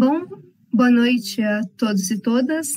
Bom, 0.00 0.24
boa 0.72 0.90
noite 0.90 1.42
a 1.42 1.60
todos 1.76 2.10
e 2.10 2.18
todas. 2.18 2.68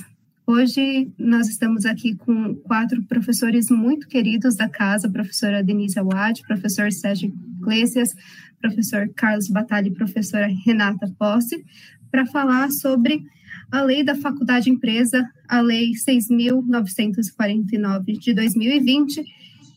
Hoje 0.46 1.10
nós 1.18 1.48
estamos 1.48 1.86
aqui 1.86 2.18
com 2.18 2.54
quatro 2.56 3.02
professores 3.04 3.70
muito 3.70 4.10
queridos 4.10 4.58
da 4.58 4.68
casa, 4.68 5.10
professora 5.10 5.64
Denise 5.64 5.98
Awad, 5.98 6.42
professor 6.46 6.92
Sérgio 6.92 7.34
Iglesias, 7.62 8.14
professor 8.60 9.08
Carlos 9.16 9.48
Batalha 9.48 9.88
e 9.88 9.94
professora 9.94 10.50
Renata 10.66 11.10
Posse, 11.18 11.64
para 12.12 12.26
falar 12.26 12.70
sobre 12.72 13.24
a 13.72 13.82
lei 13.82 14.04
da 14.04 14.16
faculdade 14.16 14.70
empresa, 14.70 15.26
a 15.48 15.62
lei 15.62 15.92
6.949 15.92 18.20
de 18.20 18.34
2020, 18.34 19.24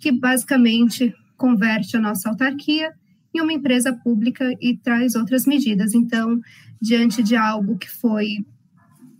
que 0.00 0.10
basicamente 0.10 1.14
converte 1.36 1.96
a 1.96 2.00
nossa 2.00 2.28
autarquia 2.28 2.92
em 3.36 3.40
uma 3.40 3.52
empresa 3.52 3.92
pública 3.92 4.52
e 4.60 4.76
traz 4.76 5.14
outras 5.14 5.46
medidas. 5.46 5.94
Então, 5.94 6.40
diante 6.80 7.22
de 7.22 7.36
algo 7.36 7.78
que 7.78 7.90
foi 7.90 8.44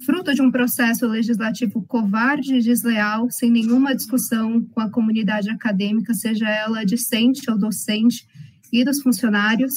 fruto 0.05 0.35
de 0.35 0.43
um 0.43 0.51
processo 0.51 1.07
legislativo 1.07 1.83
covarde 1.83 2.57
e 2.57 2.63
desleal, 2.63 3.31
sem 3.31 3.51
nenhuma 3.51 3.95
discussão 3.95 4.63
com 4.63 4.81
a 4.81 4.91
comunidade 4.91 5.51
acadêmica, 5.51 6.15
seja 6.15 6.49
ela 6.49 6.85
discente 6.85 7.51
ou 7.51 7.59
docente, 7.59 8.27
e 8.73 8.85
dos 8.85 9.01
funcionários, 9.01 9.75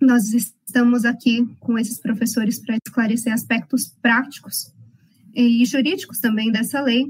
nós 0.00 0.32
estamos 0.32 1.04
aqui 1.04 1.46
com 1.60 1.78
esses 1.78 2.00
professores 2.00 2.58
para 2.58 2.76
esclarecer 2.84 3.32
aspectos 3.32 3.94
práticos 4.00 4.72
e 5.34 5.64
jurídicos 5.64 6.18
também 6.18 6.50
dessa 6.50 6.80
lei. 6.80 7.06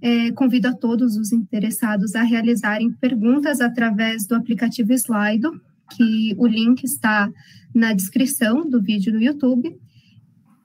É, 0.00 0.30
convido 0.32 0.68
a 0.68 0.74
todos 0.74 1.16
os 1.16 1.32
interessados 1.32 2.14
a 2.14 2.22
realizarem 2.22 2.92
perguntas 2.92 3.62
através 3.62 4.26
do 4.26 4.34
aplicativo 4.34 4.92
Slido, 4.92 5.58
que 5.90 6.34
o 6.36 6.46
link 6.46 6.84
está 6.84 7.30
na 7.74 7.92
descrição 7.92 8.68
do 8.68 8.80
vídeo 8.80 9.12
no 9.12 9.20
YouTube. 9.20 9.76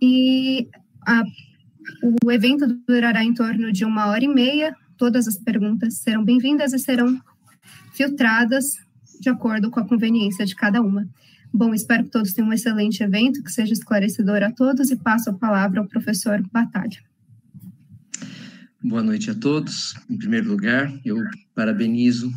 E 0.02 0.68
a, 1.06 1.24
o 2.24 2.32
evento 2.32 2.66
durará 2.88 3.24
em 3.24 3.34
torno 3.34 3.72
de 3.72 3.86
uma 3.86 4.08
hora 4.08 4.24
e 4.24 4.28
meia. 4.28 4.76
Todas 4.98 5.28
as 5.28 5.38
perguntas 5.38 5.98
serão 5.98 6.24
bem-vindas 6.24 6.74
e 6.74 6.80
serão 6.80 7.20
filtradas 7.94 8.66
de 9.20 9.30
acordo 9.30 9.70
com 9.70 9.80
a 9.80 9.88
conveniência 9.88 10.46
de 10.46 10.56
cada 10.56 10.82
uma. 10.82 11.08
Bom, 11.54 11.74
espero 11.74 12.06
que 12.06 12.12
todos 12.12 12.34
tenham 12.34 12.50
um 12.50 12.54
excelente 12.54 13.04
evento, 13.04 13.44
que 13.44 13.52
seja 13.52 13.74
esclarecedor 13.74 14.42
a 14.42 14.52
todos 14.52 14.90
e 14.90 14.96
passo 14.96 15.30
a 15.30 15.34
palavra 15.34 15.82
ao 15.82 15.88
professor 15.88 16.42
Batalha. 16.52 16.98
Boa 18.82 19.04
noite 19.04 19.30
a 19.30 19.36
todos. 19.36 19.94
Em 20.10 20.18
primeiro 20.18 20.50
lugar, 20.50 20.92
eu 21.06 21.18
parabenizo 21.54 22.32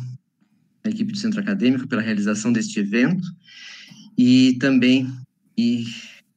a 0.85 0.89
equipe 0.89 1.11
do 1.11 1.17
Centro 1.17 1.39
Acadêmico 1.39 1.87
pela 1.87 2.01
realização 2.01 2.53
deste 2.53 2.79
evento 2.79 3.25
e 4.17 4.57
também 4.59 5.11
e 5.57 5.85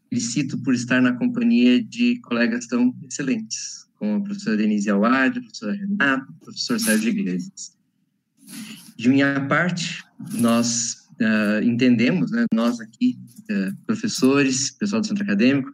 felicito 0.09 0.59
por 0.63 0.75
estar 0.75 1.03
na 1.03 1.13
companhia 1.13 1.83
de 1.83 2.19
colegas 2.21 2.67
tão 2.67 2.95
excelentes, 3.05 3.87
como 3.97 4.17
a 4.17 4.21
professora 4.23 4.57
Denise 4.57 4.89
Alward, 4.89 5.39
a 5.39 5.43
professora 5.43 5.75
Renata, 5.75 6.27
o 6.31 6.45
professor 6.45 6.81
Sérgio 6.81 7.11
Iglesias. 7.11 7.77
De 8.97 9.09
minha 9.09 9.47
parte, 9.47 10.03
nós 10.33 11.07
uh, 11.21 11.63
entendemos, 11.63 12.31
né, 12.31 12.47
nós 12.55 12.81
aqui, 12.81 13.19
uh, 13.51 13.77
professores, 13.87 14.71
pessoal 14.73 15.03
do 15.03 15.07
centro 15.07 15.25
acadêmico, 15.25 15.71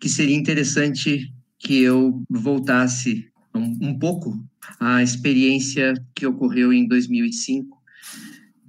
que 0.00 0.08
seria 0.08 0.34
interessante 0.34 1.32
que 1.58 1.80
eu 1.80 2.22
voltasse 2.30 3.28
um, 3.54 3.88
um 3.88 3.98
pouco 3.98 4.42
à 4.80 5.02
experiência 5.02 5.94
que 6.14 6.26
ocorreu 6.26 6.72
em 6.72 6.88
2005, 6.88 7.83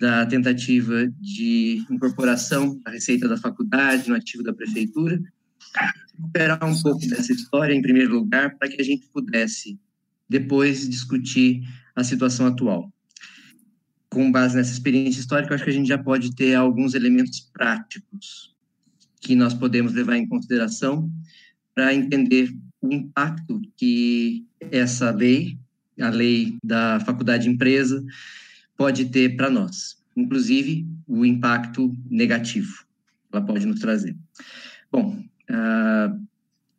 da 0.06 0.24
tentativa 0.24 1.12
de 1.20 1.84
incorporação 1.90 2.80
da 2.86 2.92
receita 2.92 3.28
da 3.28 3.38
faculdade 3.38 4.08
no 4.08 4.16
ativo 4.16 4.44
da 4.44 4.54
prefeitura, 4.54 5.20
recuperar 6.16 6.64
um 6.64 6.80
pouco 6.80 7.08
dessa 7.08 7.34
história, 7.34 7.74
em 7.74 7.82
primeiro 7.82 8.14
lugar, 8.14 8.56
para 8.56 8.70
que 8.70 8.80
a 8.80 8.86
gente 8.86 9.08
pudesse 9.08 9.80
depois 10.30 10.88
discutir 10.88 11.64
a 11.96 12.04
situação 12.04 12.46
atual. 12.46 12.94
Com 14.08 14.32
base 14.32 14.56
nessa 14.56 14.74
experiência 14.74 15.20
histórica, 15.20 15.56
acho 15.56 15.64
que 15.64 15.72
a 15.72 15.74
gente 15.74 15.88
já 15.88 15.98
pode 15.98 16.36
ter 16.36 16.54
alguns 16.54 16.94
elementos 16.94 17.40
práticos 17.52 18.56
que 19.20 19.36
nós 19.36 19.56
podemos 19.56 19.92
levar 19.92 20.18
em 20.18 20.28
consideração 20.28 21.12
para 21.74 21.96
entender 21.96 22.56
o 22.80 22.94
impacto 22.94 23.60
que 23.76 24.46
essa 24.70 25.10
lei, 25.10 25.58
a 26.00 26.10
lei 26.10 26.60
da 26.64 27.00
faculdade 27.00 27.50
empresa, 27.50 28.06
pode 28.78 29.06
ter 29.06 29.36
para 29.36 29.50
nós, 29.50 29.98
inclusive 30.16 30.88
o 31.08 31.26
impacto 31.26 31.96
negativo 32.10 32.86
ela 33.36 33.46
pode 33.46 33.66
nos 33.66 33.80
trazer. 33.80 34.16
Bom, 34.92 35.22
uh, 35.50 36.26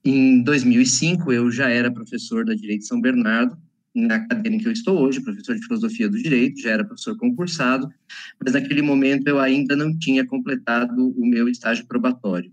em 0.04 0.42
2005 0.42 1.32
eu 1.32 1.50
já 1.50 1.68
era 1.68 1.90
professor 1.90 2.44
da 2.44 2.54
Direito 2.54 2.86
São 2.86 3.00
Bernardo 3.00 3.56
na 3.94 4.26
cadeira 4.26 4.56
em 4.56 4.58
que 4.58 4.68
eu 4.68 4.72
estou 4.72 5.00
hoje, 5.00 5.22
professor 5.22 5.54
de 5.54 5.64
filosofia 5.64 6.08
do 6.08 6.18
direito, 6.18 6.60
já 6.60 6.70
era 6.70 6.84
professor 6.84 7.16
concursado, 7.16 7.88
mas 8.42 8.52
naquele 8.52 8.82
momento 8.82 9.26
eu 9.26 9.40
ainda 9.40 9.74
não 9.74 9.96
tinha 9.98 10.26
completado 10.26 11.14
o 11.18 11.26
meu 11.26 11.48
estágio 11.48 11.86
probatório. 11.86 12.52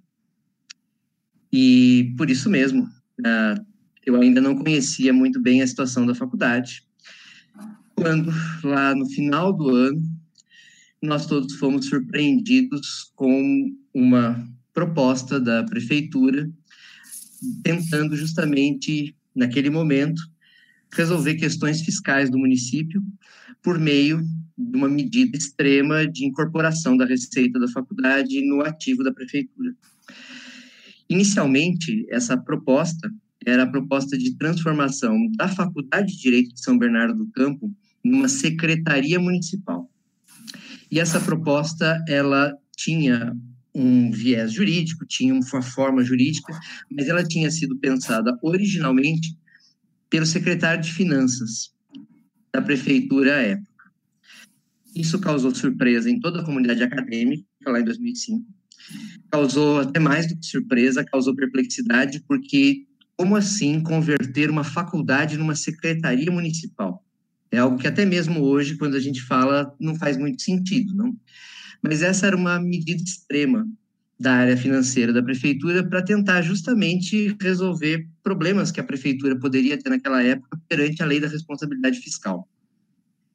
E 1.51 2.13
por 2.17 2.29
isso 2.29 2.49
mesmo, 2.49 2.83
uh, 2.83 3.65
eu 4.05 4.19
ainda 4.19 4.39
não 4.39 4.55
conhecia 4.55 5.11
muito 5.11 5.41
bem 5.41 5.61
a 5.61 5.67
situação 5.67 6.05
da 6.05 6.15
faculdade. 6.15 6.83
Quando, 7.95 8.31
lá 8.63 8.95
no 8.95 9.07
final 9.09 9.53
do 9.53 9.69
ano, 9.69 10.01
nós 11.01 11.25
todos 11.25 11.55
fomos 11.55 11.87
surpreendidos 11.87 13.11
com 13.15 13.71
uma 13.93 14.47
proposta 14.73 15.39
da 15.39 15.63
prefeitura, 15.63 16.49
tentando 17.63 18.15
justamente, 18.15 19.15
naquele 19.35 19.69
momento, 19.69 20.21
resolver 20.93 21.35
questões 21.35 21.81
fiscais 21.81 22.29
do 22.29 22.37
município 22.37 23.03
por 23.61 23.79
meio 23.79 24.21
de 24.57 24.77
uma 24.77 24.89
medida 24.89 25.37
extrema 25.37 26.07
de 26.07 26.25
incorporação 26.25 26.95
da 26.95 27.05
receita 27.05 27.59
da 27.59 27.67
faculdade 27.67 28.45
no 28.45 28.61
ativo 28.61 29.03
da 29.03 29.11
prefeitura. 29.11 29.75
Inicialmente, 31.09 32.05
essa 32.09 32.37
proposta 32.37 33.11
era 33.45 33.63
a 33.63 33.69
proposta 33.69 34.17
de 34.17 34.37
transformação 34.37 35.29
da 35.35 35.47
Faculdade 35.47 36.13
de 36.13 36.21
Direito 36.21 36.53
de 36.53 36.61
São 36.61 36.77
Bernardo 36.77 37.25
do 37.25 37.31
Campo 37.31 37.69
numa 38.03 38.27
secretaria 38.27 39.19
municipal. 39.19 39.89
E 40.91 40.99
essa 40.99 41.19
proposta, 41.19 42.03
ela 42.07 42.53
tinha 42.75 43.35
um 43.73 44.11
viés 44.11 44.51
jurídico, 44.51 45.05
tinha 45.05 45.33
uma 45.33 45.61
forma 45.61 46.03
jurídica, 46.03 46.53
mas 46.91 47.07
ela 47.07 47.23
tinha 47.23 47.49
sido 47.49 47.77
pensada 47.77 48.37
originalmente 48.41 49.35
pelo 50.09 50.25
secretário 50.25 50.83
de 50.83 50.93
Finanças 50.93 51.73
da 52.53 52.61
prefeitura 52.61 53.37
à 53.37 53.41
época. 53.41 53.91
Isso 54.95 55.19
causou 55.19 55.53
surpresa 55.55 56.09
em 56.09 56.19
toda 56.19 56.41
a 56.41 56.45
comunidade 56.45 56.83
acadêmica, 56.83 57.43
lá 57.65 57.79
em 57.79 57.83
2005. 57.83 58.45
Causou 59.31 59.79
até 59.79 59.99
mais 59.99 60.27
do 60.27 60.37
que 60.37 60.45
surpresa, 60.45 61.03
causou 61.03 61.35
perplexidade, 61.35 62.23
porque 62.27 62.85
como 63.17 63.35
assim 63.35 63.81
converter 63.81 64.51
uma 64.51 64.63
faculdade 64.63 65.37
numa 65.37 65.55
secretaria 65.55 66.31
municipal? 66.31 67.03
É 67.53 67.59
algo 67.59 67.77
que 67.77 67.85
até 67.85 68.03
mesmo 68.03 68.41
hoje, 68.41 68.75
quando 68.77 68.95
a 68.95 68.99
gente 68.99 69.21
fala, 69.21 69.71
não 69.79 69.93
faz 69.93 70.17
muito 70.17 70.41
sentido, 70.41 70.95
não? 70.95 71.15
Mas 71.83 72.01
essa 72.01 72.25
era 72.25 72.35
uma 72.35 72.59
medida 72.59 72.99
extrema 73.03 73.63
da 74.19 74.33
área 74.33 74.57
financeira 74.57 75.13
da 75.13 75.21
prefeitura 75.21 75.87
para 75.87 76.01
tentar 76.01 76.41
justamente 76.41 77.37
resolver 77.39 78.07
problemas 78.23 78.71
que 78.71 78.79
a 78.79 78.83
prefeitura 78.83 79.37
poderia 79.37 79.77
ter 79.77 79.91
naquela 79.91 80.23
época 80.23 80.59
perante 80.67 81.03
a 81.03 81.05
lei 81.05 81.19
da 81.19 81.27
responsabilidade 81.27 81.99
fiscal. 81.99 82.49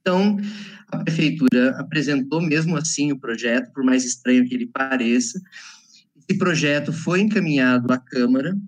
Então, 0.01 0.37
a 0.89 0.99
prefeitura 0.99 1.79
apresentou 1.79 2.41
mesmo 2.41 2.77
assim 2.77 3.13
o 3.13 3.21
projeto, 3.21 3.73
por 3.73 3.85
mais 3.85 4.05
estranho 4.05 4.45
que 4.49 4.55
ele 4.55 4.67
pareça. 4.67 5.41
Esse 6.29 6.37
projeto 6.37 6.93
foi 6.93 7.21
encaminhado 7.21 7.93
à 7.93 7.99
Câmara 7.99 8.59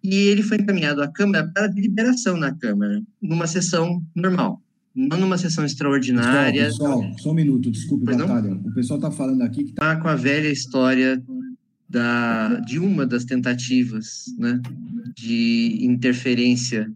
e 0.00 0.14
ele 0.14 0.44
foi 0.44 0.58
encaminhado 0.58 1.02
à 1.02 1.08
Câmara 1.08 1.50
para 1.52 1.66
deliberação 1.66 2.36
na 2.36 2.56
Câmara, 2.56 3.02
numa 3.20 3.48
sessão 3.48 4.00
normal 4.14 4.62
não 4.94 5.18
numa 5.18 5.38
sessão 5.38 5.64
extraordinária. 5.64 6.66
Pessoal, 6.66 7.00
pessoal 7.00 7.18
só 7.18 7.30
um 7.30 7.34
minuto, 7.34 7.70
desculpe, 7.70 8.04
pois 8.04 8.16
Batalha. 8.16 8.50
Não? 8.50 8.60
O 8.60 8.74
pessoal 8.74 8.98
está 8.98 9.10
falando 9.10 9.42
aqui 9.42 9.64
que 9.64 9.70
está 9.70 9.94
tá 9.94 10.00
com 10.00 10.08
a 10.08 10.16
velha 10.16 10.48
história 10.48 11.22
da, 11.88 12.60
de 12.60 12.78
uma 12.78 13.06
das 13.06 13.24
tentativas 13.24 14.24
né, 14.38 14.60
de 15.16 15.78
interferência 15.82 16.90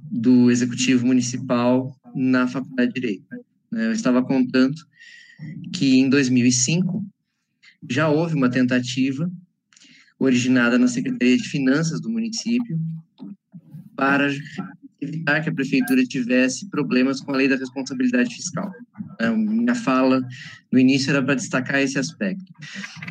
do 0.00 0.50
executivo 0.50 1.06
municipal 1.06 1.94
na 2.14 2.46
Faculdade 2.46 2.92
de 2.92 3.00
Direito. 3.00 3.24
Né. 3.70 3.86
Eu 3.86 3.92
estava 3.92 4.22
contando 4.22 4.76
que 5.72 5.98
em 5.98 6.08
2005 6.08 7.04
já 7.88 8.08
houve 8.08 8.34
uma 8.34 8.50
tentativa 8.50 9.30
originada 10.18 10.78
na 10.78 10.88
Secretaria 10.88 11.36
de 11.36 11.48
Finanças 11.48 12.00
do 12.00 12.10
município 12.10 12.78
para 13.94 14.30
evitar 15.06 15.42
que 15.42 15.48
a 15.48 15.54
prefeitura 15.54 16.04
tivesse 16.04 16.68
problemas 16.68 17.20
com 17.20 17.32
a 17.32 17.36
lei 17.36 17.48
da 17.48 17.56
responsabilidade 17.56 18.34
fiscal. 18.34 18.70
Né? 19.20 19.30
Minha 19.30 19.74
fala 19.74 20.26
no 20.72 20.78
início 20.78 21.10
era 21.10 21.22
para 21.22 21.34
destacar 21.34 21.80
esse 21.80 21.98
aspecto. 21.98 22.52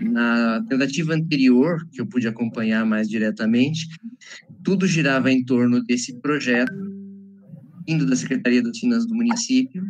Na 0.01 0.63
tentativa 0.67 1.13
anterior, 1.13 1.87
que 1.91 2.01
eu 2.01 2.05
pude 2.05 2.27
acompanhar 2.27 2.85
mais 2.85 3.09
diretamente, 3.09 3.87
tudo 4.63 4.87
girava 4.87 5.31
em 5.31 5.43
torno 5.43 5.83
desse 5.83 6.19
projeto, 6.19 6.73
indo 7.87 8.05
da 8.05 8.15
Secretaria 8.15 8.61
das 8.61 8.77
Finanças 8.77 9.07
do 9.07 9.15
município, 9.15 9.83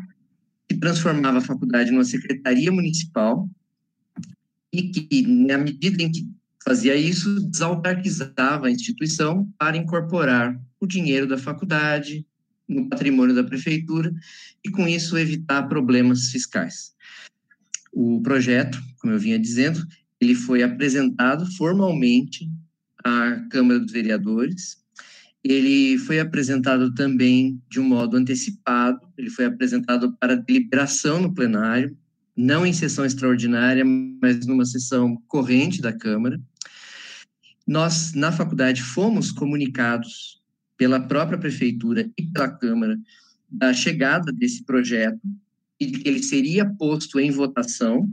que 0.68 0.78
transformava 0.78 1.38
a 1.38 1.42
faculdade 1.42 1.92
numa 1.92 2.04
secretaria 2.04 2.72
municipal 2.72 3.50
e 4.74 4.90
que, 4.90 5.22
na 5.25 5.57
medida 5.57 6.04
em 6.04 6.12
que 6.12 6.28
fazia 6.66 6.96
isso, 6.96 7.40
desautarquizava 7.48 8.68
a 8.68 8.72
instituição 8.72 9.48
para 9.58 9.78
incorporar 9.78 10.60
o 10.80 10.88
dinheiro 10.88 11.28
da 11.28 11.38
faculdade 11.38 12.26
no 12.68 12.90
patrimônio 12.90 13.36
da 13.36 13.44
prefeitura 13.44 14.12
e, 14.66 14.72
com 14.72 14.88
isso, 14.88 15.18
evitar 15.18 15.64
problemas 15.64 16.32
fiscais. 16.32 16.94
O 17.94 18.20
projeto, 18.22 18.82
como 19.00 19.14
eu 19.14 19.20
vinha 19.20 19.38
dizendo, 19.38 19.86
ele 20.20 20.34
foi 20.34 20.64
apresentado 20.64 21.46
formalmente 21.56 22.50
à 23.04 23.40
Câmara 23.52 23.80
dos 23.80 23.92
Vereadores. 23.92 24.84
Ele 25.44 26.00
foi 26.00 26.20
apresentado 26.20 26.92
também 26.96 27.62
de 27.70 27.80
um 27.80 27.84
modo 27.84 28.18
antecipado, 28.18 29.00
ele 29.16 29.30
foi 29.30 29.46
apresentado 29.46 30.18
para 30.20 30.36
deliberação 30.36 31.22
no 31.22 31.34
plenário, 31.34 31.96
não 32.36 32.66
em 32.66 32.74
sessão 32.74 33.06
extraordinária, 33.06 33.86
mas 33.86 34.46
numa 34.48 34.66
sessão 34.66 35.22
corrente 35.28 35.82
da 35.82 35.94
Câmara. 35.94 36.42
Nós, 37.66 38.14
na 38.14 38.32
faculdade, 38.32 38.82
fomos 38.82 39.32
comunicados 39.32 40.42
pela 40.78 41.00
própria 41.00 41.38
prefeitura 41.38 42.10
e 42.18 42.24
pela 42.24 42.50
Câmara 42.50 42.98
da 43.50 43.74
chegada 43.74 44.32
desse 44.32 44.64
projeto 44.64 45.20
e 45.80 45.88
que 45.88 46.08
ele 46.08 46.22
seria 46.22 46.66
posto 46.66 47.20
em 47.20 47.32
votação. 47.32 48.12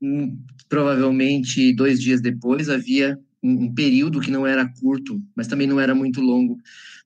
Hum, 0.00 0.38
provavelmente 0.68 1.72
dois 1.74 2.00
dias 2.00 2.20
depois 2.20 2.68
havia 2.68 3.18
um, 3.42 3.72
período 3.72 4.20
que 4.20 4.30
não 4.30 4.46
era 4.46 4.68
curto, 4.80 5.22
mas 5.34 5.46
também 5.46 5.66
não 5.66 5.80
era 5.80 5.94
muito 5.94 6.20
longo, 6.20 6.58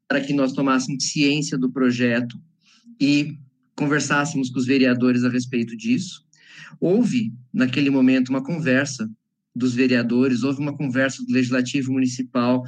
para 0.08 0.20
que 0.20 0.32
nós 0.32 0.52
tomássemos 0.52 1.11
ciência 1.11 1.58
do 1.58 1.70
projeto 1.70 2.41
e 3.00 3.38
conversássemos 3.76 4.50
com 4.50 4.58
os 4.58 4.67
vereadores 4.67 5.25
a 5.25 5.29
respeito 5.29 5.76
disso. 5.76 6.25
Houve, 6.81 7.32
naquele 7.52 7.91
momento, 7.91 8.29
uma 8.29 8.43
conversa 8.43 9.11
dos 9.55 9.75
vereadores, 9.75 10.43
houve 10.43 10.61
uma 10.61 10.76
conversa 10.76 11.25
do 11.25 11.32
Legislativo 11.32 11.93
Municipal 11.93 12.64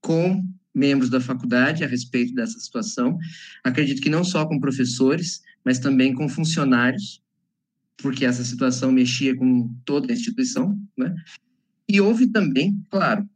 com 0.00 0.44
membros 0.74 1.10
da 1.10 1.20
faculdade 1.20 1.84
a 1.84 1.86
respeito 1.86 2.34
dessa 2.34 2.58
situação. 2.58 3.18
Acredito 3.64 4.00
que 4.00 4.08
não 4.08 4.24
só 4.24 4.46
com 4.46 4.60
professores, 4.60 5.42
mas 5.64 5.78
também 5.78 6.14
com 6.14 6.28
funcionários, 6.28 7.22
porque 7.96 8.24
essa 8.24 8.44
situação 8.44 8.92
mexia 8.92 9.36
com 9.36 9.74
toda 9.84 10.10
a 10.10 10.14
instituição, 10.14 10.80
né? 10.96 11.14
E 11.88 12.00
houve 12.00 12.28
também, 12.28 12.80
claro, 12.88 13.28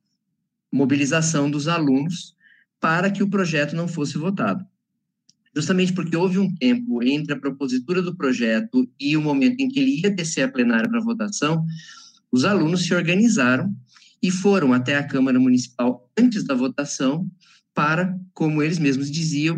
mobilização 0.72 1.50
dos 1.50 1.68
alunos 1.68 2.34
para 2.80 3.10
que 3.10 3.22
o 3.22 3.28
projeto 3.28 3.74
não 3.74 3.88
fosse 3.88 4.16
votado. 4.16 4.64
Justamente 5.54 5.92
porque 5.92 6.16
houve 6.16 6.38
um 6.38 6.52
tempo 6.54 7.02
entre 7.02 7.32
a 7.32 7.38
propositura 7.38 8.02
do 8.02 8.16
projeto 8.16 8.88
e 8.98 9.16
o 9.16 9.22
momento 9.22 9.60
em 9.60 9.68
que 9.68 9.78
ele 9.78 10.00
ia 10.00 10.10
descer 10.10 10.42
a 10.42 10.50
plenária 10.50 10.88
para 10.88 11.00
votação, 11.00 11.64
os 12.34 12.44
alunos 12.44 12.82
se 12.82 12.92
organizaram 12.92 13.72
e 14.20 14.28
foram 14.28 14.72
até 14.72 14.96
a 14.96 15.06
Câmara 15.06 15.38
Municipal 15.38 16.10
antes 16.18 16.42
da 16.42 16.52
votação 16.52 17.30
para, 17.72 18.18
como 18.32 18.60
eles 18.60 18.76
mesmos 18.76 19.08
diziam, 19.08 19.56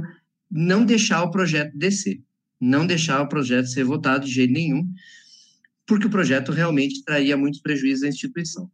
não 0.50 0.84
deixar 0.84 1.22
o 1.22 1.30
projeto 1.30 1.74
descer, 1.74 2.20
não 2.60 2.86
deixar 2.86 3.22
o 3.22 3.28
projeto 3.30 3.68
ser 3.68 3.82
votado 3.82 4.26
de 4.26 4.30
jeito 4.30 4.52
nenhum, 4.52 4.86
porque 5.86 6.06
o 6.06 6.10
projeto 6.10 6.52
realmente 6.52 7.02
traria 7.02 7.34
muitos 7.34 7.60
prejuízos 7.60 8.04
à 8.04 8.08
instituição. 8.08 8.70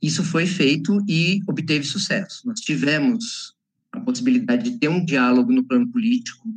Isso 0.00 0.24
foi 0.24 0.46
feito 0.46 1.04
e 1.06 1.40
obteve 1.46 1.84
sucesso. 1.84 2.46
Nós 2.46 2.60
tivemos 2.60 3.54
a 3.92 4.00
possibilidade 4.00 4.70
de 4.70 4.78
ter 4.78 4.88
um 4.88 5.04
diálogo 5.04 5.52
no 5.52 5.64
plano 5.64 5.92
político, 5.92 6.48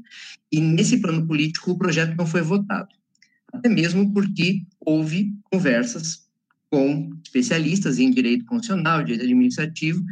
e 0.49 0.61
nesse 0.61 1.01
plano 1.01 1.27
político 1.27 1.71
o 1.71 1.77
projeto 1.77 2.15
não 2.15 2.25
foi 2.25 2.41
votado 2.41 2.96
até 3.53 3.69
mesmo 3.69 4.13
porque 4.13 4.65
houve 4.79 5.33
conversas 5.51 6.27
com 6.69 7.09
especialistas 7.23 7.97
em 7.97 8.11
direito 8.11 8.45
constitucional, 8.45 9.03
direito 9.03 9.23
administrativo, 9.23 10.03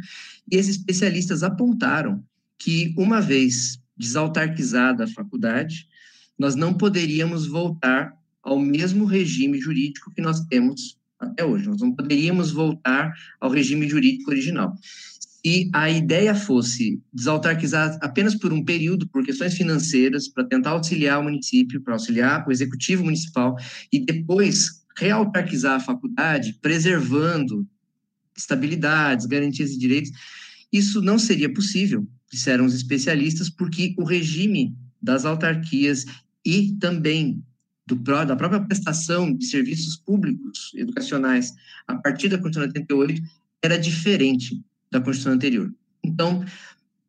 e 0.50 0.56
esses 0.56 0.76
especialistas 0.76 1.42
apontaram 1.42 2.24
que, 2.58 2.94
uma 2.96 3.20
vez 3.20 3.78
desautarquizada 3.96 5.04
a 5.04 5.08
faculdade, 5.08 5.86
nós 6.38 6.54
não 6.54 6.74
poderíamos 6.74 7.46
voltar 7.46 8.14
ao 8.42 8.58
mesmo 8.58 9.04
regime 9.04 9.58
jurídico 9.58 10.12
que 10.12 10.22
nós 10.22 10.40
temos 10.46 10.96
até 11.18 11.44
hoje. 11.44 11.66
Nós 11.66 11.80
não 11.80 11.92
poderíamos 11.92 12.50
voltar 12.50 13.12
ao 13.40 13.50
regime 13.50 13.88
jurídico 13.88 14.30
original 14.30 14.74
e 15.46 15.70
a 15.72 15.88
ideia 15.88 16.34
fosse 16.34 17.00
desautarquizar 17.12 17.96
apenas 18.02 18.34
por 18.34 18.52
um 18.52 18.64
período, 18.64 19.06
por 19.06 19.24
questões 19.24 19.54
financeiras, 19.54 20.26
para 20.26 20.42
tentar 20.42 20.70
auxiliar 20.70 21.20
o 21.20 21.22
município, 21.22 21.80
para 21.80 21.92
auxiliar 21.92 22.44
o 22.48 22.50
executivo 22.50 23.04
municipal, 23.04 23.56
e 23.92 24.04
depois 24.04 24.82
reautarquizar 24.98 25.76
a 25.76 25.80
faculdade, 25.80 26.58
preservando 26.60 27.64
estabilidades, 28.36 29.24
garantias 29.24 29.70
de 29.70 29.78
direitos, 29.78 30.10
isso 30.72 31.00
não 31.00 31.16
seria 31.16 31.54
possível, 31.54 32.04
disseram 32.28 32.64
os 32.64 32.74
especialistas, 32.74 33.48
porque 33.48 33.94
o 33.96 34.02
regime 34.02 34.76
das 35.00 35.24
autarquias 35.24 36.06
e 36.44 36.72
também 36.80 37.40
do, 37.86 37.94
da 37.94 38.34
própria 38.34 38.64
prestação 38.64 39.32
de 39.32 39.46
serviços 39.46 39.96
públicos 39.96 40.72
educacionais 40.74 41.54
a 41.86 41.94
partir 41.94 42.28
da 42.28 42.36
Constituição 42.36 42.72
de 42.72 42.80
88 42.80 43.22
era 43.62 43.78
diferente 43.78 44.60
da 44.90 45.00
Constituição 45.00 45.32
anterior. 45.32 45.72
Então, 46.04 46.44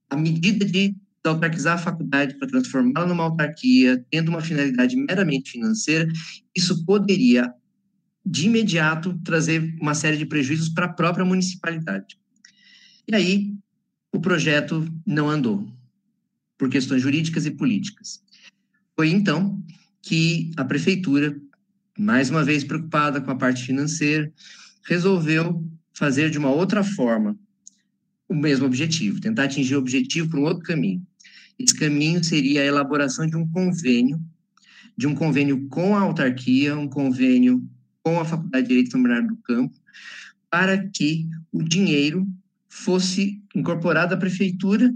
a 0.09 0.15
medida 0.15 0.65
de 0.65 0.95
autarquizar 1.24 1.75
a 1.75 1.77
faculdade 1.77 2.38
para 2.38 2.47
transformá-la 2.47 3.06
numa 3.06 3.24
autarquia, 3.24 4.03
tendo 4.09 4.29
uma 4.29 4.41
finalidade 4.41 4.95
meramente 4.95 5.51
financeira, 5.51 6.07
isso 6.56 6.85
poderia, 6.85 7.53
de 8.25 8.45
imediato, 8.45 9.19
trazer 9.24 9.75
uma 9.81 9.94
série 9.94 10.18
de 10.18 10.25
prejuízos 10.25 10.69
para 10.69 10.85
a 10.85 10.94
própria 10.94 11.25
municipalidade. 11.25 12.18
E 13.07 13.15
aí, 13.15 13.53
o 14.12 14.19
projeto 14.19 14.88
não 15.06 15.29
andou, 15.29 15.68
por 16.57 16.69
questões 16.69 17.01
jurídicas 17.01 17.45
e 17.45 17.51
políticas. 17.51 18.21
Foi 18.95 19.09
então 19.09 19.62
que 20.01 20.51
a 20.57 20.63
prefeitura, 20.63 21.39
mais 21.97 22.29
uma 22.29 22.44
vez 22.44 22.63
preocupada 22.63 23.21
com 23.21 23.31
a 23.31 23.35
parte 23.35 23.63
financeira, 23.63 24.31
resolveu 24.85 25.63
fazer 25.94 26.29
de 26.29 26.38
uma 26.38 26.50
outra 26.50 26.83
forma 26.83 27.38
o 28.27 28.36
mesmo 28.36 28.65
objetivo, 28.65 29.22
tentar 29.22 29.46
atingir 29.46 29.75
o 29.75 29.79
objetivo 29.79 30.29
por 30.29 30.39
um 30.39 30.43
outro 30.43 30.63
caminho. 30.63 31.05
Esse 31.57 31.75
caminho 31.75 32.24
seria 32.24 32.62
a 32.62 32.65
elaboração 32.65 33.25
de 33.25 33.36
um 33.36 33.48
convênio, 33.50 34.22
de 34.98 35.07
um 35.07 35.15
convênio 35.15 35.67
com 35.69 35.96
a 35.96 36.01
autarquia, 36.01 36.77
um 36.77 36.88
convênio 36.88 37.67
com 38.03 38.19
a 38.19 38.25
Faculdade 38.25 38.63
de 38.63 38.69
Direito 38.69 38.86
de 38.88 38.91
São 38.91 39.03
Bernardo 39.03 39.27
do 39.29 39.38
Campo, 39.38 39.74
para 40.50 40.77
que 40.89 41.27
o 41.51 41.63
dinheiro 41.63 42.27
fosse 42.69 43.41
incorporado 43.55 44.13
à 44.13 44.17
prefeitura, 44.17 44.93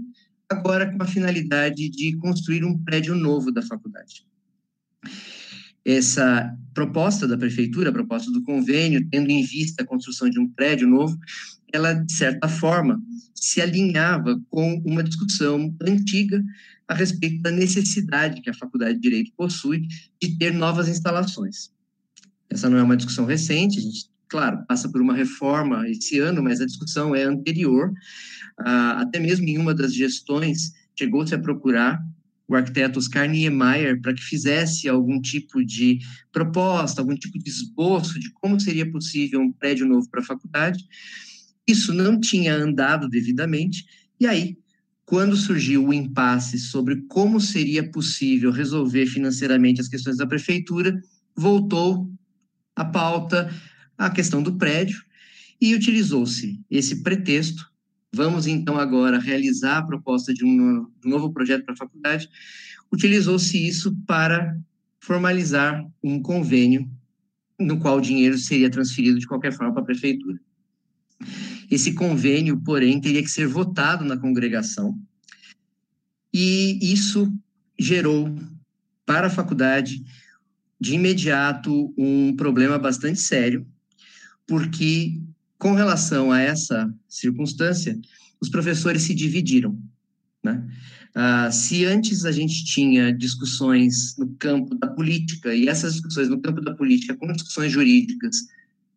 agora 0.48 0.90
com 0.90 1.02
a 1.02 1.06
finalidade 1.06 1.88
de 1.88 2.16
construir 2.16 2.64
um 2.64 2.78
prédio 2.78 3.14
novo 3.14 3.50
da 3.50 3.62
faculdade. 3.62 4.26
Essa 5.84 6.56
proposta 6.72 7.26
da 7.26 7.36
prefeitura, 7.36 7.90
a 7.90 7.92
proposta 7.92 8.30
do 8.30 8.42
convênio, 8.42 9.06
tendo 9.10 9.30
em 9.30 9.42
vista 9.42 9.82
a 9.82 9.86
construção 9.86 10.30
de 10.30 10.38
um 10.38 10.48
prédio 10.48 10.86
novo, 10.86 11.18
ela, 11.72 11.94
de 11.94 12.12
certa 12.12 12.48
forma, 12.48 13.00
se 13.34 13.60
alinhava 13.60 14.40
com 14.50 14.82
uma 14.84 15.02
discussão 15.02 15.74
antiga 15.82 16.42
a 16.86 16.94
respeito 16.94 17.42
da 17.42 17.50
necessidade 17.50 18.40
que 18.40 18.50
a 18.50 18.54
Faculdade 18.54 18.94
de 18.94 19.00
Direito 19.00 19.32
possui 19.36 19.86
de 20.20 20.36
ter 20.38 20.52
novas 20.52 20.88
instalações. 20.88 21.70
Essa 22.50 22.68
não 22.68 22.78
é 22.78 22.82
uma 22.82 22.96
discussão 22.96 23.24
recente, 23.24 23.78
a 23.78 23.82
gente, 23.82 24.10
claro, 24.28 24.64
passa 24.68 24.90
por 24.90 25.00
uma 25.00 25.14
reforma 25.14 25.88
esse 25.88 26.18
ano, 26.18 26.42
mas 26.42 26.60
a 26.60 26.66
discussão 26.66 27.14
é 27.14 27.22
anterior. 27.22 27.92
Ah, 28.60 29.00
até 29.00 29.18
mesmo 29.18 29.48
em 29.48 29.58
uma 29.58 29.74
das 29.74 29.94
gestões, 29.94 30.72
chegou-se 30.96 31.34
a 31.34 31.38
procurar 31.38 31.98
o 32.46 32.54
arquiteto 32.54 32.98
Oscar 32.98 33.28
Niemeyer 33.28 34.00
para 34.00 34.12
que 34.12 34.22
fizesse 34.22 34.88
algum 34.88 35.20
tipo 35.20 35.64
de 35.64 35.98
proposta, 36.30 37.00
algum 37.00 37.14
tipo 37.14 37.38
de 37.38 37.48
esboço 37.48 38.20
de 38.20 38.30
como 38.34 38.60
seria 38.60 38.90
possível 38.90 39.40
um 39.40 39.50
prédio 39.50 39.86
novo 39.86 40.08
para 40.10 40.20
a 40.20 40.24
faculdade, 40.24 40.84
isso 41.66 41.92
não 41.94 42.18
tinha 42.20 42.54
andado 42.54 43.08
devidamente, 43.08 43.84
e 44.18 44.26
aí, 44.26 44.56
quando 45.04 45.36
surgiu 45.36 45.86
o 45.86 45.92
impasse 45.92 46.58
sobre 46.58 47.02
como 47.08 47.40
seria 47.40 47.88
possível 47.90 48.50
resolver 48.50 49.06
financeiramente 49.06 49.80
as 49.80 49.88
questões 49.88 50.16
da 50.16 50.26
prefeitura, 50.26 51.00
voltou 51.36 52.10
à 52.74 52.84
pauta 52.84 53.52
a 53.98 54.10
questão 54.10 54.42
do 54.42 54.56
prédio 54.56 55.02
e 55.60 55.74
utilizou-se 55.74 56.60
esse 56.70 57.02
pretexto. 57.02 57.70
Vamos 58.14 58.46
então 58.46 58.78
agora 58.78 59.18
realizar 59.18 59.78
a 59.78 59.86
proposta 59.86 60.32
de 60.32 60.44
um, 60.44 60.86
novo 61.04 61.32
projeto 61.32 61.64
para 61.64 61.74
a 61.74 61.78
faculdade. 61.78 62.28
Utilizou-se 62.92 63.56
isso 63.66 63.96
para 64.06 64.58
formalizar 65.00 65.86
um 66.02 66.20
convênio 66.20 66.90
no 67.58 67.78
qual 67.78 67.98
o 67.98 68.00
dinheiro 68.00 68.36
seria 68.38 68.70
transferido 68.70 69.18
de 69.18 69.26
qualquer 69.26 69.52
forma 69.52 69.72
para 69.72 69.82
a 69.82 69.86
prefeitura. 69.86 70.40
Esse 71.70 71.94
convênio, 71.94 72.60
porém, 72.60 73.00
teria 73.00 73.22
que 73.22 73.30
ser 73.30 73.46
votado 73.46 74.04
na 74.04 74.16
congregação, 74.16 74.98
e 76.32 76.78
isso 76.80 77.32
gerou 77.78 78.34
para 79.04 79.26
a 79.26 79.30
faculdade 79.30 80.02
de 80.80 80.94
imediato 80.94 81.92
um 81.96 82.34
problema 82.34 82.78
bastante 82.78 83.20
sério, 83.20 83.66
porque 84.46 85.20
com 85.58 85.74
relação 85.74 86.32
a 86.32 86.40
essa 86.40 86.92
circunstância, 87.08 87.96
os 88.40 88.48
professores 88.48 89.02
se 89.02 89.14
dividiram. 89.14 89.78
Né? 90.42 90.68
Ah, 91.14 91.52
se 91.52 91.84
antes 91.84 92.24
a 92.24 92.32
gente 92.32 92.64
tinha 92.64 93.12
discussões 93.12 94.16
no 94.18 94.34
campo 94.40 94.74
da 94.74 94.88
política, 94.88 95.54
e 95.54 95.68
essas 95.68 95.92
discussões 95.92 96.28
no 96.28 96.40
campo 96.40 96.60
da 96.60 96.74
política, 96.74 97.14
com 97.14 97.32
discussões 97.32 97.70
jurídicas, 97.70 98.36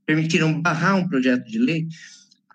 permitiram 0.06 0.60
barrar 0.60 0.96
um 0.96 1.08
projeto 1.08 1.46
de 1.46 1.60
lei, 1.60 1.88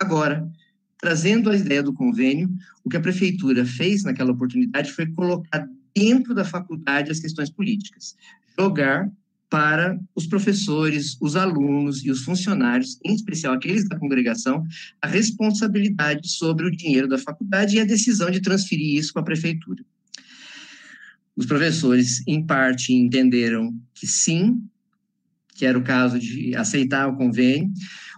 agora, 0.00 0.50
trazendo 0.98 1.50
a 1.50 1.56
ideia 1.56 1.82
do 1.82 1.92
convênio, 1.92 2.50
o 2.84 2.88
que 2.88 2.96
a 2.96 3.00
prefeitura 3.00 3.64
fez 3.64 4.02
naquela 4.02 4.32
oportunidade 4.32 4.92
foi 4.92 5.06
colocar 5.06 5.68
dentro 5.94 6.34
da 6.34 6.44
faculdade 6.44 7.10
as 7.10 7.20
questões 7.20 7.50
políticas, 7.50 8.16
jogar 8.58 9.10
para 9.50 9.98
os 10.14 10.26
professores, 10.26 11.16
os 11.20 11.34
alunos 11.34 12.04
e 12.04 12.10
os 12.10 12.22
funcionários, 12.22 12.98
em 13.04 13.14
especial 13.14 13.52
aqueles 13.52 13.88
da 13.88 13.98
congregação, 13.98 14.64
a 15.02 15.08
responsabilidade 15.08 16.28
sobre 16.30 16.66
o 16.66 16.70
dinheiro 16.70 17.08
da 17.08 17.18
faculdade 17.18 17.76
e 17.76 17.80
a 17.80 17.84
decisão 17.84 18.30
de 18.30 18.40
transferir 18.40 18.96
isso 18.96 19.12
para 19.12 19.22
a 19.22 19.24
prefeitura. 19.24 19.84
Os 21.36 21.46
professores, 21.46 22.22
em 22.28 22.46
parte, 22.46 22.92
entenderam 22.92 23.74
que 23.92 24.06
sim, 24.06 24.62
que 25.54 25.66
era 25.66 25.78
o 25.78 25.82
caso 25.82 26.18
de 26.18 26.54
aceitar 26.54 27.08
o 27.08 27.16
convênio. 27.16 27.70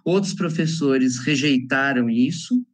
Outros 0.05 0.35
professores 0.35 1.19
rejeitaram 1.19 2.11
isso, 2.11 2.65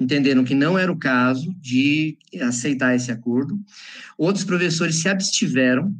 entenderam 0.00 0.44
que 0.44 0.54
não 0.54 0.78
era 0.78 0.90
o 0.90 0.98
caso 0.98 1.54
de 1.60 2.16
aceitar 2.40 2.94
esse 2.94 3.10
acordo. 3.10 3.60
Outros 4.16 4.44
professores 4.44 4.96
se 4.96 5.08
abstiveram 5.08 5.94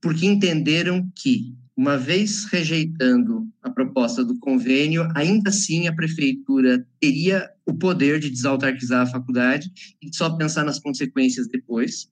porque 0.00 0.26
entenderam 0.26 1.10
que, 1.14 1.54
uma 1.76 1.98
vez 1.98 2.44
rejeitando 2.46 3.46
a 3.62 3.70
proposta 3.70 4.24
do 4.24 4.38
convênio, 4.38 5.06
ainda 5.14 5.50
assim 5.50 5.86
a 5.86 5.94
prefeitura 5.94 6.86
teria 7.00 7.50
o 7.66 7.74
poder 7.74 8.18
de 8.18 8.30
desautarquizar 8.30 9.02
a 9.02 9.10
faculdade 9.10 9.70
e 10.02 10.14
só 10.14 10.30
pensar 10.30 10.64
nas 10.64 10.78
consequências 10.78 11.48
depois. 11.48 12.10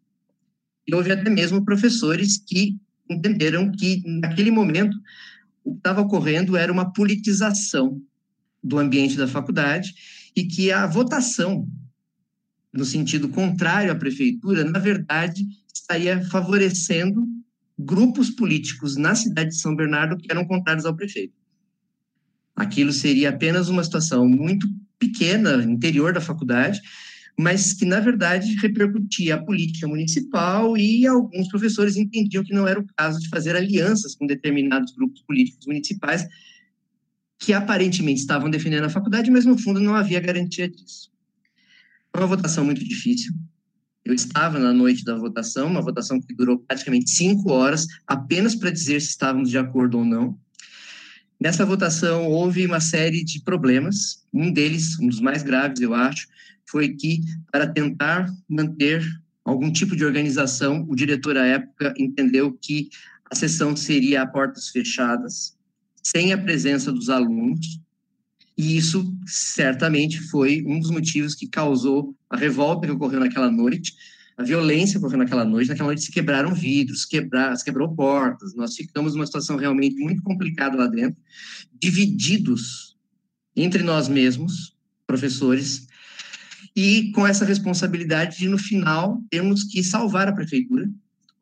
E 0.87 0.95
houve 0.95 1.13
até 1.13 1.31
mesmo 1.31 1.65
professores 1.65 2.37
que 2.37 2.77
entenderam 3.09 3.71
que, 3.73 4.03
naquele 4.07 4.51
momento, 4.51 4.97
o 5.65 5.73
que 5.73 5.79
estava 5.79 6.03
ocorrendo 6.03 6.57
era 6.57 6.73
uma 6.73 6.93
politização 6.93 8.01
do 8.63 8.79
ambiente 8.79 9.17
da 9.17 9.27
faculdade 9.27 9.95
e 10.37 10.45
que 10.45 10.71
a 10.71 10.87
votação, 10.87 11.69
no 12.73 12.85
sentido 12.85 13.29
contrário 13.29 13.91
à 13.91 13.95
prefeitura, 13.95 14.65
na 14.65 14.79
verdade, 14.79 15.47
estaria 15.73 16.23
favorecendo 16.27 17.27
grupos 17.79 18.31
políticos 18.31 18.97
na 18.97 19.15
cidade 19.15 19.51
de 19.51 19.61
São 19.61 19.75
Bernardo 19.75 20.17
que 20.17 20.31
eram 20.31 20.45
contrários 20.45 20.87
ao 20.87 20.95
prefeito. 20.95 21.35
Aquilo 22.55 22.93
seria 22.93 23.31
apenas 23.31 23.69
uma 23.69 23.83
situação 23.83 24.29
muito 24.29 24.69
pequena, 24.99 25.63
interior 25.65 26.13
da 26.13 26.21
faculdade, 26.21 26.81
mas 27.39 27.73
que, 27.73 27.85
na 27.85 28.01
verdade, 28.01 28.55
repercutia 28.55 29.35
a 29.35 29.43
política 29.43 29.89
municipal 29.89 30.77
e 30.77 31.07
alguns 31.07 31.49
professores 31.49 31.97
entendiam 31.97 32.45
que 32.45 32.55
não 32.55 32.67
era 32.67 32.79
o 32.79 32.87
caso 32.97 33.19
de 33.21 33.29
fazer 33.29 33.57
alianças 33.57 34.15
com 34.15 34.27
determinados 34.27 34.95
grupos 34.95 35.23
políticos 35.23 35.67
municipais 35.67 36.27
que 37.39 37.53
aparentemente 37.53 38.21
estavam 38.21 38.49
defendendo 38.49 38.85
a 38.85 38.91
faculdade, 38.91 39.31
mas 39.31 39.45
no 39.45 39.59
fundo 39.59 39.81
não 39.81 39.95
havia 39.95 40.21
garantia 40.21 40.69
disso. 40.69 41.11
Foi 42.13 42.23
uma 42.23 42.29
votação 42.29 42.65
muito 42.65 42.85
difícil, 42.85 43.35
eu 44.05 44.13
estava 44.13 44.59
na 44.59 44.73
noite 44.73 45.03
da 45.03 45.17
votação, 45.17 45.67
uma 45.67 45.81
votação 45.81 46.21
que 46.21 46.35
durou 46.35 46.59
praticamente 46.59 47.11
cinco 47.11 47.51
horas, 47.51 47.87
apenas 48.07 48.55
para 48.55 48.71
dizer 48.71 49.01
se 49.01 49.09
estávamos 49.09 49.49
de 49.49 49.57
acordo 49.57 49.99
ou 49.99 50.05
não. 50.05 50.39
Nessa 51.41 51.65
votação 51.65 52.27
houve 52.27 52.67
uma 52.67 52.81
série 52.81 53.25
de 53.25 53.41
problemas. 53.41 54.25
Um 54.33 54.53
deles, 54.53 54.99
um 54.99 55.09
dos 55.09 55.21
mais 55.21 55.43
graves, 55.43 55.81
eu 55.81 55.95
acho, 55.95 56.29
foi 56.69 56.95
que, 56.95 57.21
para 57.51 57.67
tentar 57.67 58.33
manter 58.49 59.05
algum 59.45 59.71
tipo 59.73 59.95
de 59.95 60.05
organização, 60.05 60.85
o 60.89 60.97
diretor 60.97 61.37
à 61.37 61.47
época 61.47 61.95
entendeu 61.99 62.57
que 62.61 62.89
a 63.31 63.35
sessão 63.35 63.77
seria 63.77 64.23
a 64.23 64.27
portas 64.27 64.69
fechadas, 64.69 65.57
sem 66.03 66.33
a 66.33 66.39
presença 66.39 66.93
dos 66.93 67.09
alunos, 67.11 67.81
e 68.57 68.77
isso 68.77 69.13
certamente 69.27 70.21
foi 70.21 70.63
um 70.67 70.79
dos 70.79 70.91
motivos 70.91 71.35
que 71.35 71.49
causou 71.49 72.15
a 72.31 72.37
revolta 72.37 72.87
que 72.87 72.93
ocorreu 72.93 73.21
naquela 73.21 73.51
noite, 73.51 73.95
a 74.37 74.43
violência 74.43 74.95
que 74.95 74.99
ocorreu 74.99 75.19
naquela 75.19 75.45
noite. 75.45 75.69
Naquela 75.69 75.89
noite 75.89 76.03
se 76.03 76.13
quebraram 76.13 76.55
vidros, 76.55 77.05
quebrar, 77.05 77.57
se 77.57 77.65
quebrou 77.65 77.95
portas. 77.95 78.55
Nós 78.55 78.75
ficamos 78.75 79.15
numa 79.15 79.27
situação 79.27 79.57
realmente 79.57 79.97
muito 79.97 80.23
complicada 80.23 80.77
lá 80.77 80.87
dentro, 80.87 81.21
divididos 81.81 82.97
entre 83.57 83.83
nós 83.83 84.09
mesmos, 84.09 84.77
professores, 85.07 85.87
e 86.75 87.13
com 87.13 87.27
essa 87.27 87.45
responsabilidade 87.45 88.39
de, 88.39 88.49
no 88.49 88.59
final, 88.59 89.23
termos 89.31 89.65
que 89.65 89.83
salvar 89.83 90.29
a 90.29 90.33
prefeitura, 90.33 90.91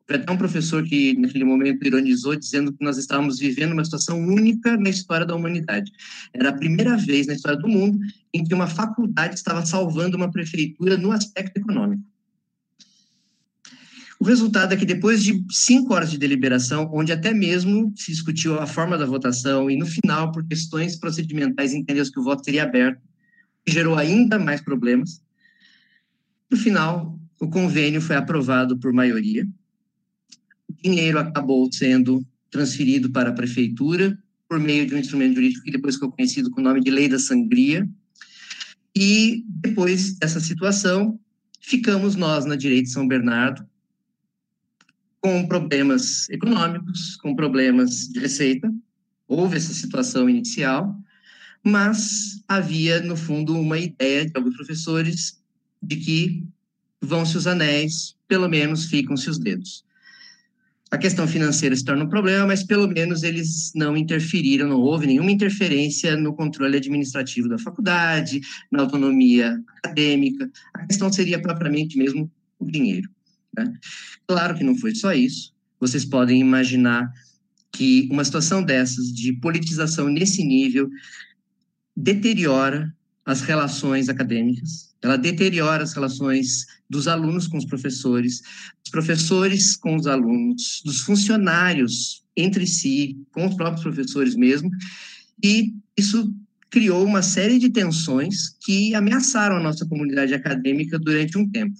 foi 0.05 0.17
até 0.17 0.31
um 0.31 0.37
professor 0.37 0.83
que, 0.83 1.17
naquele 1.17 1.45
momento, 1.45 1.85
ironizou, 1.85 2.35
dizendo 2.35 2.73
que 2.73 2.83
nós 2.83 2.97
estávamos 2.97 3.39
vivendo 3.39 3.71
uma 3.71 3.85
situação 3.85 4.19
única 4.19 4.75
na 4.77 4.89
história 4.89 5.25
da 5.25 5.33
humanidade. 5.33 5.91
Era 6.33 6.49
a 6.49 6.53
primeira 6.53 6.97
vez 6.97 7.25
na 7.25 7.33
história 7.33 7.57
do 7.57 7.69
mundo 7.69 7.97
em 8.33 8.43
que 8.43 8.53
uma 8.53 8.67
faculdade 8.67 9.35
estava 9.35 9.65
salvando 9.65 10.17
uma 10.17 10.29
prefeitura 10.29 10.97
no 10.97 11.11
aspecto 11.11 11.57
econômico. 11.57 12.03
O 14.19 14.25
resultado 14.25 14.73
é 14.73 14.77
que, 14.77 14.85
depois 14.85 15.23
de 15.23 15.43
cinco 15.49 15.93
horas 15.93 16.11
de 16.11 16.17
deliberação, 16.17 16.89
onde 16.93 17.11
até 17.11 17.33
mesmo 17.33 17.91
se 17.95 18.11
discutiu 18.11 18.59
a 18.59 18.67
forma 18.67 18.97
da 18.97 19.05
votação, 19.05 19.69
e 19.69 19.77
no 19.77 19.85
final, 19.85 20.31
por 20.31 20.45
questões 20.45 20.95
procedimentais, 20.95 21.73
entendeu-se 21.73 22.11
que 22.11 22.19
o 22.19 22.23
voto 22.23 22.43
seria 22.43 22.63
aberto, 22.63 23.01
gerou 23.67 23.95
ainda 23.95 24.37
mais 24.37 24.61
problemas. 24.61 25.21
No 26.49 26.57
final, 26.57 27.19
o 27.39 27.49
convênio 27.49 28.01
foi 28.01 28.15
aprovado 28.15 28.77
por 28.77 28.93
maioria, 28.93 29.47
dinheiro 30.83 31.17
acabou 31.17 31.71
sendo 31.71 32.25
transferido 32.51 33.11
para 33.11 33.29
a 33.29 33.33
prefeitura 33.33 34.17
por 34.47 34.59
meio 34.59 34.85
de 34.85 34.93
um 34.93 34.97
instrumento 34.97 35.35
jurídico 35.35 35.63
que 35.63 35.71
depois 35.71 35.95
ficou 35.95 36.11
conhecido 36.11 36.51
com 36.51 36.61
o 36.61 36.63
nome 36.63 36.81
de 36.81 36.91
Lei 36.91 37.07
da 37.07 37.17
Sangria. 37.17 37.89
E 38.95 39.43
depois 39.47 40.15
dessa 40.19 40.39
situação, 40.39 41.19
ficamos 41.59 42.15
nós 42.15 42.45
na 42.45 42.55
Direito 42.55 42.85
de 42.85 42.91
São 42.91 43.07
Bernardo 43.07 43.65
com 45.19 45.47
problemas 45.47 46.29
econômicos, 46.29 47.15
com 47.15 47.35
problemas 47.35 48.09
de 48.09 48.19
receita. 48.19 48.71
Houve 49.27 49.55
essa 49.55 49.73
situação 49.73 50.29
inicial, 50.29 50.95
mas 51.63 52.43
havia, 52.47 53.01
no 53.01 53.15
fundo, 53.15 53.57
uma 53.57 53.79
ideia 53.79 54.25
de 54.25 54.31
alguns 54.35 54.55
professores 54.55 55.41
de 55.81 55.95
que 55.95 56.43
vão-se 57.01 57.37
os 57.37 57.47
anéis, 57.47 58.15
pelo 58.27 58.49
menos 58.49 58.85
ficam-se 58.85 59.29
os 59.29 59.39
dedos. 59.39 59.83
A 60.91 60.97
questão 60.97 61.27
financeira 61.27 61.75
se 61.75 61.83
torna 61.83 62.03
um 62.03 62.09
problema, 62.09 62.45
mas 62.45 62.63
pelo 62.63 62.87
menos 62.87 63.23
eles 63.23 63.71
não 63.73 63.97
interferiram, 63.97 64.69
não 64.69 64.79
houve 64.79 65.07
nenhuma 65.07 65.31
interferência 65.31 66.15
no 66.15 66.35
controle 66.35 66.77
administrativo 66.77 67.49
da 67.49 67.57
faculdade, 67.57 68.41
na 68.71 68.83
autonomia 68.83 69.59
acadêmica. 69.83 70.51
A 70.73 70.85
questão 70.85 71.11
seria 71.11 71.41
propriamente 71.41 71.97
mesmo 71.97 72.31
o 72.59 72.69
dinheiro. 72.69 73.09
Né? 73.57 73.73
Claro 74.27 74.55
que 74.55 74.63
não 74.63 74.75
foi 74.77 74.93
só 74.93 75.13
isso. 75.13 75.51
Vocês 75.79 76.05
podem 76.05 76.39
imaginar 76.39 77.11
que 77.71 78.07
uma 78.11 78.23
situação 78.23 78.61
dessas, 78.61 79.11
de 79.11 79.33
politização 79.33 80.07
nesse 80.07 80.43
nível, 80.43 80.87
deteriora 81.95 82.93
as 83.25 83.41
relações 83.41 84.09
acadêmicas, 84.09 84.93
ela 85.01 85.17
deteriora 85.17 85.83
as 85.83 85.93
relações 85.93 86.65
dos 86.89 87.07
alunos 87.07 87.47
com 87.47 87.57
os 87.57 87.65
professores, 87.65 88.41
dos 88.81 88.91
professores 88.91 89.75
com 89.75 89.95
os 89.95 90.07
alunos, 90.07 90.81
dos 90.83 91.01
funcionários 91.01 92.23
entre 92.35 92.65
si, 92.65 93.17
com 93.31 93.45
os 93.45 93.55
próprios 93.55 93.83
professores 93.83 94.35
mesmo, 94.35 94.69
e 95.43 95.73
isso 95.97 96.33
criou 96.69 97.05
uma 97.05 97.21
série 97.21 97.59
de 97.59 97.69
tensões 97.69 98.49
que 98.61 98.95
ameaçaram 98.95 99.57
a 99.57 99.63
nossa 99.63 99.85
comunidade 99.85 100.33
acadêmica 100.33 100.97
durante 100.97 101.37
um 101.37 101.47
tempo. 101.47 101.77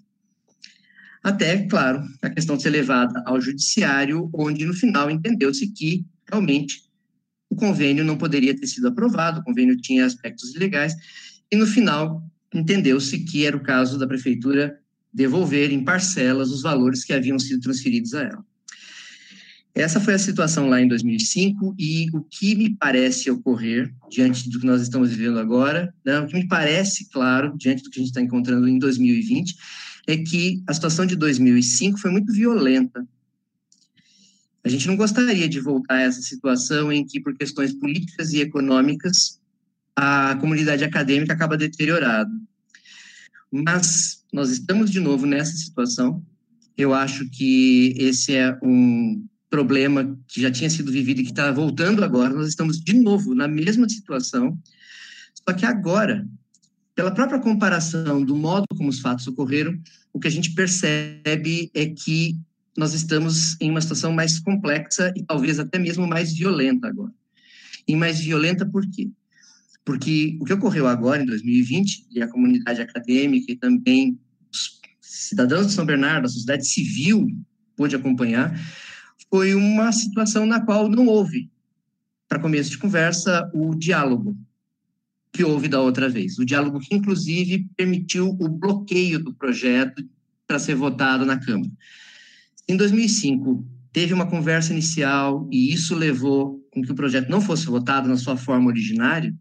Até, 1.24 1.66
claro, 1.66 2.04
a 2.22 2.30
questão 2.30 2.60
ser 2.60 2.70
levada 2.70 3.24
ao 3.26 3.42
judiciário, 3.42 4.30
onde 4.34 4.66
no 4.66 4.74
final 4.74 5.10
entendeu-se 5.10 5.68
que 5.72 6.06
realmente 6.30 6.83
o 7.54 7.56
convênio 7.56 8.04
não 8.04 8.18
poderia 8.18 8.56
ter 8.56 8.68
sido 8.68 8.88
aprovado, 8.88 9.40
o 9.40 9.44
convênio 9.44 9.78
tinha 9.78 10.06
aspectos 10.06 10.54
ilegais, 10.56 10.94
e 11.52 11.56
no 11.56 11.68
final 11.68 12.24
entendeu-se 12.54 13.20
que 13.20 13.46
era 13.46 13.56
o 13.56 13.64
caso 13.64 13.98
da 13.98 14.08
prefeitura 14.08 14.78
devolver 15.14 15.72
em 15.72 15.84
parcelas 15.84 16.50
os 16.50 16.64
valores 16.64 17.04
que 17.04 17.14
haviam 17.14 17.38
sido 17.38 17.62
transferidos 17.62 18.14
a 18.16 18.24
ela. 18.24 18.46
Essa 19.76 20.00
foi 20.00 20.14
a 20.14 20.20
situação 20.20 20.70
lá 20.70 20.80
em 20.80 20.88
2005 20.88 21.76
e 21.80 22.08
o 22.14 22.22
que 22.22 22.56
me 22.56 22.76
parece 22.76 23.32
ocorrer 23.32 23.92
diante 24.10 24.48
do 24.50 24.60
que 24.60 24.68
nós 24.68 24.84
estamos 24.84 25.10
vivendo 25.10 25.40
agora, 25.40 25.94
né, 26.06 26.20
o 26.20 26.28
que 26.28 26.36
me 26.36 26.48
parece 26.48 27.10
claro 27.10 27.56
diante 27.58 27.84
do 27.84 27.90
que 27.90 28.00
a 28.00 28.02
gente 28.02 28.10
está 28.10 28.22
encontrando 28.22 28.68
em 28.68 28.78
2020 28.78 29.56
é 30.08 30.18
que 30.18 30.62
a 30.68 30.74
situação 30.74 31.06
de 31.06 31.16
2005 31.16 31.98
foi 31.98 32.12
muito 32.12 32.32
violenta. 32.32 33.08
A 34.64 34.70
gente 34.70 34.88
não 34.88 34.96
gostaria 34.96 35.48
de 35.48 35.60
voltar 35.60 35.96
a 35.96 36.02
essa 36.02 36.22
situação 36.22 36.92
em 36.92 37.06
que, 37.06 37.20
por 37.20 37.36
questões 37.36 37.74
políticas 37.74 38.32
e 38.32 38.40
econômicas, 38.40 39.40
a 39.96 40.36
comunidade 40.40 40.84
acadêmica 40.84 41.34
acaba 41.34 41.58
deteriorada. 41.58 42.32
Mas 43.52 44.24
nós 44.32 44.50
estamos 44.50 44.90
de 44.90 45.00
novo 45.00 45.26
nessa 45.26 45.56
situação. 45.56 46.26
Eu 46.78 46.94
acho 46.94 47.30
que 47.30 47.94
esse 47.98 48.36
é 48.36 48.58
um 48.64 49.26
problema 49.50 50.18
que 50.28 50.42
já 50.42 50.50
tinha 50.50 50.70
sido 50.70 50.92
vivido 50.92 51.22
e 51.22 51.24
que 51.24 51.30
está 51.30 51.52
voltando 51.52 52.04
agora, 52.04 52.34
nós 52.34 52.48
estamos 52.48 52.80
de 52.80 52.94
novo 52.94 53.36
na 53.36 53.48
mesma 53.48 53.88
situação, 53.88 54.58
só 55.48 55.54
que 55.54 55.64
agora, 55.64 56.28
pela 56.96 57.12
própria 57.12 57.40
comparação 57.40 58.26
do 58.26 58.36
modo 58.36 58.66
como 58.76 58.90
os 58.90 59.00
fatos 59.00 59.28
ocorreram, 59.28 59.80
o 60.12 60.20
que 60.20 60.28
a 60.28 60.32
gente 60.32 60.56
percebe 60.56 61.70
é 61.76 61.86
que 61.86 62.36
nós 62.78 62.94
estamos 62.94 63.56
em 63.62 63.70
uma 63.70 63.82
situação 63.82 64.12
mais 64.12 64.40
complexa 64.40 65.14
e 65.16 65.24
talvez 65.24 65.60
até 65.60 65.78
mesmo 65.78 66.08
mais 66.08 66.34
violenta 66.34 66.88
agora. 66.88 67.14
E 67.88 67.96
mais 67.96 68.20
violenta 68.20 68.66
por 68.66 68.90
quê? 68.90 69.12
Porque 69.86 70.38
o 70.40 70.46
que 70.46 70.54
ocorreu 70.54 70.88
agora, 70.88 71.22
em 71.22 71.26
2020, 71.26 72.08
e 72.12 72.22
a 72.22 72.28
comunidade 72.28 72.82
acadêmica 72.82 73.52
e 73.52 73.56
também 73.56 74.18
os 74.52 74.82
cidadãos 75.02 75.68
de 75.68 75.74
São 75.74 75.86
Bernardo, 75.86 76.26
a 76.26 76.30
sociedade 76.30 76.66
civil, 76.66 77.28
pôde 77.76 77.96
acompanhar, 77.96 78.58
foi 79.30 79.54
uma 79.54 79.92
situação 79.92 80.46
na 80.46 80.62
qual 80.62 80.90
não 80.90 81.08
houve, 81.08 81.52
para 82.28 82.40
começo 82.40 82.70
de 82.72 82.78
conversa, 82.78 83.50
o 83.54 83.76
diálogo 83.76 84.38
que 85.32 85.44
houve 85.44 85.68
da 85.68 85.82
outra 85.82 86.08
vez. 86.08 86.38
O 86.38 86.46
diálogo 86.46 86.80
que, 86.80 86.96
inclusive, 86.96 87.68
permitiu 87.76 88.30
o 88.40 88.48
bloqueio 88.48 89.20
do 89.20 89.34
projeto 89.34 90.08
para 90.48 90.60
ser 90.60 90.76
votado 90.76 91.26
na 91.26 91.40
Câmara. 91.40 91.72
Em 92.68 92.78
2005, 92.78 93.66
teve 93.92 94.14
uma 94.14 94.30
conversa 94.30 94.72
inicial 94.72 95.48
e 95.52 95.74
isso 95.74 95.96
levou 95.96 96.60
com 96.72 96.82
que 96.82 96.92
o 96.92 96.96
projeto 96.96 97.30
não 97.30 97.42
fosse 97.42 97.66
votado 97.66 98.08
na 98.08 98.18
sua 98.18 98.38
forma 98.38 98.68
originária. 98.68 99.34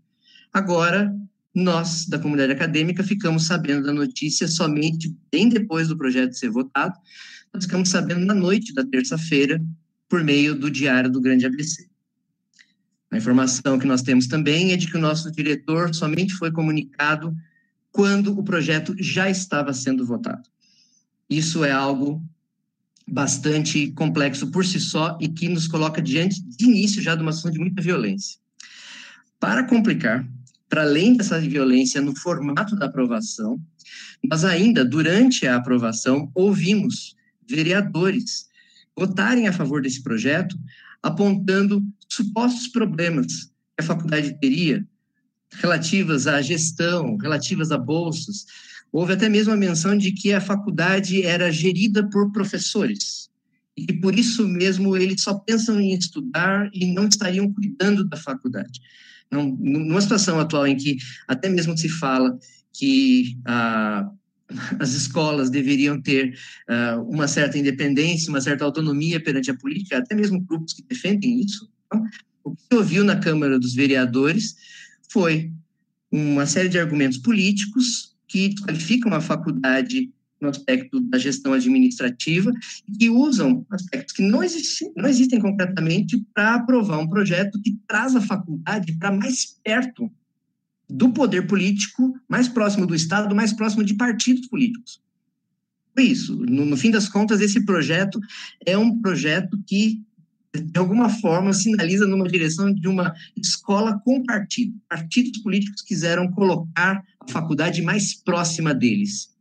Agora, 0.53 1.15
nós, 1.55 2.07
da 2.07 2.19
comunidade 2.19 2.53
acadêmica, 2.53 3.05
ficamos 3.05 3.47
sabendo 3.47 3.87
da 3.87 3.93
notícia 3.93 4.49
somente 4.49 5.15
bem 5.31 5.49
depois 5.49 5.89
do 5.89 5.97
projeto 5.97 6.35
ser 6.35 6.51
votado. 6.51 6.95
Nós 7.53 7.65
ficamos 7.65 7.89
sabendo 7.91 8.25
na 8.25 8.35
noite 8.35 8.75
da 8.75 8.85
terça-feira, 8.85 9.63
por 10.09 10.23
meio 10.23 10.55
do 10.55 10.71
Diário 10.71 11.11
do 11.11 11.23
Grande 11.23 11.47
ABC. 11.47 11.89
A 13.11 13.17
informação 13.17 13.79
que 13.79 13.87
nós 13.87 14.03
temos 14.03 14.27
também 14.27 14.73
é 14.73 14.77
de 14.77 14.87
que 14.87 14.97
o 14.97 15.01
nosso 15.01 15.31
diretor 15.31 15.95
somente 15.95 16.35
foi 16.35 16.51
comunicado 16.51 17.35
quando 17.91 18.39
o 18.39 18.43
projeto 18.43 18.95
já 18.99 19.31
estava 19.31 19.73
sendo 19.73 20.05
votado. 20.05 20.43
Isso 21.31 21.65
é 21.65 21.71
algo 21.71 22.23
bastante 23.09 23.91
complexo 23.93 24.51
por 24.51 24.65
si 24.65 24.81
só 24.81 25.19
e 25.21 25.29
que 25.29 25.49
nos 25.49 25.67
coloca 25.67 26.01
diante 26.01 26.43
de 26.43 26.65
início 26.65 27.03
já 27.03 27.15
de 27.15 27.23
uma 27.23 27.33
situação 27.33 27.53
de 27.53 27.59
muita 27.59 27.83
violência. 27.83 28.39
Para 29.39 29.65
complicar, 29.65 30.27
para 30.69 30.83
além 30.83 31.17
dessa 31.17 31.39
violência 31.41 32.01
no 32.01 32.17
formato 32.17 32.77
da 32.77 32.87
aprovação, 32.87 33.61
nós 34.25 34.45
ainda, 34.45 34.85
durante 34.85 35.47
a 35.47 35.57
aprovação, 35.57 36.31
ouvimos 36.35 37.17
vereadores 37.49 38.47
votarem 38.97 39.49
a 39.49 39.53
favor 39.53 39.83
desse 39.83 40.03
projeto, 40.03 40.57
apontando 41.03 41.85
supostos 42.09 42.69
problemas 42.69 43.45
que 43.77 43.81
a 43.81 43.83
faculdade 43.83 44.39
teria 44.41 44.87
relativas 45.55 46.27
à 46.27 46.41
gestão, 46.41 47.17
relativas 47.17 47.71
a 47.71 47.79
bolsas. 47.79 48.47
Houve 48.93 49.15
até 49.15 49.29
mesmo 49.29 49.53
a 49.53 49.57
menção 49.57 49.97
de 49.97 50.13
que 50.13 50.33
a 50.33 50.41
faculdade 50.41 51.23
era 51.23 51.51
gerida 51.51 52.09
por 52.09 52.31
professores 52.31 53.31
e 53.75 53.87
que 53.87 53.95
por 53.95 54.19
isso 54.19 54.47
mesmo 54.47 54.95
eles 54.97 55.23
só 55.23 55.35
pensam 55.35 55.81
em 55.81 55.95
estudar 55.95 56.71
e 56.75 56.93
não 56.93 57.09
estariam 57.09 57.51
cuidando 57.51 58.05
da 58.05 58.19
faculdade. 58.19 58.81
Não, 59.31 59.57
numa 59.59 60.01
situação 60.01 60.39
atual 60.39 60.67
em 60.67 60.77
que 60.77 60.99
até 61.27 61.49
mesmo 61.49 61.77
se 61.77 61.89
fala 61.89 62.39
que 62.71 63.39
a 63.47 64.11
as 64.79 64.93
escolas 64.93 65.51
deveriam 65.51 66.01
ter 66.01 66.39
uh, 66.69 67.01
uma 67.09 67.27
certa 67.27 67.59
independência, 67.59 68.29
uma 68.29 68.41
certa 68.41 68.65
autonomia 68.65 69.19
perante 69.19 69.51
a 69.51 69.57
política, 69.57 69.99
até 69.99 70.15
mesmo 70.15 70.41
grupos 70.41 70.75
que 70.75 70.83
defendem 70.83 71.41
isso. 71.41 71.71
Então, 71.87 72.05
o 72.45 72.55
que 72.55 72.63
se 72.63 72.75
ouviu 72.75 73.05
na 73.05 73.17
Câmara 73.17 73.59
dos 73.59 73.75
Vereadores 73.75 74.57
foi 75.09 75.53
uma 76.11 76.47
série 76.47 76.69
de 76.69 76.79
argumentos 76.79 77.19
políticos 77.19 78.12
que 78.33 78.49
desqualificam 78.49 79.13
a 79.13 79.21
faculdade 79.21 80.11
no 80.41 80.49
aspecto 80.49 80.99
da 81.03 81.19
gestão 81.19 81.53
administrativa 81.53 82.51
e 82.89 82.97
que 82.97 83.11
usam 83.11 83.65
aspectos 83.71 84.15
que 84.15 84.23
não 84.23 84.43
existem, 84.43 84.91
não 84.97 85.09
existem 85.09 85.39
concretamente 85.39 86.19
para 86.35 86.55
aprovar 86.55 86.99
um 86.99 87.07
projeto 87.07 87.61
que 87.63 87.79
traz 87.87 88.17
a 88.17 88.23
faculdade 88.23 88.95
para 88.95 89.13
mais 89.13 89.59
perto 89.63 90.11
do 90.89 91.13
poder 91.13 91.47
político 91.47 92.19
mais 92.27 92.49
próximo 92.49 92.87
do 92.87 92.95
Estado, 92.95 93.35
mais 93.37 93.53
próximo 93.53 93.85
de 93.85 93.95
partidos 93.95 94.49
políticos. 94.49 95.01
Foi 95.95 96.05
isso. 96.05 96.35
No, 96.35 96.65
no, 96.65 96.77
fim 96.77 96.91
das 96.91 97.09
contas, 97.09 97.41
esse 97.41 97.65
projeto 97.67 98.19
é 98.65 98.79
um 98.79 98.99
projeto 99.01 99.63
que, 99.67 100.01
de 100.55 100.79
alguma 100.79 101.11
forma, 101.11 101.53
sinaliza 101.53 102.07
numa 102.07 102.27
direção 102.27 102.73
de 102.73 102.89
uma 102.89 103.15
escola 103.37 104.01
com 104.03 104.25
partido. 104.25 104.75
Partidos 104.89 105.39
políticos 105.43 105.83
quiseram 105.83 106.31
colocar 106.31 107.03
a 107.23 107.33
faculdade 107.33 107.83
mais 107.83 108.15
próxima 108.15 108.75
deles. 108.75 109.35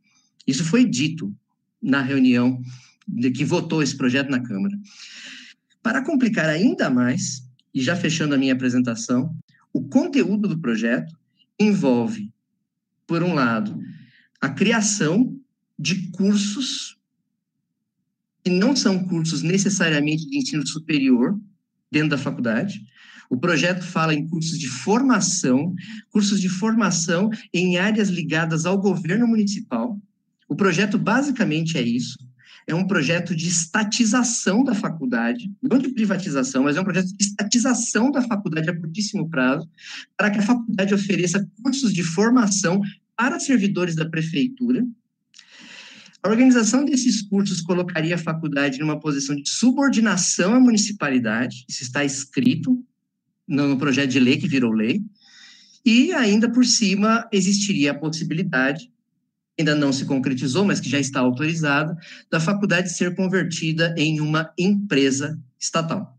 Isso 0.46 0.64
foi 0.64 0.84
dito 0.84 1.34
na 1.80 2.00
reunião 2.00 2.60
de 3.06 3.30
que 3.30 3.44
votou 3.44 3.82
esse 3.82 3.96
projeto 3.96 4.30
na 4.30 4.40
Câmara. 4.40 4.78
Para 5.82 6.04
complicar 6.04 6.48
ainda 6.48 6.88
mais, 6.88 7.42
e 7.74 7.80
já 7.80 7.96
fechando 7.96 8.34
a 8.34 8.38
minha 8.38 8.52
apresentação, 8.52 9.34
o 9.72 9.82
conteúdo 9.88 10.48
do 10.48 10.58
projeto 10.58 11.16
envolve, 11.58 12.32
por 13.06 13.22
um 13.22 13.34
lado, 13.34 13.78
a 14.40 14.48
criação 14.48 15.36
de 15.78 16.10
cursos 16.10 16.96
que 18.44 18.50
não 18.50 18.74
são 18.74 19.04
cursos 19.04 19.42
necessariamente 19.42 20.28
de 20.28 20.36
ensino 20.36 20.66
superior 20.66 21.40
dentro 21.90 22.10
da 22.10 22.18
faculdade. 22.18 22.84
O 23.32 23.36
projeto 23.38 23.82
fala 23.82 24.14
em 24.14 24.28
cursos 24.28 24.58
de 24.58 24.68
formação, 24.68 25.74
cursos 26.10 26.38
de 26.38 26.50
formação 26.50 27.30
em 27.50 27.78
áreas 27.78 28.10
ligadas 28.10 28.66
ao 28.66 28.78
governo 28.78 29.26
municipal. 29.26 29.98
O 30.46 30.54
projeto 30.54 30.98
basicamente 30.98 31.78
é 31.78 31.82
isso 31.82 32.18
é 32.64 32.72
um 32.72 32.86
projeto 32.86 33.34
de 33.34 33.48
estatização 33.48 34.62
da 34.62 34.72
faculdade, 34.72 35.50
não 35.60 35.78
de 35.78 35.88
privatização, 35.88 36.62
mas 36.62 36.76
é 36.76 36.80
um 36.80 36.84
projeto 36.84 37.08
de 37.08 37.24
estatização 37.24 38.08
da 38.12 38.22
faculdade 38.22 38.70
a 38.70 38.76
curtíssimo 38.78 39.28
prazo, 39.28 39.68
para 40.16 40.30
que 40.30 40.38
a 40.38 40.42
faculdade 40.42 40.94
ofereça 40.94 41.44
cursos 41.60 41.92
de 41.92 42.04
formação 42.04 42.80
para 43.16 43.40
servidores 43.40 43.96
da 43.96 44.08
prefeitura. 44.08 44.86
A 46.22 46.28
organização 46.28 46.84
desses 46.84 47.20
cursos 47.22 47.60
colocaria 47.60 48.14
a 48.14 48.18
faculdade 48.18 48.78
numa 48.78 49.00
posição 49.00 49.34
de 49.34 49.48
subordinação 49.48 50.54
à 50.54 50.60
municipalidade, 50.60 51.64
isso 51.68 51.82
está 51.82 52.04
escrito 52.04 52.80
no 53.46 53.76
projeto 53.76 54.10
de 54.10 54.20
lei 54.20 54.36
que 54.36 54.48
virou 54.48 54.72
lei, 54.72 55.00
e 55.84 56.12
ainda 56.12 56.50
por 56.50 56.64
cima 56.64 57.28
existiria 57.32 57.90
a 57.90 57.98
possibilidade 57.98 58.92
ainda 59.58 59.74
não 59.74 59.92
se 59.92 60.04
concretizou, 60.04 60.64
mas 60.64 60.80
que 60.80 60.88
já 60.88 60.98
está 60.98 61.20
autorizada, 61.20 61.96
da 62.30 62.40
faculdade 62.40 62.92
ser 62.92 63.14
convertida 63.14 63.94
em 63.96 64.20
uma 64.20 64.52
empresa 64.58 65.38
estatal. 65.58 66.18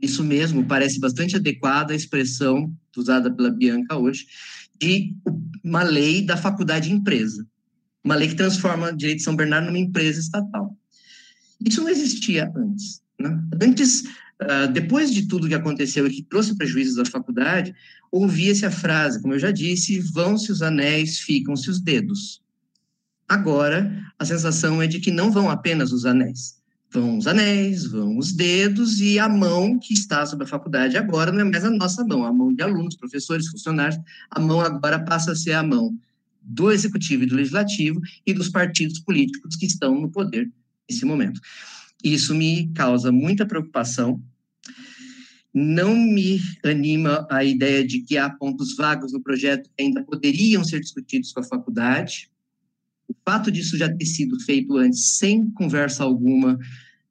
Isso 0.00 0.24
mesmo, 0.24 0.64
parece 0.64 0.98
bastante 0.98 1.36
adequada 1.36 1.92
a 1.92 1.96
expressão 1.96 2.72
usada 2.96 3.32
pela 3.32 3.50
Bianca 3.50 3.96
hoje, 3.96 4.26
de 4.78 5.14
uma 5.62 5.82
lei 5.82 6.22
da 6.24 6.36
faculdade 6.36 6.92
empresa. 6.92 7.46
Uma 8.04 8.16
lei 8.16 8.28
que 8.28 8.34
transforma 8.34 8.88
a 8.88 8.90
Direito 8.90 9.18
de 9.18 9.24
São 9.24 9.36
Bernardo 9.36 9.66
numa 9.66 9.78
empresa 9.78 10.20
estatal. 10.20 10.76
Isso 11.64 11.80
não 11.80 11.88
existia 11.88 12.52
antes. 12.56 13.00
Né? 13.18 13.40
Antes, 13.62 14.02
uh, 14.42 14.72
depois 14.72 15.12
de 15.12 15.26
tudo 15.26 15.48
que 15.48 15.54
aconteceu 15.54 16.06
e 16.06 16.10
que 16.10 16.22
trouxe 16.22 16.56
prejuízos 16.56 16.98
à 16.98 17.04
faculdade, 17.04 17.74
ouvia-se 18.10 18.66
a 18.66 18.70
frase, 18.70 19.20
como 19.20 19.34
eu 19.34 19.38
já 19.38 19.50
disse, 19.50 19.98
vão-se 19.98 20.52
os 20.52 20.62
anéis, 20.62 21.18
ficam-se 21.18 21.70
os 21.70 21.80
dedos. 21.80 22.42
Agora, 23.28 23.90
a 24.18 24.24
sensação 24.24 24.82
é 24.82 24.86
de 24.86 25.00
que 25.00 25.10
não 25.10 25.30
vão 25.30 25.48
apenas 25.48 25.92
os 25.92 26.04
anéis. 26.04 26.60
Vão 26.90 27.16
os 27.16 27.26
anéis, 27.26 27.86
vão 27.86 28.18
os 28.18 28.32
dedos 28.32 29.00
e 29.00 29.18
a 29.18 29.26
mão 29.26 29.78
que 29.78 29.94
está 29.94 30.26
sobre 30.26 30.44
a 30.44 30.48
faculdade 30.48 30.98
agora 30.98 31.32
não 31.32 31.40
é 31.40 31.44
mais 31.44 31.64
a 31.64 31.70
nossa 31.70 32.04
mão, 32.04 32.22
a 32.24 32.32
mão 32.32 32.52
de 32.52 32.62
alunos, 32.62 32.96
professores, 32.96 33.48
funcionários. 33.48 33.98
A 34.30 34.38
mão 34.38 34.60
agora 34.60 35.02
passa 35.02 35.32
a 35.32 35.36
ser 35.36 35.52
a 35.52 35.62
mão 35.62 35.98
do 36.42 36.70
executivo 36.70 37.22
e 37.22 37.26
do 37.26 37.36
legislativo 37.36 38.00
e 38.26 38.34
dos 38.34 38.50
partidos 38.50 38.98
políticos 38.98 39.56
que 39.56 39.64
estão 39.64 39.98
no 39.98 40.10
poder 40.10 40.50
nesse 40.86 41.06
momento. 41.06 41.40
Isso 42.04 42.34
me 42.34 42.68
causa 42.74 43.12
muita 43.12 43.46
preocupação. 43.46 44.20
Não 45.54 45.94
me 45.94 46.40
anima 46.64 47.26
a 47.30 47.44
ideia 47.44 47.86
de 47.86 48.00
que 48.00 48.16
há 48.16 48.30
pontos 48.30 48.74
vagos 48.74 49.12
no 49.12 49.22
projeto 49.22 49.68
que 49.76 49.84
ainda 49.84 50.02
poderiam 50.02 50.64
ser 50.64 50.80
discutidos 50.80 51.30
com 51.32 51.40
a 51.40 51.44
faculdade. 51.44 52.30
O 53.06 53.14
fato 53.24 53.50
disso 53.50 53.76
já 53.76 53.92
ter 53.92 54.06
sido 54.06 54.40
feito 54.40 54.76
antes, 54.78 55.18
sem 55.18 55.50
conversa 55.50 56.04
alguma, 56.04 56.58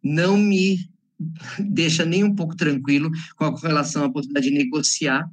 não 0.03 0.37
me 0.37 0.89
deixa 1.59 2.03
nem 2.03 2.23
um 2.23 2.33
pouco 2.33 2.55
tranquilo 2.55 3.11
com 3.35 3.53
relação 3.53 4.03
à 4.03 4.11
possibilidade 4.11 4.49
de 4.49 4.57
negociar. 4.57 5.29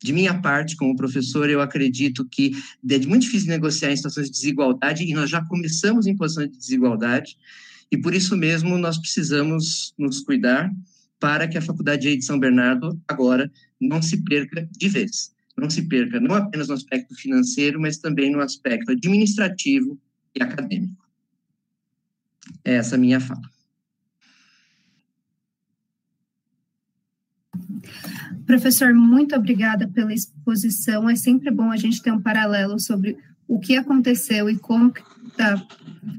De 0.00 0.12
minha 0.12 0.40
parte, 0.40 0.76
como 0.76 0.94
professor, 0.94 1.50
eu 1.50 1.60
acredito 1.60 2.24
que 2.30 2.52
é 2.88 2.98
muito 2.98 3.22
difícil 3.22 3.48
negociar 3.48 3.90
em 3.90 3.96
situações 3.96 4.26
de 4.26 4.32
desigualdade 4.32 5.02
e 5.02 5.12
nós 5.12 5.28
já 5.28 5.44
começamos 5.44 6.06
em 6.06 6.14
posições 6.14 6.50
de 6.52 6.58
desigualdade 6.58 7.36
e 7.90 7.96
por 7.96 8.14
isso 8.14 8.36
mesmo 8.36 8.78
nós 8.78 8.98
precisamos 8.98 9.94
nos 9.98 10.20
cuidar 10.20 10.70
para 11.18 11.48
que 11.48 11.56
a 11.56 11.62
Faculdade 11.62 12.16
de 12.16 12.24
São 12.24 12.38
Bernardo 12.38 13.00
agora 13.08 13.50
não 13.80 14.02
se 14.02 14.22
perca 14.22 14.68
de 14.70 14.88
vez. 14.88 15.34
Não 15.56 15.70
se 15.70 15.82
perca 15.82 16.20
não 16.20 16.34
apenas 16.34 16.68
no 16.68 16.74
aspecto 16.74 17.14
financeiro, 17.14 17.80
mas 17.80 17.98
também 17.98 18.30
no 18.30 18.40
aspecto 18.40 18.92
administrativo 18.92 19.98
e 20.34 20.42
acadêmico. 20.42 21.06
Essa 22.62 22.94
é 22.94 22.98
a 22.98 23.00
minha 23.00 23.20
fala. 23.20 23.42
Professor, 28.46 28.94
muito 28.94 29.34
obrigada 29.34 29.88
pela 29.88 30.12
exposição. 30.12 31.08
É 31.08 31.16
sempre 31.16 31.50
bom 31.50 31.70
a 31.70 31.76
gente 31.76 32.02
ter 32.02 32.12
um 32.12 32.20
paralelo 32.20 32.78
sobre 32.78 33.16
o 33.48 33.58
que 33.58 33.76
aconteceu 33.76 34.50
e 34.50 34.58
como 34.58 34.92
tá, 35.36 35.66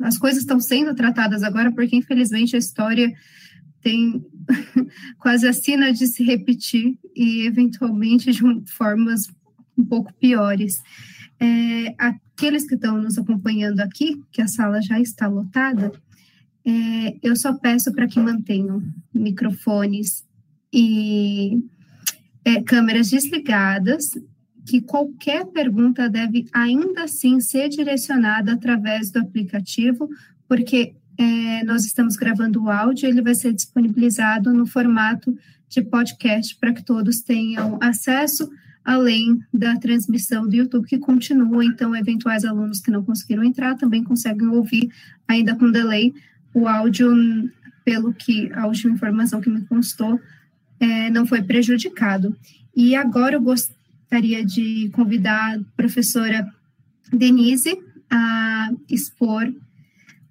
as 0.02 0.18
coisas 0.18 0.42
estão 0.42 0.60
sendo 0.60 0.96
tratadas 0.96 1.44
agora, 1.44 1.72
porque 1.72 1.96
infelizmente 1.96 2.56
a 2.56 2.60
história 2.60 3.14
tem 3.82 4.26
quase 5.20 5.48
a 5.48 5.54
sina 5.54 5.92
de 5.92 6.08
se 6.08 6.24
repetir 6.24 6.98
e 7.16 7.46
eventualmente 7.46 8.32
de 8.32 8.72
formas 8.72 9.28
um 9.78 9.86
pouco 9.86 10.14
piores. 10.16 10.82
É, 11.40 11.96
aqueles 11.98 12.68
que 12.68 12.76
estão 12.76 13.00
nos 13.00 13.18
acompanhando 13.18 13.80
aqui, 13.80 14.22
que 14.32 14.42
a 14.42 14.48
sala 14.48 14.82
já 14.82 15.00
está 15.00 15.28
lotada, 15.28 15.92
é, 16.66 17.18
eu 17.22 17.36
só 17.36 17.54
peço 17.54 17.94
para 17.94 18.08
que 18.08 18.20
mantenham 18.20 18.84
microfones 19.14 20.26
e 20.74 21.64
é, 22.44 22.62
câmeras 22.62 23.10
desligadas, 23.10 24.12
que 24.66 24.82
qualquer 24.82 25.46
pergunta 25.46 26.10
deve 26.10 26.46
ainda 26.52 27.04
assim 27.04 27.40
ser 27.40 27.70
direcionada 27.70 28.54
através 28.54 29.10
do 29.10 29.20
aplicativo, 29.20 30.10
porque 30.48 30.96
é, 31.18 31.64
nós 31.64 31.84
estamos 31.86 32.16
gravando 32.16 32.64
o 32.64 32.70
áudio, 32.70 33.08
ele 33.08 33.22
vai 33.22 33.34
ser 33.34 33.54
disponibilizado 33.54 34.54
no 34.54 34.66
formato 34.66 35.38
de 35.68 35.82
podcast 35.82 36.56
para 36.56 36.74
que 36.74 36.84
todos 36.84 37.22
tenham 37.22 37.78
acesso, 37.82 38.50
além 38.86 39.40
da 39.54 39.76
transmissão 39.78 40.48
do 40.48 40.56
YouTube 40.56 40.88
que 40.88 40.98
continua, 40.98 41.66
então 41.66 41.96
eventuais 41.96 42.46
alunos 42.46 42.80
que 42.80 42.92
não 42.92 43.04
conseguiram 43.04 43.44
entrar 43.44 43.76
também 43.76 44.04
conseguem 44.04 44.48
ouvir 44.48 44.90
ainda 45.28 45.56
com 45.56 45.72
delay 45.72 46.14
o 46.54 46.68
áudio, 46.68 47.12
pelo 47.84 48.14
que 48.14 48.52
a 48.54 48.66
última 48.66 48.94
informação 48.94 49.42
que 49.42 49.50
me 49.50 49.62
constou, 49.62 50.20
é, 50.80 51.10
não 51.10 51.26
foi 51.26 51.42
prejudicado. 51.42 52.36
E 52.76 52.96
agora 52.96 53.36
eu 53.36 53.42
gostaria 53.42 54.46
de 54.46 54.90
convidar 54.94 55.56
a 55.56 55.60
professora 55.76 56.48
Denise 57.12 57.78
a 58.10 58.72
expor 58.90 59.52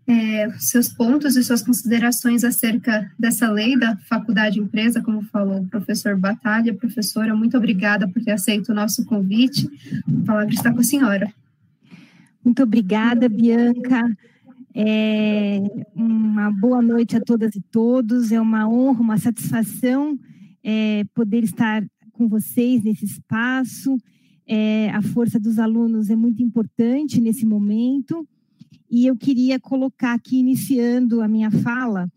é, 0.08 0.50
seus 0.58 0.88
pontos 0.88 1.36
e 1.36 1.42
suas 1.42 1.62
considerações 1.62 2.44
acerca 2.44 3.10
dessa 3.18 3.50
lei 3.50 3.76
da 3.76 3.96
faculdade 3.96 4.60
empresa, 4.60 5.02
como 5.02 5.22
falou 5.22 5.60
o 5.60 5.66
professor 5.66 6.16
Batalha. 6.16 6.74
Professora, 6.74 7.34
muito 7.34 7.56
obrigada 7.56 8.06
por 8.06 8.22
ter 8.22 8.30
aceito 8.30 8.70
o 8.70 8.74
nosso 8.74 9.04
convite. 9.04 9.68
A 10.06 10.26
palavra 10.26 10.54
está 10.54 10.72
com 10.72 10.80
a 10.80 10.84
senhora. 10.84 11.32
Muito 12.44 12.62
obrigada, 12.62 13.28
Bianca. 13.28 14.00
É, 14.72 15.60
uma 15.94 16.52
boa 16.52 16.80
noite 16.80 17.16
a 17.16 17.20
todas 17.20 17.56
e 17.56 17.60
todos. 17.60 18.30
É 18.30 18.40
uma 18.40 18.68
honra, 18.68 19.00
uma 19.00 19.18
satisfação 19.18 20.16
é, 20.62 21.02
poder 21.14 21.42
estar 21.42 21.84
com 22.12 22.28
vocês 22.28 22.84
nesse 22.84 23.04
espaço. 23.04 23.96
É, 24.46 24.90
a 24.90 25.02
força 25.02 25.40
dos 25.40 25.58
alunos 25.58 26.10
é 26.10 26.14
muito 26.14 26.40
importante 26.42 27.20
nesse 27.20 27.44
momento. 27.44 28.24
E 28.90 29.06
eu 29.06 29.16
queria 29.16 29.58
colocar 29.58 30.14
aqui, 30.14 30.38
iniciando 30.38 31.20
a 31.20 31.28
minha 31.28 31.50
fala, 31.50 32.10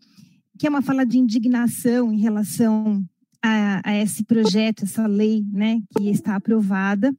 que 0.58 0.66
é 0.66 0.70
uma 0.70 0.82
fala 0.82 1.04
de 1.04 1.18
indignação 1.18 2.12
em 2.12 2.18
relação 2.18 3.04
a, 3.42 3.90
a 3.90 3.96
esse 3.96 4.24
projeto, 4.24 4.84
essa 4.84 5.06
lei 5.06 5.44
né, 5.52 5.80
que 5.96 6.10
está 6.10 6.36
aprovada, 6.36 7.14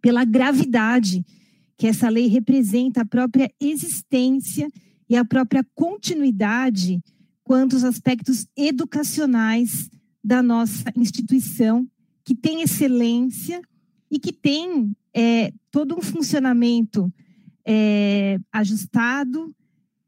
pela 0.00 0.24
gravidade 0.24 1.24
que 1.76 1.86
essa 1.86 2.10
lei 2.10 2.26
representa 2.26 3.00
a 3.00 3.06
própria 3.06 3.50
existência 3.58 4.68
e 5.08 5.16
a 5.16 5.24
própria 5.24 5.66
continuidade 5.74 7.02
quanto 7.42 7.74
aos 7.74 7.84
aspectos 7.84 8.46
educacionais 8.56 9.88
da 10.22 10.42
nossa 10.42 10.92
instituição, 10.94 11.88
que 12.22 12.34
tem 12.34 12.60
excelência 12.60 13.62
e 14.10 14.18
que 14.18 14.30
tem 14.30 14.94
é, 15.14 15.52
todo 15.70 15.96
um 15.96 16.02
funcionamento 16.02 17.12
é, 17.72 18.40
ajustado, 18.50 19.54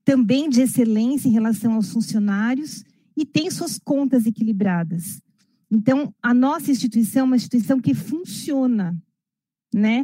também 0.05 0.51
de 0.51 0.63
excelência 0.63 1.29
em 1.29 1.33
relação 1.33 1.75
aos 1.75 1.93
funcionários 1.93 2.83
e 3.17 3.25
tem 3.25 3.49
suas 3.53 3.79
contas 3.79 4.27
equilibradas. 4.27 5.23
Então, 5.71 6.13
a 6.21 6.35
nossa 6.35 6.73
instituição 6.73 7.21
é 7.21 7.25
uma 7.25 7.37
instituição 7.37 7.79
que 7.79 7.95
funciona, 7.95 9.01
né? 9.73 10.03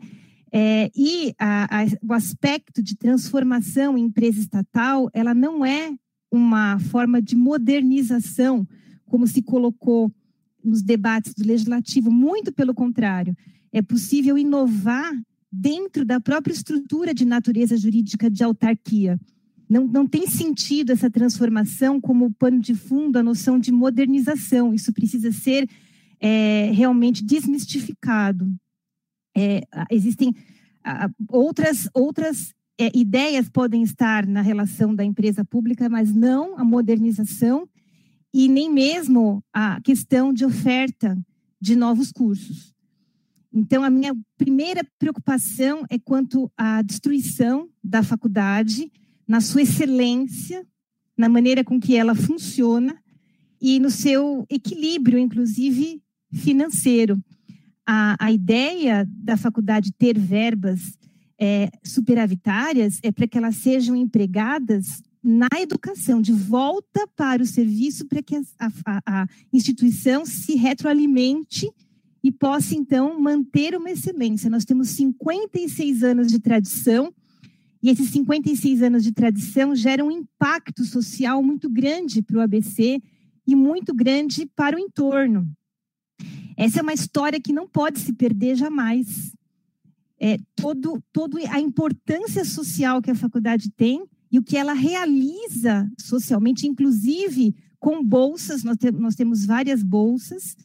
É, 0.53 0.89
e 0.95 1.35
a, 1.37 1.83
a, 1.83 1.87
o 2.01 2.13
aspecto 2.13 2.81
de 2.81 2.97
transformação 2.97 3.99
em 3.99 4.05
empresa 4.05 4.39
estatal, 4.39 5.11
ela 5.13 5.35
não 5.35 5.67
é 5.67 5.93
uma 6.31 6.79
forma 6.79 7.21
de 7.21 7.35
modernização 7.35 8.67
como 9.05 9.27
se 9.27 9.43
colocou 9.43 10.13
nos 10.65 10.81
debates 10.81 11.35
do 11.35 11.45
legislativo, 11.45 12.11
muito 12.11 12.53
pelo 12.53 12.73
contrário, 12.73 13.37
é 13.73 13.83
possível 13.83 14.39
inovar 14.39 15.13
dentro 15.51 16.05
da 16.05 16.21
própria 16.21 16.53
estrutura 16.53 17.15
de 17.15 17.25
natureza 17.25 17.77
jurídica 17.77 18.31
de 18.31 18.45
autarquia. 18.45 19.19
Não, 19.69 19.87
não 19.87 20.07
tem 20.07 20.27
sentido 20.27 20.93
essa 20.93 21.11
transformação 21.11 22.01
como 22.01 22.33
pano 22.33 22.61
de 22.61 22.75
fundo 22.75 23.19
a 23.19 23.23
noção 23.23 23.59
de 23.59 23.71
modernização. 23.71 24.73
Isso 24.73 24.93
precisa 24.93 25.31
ser 25.31 25.69
é, 26.21 26.71
realmente 26.73 27.25
desmistificado. 27.25 28.51
É, 29.37 29.63
existem 29.91 30.35
outras, 31.29 31.89
outras 31.93 32.55
é, 32.79 32.91
ideias 32.97 33.49
podem 33.49 33.83
estar 33.83 34.27
na 34.27 34.41
relação 34.41 34.95
da 34.95 35.05
empresa 35.05 35.45
pública, 35.45 35.89
mas 35.89 36.15
não 36.15 36.59
a 36.59 36.65
modernização 36.65 37.69
e 38.33 38.49
nem 38.49 38.73
mesmo 38.73 39.43
a 39.53 39.81
questão 39.81 40.33
de 40.33 40.45
oferta 40.45 41.17
de 41.61 41.75
novos 41.77 42.13
cursos. 42.13 42.75
Então, 43.59 43.83
a 43.83 43.91
minha 43.91 44.17
primeira 44.37 44.87
preocupação 45.01 45.85
é 45.91 45.99
quanto 45.99 46.49
à 46.57 46.81
destruição 46.81 47.69
da 47.83 48.05
faculdade, 48.05 48.89
na 49.27 49.41
sua 49.41 49.63
excelência, 49.63 50.65
na 51.17 51.29
maneira 51.29 51.65
com 51.65 51.81
que 51.81 51.97
ela 51.97 52.15
funciona 52.15 52.97
e 53.61 53.81
no 53.81 53.91
seu 53.91 54.47
equilíbrio, 54.49 55.19
inclusive 55.19 56.01
financeiro. 56.33 57.21
A, 57.85 58.27
a 58.27 58.31
ideia 58.31 59.05
da 59.11 59.37
faculdade 59.37 59.93
ter 59.93 60.17
verbas 60.17 60.97
é, 61.37 61.69
superavitárias 61.83 63.01
é 63.03 63.11
para 63.11 63.27
que 63.27 63.37
elas 63.37 63.57
sejam 63.57 63.97
empregadas 63.97 65.03
na 65.21 65.49
educação, 65.59 66.23
de 66.23 66.33
volta 66.33 67.09
para 67.17 67.43
o 67.43 67.47
serviço, 67.47 68.07
para 68.07 68.23
que 68.23 68.37
a, 68.37 68.43
a, 68.87 69.23
a 69.23 69.27
instituição 69.53 70.25
se 70.25 70.55
retroalimente 70.55 71.69
e 72.23 72.33
possa, 72.33 72.75
então, 72.75 73.21
manter 73.21 73.77
uma 73.77 73.91
excelência. 73.91 74.51
Nós 74.51 74.65
temos 74.65 74.89
56 74.91 76.03
anos 76.03 76.29
de 76.29 76.39
tradição, 76.39 77.13
e 77.83 77.91
esses 77.91 78.11
56 78.11 78.83
anos 78.83 79.05
de 79.05 79.13
tradição 79.13 79.75
geram 79.75 80.09
um 80.09 80.11
impacto 80.11 80.85
social 80.85 81.43
muito 81.43 81.71
grande 81.71 82.23
para 82.23 82.39
o 82.39 82.41
ABC 82.41 83.01
e 83.47 83.55
muito 83.55 83.95
grande 83.95 84.47
para 84.55 84.77
o 84.77 84.81
entorno. 84.81 85.49
Essa 86.57 86.81
é 86.81 86.83
uma 86.83 86.93
história 86.93 87.41
que 87.41 87.53
não 87.53 87.69
pode 87.69 88.01
se 88.01 88.13
perder 88.13 88.57
jamais. 88.57 89.33
É, 90.21 90.37
todo, 90.57 91.01
todo 91.13 91.39
a 91.49 91.61
importância 91.61 92.45
social 92.45 93.01
que 93.01 93.13
a 93.13 93.15
faculdade 93.15 93.71
tem 93.71 94.05
e 94.33 94.39
o 94.39 94.43
que 94.43 94.57
ela 94.57 94.73
realiza 94.73 95.89
socialmente, 95.97 96.67
inclusive 96.67 97.55
com 97.79 98.05
bolsas, 98.05 98.65
nós, 98.65 98.77
te, 98.77 98.91
nós 98.91 99.15
temos 99.15 99.47
várias 99.47 99.83
bolsas, 99.83 100.57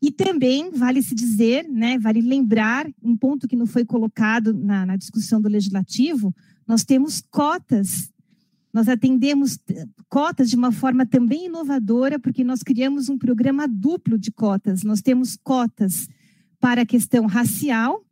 e 0.00 0.10
também 0.10 0.70
vale 0.70 1.02
se 1.02 1.14
dizer, 1.14 1.68
né, 1.68 1.98
vale 1.98 2.20
lembrar 2.20 2.86
um 3.02 3.16
ponto 3.16 3.48
que 3.48 3.56
não 3.56 3.66
foi 3.66 3.84
colocado 3.84 4.52
na, 4.52 4.84
na 4.84 4.96
discussão 4.96 5.40
do 5.40 5.48
legislativo, 5.48 6.34
nós 6.66 6.84
temos 6.84 7.22
cotas, 7.30 8.12
nós 8.72 8.88
atendemos 8.88 9.58
eh, 9.70 9.86
cotas 10.08 10.50
de 10.50 10.56
uma 10.56 10.70
forma 10.70 11.06
também 11.06 11.46
inovadora, 11.46 12.18
porque 12.18 12.44
nós 12.44 12.62
criamos 12.62 13.08
um 13.08 13.16
programa 13.16 13.66
duplo 13.66 14.18
de 14.18 14.30
cotas. 14.30 14.82
Nós 14.82 15.00
temos 15.00 15.36
cotas 15.42 16.08
para 16.60 16.82
a 16.82 16.86
questão 16.86 17.24
racial 17.24 18.04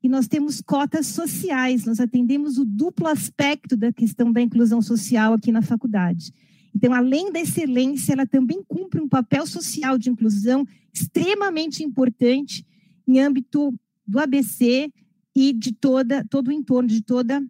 e 0.00 0.08
nós 0.08 0.28
temos 0.28 0.60
cotas 0.60 1.08
sociais. 1.08 1.84
Nós 1.84 1.98
atendemos 1.98 2.56
o 2.56 2.64
duplo 2.64 3.08
aspecto 3.08 3.76
da 3.76 3.92
questão 3.92 4.30
da 4.30 4.40
inclusão 4.40 4.80
social 4.80 5.32
aqui 5.32 5.50
na 5.50 5.62
faculdade. 5.62 6.32
Então, 6.74 6.92
além 6.92 7.30
da 7.30 7.40
excelência, 7.40 8.12
ela 8.12 8.26
também 8.26 8.62
cumpre 8.66 9.00
um 9.00 9.08
papel 9.08 9.46
social 9.46 9.98
de 9.98 10.10
inclusão 10.10 10.66
extremamente 10.92 11.82
importante 11.82 12.66
em 13.06 13.20
âmbito 13.20 13.74
do 14.06 14.18
ABC 14.18 14.92
e 15.34 15.52
de 15.52 15.72
toda, 15.72 16.24
todo 16.28 16.48
o 16.48 16.52
entorno, 16.52 16.88
de 16.88 17.02
toda 17.02 17.42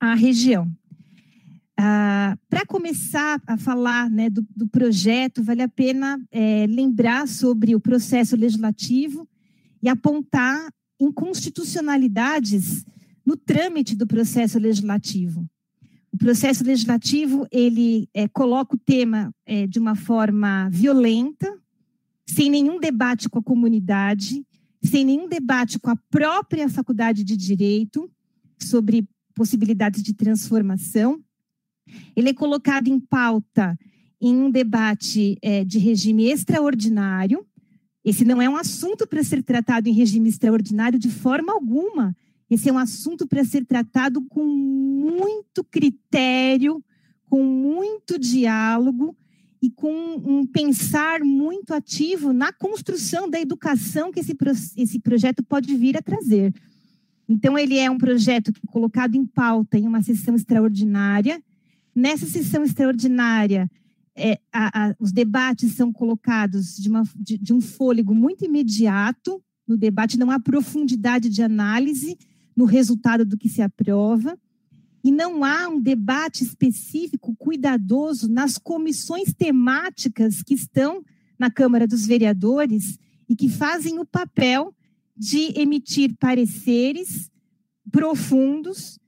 a 0.00 0.14
região. 0.14 0.70
Ah, 1.78 2.36
Para 2.48 2.64
começar 2.64 3.40
a 3.46 3.56
falar 3.56 4.08
né, 4.08 4.30
do, 4.30 4.46
do, 4.54 4.66
projeto, 4.66 5.42
vale 5.42 5.62
a 5.62 5.68
pena 5.68 6.18
é, 6.30 6.66
lembrar 6.66 7.28
sobre 7.28 7.74
o 7.74 7.80
processo 7.80 8.34
legislativo 8.34 9.28
e 9.82 9.88
apontar 9.88 10.70
inconstitucionalidades 10.98 12.84
no 13.24 13.36
trâmite 13.36 13.94
do 13.94 14.06
processo 14.06 14.58
legislativo. 14.58 15.46
O 16.16 16.18
processo 16.18 16.64
legislativo 16.64 17.46
ele 17.52 18.08
é, 18.14 18.26
coloca 18.26 18.74
o 18.74 18.78
tema 18.78 19.34
é, 19.44 19.66
de 19.66 19.78
uma 19.78 19.94
forma 19.94 20.66
violenta, 20.70 21.54
sem 22.26 22.48
nenhum 22.48 22.80
debate 22.80 23.28
com 23.28 23.38
a 23.38 23.42
comunidade, 23.42 24.42
sem 24.82 25.04
nenhum 25.04 25.28
debate 25.28 25.78
com 25.78 25.90
a 25.90 25.96
própria 26.10 26.70
faculdade 26.70 27.22
de 27.22 27.36
direito 27.36 28.10
sobre 28.58 29.06
possibilidades 29.34 30.02
de 30.02 30.14
transformação. 30.14 31.22
Ele 32.16 32.30
é 32.30 32.34
colocado 32.34 32.88
em 32.88 32.98
pauta 32.98 33.78
em 34.18 34.34
um 34.34 34.50
debate 34.50 35.36
é, 35.42 35.66
de 35.66 35.78
regime 35.78 36.30
extraordinário. 36.30 37.46
Esse 38.02 38.24
não 38.24 38.40
é 38.40 38.48
um 38.48 38.56
assunto 38.56 39.06
para 39.06 39.22
ser 39.22 39.42
tratado 39.42 39.86
em 39.86 39.92
regime 39.92 40.30
extraordinário 40.30 40.98
de 40.98 41.10
forma 41.10 41.52
alguma. 41.52 42.16
Esse 42.48 42.68
é 42.68 42.72
um 42.72 42.78
assunto 42.78 43.26
para 43.26 43.44
ser 43.44 43.64
tratado 43.64 44.22
com 44.22 44.44
muito 44.44 45.64
critério, 45.64 46.82
com 47.28 47.42
muito 47.42 48.18
diálogo 48.18 49.16
e 49.60 49.70
com 49.70 49.92
um 50.24 50.46
pensar 50.46 51.20
muito 51.24 51.74
ativo 51.74 52.32
na 52.32 52.52
construção 52.52 53.28
da 53.28 53.40
educação 53.40 54.12
que 54.12 54.20
esse, 54.20 54.36
esse 54.76 55.00
projeto 55.00 55.42
pode 55.42 55.74
vir 55.76 55.96
a 55.96 56.02
trazer. 56.02 56.54
Então, 57.28 57.58
ele 57.58 57.76
é 57.76 57.90
um 57.90 57.98
projeto 57.98 58.52
colocado 58.68 59.16
em 59.16 59.26
pauta 59.26 59.76
em 59.76 59.86
uma 59.86 60.02
sessão 60.02 60.36
extraordinária. 60.36 61.42
Nessa 61.92 62.26
sessão 62.26 62.62
extraordinária, 62.62 63.68
é, 64.14 64.38
a, 64.52 64.90
a, 64.90 64.96
os 65.00 65.10
debates 65.10 65.72
são 65.72 65.92
colocados 65.92 66.76
de, 66.76 66.88
uma, 66.88 67.02
de, 67.16 67.36
de 67.36 67.52
um 67.52 67.60
fôlego 67.60 68.14
muito 68.14 68.44
imediato 68.44 69.42
no 69.66 69.76
debate, 69.76 70.18
não 70.18 70.30
há 70.30 70.38
profundidade 70.38 71.28
de 71.28 71.42
análise, 71.42 72.16
no 72.56 72.64
resultado 72.64 73.24
do 73.24 73.36
que 73.36 73.48
se 73.48 73.60
aprova, 73.60 74.38
e 75.04 75.12
não 75.12 75.44
há 75.44 75.68
um 75.68 75.80
debate 75.80 76.42
específico, 76.42 77.36
cuidadoso, 77.36 78.28
nas 78.28 78.58
comissões 78.58 79.32
temáticas 79.32 80.42
que 80.42 80.54
estão 80.54 81.04
na 81.38 81.48
Câmara 81.50 81.86
dos 81.86 82.06
Vereadores 82.06 82.98
e 83.28 83.36
que 83.36 83.48
fazem 83.48 84.00
o 84.00 84.04
papel 84.04 84.74
de 85.16 85.52
emitir 85.58 86.16
pareceres 86.18 87.30
profundos 87.90 88.98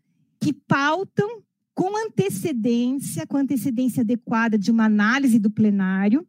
que 0.41 0.53
pautam 0.53 1.43
com 1.75 1.97
antecedência, 1.97 3.27
com 3.27 3.37
antecedência 3.37 4.03
adequada 4.03 4.59
de 4.59 4.71
uma 4.71 4.85
análise 4.85 5.39
do 5.39 5.51
plenário, 5.51 6.27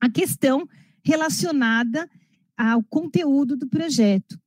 a 0.00 0.08
questão 0.08 0.68
relacionada 1.02 2.08
ao 2.56 2.82
conteúdo 2.82 3.56
do 3.56 3.68
projeto. 3.68 4.38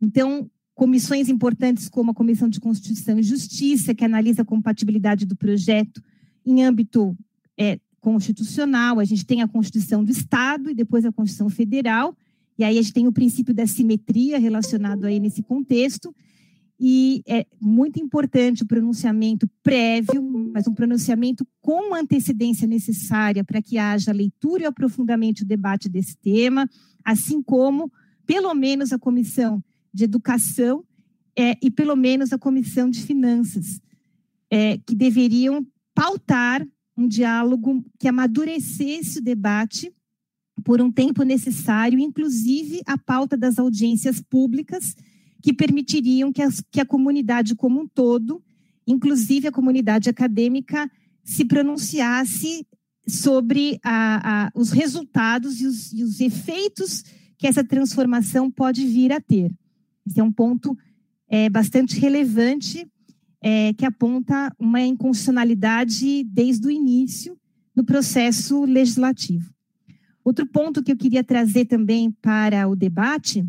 Então, 0.00 0.50
comissões 0.80 1.28
importantes 1.28 1.90
como 1.90 2.10
a 2.10 2.14
Comissão 2.14 2.48
de 2.48 2.58
Constituição 2.58 3.18
e 3.18 3.22
Justiça, 3.22 3.94
que 3.94 4.02
analisa 4.02 4.40
a 4.40 4.46
compatibilidade 4.46 5.26
do 5.26 5.36
projeto 5.36 6.02
em 6.42 6.64
âmbito 6.64 7.14
é, 7.54 7.78
constitucional, 8.00 8.98
a 8.98 9.04
gente 9.04 9.26
tem 9.26 9.42
a 9.42 9.46
Constituição 9.46 10.02
do 10.02 10.10
Estado 10.10 10.70
e 10.70 10.74
depois 10.74 11.04
a 11.04 11.12
Constituição 11.12 11.50
Federal, 11.50 12.16
e 12.56 12.64
aí 12.64 12.78
a 12.78 12.80
gente 12.80 12.94
tem 12.94 13.06
o 13.06 13.12
princípio 13.12 13.52
da 13.52 13.66
simetria 13.66 14.38
relacionado 14.38 15.04
aí 15.04 15.20
nesse 15.20 15.42
contexto, 15.42 16.14
e 16.80 17.22
é 17.28 17.44
muito 17.60 18.00
importante 18.00 18.62
o 18.62 18.66
pronunciamento 18.66 19.46
prévio, 19.62 20.22
mas 20.50 20.66
um 20.66 20.72
pronunciamento 20.72 21.46
com 21.60 21.94
antecedência 21.94 22.66
necessária 22.66 23.44
para 23.44 23.60
que 23.60 23.76
haja 23.76 24.12
leitura 24.12 24.62
e 24.62 24.66
aprofundamento 24.66 25.40
do 25.40 25.48
debate 25.48 25.90
desse 25.90 26.16
tema, 26.16 26.66
assim 27.04 27.42
como, 27.42 27.92
pelo 28.24 28.54
menos, 28.54 28.94
a 28.94 28.98
comissão 28.98 29.62
de 29.92 30.04
Educação 30.04 30.84
é, 31.36 31.56
e, 31.62 31.70
pelo 31.70 31.96
menos, 31.96 32.32
a 32.32 32.38
Comissão 32.38 32.90
de 32.90 33.02
Finanças, 33.02 33.80
é, 34.50 34.78
que 34.78 34.94
deveriam 34.94 35.66
pautar 35.94 36.66
um 36.96 37.08
diálogo 37.08 37.84
que 37.98 38.08
amadurecesse 38.08 39.18
o 39.18 39.22
debate 39.22 39.92
por 40.64 40.80
um 40.80 40.92
tempo 40.92 41.22
necessário, 41.22 41.98
inclusive 41.98 42.82
a 42.84 42.98
pauta 42.98 43.36
das 43.36 43.58
audiências 43.58 44.20
públicas, 44.20 44.94
que 45.42 45.52
permitiriam 45.52 46.32
que, 46.32 46.42
as, 46.42 46.62
que 46.70 46.80
a 46.80 46.86
comunidade 46.86 47.54
como 47.54 47.80
um 47.80 47.88
todo, 47.88 48.42
inclusive 48.86 49.48
a 49.48 49.52
comunidade 49.52 50.10
acadêmica, 50.10 50.90
se 51.24 51.44
pronunciasse 51.44 52.66
sobre 53.08 53.78
a, 53.82 54.46
a, 54.46 54.50
os 54.54 54.70
resultados 54.70 55.60
e 55.60 55.66
os, 55.66 55.92
e 55.92 56.02
os 56.04 56.20
efeitos 56.20 57.02
que 57.38 57.46
essa 57.46 57.64
transformação 57.64 58.50
pode 58.50 58.86
vir 58.86 59.12
a 59.12 59.20
ter. 59.20 59.50
Esse 60.10 60.18
é 60.18 60.24
um 60.24 60.32
ponto 60.32 60.76
é, 61.28 61.48
bastante 61.48 61.98
relevante 62.00 62.84
é, 63.40 63.72
que 63.74 63.86
aponta 63.86 64.52
uma 64.58 64.80
inconstitucionalidade 64.80 66.24
desde 66.24 66.66
o 66.66 66.70
início 66.70 67.38
no 67.74 67.84
processo 67.84 68.64
legislativo. 68.64 69.54
Outro 70.24 70.44
ponto 70.46 70.82
que 70.82 70.90
eu 70.90 70.96
queria 70.96 71.22
trazer 71.22 71.66
também 71.66 72.10
para 72.10 72.68
o 72.68 72.74
debate 72.74 73.46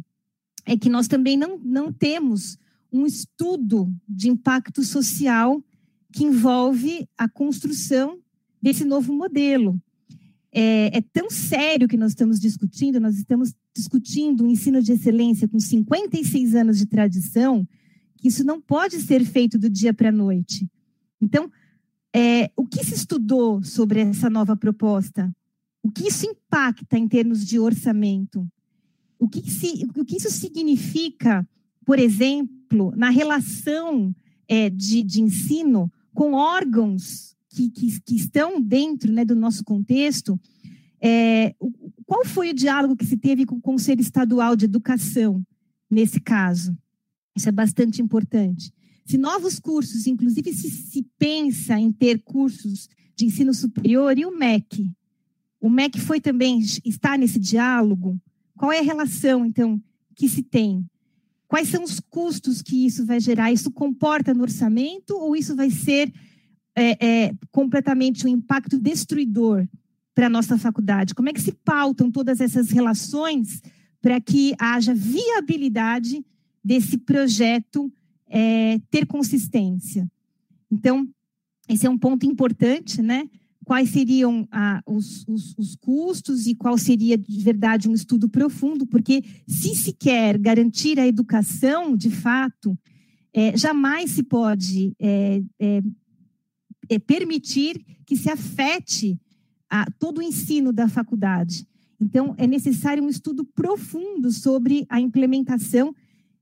é 0.65 0.77
que 0.77 0.87
nós 0.87 1.07
também 1.07 1.35
não, 1.35 1.57
não 1.57 1.91
temos 1.91 2.59
um 2.93 3.07
estudo 3.07 3.91
de 4.07 4.29
impacto 4.29 4.83
social 4.83 5.61
que 6.13 6.23
envolve 6.23 7.09
a 7.17 7.27
construção 7.27 8.19
desse 8.61 8.85
novo 8.85 9.11
modelo 9.11 9.81
é, 10.51 10.97
é, 10.97 11.01
tão 11.13 11.29
sério 11.29 11.87
que 11.87 11.95
nós 11.95 12.11
estamos 12.11 12.39
discutindo, 12.39 12.99
nós 12.99 13.15
estamos 13.15 13.53
discutindo 13.75 14.43
o 14.43 14.47
ensino 14.47 14.81
de 14.81 14.91
excelência 14.93 15.47
com 15.47 15.59
56 15.59 16.55
anos 16.55 16.77
de 16.77 16.85
tradição, 16.85 17.67
que 18.17 18.27
isso 18.27 18.43
não 18.43 18.61
pode 18.61 18.99
ser 19.01 19.23
feito 19.25 19.57
do 19.57 19.69
dia 19.69 19.93
para 19.93 20.09
a 20.09 20.11
noite. 20.11 20.69
Então, 21.21 21.51
é, 22.13 22.51
o 22.55 22.65
que 22.65 22.83
se 22.83 22.93
estudou 22.93 23.63
sobre 23.63 24.01
essa 24.01 24.29
nova 24.29 24.55
proposta? 24.55 25.33
O 25.83 25.89
que 25.89 26.07
isso 26.07 26.25
impacta 26.25 26.97
em 26.97 27.07
termos 27.07 27.45
de 27.45 27.57
orçamento? 27.57 28.47
O 29.17 29.27
que, 29.27 29.49
se, 29.49 29.87
o 29.95 30.05
que 30.05 30.17
isso 30.17 30.29
significa, 30.29 31.47
por 31.85 31.99
exemplo, 31.99 32.93
na 32.95 33.09
relação 33.09 34.13
é, 34.47 34.69
de, 34.69 35.03
de 35.03 35.21
ensino 35.21 35.91
com 36.13 36.33
órgãos 36.33 37.35
que, 37.49 37.69
que, 37.69 38.01
que 38.01 38.15
estão 38.15 38.61
dentro 38.61 39.11
né, 39.11 39.23
do 39.23 39.35
nosso 39.35 39.63
contexto, 39.63 40.39
é, 41.01 41.55
qual 42.05 42.23
foi 42.25 42.51
o 42.51 42.53
diálogo 42.53 42.95
que 42.95 43.05
se 43.05 43.17
teve 43.17 43.45
com 43.45 43.55
o 43.55 43.61
Conselho 43.61 44.01
Estadual 44.01 44.55
de 44.55 44.65
Educação 44.65 45.43
nesse 45.89 46.19
caso? 46.19 46.77
Isso 47.35 47.49
é 47.49 47.51
bastante 47.51 48.01
importante. 48.01 48.71
Se 49.05 49.17
novos 49.17 49.59
cursos, 49.59 50.05
inclusive 50.05 50.53
se, 50.53 50.69
se 50.69 51.05
pensa 51.17 51.79
em 51.79 51.91
ter 51.91 52.21
cursos 52.21 52.87
de 53.15 53.25
ensino 53.25 53.53
superior, 53.53 54.17
e 54.17 54.25
o 54.25 54.37
MEC? 54.37 54.89
O 55.59 55.69
MEC 55.69 55.99
foi 55.99 56.21
também, 56.21 56.59
está 56.85 57.17
nesse 57.17 57.39
diálogo? 57.39 58.19
Qual 58.55 58.71
é 58.71 58.79
a 58.79 58.83
relação, 58.83 59.45
então, 59.45 59.81
que 60.15 60.29
se 60.29 60.43
tem? 60.43 60.85
Quais 61.47 61.67
são 61.67 61.83
os 61.83 61.99
custos 61.99 62.61
que 62.61 62.85
isso 62.85 63.05
vai 63.05 63.19
gerar? 63.19 63.51
Isso 63.51 63.71
comporta 63.71 64.33
no 64.33 64.43
orçamento 64.43 65.17
ou 65.17 65.35
isso 65.35 65.55
vai 65.55 65.69
ser 65.69 66.13
é, 66.75 67.05
é, 67.05 67.35
completamente 67.51 68.25
um 68.25 68.29
impacto 68.29 68.79
destruidor 68.79 69.67
para 70.21 70.27
a 70.27 70.29
nossa 70.29 70.55
faculdade? 70.55 71.15
Como 71.15 71.29
é 71.29 71.33
que 71.33 71.41
se 71.41 71.51
pautam 71.51 72.11
todas 72.11 72.39
essas 72.39 72.69
relações 72.69 73.59
para 73.99 74.21
que 74.21 74.53
haja 74.59 74.93
viabilidade 74.93 76.23
desse 76.63 76.95
projeto 76.95 77.91
é, 78.29 78.79
ter 78.91 79.07
consistência? 79.07 80.07
Então, 80.71 81.09
esse 81.67 81.87
é 81.87 81.89
um 81.89 81.97
ponto 81.97 82.23
importante, 82.23 83.01
né? 83.01 83.27
Quais 83.65 83.89
seriam 83.89 84.47
ah, 84.51 84.83
os, 84.85 85.27
os, 85.27 85.55
os, 85.57 85.75
custos 85.75 86.45
e 86.45 86.53
qual 86.53 86.77
seria 86.77 87.17
de 87.17 87.43
verdade 87.43 87.89
um 87.89 87.93
estudo 87.93 88.29
profundo, 88.29 88.85
porque 88.85 89.23
se 89.47 89.73
se 89.73 89.91
quer 89.91 90.37
garantir 90.37 90.99
a 90.99 91.07
educação, 91.07 91.97
de 91.97 92.11
fato, 92.11 92.77
é, 93.33 93.57
jamais 93.57 94.11
se 94.11 94.21
pode 94.21 94.93
é, 94.99 95.41
é, 95.59 95.81
é, 96.89 96.99
permitir 96.99 97.83
que 98.05 98.15
se 98.15 98.29
afete 98.29 99.19
a, 99.71 99.89
todo 99.97 100.17
o 100.17 100.21
ensino 100.21 100.73
da 100.73 100.89
faculdade. 100.89 101.65
Então, 101.99 102.35
é 102.37 102.45
necessário 102.45 103.01
um 103.01 103.07
estudo 103.07 103.45
profundo 103.45 104.29
sobre 104.31 104.85
a 104.89 104.99
implementação 104.99 105.95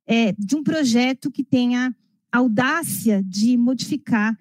é, 0.07 0.31
de 0.31 0.55
um 0.55 0.63
projeto 0.63 1.29
que 1.29 1.43
tenha 1.43 1.95
audácia 2.31 3.21
de 3.23 3.55
modificar 3.55 4.35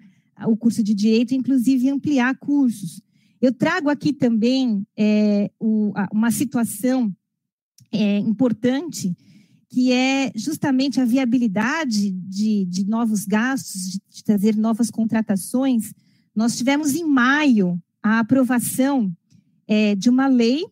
o 0.47 0.57
curso 0.57 0.81
de 0.81 0.95
direito, 0.95 1.35
inclusive 1.35 1.89
ampliar 1.89 2.35
cursos. 2.37 3.01
Eu 3.39 3.53
trago 3.53 3.89
aqui 3.89 4.11
também 4.11 4.83
é, 4.97 5.51
o, 5.59 5.93
uma 6.11 6.31
situação 6.31 7.13
é, 7.91 8.17
importante, 8.17 9.15
que 9.69 9.91
é 9.91 10.31
justamente 10.33 10.99
a 10.99 11.05
viabilidade 11.05 12.11
de, 12.11 12.65
de 12.65 12.87
novos 12.87 13.25
gastos, 13.25 13.91
de, 13.91 14.01
de 14.09 14.23
trazer 14.23 14.55
novas 14.55 14.89
contratações. 14.89 15.93
Nós 16.33 16.57
tivemos 16.57 16.95
em 16.95 17.05
maio 17.05 17.79
a 18.01 18.19
aprovação 18.19 19.11
é, 19.67 19.95
de 19.95 20.09
uma 20.09 20.27
lei, 20.27 20.65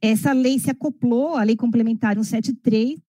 essa 0.00 0.32
lei 0.32 0.58
se 0.58 0.70
acoplou 0.70 1.34
à 1.34 1.42
Lei 1.42 1.56
Complementar 1.56 2.14
173, 2.14 3.00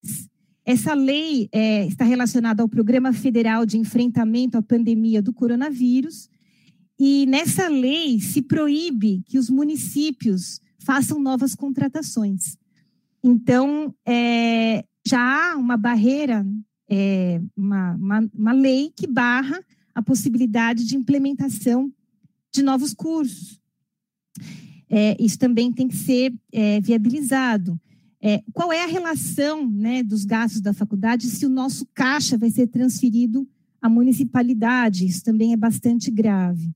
essa 0.64 0.92
lei 0.92 1.48
é, 1.50 1.86
está 1.86 2.04
relacionada 2.04 2.62
ao 2.62 2.68
Programa 2.68 3.12
Federal 3.12 3.64
de 3.64 3.78
Enfrentamento 3.78 4.58
à 4.58 4.62
Pandemia 4.62 5.22
do 5.22 5.32
Coronavírus, 5.32 6.28
e 6.98 7.26
nessa 7.26 7.68
lei 7.68 8.20
se 8.20 8.42
proíbe 8.42 9.22
que 9.24 9.38
os 9.38 9.48
municípios 9.48 10.60
façam 10.78 11.20
novas 11.20 11.54
contratações. 11.54 12.56
Então, 13.22 13.94
é, 14.06 14.84
já 15.06 15.52
há 15.52 15.56
uma 15.56 15.76
barreira, 15.76 16.44
é, 16.88 17.40
uma, 17.56 17.94
uma, 17.94 18.30
uma 18.34 18.52
lei 18.52 18.92
que 18.94 19.06
barra 19.06 19.60
a 19.94 20.02
possibilidade 20.02 20.84
de 20.84 20.96
implementação 20.96 21.92
de 22.58 22.64
novos 22.64 22.92
cursos. 22.92 23.60
É, 24.90 25.16
isso 25.22 25.38
também 25.38 25.72
tem 25.72 25.86
que 25.86 25.96
ser 25.96 26.34
é, 26.52 26.80
viabilizado. 26.80 27.80
É, 28.20 28.42
qual 28.52 28.72
é 28.72 28.82
a 28.82 28.86
relação 28.86 29.68
né, 29.68 30.02
dos 30.02 30.24
gastos 30.24 30.60
da 30.60 30.72
faculdade 30.72 31.26
se 31.26 31.46
o 31.46 31.48
nosso 31.48 31.86
caixa 31.94 32.36
vai 32.36 32.50
ser 32.50 32.66
transferido 32.66 33.46
à 33.80 33.88
municipalidade? 33.88 35.06
Isso 35.06 35.22
também 35.22 35.52
é 35.52 35.56
bastante 35.56 36.10
grave. 36.10 36.70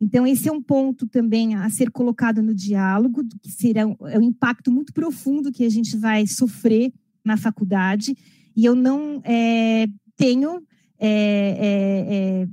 Então, 0.00 0.24
esse 0.24 0.48
é 0.48 0.52
um 0.52 0.62
ponto 0.62 1.06
também 1.08 1.56
a 1.56 1.68
ser 1.68 1.90
colocado 1.90 2.40
no 2.40 2.54
diálogo, 2.54 3.24
que 3.42 3.50
será 3.50 3.84
um, 3.84 3.96
é 4.06 4.16
um 4.16 4.22
impacto 4.22 4.70
muito 4.70 4.92
profundo 4.92 5.50
que 5.50 5.64
a 5.64 5.68
gente 5.68 5.96
vai 5.96 6.24
sofrer 6.26 6.92
na 7.24 7.36
faculdade, 7.36 8.16
e 8.54 8.64
eu 8.64 8.76
não 8.76 9.20
é, 9.24 9.88
tenho 10.16 10.62
é, 11.00 12.46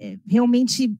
é, 0.00 0.06
é 0.06 0.18
realmente 0.26 0.92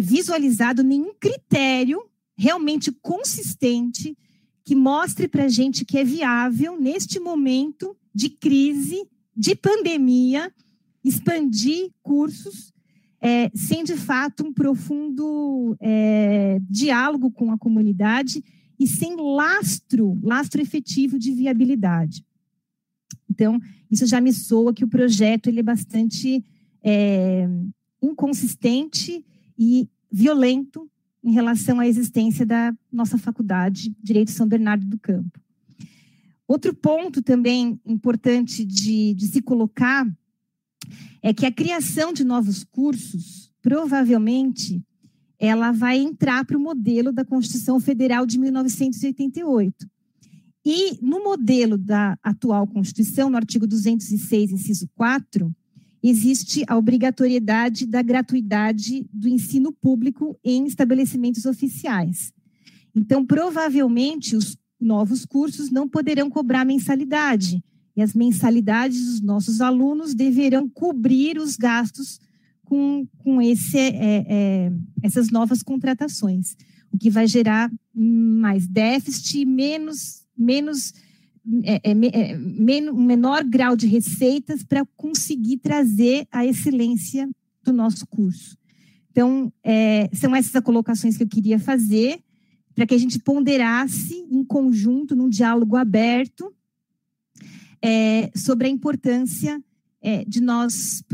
visualizado 0.00 0.82
nenhum 0.82 1.12
critério 1.18 2.02
realmente 2.36 2.90
consistente 2.90 4.16
que 4.64 4.74
mostre 4.74 5.28
para 5.28 5.44
a 5.44 5.48
gente 5.48 5.84
que 5.84 5.98
é 5.98 6.04
viável, 6.04 6.80
neste 6.80 7.18
momento 7.18 7.96
de 8.14 8.28
crise, 8.28 9.06
de 9.36 9.54
pandemia, 9.54 10.52
expandir 11.04 11.90
cursos 12.02 12.72
é, 13.20 13.50
sem, 13.54 13.84
de 13.84 13.94
fato, 13.94 14.44
um 14.44 14.52
profundo 14.52 15.76
é, 15.80 16.58
diálogo 16.68 17.30
com 17.30 17.52
a 17.52 17.58
comunidade 17.58 18.42
e 18.78 18.86
sem 18.86 19.14
lastro, 19.16 20.18
lastro 20.22 20.60
efetivo 20.60 21.18
de 21.18 21.32
viabilidade. 21.32 22.24
Então, 23.30 23.60
isso 23.88 24.06
já 24.06 24.20
me 24.20 24.32
soa 24.32 24.74
que 24.74 24.84
o 24.84 24.88
projeto 24.88 25.46
ele 25.46 25.60
é 25.60 25.62
bastante 25.62 26.44
é, 26.82 27.48
inconsistente 28.02 29.24
e 29.58 29.88
violento 30.10 30.88
em 31.22 31.32
relação 31.32 31.78
à 31.78 31.86
existência 31.86 32.44
da 32.44 32.74
nossa 32.90 33.16
faculdade 33.16 33.94
Direito 34.02 34.30
São 34.30 34.46
Bernardo 34.46 34.84
do 34.86 34.98
Campo. 34.98 35.40
Outro 36.46 36.74
ponto 36.74 37.22
também 37.22 37.80
importante 37.86 38.64
de, 38.64 39.14
de 39.14 39.26
se 39.26 39.40
colocar 39.40 40.06
é 41.22 41.32
que 41.32 41.46
a 41.46 41.52
criação 41.52 42.12
de 42.12 42.24
novos 42.24 42.64
cursos, 42.64 43.50
provavelmente, 43.62 44.84
ela 45.38 45.72
vai 45.72 45.98
entrar 45.98 46.44
para 46.44 46.56
o 46.56 46.60
modelo 46.60 47.12
da 47.12 47.24
Constituição 47.24 47.80
Federal 47.80 48.26
de 48.26 48.38
1988. 48.38 49.88
E 50.64 50.98
no 51.00 51.24
modelo 51.24 51.76
da 51.76 52.16
atual 52.22 52.66
Constituição, 52.66 53.28
no 53.28 53.36
artigo 53.36 53.66
206, 53.66 54.52
inciso 54.52 54.88
4, 54.94 55.52
existe 56.02 56.64
a 56.66 56.76
obrigatoriedade 56.76 57.86
da 57.86 58.02
gratuidade 58.02 59.06
do 59.12 59.28
ensino 59.28 59.72
público 59.72 60.38
em 60.44 60.66
estabelecimentos 60.66 61.46
oficiais. 61.46 62.32
Então, 62.94 63.24
provavelmente, 63.24 64.34
os 64.36 64.56
novos 64.80 65.24
cursos 65.24 65.70
não 65.70 65.88
poderão 65.88 66.28
cobrar 66.28 66.64
mensalidade, 66.64 67.62
e 67.96 68.02
as 68.02 68.14
mensalidades 68.14 69.04
dos 69.04 69.20
nossos 69.20 69.60
alunos 69.60 70.14
deverão 70.14 70.68
cobrir 70.68 71.38
os 71.38 71.56
gastos 71.56 72.18
com, 72.64 73.06
com 73.18 73.40
esse, 73.40 73.78
é, 73.78 74.24
é, 74.26 74.72
essas 75.02 75.30
novas 75.30 75.62
contratações, 75.62 76.56
o 76.90 76.98
que 76.98 77.10
vai 77.10 77.26
gerar 77.26 77.70
mais 77.94 78.66
déficit, 78.66 79.44
menos, 79.44 80.22
menos 80.36 80.94
é, 81.64 81.90
é, 81.90 82.32
é, 82.32 82.38
um 82.38 83.04
menor 83.04 83.42
grau 83.42 83.76
de 83.76 83.86
receitas 83.86 84.62
para 84.62 84.86
conseguir 84.96 85.58
trazer 85.58 86.26
a 86.30 86.46
excelência 86.46 87.28
do 87.64 87.72
nosso 87.72 88.06
curso. 88.06 88.56
Então, 89.10 89.52
é, 89.62 90.08
são 90.14 90.34
essas 90.34 90.62
colocações 90.62 91.16
que 91.16 91.22
eu 91.22 91.28
queria 91.28 91.58
fazer 91.58 92.22
para 92.74 92.86
que 92.86 92.94
a 92.94 92.98
gente 92.98 93.18
ponderasse 93.18 94.14
em 94.30 94.42
conjunto, 94.44 95.16
num 95.16 95.28
diálogo 95.28 95.76
aberto, 95.76 96.54
é, 97.82 98.30
sobre 98.34 98.68
a 98.68 98.70
importância 98.70 99.62
de 100.26 100.40
nós 100.40 101.04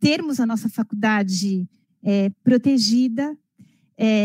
termos 0.00 0.40
a 0.40 0.46
nossa 0.46 0.68
faculdade 0.68 1.68
protegida, 2.42 3.38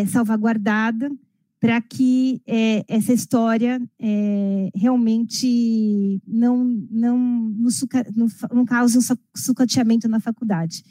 salvaguardada, 0.07 1.11
para 1.59 1.81
que 1.81 2.41
é, 2.47 2.85
essa 2.87 3.11
história 3.11 3.81
é, 3.99 4.69
realmente 4.73 6.21
não, 6.25 6.63
não, 6.89 7.69
suca, 7.69 8.05
não 8.51 8.65
cause 8.65 8.97
um 8.97 9.01
sucateamento 9.35 10.07
na 10.07 10.21
faculdade. 10.21 10.83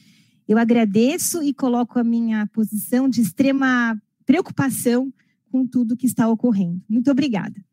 Eu 0.46 0.58
agradeço 0.58 1.42
e 1.42 1.54
coloco 1.54 1.98
a 1.98 2.04
minha 2.04 2.46
posição 2.48 3.08
de 3.08 3.22
extrema 3.22 4.00
preocupação 4.26 5.12
com 5.50 5.66
tudo 5.66 5.96
que 5.96 6.06
está 6.06 6.28
ocorrendo. 6.28 6.82
Muito 6.88 7.10
obrigada. 7.10 7.64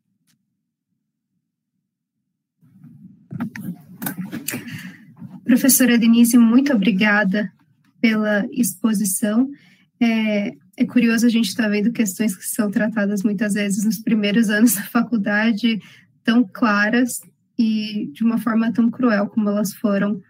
Professora 5.44 5.98
Denise, 5.98 6.38
muito 6.38 6.72
obrigada 6.72 7.52
pela 8.00 8.46
exposição. 8.50 9.50
É, 10.00 10.56
é 10.76 10.84
curioso 10.84 11.26
a 11.26 11.30
gente 11.30 11.48
estar 11.48 11.64
tá 11.64 11.68
vendo 11.68 11.92
questões 11.92 12.36
que 12.36 12.46
são 12.46 12.70
tratadas 12.70 13.22
muitas 13.22 13.54
vezes 13.54 13.84
nos 13.84 13.98
primeiros 13.98 14.50
anos 14.50 14.74
da 14.74 14.82
faculdade, 14.82 15.80
tão 16.22 16.44
claras 16.44 17.20
e 17.58 18.10
de 18.12 18.22
uma 18.22 18.38
forma 18.38 18.72
tão 18.72 18.90
cruel 18.90 19.28
como 19.28 19.48
elas 19.48 19.72
foram 19.72 20.20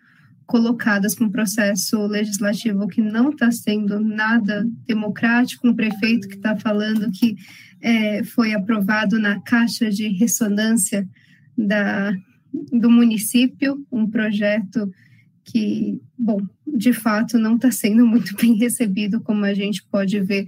colocadas 0.47 1.15
com 1.15 1.25
um 1.25 1.31
processo 1.31 2.07
legislativo 2.07 2.87
que 2.87 3.03
não 3.03 3.31
está 3.31 3.51
sendo 3.51 3.99
nada 3.99 4.65
democrático, 4.87 5.67
um 5.67 5.75
prefeito 5.75 6.29
que 6.29 6.37
está 6.37 6.57
falando 6.57 7.11
que 7.11 7.35
é, 7.81 8.23
foi 8.23 8.55
aprovado 8.55 9.19
na 9.19 9.41
caixa 9.41 9.91
de 9.91 10.07
ressonância 10.09 11.09
da, 11.59 12.13
do 12.73 12.89
município, 12.89 13.85
um 13.91 14.09
projeto 14.09 14.89
que, 15.47 16.01
bom, 16.19 16.41
de 16.67 16.93
fato 16.93 17.39
não 17.39 17.57
está 17.57 17.71
sendo 17.71 18.07
muito 18.07 18.35
bem 18.37 18.55
recebido, 18.55 19.21
como 19.21 19.45
a 19.45 19.55
gente 19.55 19.83
pode 19.85 20.21
ver 20.21 20.47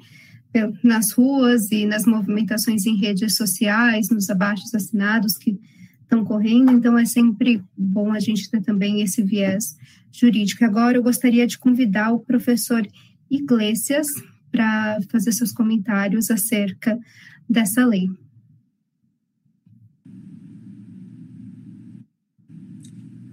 nas 0.83 1.13
ruas 1.13 1.71
e 1.71 1.87
nas 1.87 2.05
movimentações 2.05 2.85
em 2.85 2.97
redes 2.97 3.37
sociais, 3.37 4.11
nos 4.11 4.29
abaixos 4.29 4.75
assinados 4.75 5.37
que 5.37 5.59
estão 6.03 6.25
correndo, 6.25 6.73
então 6.73 6.99
é 6.99 7.05
sempre 7.05 7.63
bom 7.77 8.13
a 8.13 8.19
gente 8.19 8.51
ter 8.51 8.63
também 8.63 9.03
esse 9.03 9.23
viés 9.23 9.77
jurídico. 10.11 10.65
Agora 10.65 10.97
eu 10.97 11.03
gostaria 11.03 11.47
de 11.47 11.59
convidar 11.59 12.13
o 12.13 12.21
professor 12.21 12.87
Iglesias 13.31 14.09
para 14.51 14.99
fazer 15.11 15.33
seus 15.33 15.53
comentários 15.53 16.31
acerca 16.31 16.99
dessa 17.49 17.85
lei. 17.85 18.11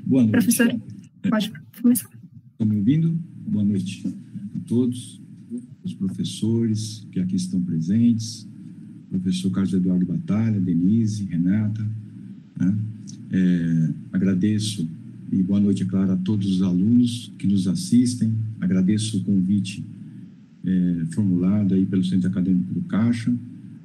Boa 0.05 0.21
noite. 0.21 0.31
Professor. 0.31 0.94
Pode 1.29 1.51
começar. 1.81 2.09
Estão 2.51 2.67
me 2.67 2.77
ouvindo? 2.77 3.17
Boa 3.47 3.63
noite 3.63 4.05
a 4.55 4.59
todos, 4.67 5.21
os 5.83 5.93
professores 5.93 7.05
que 7.11 7.19
aqui 7.19 7.35
estão 7.35 7.61
presentes, 7.61 8.47
professor 9.09 9.51
Carlos 9.51 9.73
Eduardo 9.73 10.05
Batalha, 10.05 10.59
Denise, 10.59 11.25
Renata. 11.25 11.85
Né? 12.59 12.77
É, 13.31 13.89
agradeço 14.13 14.87
e 15.31 15.41
boa 15.41 15.59
noite, 15.59 15.83
é 15.83 15.85
claro, 15.85 16.11
a 16.11 16.17
todos 16.17 16.49
os 16.49 16.61
alunos 16.61 17.31
que 17.37 17.47
nos 17.47 17.67
assistem. 17.67 18.31
Agradeço 18.59 19.17
o 19.17 19.23
convite 19.23 19.83
é, 20.65 21.05
formulado 21.11 21.73
aí 21.73 21.85
pelo 21.85 22.03
Centro 22.03 22.29
Acadêmico 22.29 22.73
do 22.73 22.81
Caixa. 22.81 23.33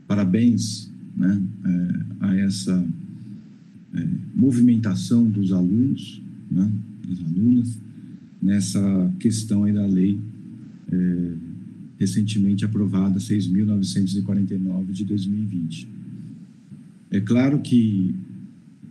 Parabéns 0.07 0.91
né, 1.17 1.43
é, 1.65 2.27
a 2.27 2.37
essa 2.37 2.85
é, 3.95 4.07
movimentação 4.35 5.29
dos 5.29 5.53
alunos, 5.53 6.23
né, 6.51 6.71
das 7.11 7.27
alunas, 7.27 7.79
nessa 8.41 9.13
questão 9.19 9.65
aí 9.65 9.73
da 9.73 9.87
lei 9.87 10.19
é, 10.91 11.35
recentemente 11.99 12.65
aprovada 12.65 13.19
6.949 13.19 14.93
de 14.93 15.05
2020. 15.05 15.89
É 17.11 17.21
claro 17.21 17.61
que 17.61 18.15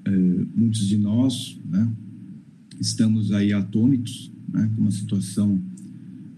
é, 0.06 0.12
muitos 0.56 0.88
de 0.88 0.98
nós 0.98 1.60
né, 1.70 1.92
estamos 2.80 3.32
aí 3.32 3.52
atônitos 3.52 4.32
né, 4.52 4.70
com 4.76 4.86
a 4.86 4.92
situação 4.92 5.60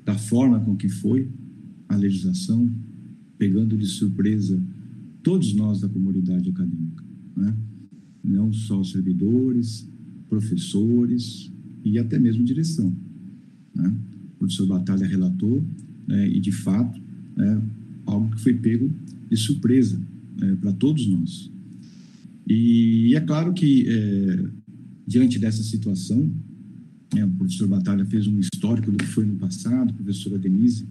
da 0.06 0.16
forma 0.16 0.60
com 0.60 0.76
que 0.76 0.90
foi 0.90 1.28
a 1.90 1.96
legislação, 1.96 2.72
pegando 3.38 3.78
de 3.78 3.86
surpresa 3.86 4.62
todos 5.22 5.54
nós 5.54 5.82
da 5.82 5.90
comunidade 5.90 6.50
acadêmica, 6.50 7.04
né? 7.36 7.56
não 8.24 8.52
só 8.54 8.84
servidores, 8.84 9.88
professores 10.30 11.51
e 11.84 11.98
até 12.00 12.20
mesmo 12.20 12.44
direção. 12.44 12.96
Né? 13.76 13.94
O 14.36 14.40
professor 14.40 14.68
Batalha 14.68 15.06
relatou, 15.06 15.64
né, 16.08 16.28
e 16.28 16.40
de 16.40 16.52
fato, 16.52 17.02
é 17.38 17.62
algo 18.06 18.36
que 18.36 18.42
foi 18.42 18.54
pego 18.54 18.92
de 19.30 19.38
surpresa 19.38 20.00
é, 20.42 20.56
para 20.56 20.74
todos 20.74 21.08
nós. 21.08 21.52
E, 22.48 23.16
é 23.16 23.20
claro 23.22 23.54
que, 23.54 23.86
é, 23.88 24.46
diante 25.08 25.40
dessa 25.40 25.64
situação, 25.64 26.32
é, 27.16 27.24
o 27.24 27.30
professor 27.32 27.68
Batalha 27.68 28.06
fez 28.06 28.28
um 28.28 28.40
histórico 28.40 28.92
do 28.92 28.98
que 28.98 29.06
foi 29.06 29.26
no 29.26 29.36
passado, 29.36 29.92
a 29.92 29.94
professora 29.94 30.38
Denise 30.38 30.86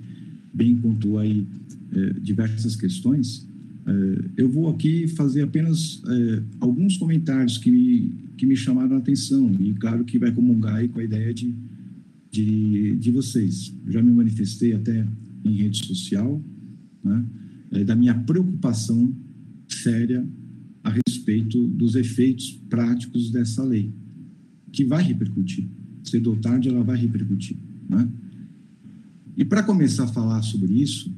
bem 0.53 0.77
pontuou 0.77 1.19
aí 1.19 1.47
é, 1.93 2.13
diversas 2.21 2.77
questões. 2.77 3.47
É, 3.87 4.43
eu 4.43 4.49
vou 4.49 4.69
aqui 4.69 5.09
fazer 5.09 5.43
apenas 5.43 6.03
é, 6.07 6.43
alguns 6.61 6.97
comentários 6.97 7.59
que 7.59 7.71
me, 7.71 8.13
que 8.37 8.47
me 8.47 8.57
chamaram 8.57 8.97
a 8.97 8.99
atenção 8.99 9.51
e, 9.61 9.73
claro, 9.75 10.05
que 10.05 10.19
vai 10.19 10.31
comungar 10.33 10.87
com 10.89 11.01
a 11.01 11.05
ideia 11.05 11.33
de, 11.33 11.55
de, 12.31 12.97
de 12.97 13.11
vocês. 13.11 13.75
Eu 13.87 13.93
já 13.93 14.03
me 14.03 14.13
manifestei 14.13 14.75
até 14.75 15.07
em 15.45 15.53
rede 15.53 15.85
social, 15.85 16.43
né, 17.03 17.25
é, 17.73 17.85
da 17.85 17.95
minha 17.95 18.15
preocupação 18.15 19.13
séria 19.69 20.27
a 20.83 20.91
respeito 20.91 21.67
dos 21.67 21.95
efeitos 21.95 22.59
práticos 22.69 23.31
dessa 23.31 23.63
lei, 23.63 23.91
que 24.73 24.85
vai 24.85 25.03
repercutir. 25.03 25.67
Cedo 26.03 26.31
ou 26.31 26.37
tarde 26.37 26.69
ela 26.69 26.83
vai 26.83 26.97
repercutir. 26.97 27.57
Né? 27.89 28.09
E 29.37 29.45
para 29.45 29.63
começar 29.63 30.05
a 30.05 30.09
falar 30.09 30.43
sobre 30.43 30.73
isso, 30.73 31.13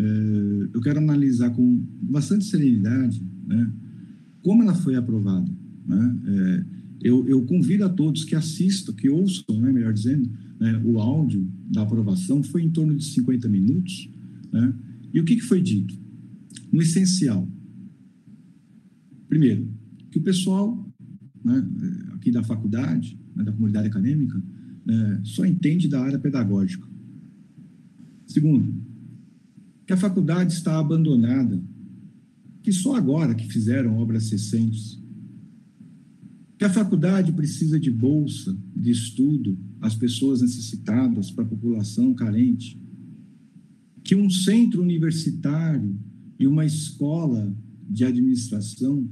é, 0.00 0.70
eu 0.72 0.80
quero 0.80 0.98
analisar 0.98 1.50
com 1.50 1.84
bastante 2.00 2.46
serenidade 2.46 3.22
né, 3.46 3.70
como 4.42 4.62
ela 4.62 4.74
foi 4.74 4.96
aprovada. 4.96 5.50
Né? 5.86 6.18
É, 6.26 6.64
eu, 7.02 7.28
eu, 7.28 7.42
convido 7.44 7.84
a 7.84 7.88
todos 7.88 8.24
que 8.24 8.34
assistam, 8.34 8.94
que 8.94 9.10
ouçam, 9.10 9.60
né, 9.60 9.70
melhor 9.70 9.92
dizendo, 9.92 10.30
né, 10.58 10.80
o 10.84 10.98
áudio 10.98 11.46
da 11.70 11.82
aprovação, 11.82 12.42
foi 12.42 12.62
em 12.62 12.70
torno 12.70 12.96
de 12.96 13.04
50 13.04 13.46
minutos. 13.48 14.10
Né? 14.50 14.72
E 15.12 15.20
o 15.20 15.24
que, 15.24 15.36
que 15.36 15.42
foi 15.42 15.60
dito? 15.60 15.94
No 16.72 16.80
essencial, 16.80 17.46
primeiro, 19.28 19.68
que 20.10 20.18
o 20.18 20.22
pessoal 20.22 20.90
né, 21.44 21.66
aqui 22.14 22.30
da 22.30 22.42
faculdade, 22.42 23.18
né, 23.36 23.44
da 23.44 23.52
comunidade 23.52 23.88
acadêmica, 23.88 24.42
né, 24.86 25.20
só 25.24 25.44
entende 25.44 25.88
da 25.88 26.00
área 26.00 26.18
pedagógica. 26.18 26.88
Segundo, 28.26 28.72
que 29.90 29.94
a 29.94 29.96
faculdade 29.96 30.52
está 30.52 30.78
abandonada, 30.78 31.60
que 32.62 32.72
só 32.72 32.94
agora 32.94 33.34
que 33.34 33.48
fizeram 33.48 33.98
obras 33.98 34.30
recentes, 34.30 35.02
que 36.56 36.64
a 36.64 36.70
faculdade 36.70 37.32
precisa 37.32 37.76
de 37.76 37.90
bolsa 37.90 38.56
de 38.76 38.92
estudo 38.92 39.58
às 39.80 39.96
pessoas 39.96 40.42
necessitadas, 40.42 41.32
para 41.32 41.42
a 41.42 41.48
população 41.48 42.14
carente, 42.14 42.80
que 44.04 44.14
um 44.14 44.30
centro 44.30 44.80
universitário 44.80 45.98
e 46.38 46.46
uma 46.46 46.64
escola 46.64 47.52
de 47.88 48.04
administração 48.04 49.04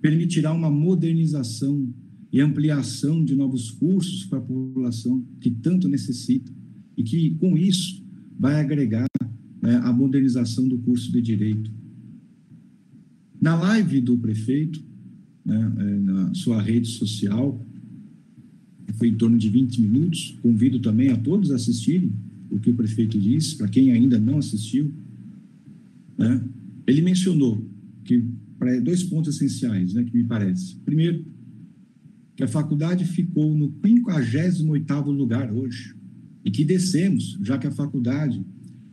permitirá 0.00 0.54
uma 0.54 0.70
modernização 0.70 1.86
e 2.32 2.40
ampliação 2.40 3.22
de 3.22 3.36
novos 3.36 3.70
cursos 3.72 4.24
para 4.24 4.38
a 4.38 4.42
população 4.42 5.22
que 5.38 5.50
tanto 5.50 5.86
necessita 5.86 6.50
e 6.96 7.02
que, 7.02 7.34
com 7.34 7.58
isso, 7.58 8.02
vai 8.38 8.58
agregar 8.58 9.04
né, 9.60 9.76
a 9.82 9.92
modernização 9.92 10.68
do 10.68 10.78
curso 10.78 11.10
de 11.10 11.20
Direito. 11.20 11.70
Na 13.40 13.54
live 13.54 14.00
do 14.00 14.16
prefeito, 14.16 14.82
né, 15.44 15.72
é, 15.78 15.84
na 16.00 16.34
sua 16.34 16.60
rede 16.60 16.88
social, 16.88 17.64
foi 18.94 19.08
em 19.08 19.14
torno 19.14 19.38
de 19.38 19.48
20 19.48 19.80
minutos, 19.80 20.36
convido 20.42 20.80
também 20.80 21.10
a 21.10 21.16
todos 21.16 21.50
a 21.50 21.56
assistirem 21.56 22.12
o 22.50 22.58
que 22.58 22.70
o 22.70 22.74
prefeito 22.74 23.18
disse, 23.18 23.56
para 23.56 23.68
quem 23.68 23.92
ainda 23.92 24.18
não 24.18 24.38
assistiu, 24.38 24.92
né, 26.16 26.42
ele 26.86 27.02
mencionou 27.02 27.64
que 28.04 28.24
para 28.58 28.80
dois 28.80 29.04
pontos 29.04 29.36
essenciais, 29.36 29.94
né, 29.94 30.02
que 30.02 30.16
me 30.16 30.24
parece. 30.24 30.76
Primeiro, 30.84 31.24
que 32.34 32.42
a 32.42 32.48
faculdade 32.48 33.04
ficou 33.04 33.54
no 33.54 33.70
58º 33.70 35.06
lugar 35.06 35.52
hoje 35.52 35.94
e 36.44 36.50
que 36.50 36.64
descemos, 36.64 37.38
já 37.42 37.58
que 37.58 37.66
a 37.66 37.70
faculdade 37.70 38.44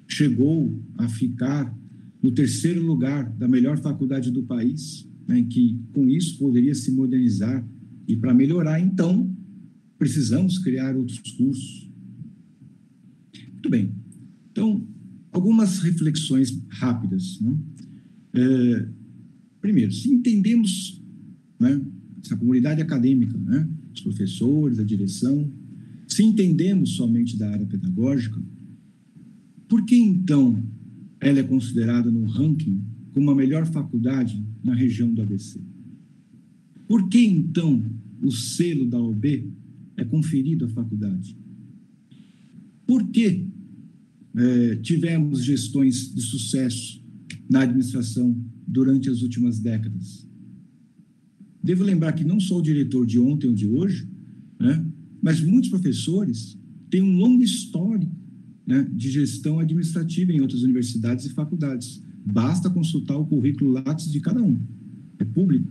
chegou 0.08 0.82
a 0.98 1.08
ficar 1.08 1.74
no 2.22 2.32
terceiro 2.32 2.82
lugar 2.82 3.30
da 3.32 3.48
melhor 3.48 3.78
faculdade 3.78 4.32
do 4.32 4.44
país, 4.44 5.08
né, 5.28 5.46
que 5.50 5.80
com 5.94 6.08
isso 6.08 6.38
poderia 6.38 6.74
se 6.74 6.92
modernizar 6.92 7.66
e 8.08 8.16
para 8.16 8.34
melhorar, 8.34 8.80
então, 8.80 9.36
precisamos 9.98 10.60
criar 10.60 10.96
outros 10.96 11.20
cursos. 11.32 11.90
Muito 13.54 13.70
bem. 13.70 13.92
Então, 14.52 14.88
algumas 15.32 15.80
reflexões 15.80 16.62
rápidas. 16.70 17.40
Né? 17.42 17.58
É, 18.34 18.88
primeiro, 19.60 19.92
se 19.92 20.10
entendemos 20.10 21.02
né, 21.60 21.82
essa 22.24 22.36
comunidade 22.36 22.82
acadêmica, 22.82 23.38
né, 23.38 23.68
os 23.94 24.02
professores, 24.02 24.80
a 24.80 24.84
direção, 24.84 25.52
se 26.08 26.24
entendemos 26.24 26.92
somente 26.92 27.38
da 27.38 27.50
área 27.50 27.66
pedagógica, 27.66 28.42
por 29.68 29.86
que 29.86 29.96
então 29.96 30.64
ela 31.20 31.40
é 31.40 31.44
considerada 31.44 32.12
no 32.12 32.26
ranking 32.26 32.82
como 33.14 33.32
a 33.32 33.36
melhor 33.36 33.66
faculdade 33.66 34.44
na 34.64 34.74
região 34.74 35.14
do 35.14 35.22
ABC? 35.22 35.60
Por 36.88 37.08
que 37.10 37.26
então 37.26 37.84
o 38.22 38.32
selo 38.32 38.86
da 38.86 39.02
OB 39.02 39.50
é 39.98 40.04
conferido 40.04 40.66
à 40.66 40.70
faculdade? 40.70 41.36
Por 42.86 43.08
que 43.08 43.48
é, 44.38 44.76
tivemos 44.78 45.44
gestões 45.44 46.14
de 46.14 46.22
sucesso 46.22 47.02
na 47.50 47.62
administração 47.62 48.36
durante 48.68 49.10
as 49.10 49.22
últimas 49.22 49.60
décadas. 49.60 50.28
Devo 51.64 51.84
lembrar 51.84 52.14
que 52.14 52.24
não 52.24 52.40
só 52.40 52.58
o 52.58 52.62
diretor 52.62 53.06
de 53.06 53.18
ontem 53.18 53.48
ou 53.48 53.54
de 53.54 53.66
hoje, 53.66 54.08
né, 54.60 54.86
mas 55.22 55.42
muitos 55.42 55.70
professores 55.70 56.58
têm 56.90 57.02
um 57.02 57.18
longo 57.18 57.44
histórico 57.44 58.12
né, 58.66 58.88
de 58.92 59.12
gestão 59.12 59.60
administrativa 59.60 60.32
em 60.32 60.42
outras 60.42 60.64
universidades 60.64 61.26
e 61.26 61.30
faculdades. 61.30 62.02
Basta 62.26 62.70
consultar 62.70 63.18
o 63.18 63.26
currículo 63.26 63.72
Lattes 63.72 64.12
de 64.12 64.20
cada 64.20 64.42
um. 64.42 64.60
É 65.20 65.26
público. 65.26 65.68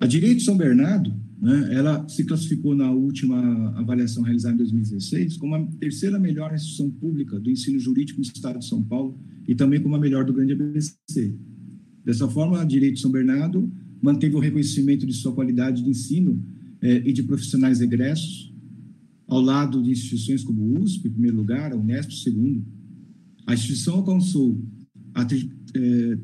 A 0.00 0.06
Direito 0.06 0.42
São 0.42 0.56
Bernardo, 0.56 1.14
né, 1.40 1.70
ela 1.72 2.06
se 2.08 2.24
classificou 2.24 2.74
na 2.74 2.90
última 2.90 3.70
avaliação 3.78 4.22
realizada 4.22 4.54
em 4.54 4.58
2016 4.58 5.36
como 5.36 5.54
a 5.54 5.64
terceira 5.78 6.18
melhor 6.18 6.52
instituição 6.54 6.90
pública 6.90 7.38
do 7.38 7.50
ensino 7.50 7.78
jurídico 7.78 8.18
no 8.18 8.24
estado 8.24 8.58
de 8.58 8.66
São 8.66 8.82
Paulo 8.82 9.18
e 9.46 9.54
também 9.54 9.80
como 9.80 9.94
a 9.94 9.98
melhor 9.98 10.24
do 10.24 10.32
Grande 10.32 10.52
ABC. 10.52 11.34
Dessa 12.04 12.28
forma, 12.28 12.60
a 12.60 12.64
Direito 12.64 12.98
São 12.98 13.10
Bernardo 13.10 13.70
manteve 14.02 14.34
o 14.34 14.38
reconhecimento 14.38 15.06
de 15.06 15.12
sua 15.12 15.32
qualidade 15.32 15.82
de 15.82 15.90
ensino 15.90 16.42
eh, 16.80 17.02
e 17.04 17.12
de 17.12 17.22
profissionais 17.22 17.80
egressos, 17.80 18.49
ao 19.30 19.40
lado 19.40 19.80
de 19.80 19.92
instituições 19.92 20.42
como 20.42 20.60
o 20.60 20.82
USP, 20.82 21.06
em 21.06 21.12
primeiro 21.12 21.36
lugar, 21.36 21.72
a 21.72 21.76
Unesp, 21.76 22.10
segundo. 22.12 22.66
A 23.46 23.54
instituição 23.54 23.94
alcançou 23.94 24.60
a, 25.14 25.22
eh, 25.22 26.18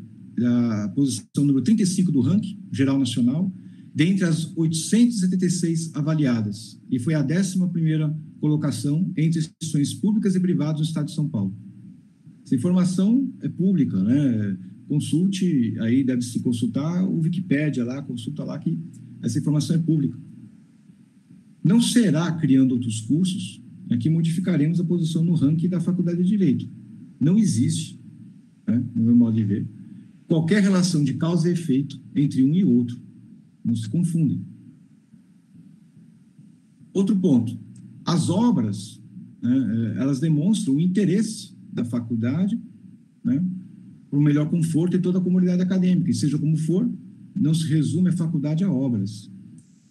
a 0.44 0.88
posição 0.88 1.44
número 1.44 1.62
35 1.62 2.10
do 2.10 2.20
ranking 2.20 2.58
geral 2.72 2.98
nacional, 2.98 3.54
dentre 3.94 4.24
as 4.24 4.52
876 4.56 5.94
avaliadas, 5.94 6.78
e 6.90 6.98
foi 6.98 7.14
a 7.14 7.22
11ª 7.22 8.14
colocação 8.40 9.10
entre 9.16 9.38
instituições 9.38 9.94
públicas 9.94 10.34
e 10.34 10.40
privadas 10.40 10.80
do 10.80 10.84
estado 10.84 11.06
de 11.06 11.14
São 11.14 11.28
Paulo. 11.28 11.56
Essa 12.44 12.56
informação 12.56 13.32
é 13.40 13.48
pública, 13.48 14.02
né? 14.02 14.58
Consulte, 14.88 15.76
aí 15.80 16.04
deve 16.04 16.22
se 16.22 16.40
consultar 16.40 17.04
o 17.04 17.20
Wikipédia 17.20 17.84
lá, 17.84 18.02
consulta 18.02 18.44
lá 18.44 18.58
que 18.58 18.78
essa 19.22 19.38
informação 19.38 19.76
é 19.76 19.78
pública. 19.78 20.25
Não 21.66 21.80
será 21.80 22.30
criando 22.30 22.70
outros 22.70 23.00
cursos 23.00 23.60
é 23.90 23.96
que 23.96 24.08
modificaremos 24.08 24.78
a 24.78 24.84
posição 24.84 25.24
no 25.24 25.34
ranking 25.34 25.68
da 25.68 25.80
Faculdade 25.80 26.22
de 26.22 26.28
Direito. 26.28 26.68
Não 27.18 27.36
existe, 27.36 27.98
né, 28.64 28.84
no 28.94 29.02
meu 29.02 29.16
modo 29.16 29.34
de 29.34 29.42
ver, 29.42 29.66
qualquer 30.28 30.62
relação 30.62 31.02
de 31.02 31.14
causa 31.14 31.48
e 31.48 31.52
efeito 31.52 32.00
entre 32.14 32.44
um 32.44 32.54
e 32.54 32.64
outro. 32.64 32.96
Não 33.64 33.74
se 33.74 33.88
confundem. 33.88 34.40
Outro 36.92 37.16
ponto, 37.16 37.58
as 38.04 38.30
obras, 38.30 39.02
né, 39.42 39.96
é, 39.96 40.02
elas 40.02 40.20
demonstram 40.20 40.76
o 40.76 40.80
interesse 40.80 41.52
da 41.72 41.84
faculdade 41.84 42.60
né, 43.24 43.44
por 44.08 44.20
melhor 44.20 44.48
conforto 44.48 44.96
em 44.96 45.00
toda 45.00 45.18
a 45.18 45.22
comunidade 45.22 45.62
acadêmica, 45.62 46.12
e 46.12 46.14
seja 46.14 46.38
como 46.38 46.56
for, 46.56 46.88
não 47.34 47.52
se 47.52 47.66
resume 47.66 48.10
a 48.10 48.16
faculdade 48.16 48.62
a 48.62 48.70
obras. 48.70 49.28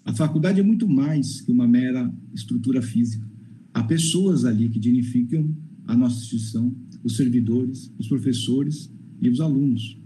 A 0.05 0.13
faculdade 0.13 0.59
é 0.59 0.63
muito 0.63 0.87
mais 0.87 1.41
que 1.41 1.51
uma 1.51 1.67
mera 1.67 2.13
estrutura 2.31 2.79
física. 2.79 3.27
Há 3.73 3.83
pessoas 3.83 4.45
ali 4.45 4.69
que 4.69 4.79
dignificam 4.79 5.53
a 5.87 5.97
nossa 5.97 6.21
instituição, 6.21 6.73
os 7.03 7.17
servidores, 7.17 7.91
os 7.97 8.07
professores 8.07 8.91
e 9.19 9.27
os 9.27 9.41
alunos. 9.41 9.99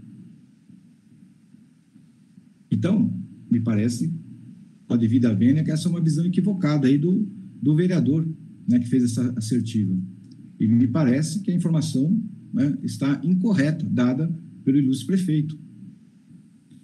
Então, 2.70 3.12
me 3.50 3.60
parece, 3.60 4.10
com 4.86 4.94
a 4.94 4.96
devida 4.96 5.34
vênia, 5.34 5.62
que 5.62 5.70
essa 5.70 5.86
é 5.86 5.90
uma 5.90 6.00
visão 6.00 6.24
equivocada 6.24 6.88
aí 6.88 6.96
do, 6.96 7.28
do 7.60 7.76
vereador 7.76 8.26
né, 8.66 8.78
que 8.78 8.88
fez 8.88 9.04
essa 9.04 9.34
assertiva. 9.36 9.94
E 10.58 10.66
me 10.66 10.86
parece 10.86 11.40
que 11.40 11.50
a 11.50 11.54
informação 11.54 12.22
né, 12.54 12.78
está 12.82 13.20
incorreta, 13.22 13.84
dada 13.84 14.34
pelo 14.64 14.78
ilustre 14.78 15.06
prefeito. 15.06 15.58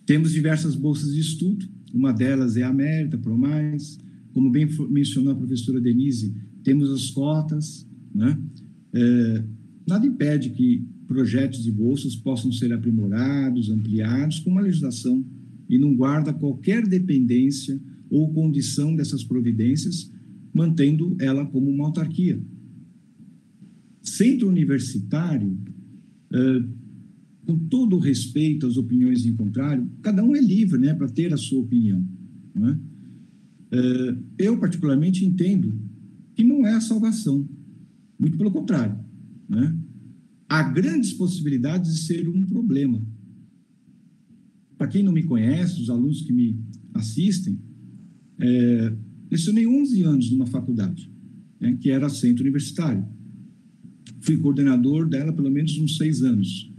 Temos 0.04 0.32
diversas 0.32 0.74
bolsas 0.74 1.14
de 1.14 1.20
estudo, 1.20 1.66
uma 1.92 2.12
delas 2.12 2.56
é 2.56 2.62
a 2.62 2.72
Mérita, 2.72 3.18
ProMais, 3.18 3.98
como 4.32 4.50
bem 4.50 4.68
mencionou 4.90 5.32
a 5.32 5.36
professora 5.36 5.80
Denise, 5.80 6.34
temos 6.62 6.90
as 6.90 7.10
cotas, 7.10 7.86
né? 8.14 8.38
É, 8.92 9.44
nada 9.86 10.06
impede 10.06 10.50
que 10.50 10.84
projetos 11.06 11.62
de 11.62 11.70
bolsas 11.70 12.16
possam 12.16 12.50
ser 12.50 12.72
aprimorados, 12.72 13.70
ampliados 13.70 14.40
com 14.40 14.50
uma 14.50 14.60
legislação 14.60 15.24
e 15.68 15.78
não 15.78 15.94
guarda 15.94 16.32
qualquer 16.32 16.86
dependência 16.86 17.80
ou 18.10 18.32
condição 18.32 18.94
dessas 18.94 19.24
providências, 19.24 20.10
mantendo 20.52 21.16
ela 21.20 21.44
como 21.46 21.70
uma 21.70 21.86
autarquia. 21.86 22.40
Centro 24.02 24.48
universitário, 24.48 25.56
é, 26.32 26.62
com 27.46 27.56
todo 27.56 27.98
respeito 27.98 28.66
às 28.66 28.76
opiniões 28.76 29.24
em 29.24 29.34
contrário, 29.34 29.88
cada 30.02 30.22
um 30.22 30.34
é 30.34 30.40
livre 30.40 30.78
né, 30.78 30.92
para 30.92 31.08
ter 31.08 31.32
a 31.32 31.36
sua 31.36 31.60
opinião. 31.60 32.04
Né? 32.54 32.78
É, 33.70 34.16
eu, 34.38 34.58
particularmente, 34.58 35.24
entendo 35.24 35.72
que 36.34 36.42
não 36.42 36.66
é 36.66 36.74
a 36.74 36.80
salvação, 36.80 37.48
muito 38.18 38.36
pelo 38.36 38.50
contrário. 38.50 38.98
Né? 39.48 39.74
Há 40.48 40.62
grandes 40.64 41.12
possibilidades 41.12 41.94
de 41.94 42.00
ser 42.00 42.28
um 42.28 42.42
problema. 42.42 43.00
Para 44.76 44.88
quem 44.88 45.02
não 45.02 45.12
me 45.12 45.22
conhece, 45.22 45.80
os 45.80 45.88
alunos 45.88 46.22
que 46.22 46.32
me 46.32 46.58
assistem, 46.94 47.58
é, 48.38 48.92
lecionei 49.30 49.66
11 49.66 50.02
anos 50.02 50.30
numa 50.30 50.46
faculdade, 50.46 51.10
né, 51.60 51.76
que 51.80 51.90
era 51.90 52.08
centro 52.08 52.42
universitário. 52.42 53.06
Fui 54.20 54.36
coordenador 54.36 55.08
dela 55.08 55.32
pelo 55.32 55.50
menos 55.50 55.78
uns 55.78 55.96
seis 55.96 56.22
anos. 56.22 56.70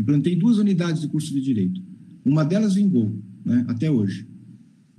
Implantei 0.00 0.34
duas 0.34 0.56
unidades 0.56 1.02
de 1.02 1.08
curso 1.08 1.32
de 1.34 1.42
Direito. 1.42 1.82
Uma 2.24 2.42
delas 2.42 2.74
vingou, 2.74 3.14
né, 3.44 3.64
até 3.68 3.90
hoje. 3.90 4.26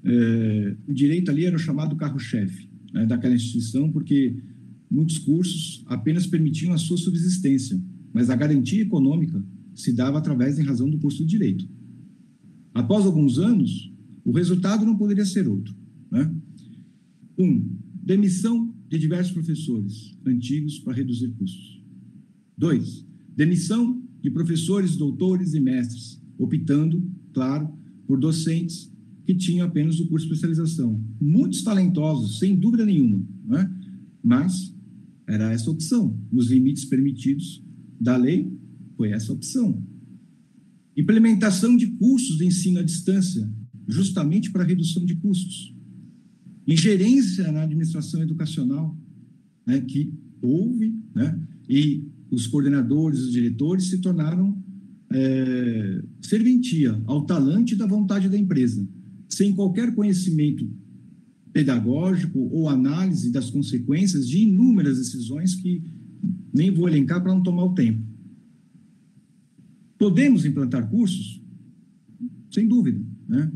É, 0.03 0.75
o 0.87 0.93
direito 0.93 1.29
ali 1.29 1.45
era 1.45 1.55
o 1.55 1.59
chamado 1.59 1.95
carro-chefe 1.95 2.69
né, 2.93 3.05
daquela 3.05 3.35
instituição, 3.35 3.91
porque 3.91 4.35
muitos 4.89 5.17
cursos 5.17 5.83
apenas 5.87 6.27
permitiam 6.27 6.73
a 6.73 6.77
sua 6.77 6.97
subsistência, 6.97 7.81
mas 8.13 8.29
a 8.29 8.35
garantia 8.35 8.81
econômica 8.81 9.43
se 9.73 9.91
dava 9.91 10.19
através 10.19 10.59
em 10.59 10.63
razão 10.63 10.89
do 10.89 10.99
curso 10.99 11.23
de 11.23 11.29
Direito. 11.29 11.67
Após 12.73 13.05
alguns 13.05 13.39
anos, 13.39 13.91
o 14.23 14.31
resultado 14.31 14.85
não 14.85 14.95
poderia 14.95 15.25
ser 15.25 15.47
outro. 15.47 15.75
Né? 16.11 16.31
Um, 17.37 17.75
demissão 18.03 18.73
de 18.87 18.99
diversos 18.99 19.33
professores 19.33 20.15
antigos 20.25 20.79
para 20.79 20.93
reduzir 20.93 21.29
custos. 21.29 21.81
Dois, 22.57 23.05
demissão 23.35 24.00
de 24.21 24.29
professores, 24.29 24.95
doutores 24.95 25.53
e 25.53 25.59
mestres, 25.59 26.21
optando, 26.37 27.03
claro, 27.33 27.69
por 28.07 28.19
docentes 28.19 28.91
que 29.25 29.33
tinham 29.33 29.67
apenas 29.67 29.99
o 29.99 30.07
curso 30.07 30.27
de 30.27 30.33
especialização. 30.33 31.03
Muitos 31.19 31.63
talentosos, 31.63 32.39
sem 32.39 32.55
dúvida 32.55 32.85
nenhuma, 32.85 33.25
né? 33.45 33.71
mas 34.23 34.75
era 35.27 35.51
essa 35.51 35.71
opção. 35.71 36.19
Nos 36.31 36.49
limites 36.49 36.85
permitidos 36.85 37.63
da 37.99 38.17
lei, 38.17 38.51
foi 38.97 39.11
essa 39.11 39.31
opção. 39.31 39.81
Implementação 40.95 41.75
de 41.77 41.87
cursos 41.87 42.37
de 42.37 42.45
ensino 42.45 42.79
à 42.79 42.83
distância, 42.83 43.49
justamente 43.87 44.51
para 44.51 44.63
redução 44.63 45.05
de 45.05 45.15
custos. 45.15 45.73
Ingerência 46.67 47.51
na 47.51 47.63
administração 47.63 48.21
educacional, 48.21 48.97
né, 49.65 49.79
que 49.81 50.13
houve, 50.41 50.93
né, 51.15 51.39
e 51.67 52.10
os 52.31 52.47
coordenadores, 52.47 53.19
os 53.19 53.31
diretores 53.31 53.89
se 53.89 53.99
tornaram 53.99 54.57
é, 55.13 56.01
serventia 56.21 56.99
ao 57.05 57.25
talante 57.25 57.75
da 57.75 57.85
vontade 57.85 58.29
da 58.29 58.37
empresa, 58.37 58.87
sem 59.27 59.53
qualquer 59.53 59.93
conhecimento 59.93 60.67
pedagógico 61.51 62.39
ou 62.39 62.69
análise 62.69 63.31
das 63.31 63.49
consequências 63.49 64.27
de 64.27 64.39
inúmeras 64.39 64.97
decisões 64.97 65.55
que 65.55 65.83
nem 66.53 66.71
vou 66.71 66.87
elencar 66.87 67.21
para 67.21 67.33
não 67.33 67.43
tomar 67.43 67.65
o 67.65 67.73
tempo. 67.73 68.01
Podemos 69.97 70.45
implantar 70.45 70.89
cursos? 70.89 71.41
Sem 72.49 72.67
dúvida, 72.67 73.01
né? 73.27 73.51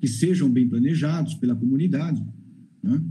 que 0.00 0.08
sejam 0.08 0.48
bem 0.48 0.68
planejados 0.68 1.34
pela 1.34 1.54
comunidade, 1.54 2.24
né? 2.82 3.04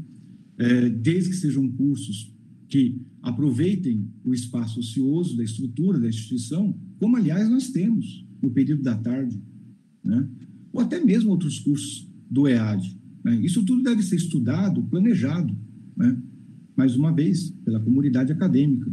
é, 0.58 0.90
desde 0.90 1.30
que 1.30 1.36
sejam 1.36 1.70
cursos 1.70 2.34
que 2.68 3.00
aproveitem 3.22 4.08
o 4.24 4.34
espaço 4.34 4.80
ocioso 4.80 5.36
da 5.36 5.44
estrutura 5.44 6.00
da 6.00 6.08
instituição, 6.08 6.76
como, 7.00 7.18
aliás, 7.18 7.50
nós 7.50 7.70
temos 7.70 8.26
no 8.42 8.52
período 8.52 8.84
da 8.84 8.96
tarde, 8.96 9.42
né? 10.04 10.28
ou 10.72 10.82
até 10.82 11.04
mesmo 11.04 11.32
outros 11.32 11.60
cursos 11.60 12.08
do 12.30 12.48
EAD. 12.48 12.98
Né? 13.24 13.36
Isso 13.44 13.64
tudo 13.64 13.84
deve 13.84 14.02
ser 14.04 14.16
estudado, 14.16 14.84
planejado, 14.84 15.56
né? 15.96 16.18
mais 16.76 16.96
uma 16.96 17.12
vez, 17.12 17.52
pela 17.66 17.80
comunidade 17.80 18.32
acadêmica. 18.32 18.92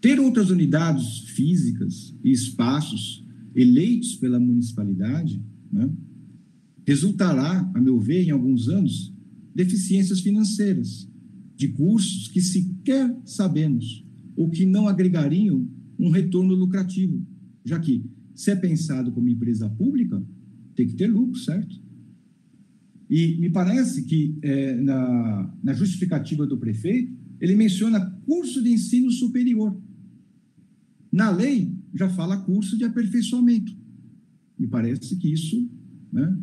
Ter 0.00 0.18
outras 0.18 0.50
unidades 0.50 1.20
físicas 1.30 2.14
e 2.24 2.30
espaços 2.30 3.24
eleitos 3.54 4.16
pela 4.16 4.40
municipalidade 4.40 5.40
né? 5.70 5.90
resultará, 6.86 7.70
a 7.74 7.80
meu 7.80 8.00
ver, 8.00 8.24
em 8.24 8.30
alguns 8.30 8.68
anos, 8.68 9.12
deficiências 9.54 10.20
financeiras, 10.20 11.08
de 11.62 11.68
cursos 11.68 12.26
que 12.26 12.40
sequer 12.40 13.16
sabemos 13.24 14.04
ou 14.34 14.50
que 14.50 14.66
não 14.66 14.88
agregariam 14.88 15.68
um 15.96 16.10
retorno 16.10 16.54
lucrativo, 16.54 17.24
já 17.64 17.78
que, 17.78 18.04
se 18.34 18.50
é 18.50 18.56
pensado 18.56 19.12
como 19.12 19.28
empresa 19.28 19.68
pública, 19.68 20.20
tem 20.74 20.88
que 20.88 20.96
ter 20.96 21.06
lucro, 21.06 21.38
certo? 21.38 21.80
E 23.08 23.36
me 23.38 23.48
parece 23.48 24.02
que 24.02 24.36
é, 24.42 24.74
na, 24.74 25.54
na 25.62 25.72
justificativa 25.72 26.44
do 26.46 26.58
prefeito, 26.58 27.12
ele 27.40 27.54
menciona 27.54 28.10
curso 28.26 28.60
de 28.60 28.70
ensino 28.70 29.12
superior. 29.12 29.80
Na 31.12 31.30
lei, 31.30 31.72
já 31.94 32.08
fala 32.08 32.38
curso 32.38 32.76
de 32.76 32.84
aperfeiçoamento. 32.84 33.72
Me 34.58 34.66
parece 34.66 35.14
que 35.16 35.32
isso 35.32 35.70
né, 36.10 36.36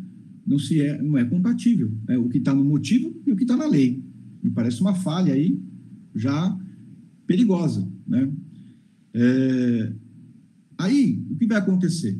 não, 0.46 0.58
se 0.58 0.80
é, 0.80 1.02
não 1.02 1.18
é 1.18 1.24
compatível. 1.26 1.92
É 2.08 2.16
o 2.16 2.28
que 2.28 2.38
está 2.38 2.54
no 2.54 2.64
motivo 2.64 3.20
e 3.26 3.32
o 3.32 3.36
que 3.36 3.42
está 3.42 3.56
na 3.56 3.66
lei. 3.66 4.02
Me 4.42 4.50
parece 4.50 4.80
uma 4.80 4.94
falha 4.94 5.34
aí 5.34 5.60
já 6.14 6.58
perigosa, 7.26 7.86
né? 8.06 8.30
É, 9.12 9.92
aí, 10.78 11.22
o 11.30 11.36
que 11.36 11.46
vai 11.46 11.58
acontecer? 11.58 12.18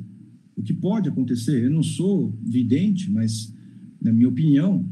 O 0.57 0.63
que 0.63 0.75
pode 0.75 1.09
acontecer? 1.09 1.65
Eu 1.65 1.71
não 1.71 1.83
sou 1.83 2.37
vidente, 2.43 3.11
mas, 3.11 3.55
na 4.01 4.13
minha 4.13 4.29
opinião, 4.29 4.87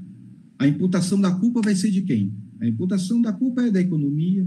a 0.58 0.66
imputação 0.66 1.20
da 1.20 1.32
culpa 1.34 1.60
vai 1.62 1.74
ser 1.74 1.90
de 1.90 2.02
quem? 2.02 2.32
A 2.60 2.66
imputação 2.66 3.20
da 3.20 3.32
culpa 3.32 3.62
é 3.62 3.70
da 3.70 3.80
economia, 3.80 4.46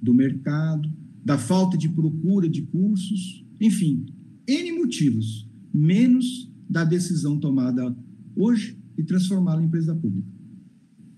do 0.00 0.14
mercado, 0.14 0.90
da 1.24 1.36
falta 1.36 1.76
de 1.76 1.88
procura 1.88 2.48
de 2.48 2.62
cursos, 2.62 3.44
enfim, 3.60 4.06
N 4.46 4.72
motivos, 4.72 5.46
menos 5.72 6.50
da 6.68 6.84
decisão 6.84 7.38
tomada 7.38 7.94
hoje 8.34 8.78
e 8.96 9.02
transformá-la 9.02 9.62
em 9.62 9.66
empresa 9.66 9.94
pública. 9.94 10.28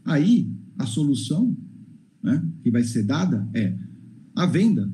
Aí, 0.05 0.51
a 0.79 0.87
solução 0.87 1.57
né, 2.23 2.47
que 2.63 2.71
vai 2.71 2.85
ser 2.85 3.03
dada 3.03 3.49
é 3.55 3.77
a 4.35 4.47
venda 4.47 4.93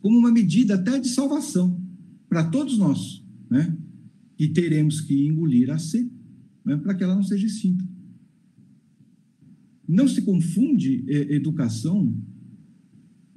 como 0.00 0.18
uma 0.18 0.32
medida 0.32 0.74
até 0.74 0.98
de 0.98 1.08
salvação 1.08 1.80
para 2.28 2.44
todos 2.44 2.78
nós, 2.78 3.24
né, 3.50 3.76
que 4.36 4.48
teremos 4.48 5.00
que 5.00 5.26
engolir 5.26 5.70
a 5.70 5.78
C 5.78 6.08
né, 6.64 6.76
para 6.76 6.94
que 6.94 7.02
ela 7.02 7.14
não 7.14 7.22
seja 7.22 7.46
extinta. 7.46 7.84
não 9.86 10.06
se 10.06 10.20
confunde 10.22 11.04
é, 11.08 11.34
educação 11.34 12.14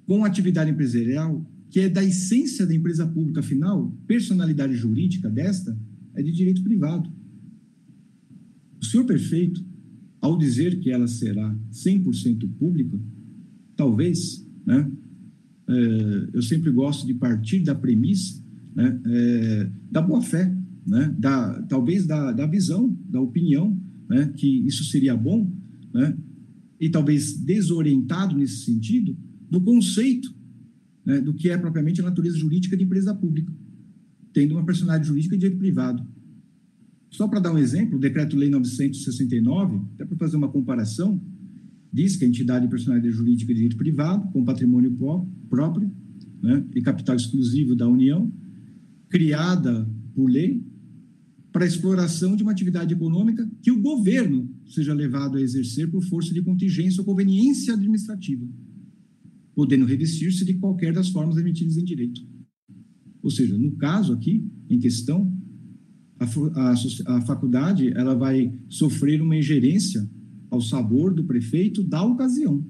com 0.05 0.25
atividade 0.25 0.69
empresarial, 0.69 1.49
que 1.69 1.79
é 1.79 1.87
da 1.89 2.03
essência 2.03 2.65
da 2.65 2.75
empresa 2.75 3.07
pública, 3.07 3.39
afinal, 3.39 3.89
personalidade 4.05 4.75
jurídica 4.75 5.29
desta 5.29 5.77
é 6.13 6.21
de 6.21 6.31
direito 6.33 6.61
privado. 6.61 7.09
O 8.81 8.85
senhor 8.85 9.05
prefeito, 9.05 9.65
ao 10.21 10.37
dizer 10.37 10.79
que 10.79 10.91
ela 10.91 11.07
será 11.07 11.53
100% 11.71 12.47
pública, 12.59 12.97
talvez, 13.75 14.47
né, 14.65 14.89
é, 15.67 16.29
eu 16.33 16.41
sempre 16.41 16.71
gosto 16.71 17.07
de 17.07 17.15
partir 17.15 17.61
da 17.61 17.73
premissa 17.73 18.41
né, 18.75 19.01
é, 19.05 19.69
da 19.89 20.01
boa-fé, 20.01 20.55
né, 20.85 21.13
da, 21.17 21.61
talvez 21.63 22.05
da, 22.05 22.31
da 22.31 22.45
visão, 22.45 22.95
da 23.09 23.19
opinião, 23.19 23.77
né, 24.07 24.31
que 24.37 24.47
isso 24.67 24.83
seria 24.83 25.15
bom, 25.17 25.51
né, 25.93 26.15
e 26.79 26.89
talvez 26.89 27.37
desorientado 27.37 28.35
nesse 28.35 28.65
sentido, 28.65 29.17
do 29.49 29.59
conceito 29.61 30.33
né, 31.05 31.19
do 31.19 31.33
que 31.33 31.49
é 31.49 31.57
propriamente 31.57 31.99
a 32.01 32.03
natureza 32.03 32.37
jurídica 32.37 32.77
de 32.77 32.83
empresa 32.83 33.13
pública, 33.13 33.51
tendo 34.33 34.53
uma 34.53 34.65
personalidade 34.65 35.07
jurídica 35.07 35.35
de 35.35 35.41
direito 35.41 35.59
privado. 35.59 36.05
Só 37.11 37.27
para 37.27 37.41
dar 37.41 37.53
um 37.53 37.57
exemplo, 37.57 37.97
o 37.97 37.99
Decreto-Lei 37.99 38.49
969, 38.49 39.81
até 39.95 40.05
para 40.05 40.17
fazer 40.17 40.37
uma 40.37 40.47
comparação, 40.47 41.21
diz 41.91 42.15
que 42.15 42.23
a 42.23 42.27
entidade 42.27 42.65
de 42.65 42.71
personalidade 42.71 43.13
jurídica 43.13 43.53
de 43.53 43.55
direito 43.55 43.75
privado, 43.75 44.31
com 44.31 44.45
patrimônio 44.45 44.97
próprio 45.49 45.91
né, 46.41 46.65
e 46.73 46.81
capital 46.81 47.17
exclusivo 47.17 47.75
da 47.75 47.85
União, 47.85 48.31
criada 49.09 49.85
por 50.15 50.29
lei, 50.29 50.63
para 51.51 51.65
exploração 51.65 52.33
de 52.33 52.43
uma 52.43 52.53
atividade 52.53 52.93
econômica 52.93 53.49
que 53.61 53.71
o 53.71 53.81
governo 53.81 54.49
seja 54.65 54.93
levado 54.93 55.37
a 55.37 55.41
exercer 55.41 55.91
por 55.91 56.01
força 56.05 56.33
de 56.33 56.41
contingência 56.41 57.01
ou 57.01 57.05
conveniência 57.05 57.73
administrativa, 57.73 58.47
podendo 59.53 59.85
revestir-se 59.85 60.45
de 60.45 60.53
qualquer 60.53 60.93
das 60.93 61.09
formas 61.09 61.35
emitidas 61.35 61.75
em 61.75 61.83
direito. 61.83 62.21
Ou 63.21 63.29
seja, 63.29 63.57
no 63.57 63.73
caso 63.73 64.13
aqui, 64.13 64.49
em 64.69 64.79
questão, 64.79 65.40
a, 66.23 66.71
a, 66.71 67.17
a 67.17 67.21
faculdade 67.21 67.91
ela 67.95 68.15
vai 68.15 68.53
sofrer 68.69 69.21
uma 69.21 69.35
ingerência 69.35 70.09
ao 70.49 70.61
sabor 70.61 71.13
do 71.13 71.23
prefeito 71.23 71.83
da 71.83 72.03
ocasião. 72.03 72.65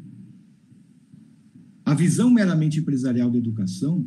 A 1.83 1.93
visão 1.93 2.29
meramente 2.29 2.79
empresarial 2.79 3.29
da 3.29 3.37
educação 3.37 4.05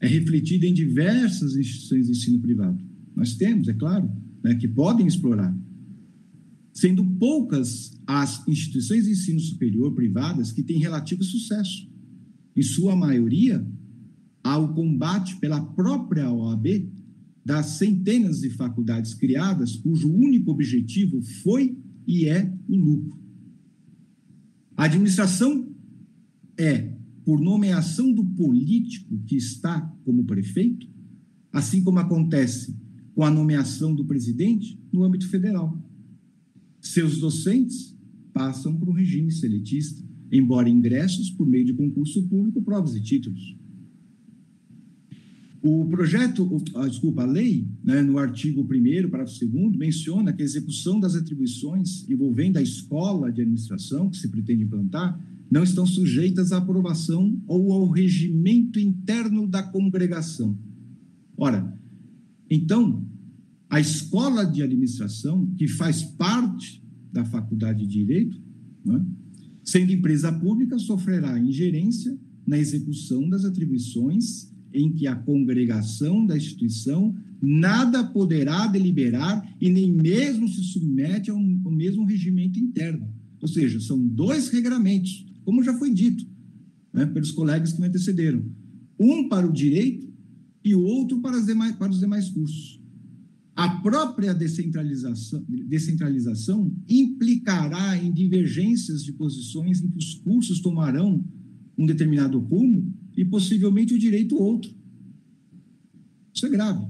é 0.00 0.06
refletida 0.06 0.66
em 0.66 0.72
diversas 0.72 1.56
instituições 1.56 2.06
de 2.06 2.12
ensino 2.12 2.40
privado 2.40 2.90
nós 3.20 3.34
temos, 3.34 3.68
é 3.68 3.74
claro, 3.74 4.10
né, 4.42 4.54
que 4.54 4.66
podem 4.66 5.06
explorar. 5.06 5.54
Sendo 6.72 7.04
poucas 7.04 7.92
as 8.06 8.46
instituições 8.48 9.04
de 9.04 9.10
ensino 9.10 9.40
superior 9.40 9.92
privadas 9.92 10.52
que 10.52 10.62
têm 10.62 10.78
relativo 10.78 11.22
sucesso. 11.22 11.86
Em 12.56 12.62
sua 12.62 12.96
maioria, 12.96 13.62
há 14.42 14.56
o 14.56 14.72
combate 14.72 15.36
pela 15.36 15.60
própria 15.60 16.32
OAB 16.32 16.88
das 17.50 17.66
centenas 17.78 18.42
de 18.42 18.50
faculdades 18.50 19.12
criadas 19.12 19.74
cujo 19.74 20.08
único 20.08 20.52
objetivo 20.52 21.20
foi 21.42 21.76
e 22.06 22.26
é 22.26 22.48
o 22.68 22.76
lucro. 22.76 23.18
A 24.76 24.84
administração 24.84 25.68
é, 26.56 26.94
por 27.24 27.40
nomeação 27.40 28.12
do 28.14 28.24
político 28.24 29.20
que 29.26 29.34
está 29.34 29.80
como 30.04 30.22
prefeito, 30.22 30.86
assim 31.52 31.82
como 31.82 31.98
acontece 31.98 32.72
com 33.16 33.24
a 33.24 33.30
nomeação 33.32 33.96
do 33.96 34.04
presidente 34.04 34.78
no 34.92 35.02
âmbito 35.02 35.28
federal. 35.28 35.76
Seus 36.80 37.18
docentes 37.18 37.98
passam 38.32 38.76
por 38.76 38.88
um 38.88 38.92
regime 38.92 39.32
seletista, 39.32 40.00
embora 40.30 40.70
ingressos 40.70 41.30
por 41.30 41.48
meio 41.48 41.64
de 41.64 41.74
concurso 41.74 42.22
público, 42.28 42.62
provas 42.62 42.94
e 42.94 43.02
títulos. 43.02 43.56
O 45.62 45.84
projeto, 45.86 46.62
ah, 46.74 46.88
desculpa, 46.88 47.22
a 47.22 47.26
lei, 47.26 47.68
né, 47.84 48.00
no 48.00 48.16
artigo 48.16 48.62
1 48.62 49.10
parágrafo 49.10 49.46
2 49.46 49.76
menciona 49.76 50.32
que 50.32 50.40
a 50.40 50.44
execução 50.44 50.98
das 50.98 51.14
atribuições 51.14 52.08
envolvendo 52.08 52.56
a 52.56 52.62
escola 52.62 53.30
de 53.30 53.42
administração 53.42 54.08
que 54.08 54.16
se 54.16 54.28
pretende 54.28 54.64
implantar 54.64 55.20
não 55.50 55.62
estão 55.62 55.84
sujeitas 55.84 56.52
à 56.52 56.58
aprovação 56.58 57.38
ou 57.46 57.72
ao 57.72 57.90
regimento 57.90 58.78
interno 58.78 59.46
da 59.46 59.62
congregação. 59.62 60.56
Ora, 61.36 61.76
então, 62.48 63.04
a 63.68 63.80
escola 63.80 64.44
de 64.44 64.62
administração, 64.62 65.46
que 65.58 65.68
faz 65.68 66.02
parte 66.02 66.82
da 67.12 67.24
faculdade 67.24 67.86
de 67.86 67.92
direito, 67.92 68.40
né, 68.84 69.04
sendo 69.62 69.92
empresa 69.92 70.32
pública, 70.32 70.78
sofrerá 70.78 71.38
ingerência 71.38 72.16
na 72.46 72.58
execução 72.58 73.28
das 73.28 73.44
atribuições 73.44 74.50
em 74.72 74.92
que 74.92 75.06
a 75.06 75.16
congregação 75.16 76.24
da 76.24 76.36
instituição 76.36 77.14
nada 77.42 78.04
poderá 78.04 78.66
deliberar 78.66 79.56
e 79.60 79.70
nem 79.70 79.90
mesmo 79.90 80.48
se 80.48 80.62
submete 80.64 81.30
ao, 81.30 81.38
ao 81.38 81.72
mesmo 81.72 82.04
regimento 82.04 82.58
interno. 82.58 83.08
Ou 83.40 83.48
seja, 83.48 83.80
são 83.80 83.98
dois 83.98 84.48
regramentos, 84.50 85.24
como 85.44 85.62
já 85.62 85.76
foi 85.78 85.92
dito 85.92 86.26
né, 86.92 87.06
pelos 87.06 87.32
colegas 87.32 87.72
que 87.72 87.80
me 87.80 87.86
antecederam. 87.86 88.44
Um 88.98 89.28
para 89.28 89.46
o 89.46 89.52
direito 89.52 90.12
e 90.62 90.74
outro 90.74 91.20
para, 91.20 91.40
demais, 91.40 91.74
para 91.76 91.90
os 91.90 92.00
demais 92.00 92.28
cursos. 92.28 92.78
A 93.56 93.68
própria 93.80 94.32
descentralização, 94.32 95.44
descentralização 95.48 96.72
implicará 96.88 97.96
em 97.96 98.12
divergências 98.12 99.04
de 99.04 99.12
posições 99.12 99.82
em 99.82 99.88
que 99.88 99.98
os 99.98 100.14
cursos 100.14 100.60
tomarão 100.60 101.24
um 101.76 101.86
determinado 101.86 102.38
rumo 102.38 102.92
e 103.16 103.24
possivelmente 103.24 103.94
o 103.94 103.98
direito 103.98 104.36
outro. 104.36 104.70
Isso 106.34 106.46
é 106.46 106.48
grave. 106.48 106.86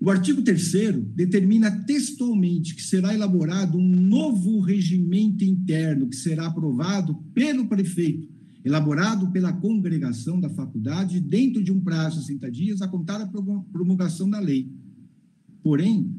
O 0.00 0.10
artigo 0.10 0.42
3 0.42 0.72
determina 1.14 1.70
textualmente 1.84 2.74
que 2.74 2.82
será 2.82 3.12
elaborado 3.12 3.76
um 3.76 3.88
novo 3.88 4.60
regimento 4.60 5.44
interno 5.44 6.08
que 6.08 6.16
será 6.16 6.46
aprovado 6.46 7.16
pelo 7.34 7.66
prefeito 7.66 8.28
elaborado 8.64 9.30
pela 9.30 9.52
congregação 9.52 10.38
da 10.38 10.50
faculdade 10.50 11.20
dentro 11.20 11.62
de 11.62 11.72
um 11.72 11.80
prazo 11.80 12.20
de 12.20 12.26
60 12.26 12.50
dias 12.50 12.82
a 12.82 12.88
contar 12.88 13.20
a 13.20 13.26
promulgação 13.26 14.28
da 14.28 14.38
lei. 14.38 14.70
Porém, 15.62 16.14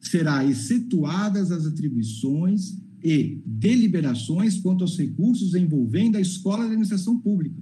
será 0.00 0.44
excetuadas 0.44 1.50
as 1.50 1.66
atribuições 1.66 2.76
e 3.02 3.40
deliberações 3.46 4.58
quanto 4.58 4.82
aos 4.82 4.98
recursos 4.98 5.54
envolvendo 5.54 6.16
a 6.16 6.20
escola 6.20 6.58
de 6.58 6.66
administração 6.66 7.18
pública. 7.18 7.56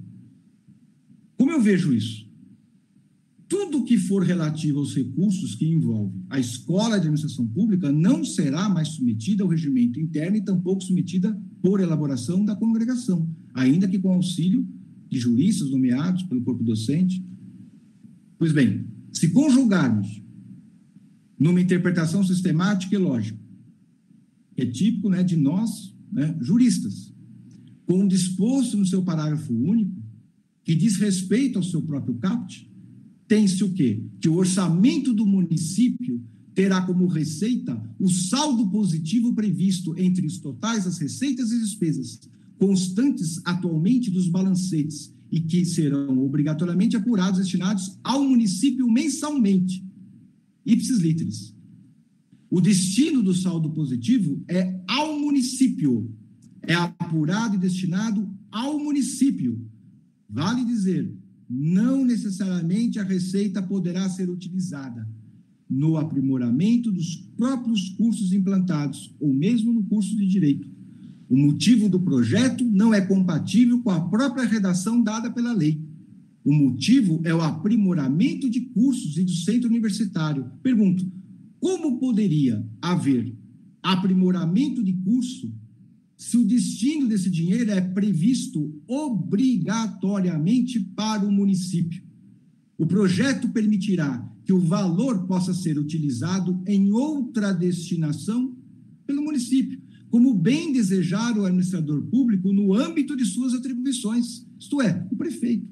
Como 1.36 1.52
eu 1.52 1.60
vejo 1.60 1.92
isso? 1.92 2.28
Tudo 3.48 3.84
que 3.84 3.96
for 3.96 4.22
relativo 4.22 4.80
aos 4.80 4.94
recursos 4.94 5.54
que 5.54 5.66
envolve 5.66 6.20
a 6.28 6.38
escola 6.38 6.96
de 6.96 7.06
administração 7.06 7.46
pública 7.46 7.90
não 7.90 8.22
será 8.22 8.68
mais 8.68 8.88
submetida 8.88 9.42
ao 9.42 9.48
regimento 9.48 9.98
interno 9.98 10.36
e 10.36 10.44
tampouco 10.44 10.82
submetida 10.82 11.40
por 11.62 11.80
elaboração 11.80 12.44
da 12.44 12.54
congregação, 12.54 13.28
ainda 13.54 13.88
que 13.88 13.98
com 13.98 14.12
auxílio 14.12 14.68
de 15.08 15.18
juristas 15.18 15.70
nomeados 15.70 16.24
pelo 16.24 16.42
corpo 16.42 16.62
docente. 16.62 17.24
Pois 18.38 18.52
bem, 18.52 18.86
se 19.12 19.30
conjugarmos 19.30 20.22
numa 21.38 21.60
interpretação 21.60 22.22
sistemática 22.22 22.94
e 22.94 22.98
lógica, 22.98 23.38
que 24.58 24.62
é 24.62 24.66
típico 24.66 25.08
né, 25.08 25.22
de 25.22 25.36
nós, 25.36 25.94
né, 26.10 26.36
juristas, 26.40 27.14
com 27.86 28.02
o 28.02 28.08
disposto 28.08 28.76
no 28.76 28.84
seu 28.84 29.04
parágrafo 29.04 29.54
único, 29.54 30.02
que 30.64 30.74
diz 30.74 30.96
respeito 30.96 31.58
ao 31.58 31.62
seu 31.62 31.80
próprio 31.80 32.16
caput, 32.16 32.68
tem-se 33.28 33.62
o 33.62 33.72
quê? 33.72 34.02
Que 34.20 34.28
o 34.28 34.34
orçamento 34.34 35.14
do 35.14 35.24
município 35.24 36.20
terá 36.56 36.80
como 36.80 37.06
receita 37.06 37.80
o 38.00 38.08
saldo 38.08 38.68
positivo 38.68 39.32
previsto 39.32 39.96
entre 39.96 40.26
os 40.26 40.38
totais 40.38 40.86
das 40.86 40.98
receitas 40.98 41.52
e 41.52 41.60
despesas 41.60 42.18
constantes 42.58 43.40
atualmente 43.44 44.10
dos 44.10 44.26
balancetes 44.26 45.14
e 45.30 45.38
que 45.38 45.64
serão 45.64 46.18
obrigatoriamente 46.18 46.96
apurados 46.96 47.38
destinados 47.38 47.96
ao 48.02 48.24
município 48.24 48.90
mensalmente. 48.90 49.86
Ipsis 50.66 50.98
literis. 50.98 51.57
O 52.50 52.60
destino 52.60 53.22
do 53.22 53.34
saldo 53.34 53.70
positivo 53.70 54.42
é 54.48 54.80
ao 54.86 55.18
município. 55.18 56.10
É 56.62 56.74
apurado 56.74 57.56
e 57.56 57.58
destinado 57.58 58.28
ao 58.50 58.78
município. 58.78 59.60
Vale 60.28 60.64
dizer, 60.64 61.12
não 61.48 62.04
necessariamente 62.04 62.98
a 62.98 63.04
receita 63.04 63.62
poderá 63.62 64.08
ser 64.08 64.28
utilizada 64.28 65.08
no 65.68 65.98
aprimoramento 65.98 66.90
dos 66.90 67.16
próprios 67.36 67.90
cursos 67.90 68.32
implantados, 68.32 69.14
ou 69.20 69.32
mesmo 69.34 69.72
no 69.72 69.82
curso 69.82 70.16
de 70.16 70.26
direito. 70.26 70.68
O 71.28 71.36
motivo 71.36 71.90
do 71.90 72.00
projeto 72.00 72.64
não 72.64 72.94
é 72.94 73.02
compatível 73.02 73.82
com 73.82 73.90
a 73.90 74.00
própria 74.00 74.44
redação 74.44 75.02
dada 75.02 75.30
pela 75.30 75.52
lei. 75.52 75.78
O 76.42 76.52
motivo 76.52 77.20
é 77.24 77.34
o 77.34 77.42
aprimoramento 77.42 78.48
de 78.48 78.60
cursos 78.60 79.18
e 79.18 79.24
do 79.24 79.32
centro 79.32 79.68
universitário. 79.68 80.50
Pergunto: 80.62 81.10
como 81.60 81.98
poderia 81.98 82.64
haver 82.80 83.36
aprimoramento 83.82 84.82
de 84.82 84.92
curso 84.92 85.52
se 86.16 86.36
o 86.36 86.44
destino 86.44 87.06
desse 87.06 87.30
dinheiro 87.30 87.70
é 87.70 87.80
previsto 87.80 88.74
obrigatoriamente 88.88 90.80
para 90.80 91.24
o 91.24 91.30
município. 91.30 92.02
O 92.76 92.84
projeto 92.86 93.48
permitirá 93.50 94.28
que 94.44 94.52
o 94.52 94.60
valor 94.60 95.26
possa 95.26 95.54
ser 95.54 95.78
utilizado 95.78 96.60
em 96.66 96.90
outra 96.90 97.52
destinação 97.52 98.56
pelo 99.06 99.22
município, 99.22 99.80
como 100.10 100.34
bem 100.34 100.72
desejar 100.72 101.36
o 101.38 101.44
administrador 101.44 102.02
público 102.02 102.52
no 102.52 102.74
âmbito 102.74 103.16
de 103.16 103.24
suas 103.24 103.54
atribuições, 103.54 104.46
isto 104.58 104.80
é, 104.80 105.06
o 105.10 105.16
prefeito. 105.16 105.68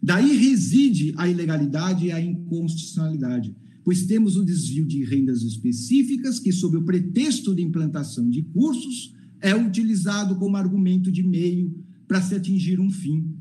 Daí 0.00 0.36
reside 0.36 1.12
a 1.16 1.28
ilegalidade 1.28 2.06
e 2.06 2.12
a 2.12 2.20
inconstitucionalidade, 2.20 3.54
pois 3.88 4.04
temos 4.04 4.36
o 4.36 4.44
desvio 4.44 4.84
de 4.84 5.02
rendas 5.02 5.40
específicas 5.40 6.38
que, 6.38 6.52
sob 6.52 6.76
o 6.76 6.82
pretexto 6.82 7.54
de 7.54 7.62
implantação 7.62 8.28
de 8.28 8.42
cursos, 8.42 9.14
é 9.40 9.54
utilizado 9.54 10.36
como 10.36 10.58
argumento 10.58 11.10
de 11.10 11.22
meio 11.22 11.74
para 12.06 12.20
se 12.20 12.34
atingir 12.34 12.78
um 12.78 12.90
fim, 12.90 13.34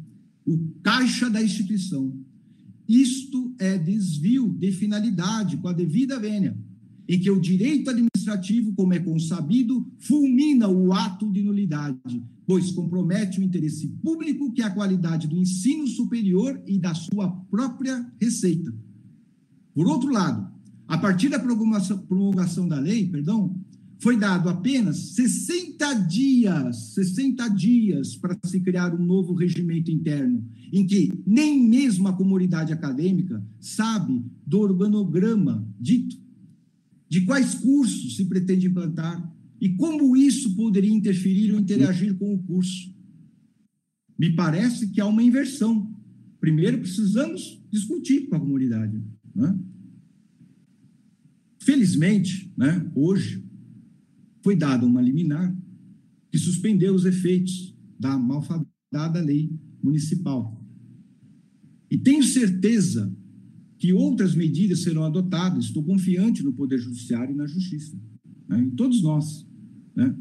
o 0.45 0.57
caixa 0.81 1.29
da 1.29 1.43
instituição. 1.43 2.17
Isto 2.87 3.53
é 3.59 3.77
desvio 3.77 4.47
de 4.47 4.71
finalidade 4.71 5.57
com 5.57 5.67
a 5.67 5.73
devida 5.73 6.17
vênia, 6.17 6.57
em 7.09 7.19
que 7.19 7.29
o 7.29 7.41
direito 7.41 7.89
administrativo, 7.89 8.71
como 8.71 8.93
é 8.93 8.99
consabido, 8.99 9.85
fulmina 9.99 10.69
o 10.69 10.93
ato 10.93 11.29
de 11.29 11.43
nulidade, 11.43 12.23
pois 12.45 12.71
compromete 12.71 13.41
o 13.41 13.43
interesse 13.43 13.89
público, 14.01 14.53
que 14.53 14.61
é 14.61 14.65
a 14.65 14.73
qualidade 14.73 15.27
do 15.27 15.37
ensino 15.37 15.85
superior 15.87 16.63
e 16.65 16.79
da 16.79 16.95
sua 16.95 17.29
própria 17.51 18.09
receita. 18.17 18.73
Por 19.77 19.85
outro 19.85 20.11
lado, 20.11 20.51
a 20.87 20.97
partir 20.97 21.29
da 21.29 21.37
promulgação 21.37 22.67
da 22.67 22.79
lei, 22.79 23.07
perdão, 23.07 23.55
foi 23.99 24.17
dado 24.17 24.49
apenas 24.49 24.97
60 25.13 25.93
dias, 26.07 26.93
60 26.95 27.47
dias 27.49 28.15
para 28.15 28.35
se 28.43 28.59
criar 28.61 28.95
um 28.95 29.05
novo 29.05 29.35
regimento 29.35 29.91
interno, 29.91 30.43
em 30.73 30.83
que 30.83 31.13
nem 31.27 31.63
mesmo 31.69 32.07
a 32.07 32.13
comunidade 32.13 32.73
acadêmica 32.73 33.45
sabe 33.59 34.25
do 34.43 34.61
organograma 34.61 35.63
dito, 35.79 36.17
de 37.07 37.21
quais 37.21 37.53
cursos 37.53 38.15
se 38.15 38.25
pretende 38.25 38.65
implantar 38.65 39.31
e 39.61 39.69
como 39.75 40.17
isso 40.17 40.55
poderia 40.55 40.91
interferir 40.91 41.53
ou 41.53 41.59
interagir 41.59 42.17
com 42.17 42.33
o 42.33 42.39
curso. 42.39 42.91
Me 44.17 44.35
parece 44.35 44.87
que 44.87 44.99
há 44.99 45.05
uma 45.05 45.21
inversão. 45.21 45.95
Primeiro, 46.39 46.79
precisamos 46.79 47.61
discutir 47.71 48.27
com 48.27 48.37
a 48.37 48.39
comunidade. 48.39 48.99
Né? 49.35 49.55
Felizmente, 51.67 52.49
né, 52.55 52.89
hoje, 52.95 53.43
foi 54.41 54.55
dada 54.55 54.85
uma 54.85 55.01
liminar 55.01 55.53
que 56.31 56.37
suspendeu 56.37 56.95
os 56.95 57.03
efeitos 57.03 57.75
da 57.99 58.17
malfadada 58.17 59.19
lei 59.19 59.51
municipal. 59.83 60.65
E 61.91 61.97
tenho 61.97 62.23
certeza 62.23 63.13
que 63.77 63.91
outras 63.91 64.33
medidas 64.33 64.79
serão 64.79 65.03
adotadas. 65.03 65.65
Estou 65.65 65.83
confiante 65.83 66.41
no 66.41 66.53
Poder 66.53 66.79
Judiciário 66.79 67.33
e 67.33 67.37
na 67.37 67.45
Justiça, 67.45 67.99
né? 68.47 68.61
em 68.61 68.69
todos 68.69 69.01
nós. 69.01 69.45
Né? 69.93 70.15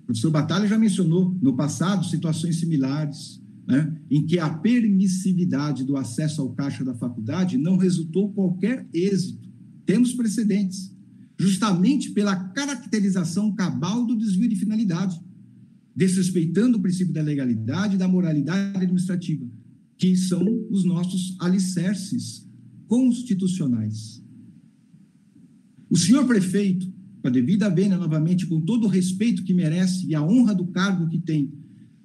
O 0.00 0.06
professor 0.06 0.30
Batalha 0.30 0.66
já 0.66 0.78
mencionou 0.78 1.36
no 1.42 1.56
passado 1.56 2.06
situações 2.06 2.56
similares, 2.56 3.38
né? 3.66 4.00
em 4.10 4.24
que 4.24 4.38
a 4.38 4.48
permissividade 4.48 5.84
do 5.84 5.94
acesso 5.94 6.40
ao 6.40 6.54
caixa 6.54 6.82
da 6.82 6.94
faculdade 6.94 7.58
não 7.58 7.76
resultou 7.76 8.32
qualquer 8.32 8.88
êxito. 8.94 9.47
Temos 9.88 10.12
precedentes 10.12 10.94
justamente 11.38 12.10
pela 12.10 12.36
caracterização 12.36 13.54
cabal 13.54 14.04
do 14.04 14.18
desvio 14.18 14.46
de 14.46 14.54
finalidade, 14.54 15.18
desrespeitando 15.96 16.76
o 16.76 16.82
princípio 16.82 17.14
da 17.14 17.22
legalidade 17.22 17.94
e 17.94 17.98
da 17.98 18.06
moralidade 18.06 18.76
administrativa, 18.76 19.48
que 19.96 20.14
são 20.14 20.44
os 20.70 20.84
nossos 20.84 21.34
alicerces 21.40 22.46
constitucionais. 22.86 24.22
O 25.88 25.96
senhor 25.96 26.26
prefeito, 26.26 26.92
com 27.22 27.28
a 27.28 27.30
devida 27.30 27.70
vênia, 27.70 27.96
novamente, 27.96 28.46
com 28.46 28.60
todo 28.60 28.84
o 28.84 28.90
respeito 28.90 29.42
que 29.42 29.54
merece 29.54 30.06
e 30.06 30.14
a 30.14 30.22
honra 30.22 30.54
do 30.54 30.66
cargo 30.66 31.08
que 31.08 31.18
tem, 31.18 31.50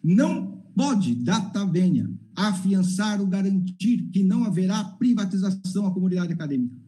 não 0.02 0.64
pode, 0.74 1.16
data 1.16 1.66
vênia, 1.66 2.10
afiançar 2.34 3.20
ou 3.20 3.28
garantir 3.28 4.04
que 4.04 4.24
não 4.24 4.46
haverá 4.46 4.86
privatização 4.86 5.86
à 5.86 5.94
comunidade 5.94 6.32
acadêmica. 6.32 6.83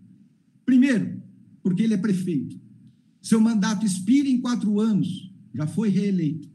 Primeiro, 0.65 1.21
porque 1.61 1.83
ele 1.83 1.93
é 1.93 1.97
prefeito. 1.97 2.59
Seu 3.21 3.39
mandato 3.39 3.85
expira 3.85 4.27
em 4.27 4.41
quatro 4.41 4.79
anos, 4.79 5.31
já 5.53 5.67
foi 5.67 5.89
reeleito. 5.89 6.49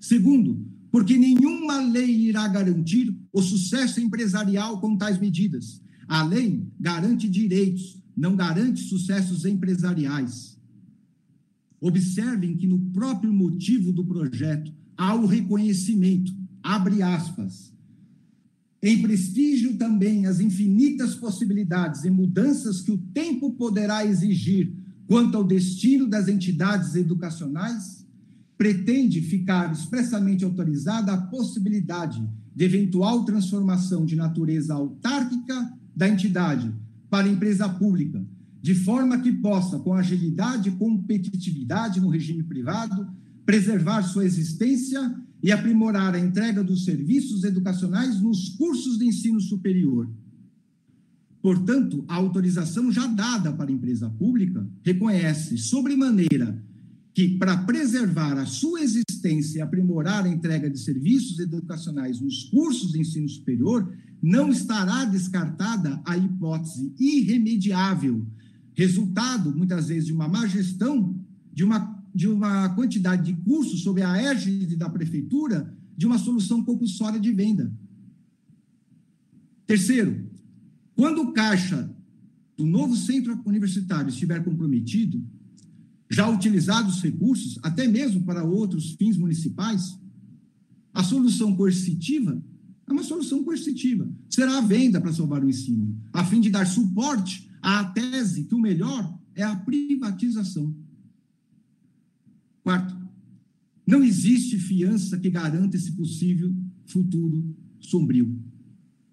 Segundo, 0.00 0.64
porque 0.90 1.18
nenhuma 1.18 1.80
lei 1.80 2.28
irá 2.28 2.46
garantir 2.46 3.12
o 3.32 3.42
sucesso 3.42 4.00
empresarial 4.00 4.80
com 4.80 4.96
tais 4.96 5.18
medidas. 5.18 5.82
A 6.06 6.22
lei 6.22 6.64
garante 6.78 7.28
direitos, 7.28 8.00
não 8.16 8.36
garante 8.36 8.80
sucessos 8.80 9.44
empresariais. 9.44 10.56
Observem 11.80 12.56
que 12.56 12.66
no 12.66 12.78
próprio 12.92 13.32
motivo 13.32 13.92
do 13.92 14.04
projeto 14.04 14.72
há 14.96 15.14
o 15.14 15.26
reconhecimento, 15.26 16.32
abre 16.62 17.02
aspas, 17.02 17.73
em 18.86 19.00
prestígio 19.00 19.78
também 19.78 20.26
as 20.26 20.40
infinitas 20.40 21.14
possibilidades 21.14 22.04
e 22.04 22.10
mudanças 22.10 22.82
que 22.82 22.92
o 22.92 22.98
tempo 22.98 23.52
poderá 23.52 24.04
exigir 24.04 24.74
quanto 25.06 25.38
ao 25.38 25.44
destino 25.44 26.06
das 26.06 26.28
entidades 26.28 26.94
educacionais, 26.94 28.06
pretende 28.58 29.22
ficar 29.22 29.72
expressamente 29.72 30.44
autorizada 30.44 31.12
a 31.12 31.16
possibilidade 31.16 32.22
de 32.54 32.64
eventual 32.64 33.24
transformação 33.24 34.04
de 34.04 34.16
natureza 34.16 34.74
autárquica 34.74 35.72
da 35.96 36.06
entidade 36.06 36.70
para 37.08 37.26
empresa 37.26 37.66
pública, 37.66 38.22
de 38.60 38.74
forma 38.74 39.18
que 39.18 39.32
possa, 39.32 39.78
com 39.78 39.94
agilidade 39.94 40.68
e 40.68 40.72
competitividade 40.72 42.02
no 42.02 42.10
regime 42.10 42.42
privado, 42.42 43.08
preservar 43.46 44.02
sua 44.02 44.26
existência 44.26 45.14
e 45.44 45.52
aprimorar 45.52 46.14
a 46.14 46.18
entrega 46.18 46.64
dos 46.64 46.86
serviços 46.86 47.44
educacionais 47.44 48.18
nos 48.18 48.48
cursos 48.48 48.98
de 48.98 49.04
ensino 49.04 49.38
superior. 49.38 50.10
Portanto, 51.42 52.02
a 52.08 52.14
autorização 52.14 52.90
já 52.90 53.06
dada 53.06 53.52
para 53.52 53.70
a 53.70 53.74
empresa 53.74 54.08
pública 54.08 54.66
reconhece, 54.82 55.58
sobremaneira, 55.58 56.64
que 57.12 57.36
para 57.36 57.58
preservar 57.58 58.38
a 58.38 58.46
sua 58.46 58.80
existência 58.80 59.58
e 59.58 59.60
aprimorar 59.60 60.24
a 60.24 60.30
entrega 60.30 60.70
de 60.70 60.78
serviços 60.78 61.38
educacionais 61.38 62.22
nos 62.22 62.44
cursos 62.44 62.92
de 62.92 63.00
ensino 63.00 63.28
superior, 63.28 63.94
não 64.22 64.50
estará 64.50 65.04
descartada 65.04 66.00
a 66.06 66.16
hipótese 66.16 66.90
irremediável, 66.98 68.26
resultado, 68.72 69.54
muitas 69.54 69.88
vezes, 69.88 70.06
de 70.06 70.12
uma 70.14 70.26
má 70.26 70.46
gestão, 70.46 71.14
de 71.52 71.62
uma 71.62 72.02
de 72.14 72.28
uma 72.28 72.68
quantidade 72.70 73.24
de 73.24 73.42
cursos 73.42 73.82
sob 73.82 74.00
a 74.00 74.16
égide 74.16 74.76
da 74.76 74.88
prefeitura 74.88 75.74
de 75.96 76.06
uma 76.06 76.18
solução 76.18 76.64
compulsória 76.64 77.18
de 77.18 77.32
venda. 77.32 77.72
Terceiro, 79.66 80.28
quando 80.94 81.22
o 81.22 81.32
caixa 81.32 81.90
do 82.56 82.64
novo 82.64 82.96
centro 82.96 83.40
universitário 83.44 84.10
estiver 84.10 84.44
comprometido, 84.44 85.24
já 86.08 86.28
utilizados 86.28 86.96
os 86.96 87.02
recursos, 87.02 87.58
até 87.62 87.88
mesmo 87.88 88.22
para 88.22 88.44
outros 88.44 88.92
fins 88.92 89.16
municipais, 89.16 89.98
a 90.92 91.02
solução 91.02 91.56
coercitiva 91.56 92.40
é 92.86 92.92
uma 92.92 93.02
solução 93.02 93.42
coercitiva. 93.42 94.08
Será 94.28 94.58
a 94.58 94.60
venda 94.60 95.00
para 95.00 95.12
salvar 95.12 95.42
o 95.42 95.48
ensino, 95.48 95.98
a 96.12 96.24
fim 96.24 96.40
de 96.40 96.50
dar 96.50 96.66
suporte 96.66 97.50
à 97.60 97.84
tese 97.84 98.44
que 98.44 98.54
o 98.54 98.60
melhor 98.60 99.18
é 99.34 99.42
a 99.42 99.56
privatização. 99.56 100.72
Quarto, 102.64 102.96
não 103.86 104.02
existe 104.02 104.58
fiança 104.58 105.18
que 105.18 105.28
garanta 105.28 105.76
esse 105.76 105.92
possível 105.92 106.50
futuro 106.86 107.54
sombrio. 107.78 108.34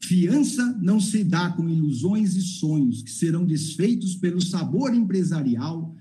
Fiança 0.02 0.80
não 0.82 1.02
se 1.02 1.22
dá 1.22 1.49
com 1.49 1.70
ilusões 1.70 2.34
e 2.36 2.41
sonhos 2.41 3.02
que 3.02 3.12
serão 3.12 3.45
desfeitos 3.45 4.16
pelo 4.16 4.41
sabor 4.41 4.95
empresarial 4.95 5.93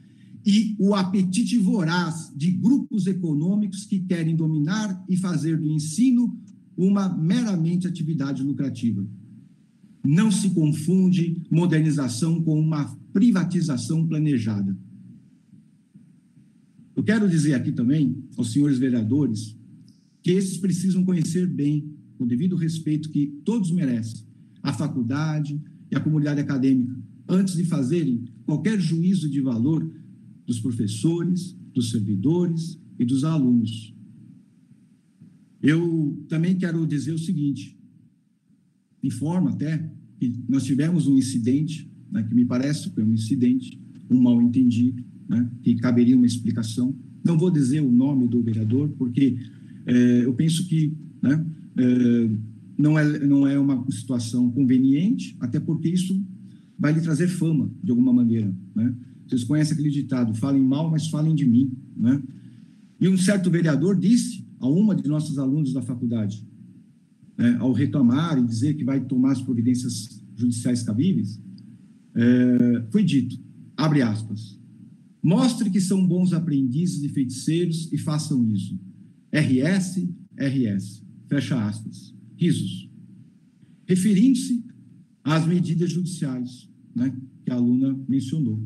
e 0.46 0.76
o 0.78 0.94
apetite 0.94 1.58
voraz 1.58 2.32
de 2.34 2.52
grupos 2.52 3.08
econômicos 3.08 3.84
que 3.84 3.98
querem 3.98 4.36
dominar 4.36 5.04
e 5.08 5.16
fazer 5.16 5.58
do 5.58 5.70
ensino 5.70 6.38
uma 6.76 7.08
meramente 7.08 7.88
atividade 7.88 8.44
lucrativa. 8.44 9.04
Não 10.04 10.30
se 10.30 10.50
confunde 10.50 11.42
modernização 11.50 12.40
com 12.42 12.58
uma 12.58 12.86
privatização 13.12 14.06
planejada. 14.06 14.78
Eu 16.96 17.02
quero 17.02 17.28
dizer 17.28 17.54
aqui 17.54 17.72
também 17.72 18.22
aos 18.36 18.52
senhores 18.52 18.78
vereadores 18.78 19.56
que 20.22 20.32
esses 20.32 20.58
precisam 20.58 21.04
conhecer 21.04 21.46
bem, 21.46 21.94
com 22.16 22.24
o 22.24 22.26
devido 22.26 22.56
respeito 22.56 23.08
que 23.10 23.26
todos 23.44 23.70
merecem, 23.70 24.26
a 24.62 24.72
faculdade 24.72 25.60
e 25.90 25.96
a 25.96 26.00
comunidade 26.00 26.40
acadêmica, 26.40 26.94
antes 27.28 27.54
de 27.54 27.64
fazerem 27.64 28.24
qualquer 28.44 28.78
juízo 28.78 29.28
de 29.30 29.40
valor 29.40 29.90
dos 30.46 30.60
professores, 30.60 31.56
dos 31.72 31.90
servidores 31.90 32.78
e 32.98 33.04
dos 33.04 33.24
alunos. 33.24 33.94
Eu 35.62 36.24
também 36.28 36.56
quero 36.56 36.86
dizer 36.86 37.12
o 37.12 37.18
seguinte: 37.18 37.78
informo 39.02 39.48
até 39.48 39.90
que 40.18 40.34
nós 40.48 40.64
tivemos 40.64 41.06
um 41.06 41.16
incidente, 41.16 41.90
né, 42.10 42.22
que 42.22 42.34
me 42.34 42.44
parece 42.44 42.88
que 42.88 42.94
foi 42.94 43.04
um 43.04 43.12
incidente, 43.12 43.80
um 44.10 44.20
mal 44.20 44.40
entendido, 44.42 45.04
né, 45.30 45.48
que 45.62 45.76
caberia 45.76 46.16
uma 46.16 46.26
explicação. 46.26 46.92
Não 47.24 47.38
vou 47.38 47.50
dizer 47.50 47.80
o 47.80 47.90
nome 47.90 48.26
do 48.26 48.42
vereador, 48.42 48.88
porque 48.98 49.38
é, 49.86 50.24
eu 50.24 50.34
penso 50.34 50.66
que 50.66 50.92
né, 51.22 51.46
é, 51.76 52.30
não, 52.76 52.98
é, 52.98 53.18
não 53.20 53.46
é 53.46 53.56
uma 53.56 53.88
situação 53.92 54.50
conveniente, 54.50 55.36
até 55.38 55.60
porque 55.60 55.88
isso 55.88 56.20
vai 56.76 56.92
lhe 56.92 57.00
trazer 57.00 57.28
fama, 57.28 57.70
de 57.82 57.90
alguma 57.90 58.12
maneira. 58.12 58.52
Né? 58.74 58.92
Vocês 59.28 59.44
conhecem 59.44 59.74
aquele 59.74 59.90
ditado, 59.90 60.34
falem 60.34 60.62
mal, 60.62 60.90
mas 60.90 61.06
falem 61.06 61.34
de 61.34 61.46
mim. 61.46 61.70
Né? 61.96 62.20
E 63.00 63.08
um 63.08 63.16
certo 63.16 63.50
vereador 63.50 63.96
disse 63.96 64.44
a 64.58 64.66
uma 64.66 64.94
de 64.94 65.08
nossos 65.08 65.38
alunos 65.38 65.72
da 65.72 65.80
faculdade, 65.80 66.44
né, 67.38 67.56
ao 67.60 67.72
reclamar 67.72 68.38
e 68.38 68.44
dizer 68.44 68.74
que 68.74 68.84
vai 68.84 69.00
tomar 69.00 69.32
as 69.32 69.40
providências 69.40 70.22
judiciais 70.36 70.82
cabíveis, 70.82 71.40
é, 72.14 72.84
foi 72.90 73.02
dito, 73.02 73.38
abre 73.76 74.02
aspas, 74.02 74.59
mostre 75.22 75.70
que 75.70 75.80
são 75.80 76.06
bons 76.06 76.32
aprendizes 76.32 77.02
e 77.02 77.08
feiticeiros 77.08 77.92
e 77.92 77.98
façam 77.98 78.46
isso. 78.50 78.78
RS, 79.32 80.08
RS, 80.36 81.02
fecha 81.28 81.66
aspas, 81.66 82.14
risos. 82.36 82.88
Referindo-se 83.86 84.64
às 85.22 85.46
medidas 85.46 85.92
judiciais 85.92 86.68
né, 86.94 87.14
que 87.44 87.50
a 87.50 87.54
aluna 87.54 87.98
mencionou. 88.08 88.62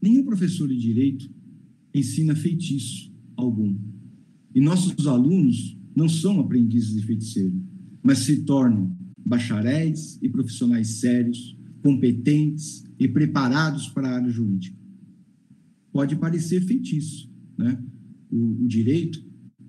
Nenhum 0.00 0.24
professor 0.24 0.68
de 0.68 0.78
direito 0.78 1.30
ensina 1.94 2.34
feitiço 2.34 3.12
algum. 3.36 3.76
E 4.54 4.60
nossos 4.60 5.06
alunos 5.06 5.76
não 5.94 6.08
são 6.08 6.40
aprendizes 6.40 6.94
de 6.94 7.02
feiticeiro, 7.02 7.60
mas 8.02 8.18
se 8.20 8.42
tornam 8.42 8.96
bacharéis 9.24 10.18
e 10.22 10.28
profissionais 10.28 11.00
sérios, 11.00 11.56
competentes 11.82 12.84
e 12.98 13.06
preparados 13.06 13.88
para 13.88 14.08
a 14.08 14.16
área 14.16 14.30
jurídica. 14.30 14.76
Pode 15.92 16.16
parecer 16.16 16.60
feitiço, 16.62 17.30
né? 17.56 17.82
O, 18.30 18.64
o 18.64 18.68
direito, 18.68 19.24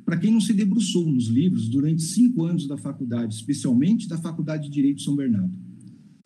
para 0.05 0.17
quem 0.17 0.31
não 0.31 0.41
se 0.41 0.53
debruçou 0.53 1.05
nos 1.09 1.27
livros 1.27 1.69
durante 1.69 2.01
cinco 2.01 2.43
anos 2.43 2.67
da 2.67 2.77
faculdade, 2.77 3.35
especialmente 3.35 4.07
da 4.07 4.17
Faculdade 4.17 4.63
de 4.63 4.73
Direito 4.73 4.97
de 4.97 5.03
São 5.03 5.15
Bernardo. 5.15 5.55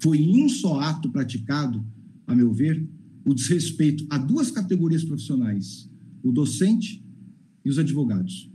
Foi 0.02 0.18
em 0.18 0.44
um 0.44 0.50
só 0.50 0.80
ato 0.80 1.12
praticado, 1.12 1.86
a 2.26 2.34
meu 2.34 2.52
ver, 2.54 2.88
o 3.26 3.34
desrespeito 3.34 4.06
a 4.10 4.18
duas 4.18 4.52
categorias 4.52 5.04
profissionais, 5.04 5.90
o 6.22 6.32
docente 6.32 7.04
e 7.64 7.70
os 7.70 7.78
advogados. 7.78 8.50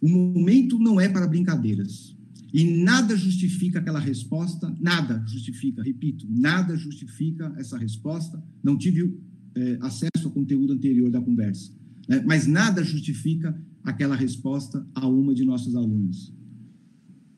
O 0.00 0.08
momento 0.08 0.78
não 0.78 1.00
é 1.00 1.08
para 1.08 1.26
brincadeiras. 1.26 2.13
E 2.54 2.62
nada 2.62 3.16
justifica 3.16 3.80
aquela 3.80 3.98
resposta, 3.98 4.72
nada 4.80 5.24
justifica, 5.26 5.82
repito, 5.82 6.24
nada 6.30 6.76
justifica 6.76 7.52
essa 7.58 7.76
resposta. 7.76 8.40
Não 8.62 8.78
tive 8.78 9.12
é, 9.56 9.78
acesso 9.80 10.26
ao 10.26 10.30
conteúdo 10.30 10.72
anterior 10.72 11.10
da 11.10 11.20
conversa, 11.20 11.72
né? 12.08 12.22
mas 12.24 12.46
nada 12.46 12.84
justifica 12.84 13.60
aquela 13.82 14.14
resposta 14.14 14.86
a 14.94 15.04
uma 15.08 15.34
de 15.34 15.44
nossos 15.44 15.74
alunos. 15.74 16.32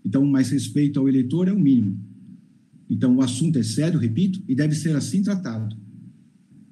Então, 0.05 0.23
mais 0.27 0.51
respeito 0.51 1.01
ao 1.01 1.09
eleitor 1.09 1.49
é 1.49 1.53
o 1.53 1.59
mínimo. 1.59 1.99
Então, 2.89 3.17
o 3.17 3.23
assunto 3.23 3.59
é 3.59 3.63
sério, 3.63 3.99
repito, 3.99 4.43
e 4.47 4.55
deve 4.55 4.75
ser 4.75 4.95
assim 4.95 5.23
tratado. 5.23 5.75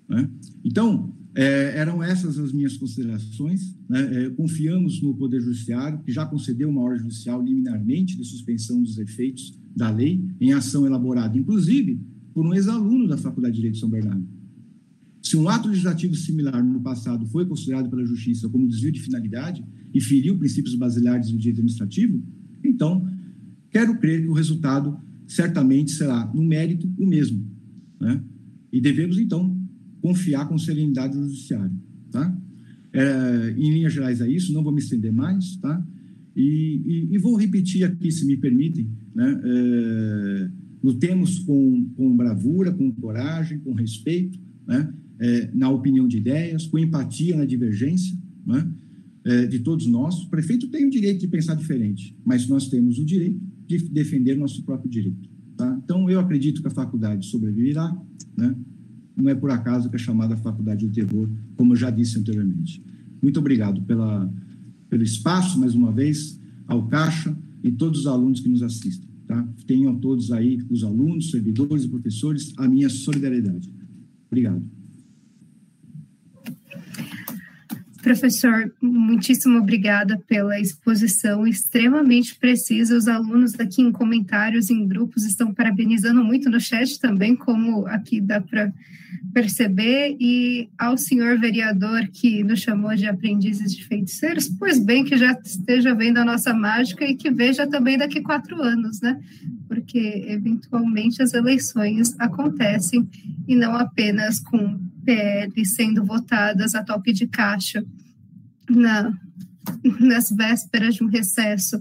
Né? 0.07 0.29
Então, 0.63 1.14
é, 1.35 1.77
eram 1.77 2.03
essas 2.03 2.39
as 2.39 2.53
minhas 2.53 2.77
considerações. 2.77 3.77
Né? 3.89 4.27
É, 4.27 4.31
confiamos 4.31 5.03
no 5.03 5.15
Poder 5.15 5.41
Judiciário, 5.41 5.99
que 6.01 6.13
já 6.13 6.25
concedeu 6.25 6.69
uma 6.71 6.81
ordem 6.81 7.01
judicial 7.01 7.43
liminarmente 7.43 8.17
de 8.17 8.25
suspensão 8.25 8.81
dos 8.81 8.99
efeitos 8.99 9.59
da 9.75 9.91
lei, 9.91 10.25
em 10.41 10.53
ação 10.53 10.87
elaborada, 10.87 11.37
inclusive, 11.37 12.01
por 12.33 12.47
um 12.47 12.55
ex-aluno 12.55 13.09
da 13.09 13.17
Faculdade 13.17 13.55
de 13.55 13.61
Direito 13.61 13.75
de 13.75 13.81
São 13.81 13.91
Bernardo. 13.91 14.27
Se 15.21 15.37
um 15.37 15.49
ato 15.49 15.69
legislativo 15.69 16.15
similar 16.15 16.63
no 16.63 16.81
passado 16.81 17.27
foi 17.27 17.47
considerado 17.47 17.89
pela 17.89 18.05
Justiça 18.05 18.49
como 18.49 18.69
desvio 18.69 18.93
de 18.93 19.01
finalidade 19.01 19.65
e 19.93 20.01
feriu 20.01 20.39
princípios 20.39 20.75
basilares 20.75 21.31
do 21.31 21.39
direito 21.39 21.57
administrativo, 21.57 22.23
então, 22.63 23.09
quero 23.71 23.99
crer 23.99 24.23
que 24.23 24.29
o 24.29 24.33
resultado 24.33 24.99
certamente 25.27 25.93
será, 25.93 26.31
no 26.33 26.43
mérito, 26.43 26.93
o 26.99 27.07
mesmo. 27.07 27.45
Né? 28.01 28.23
E 28.73 28.81
devemos, 28.81 29.19
então, 29.19 29.57
confiar 30.05 30.47
com 30.47 30.59
serenidade 30.59 31.17
no 31.17 31.27
judiciário, 31.27 31.73
tá? 32.11 32.39
É, 32.93 33.55
em 33.57 33.73
linhas 33.73 33.95
gerais 33.95 34.21
é 34.21 34.29
isso, 34.29 34.53
não 34.53 34.63
vou 34.63 34.71
me 34.71 34.79
estender 34.79 35.11
mais, 35.11 35.57
tá? 35.57 35.83
E, 36.37 36.83
e, 36.85 37.15
e 37.15 37.17
vou 37.17 37.37
repetir 37.37 37.85
aqui, 37.85 38.13
se 38.13 38.27
me 38.27 38.37
permitem, 38.37 38.87
né? 39.15 39.41
É, 39.43 40.51
lutemos 40.83 41.39
com, 41.39 41.87
com 41.97 42.15
bravura, 42.15 42.71
com 42.71 42.93
coragem, 42.93 43.59
com 43.61 43.73
respeito, 43.73 44.39
né? 44.67 44.93
É, 45.19 45.51
na 45.55 45.71
opinião 45.71 46.07
de 46.07 46.19
ideias, 46.19 46.67
com 46.67 46.79
empatia 46.79 47.35
na 47.35 47.47
divergência, 47.47 48.15
né? 48.47 48.71
É, 49.25 49.47
de 49.47 49.61
todos 49.61 49.87
nós. 49.87 50.21
O 50.21 50.29
prefeito 50.29 50.69
tem 50.69 50.85
o 50.85 50.91
direito 50.91 51.21
de 51.21 51.29
pensar 51.29 51.55
diferente, 51.55 52.15
mas 52.23 52.47
nós 52.47 52.69
temos 52.69 52.99
o 52.99 53.07
direito 53.07 53.41
de 53.67 53.79
defender 53.89 54.37
nosso 54.37 54.63
próprio 54.65 54.91
direito. 54.91 55.31
Tá? 55.57 55.81
Então, 55.83 56.11
eu 56.11 56.21
acredito 56.21 56.61
que 56.61 56.69
a 56.69 56.71
faculdade 56.71 57.25
sobreviverá, 57.25 57.97
né? 58.37 58.55
Não 59.17 59.31
é 59.31 59.35
por 59.35 59.51
acaso 59.51 59.89
que 59.89 59.97
é 59.97 59.99
chamada 59.99 60.37
Faculdade 60.37 60.87
do 60.87 60.93
Terror, 60.93 61.29
como 61.57 61.73
eu 61.73 61.77
já 61.77 61.91
disse 61.91 62.19
anteriormente. 62.19 62.83
Muito 63.23 63.39
obrigado 63.39 63.81
pela, 63.83 64.33
pelo 64.89 65.03
espaço, 65.03 65.59
mais 65.59 65.75
uma 65.75 65.93
vez, 65.93 66.41
ao 66.67 66.87
Caixa 66.87 67.37
e 67.63 67.71
todos 67.71 68.01
os 68.01 68.07
alunos 68.07 68.41
que 68.41 68.49
nos 68.49 68.63
assistem. 68.63 69.09
Tá? 69.27 69.47
Tenham 69.67 69.97
todos 69.97 70.31
aí, 70.33 70.63
os 70.69 70.85
alunos, 70.85 71.31
servidores 71.31 71.85
e 71.85 71.89
professores, 71.89 72.53
a 72.59 72.69
minha 72.69 72.89
solidariedade. 72.89 73.71
Obrigado. 74.27 74.63
Professor, 78.05 78.71
muitíssimo 78.83 79.61
obrigada 79.61 80.23
pela 80.29 80.61
exposição 80.61 81.47
extremamente 81.47 82.35
precisa. 82.35 82.99
Os 82.99 83.09
alunos 83.09 83.59
aqui 83.59 83.81
em 83.81 83.91
comentários, 83.91 84.69
em 84.69 84.87
grupos, 84.87 85.25
estão 85.25 85.55
parabenizando 85.55 86.23
muito 86.23 86.51
no 86.51 86.61
chat 86.61 87.01
também, 87.01 87.35
como 87.35 87.87
aqui 87.87 88.21
dá 88.21 88.43
para 88.43 88.71
perceber. 89.33 90.19
E 90.21 90.69
ao 90.77 90.99
senhor 90.99 91.39
vereador 91.41 92.07
que 92.09 92.45
nos 92.45 92.61
chamou 92.61 92.95
de 92.95 93.07
aprendizes 93.07 93.75
de 93.75 93.83
feiticeiros, 93.87 94.51
pois 94.51 94.79
bem 94.79 95.03
que 95.03 95.17
já 95.17 95.33
esteja 95.43 95.95
vendo 95.95 96.19
a 96.19 96.27
nossa 96.27 96.53
mágica 96.53 97.07
e 97.07 97.17
que 97.17 97.31
veja 97.31 97.67
também 97.67 97.97
daqui 97.97 98.21
quatro 98.21 98.61
anos, 98.61 99.01
né? 99.01 99.19
Porque 99.67 100.27
eventualmente 100.29 101.23
as 101.23 101.33
eleições 101.33 102.15
acontecem 102.19 103.09
e 103.49 103.57
não 103.57 103.75
apenas 103.75 104.41
com 104.41 104.79
PL 105.07 105.65
sendo 105.65 106.05
votadas 106.05 106.75
a 106.75 106.83
toque 106.83 107.11
de 107.11 107.27
caixa 107.27 107.83
na, 108.69 109.13
nas 110.01 110.31
vésperas 110.31 110.95
de 110.97 111.05
um 111.05 111.09
recesso 111.09 111.81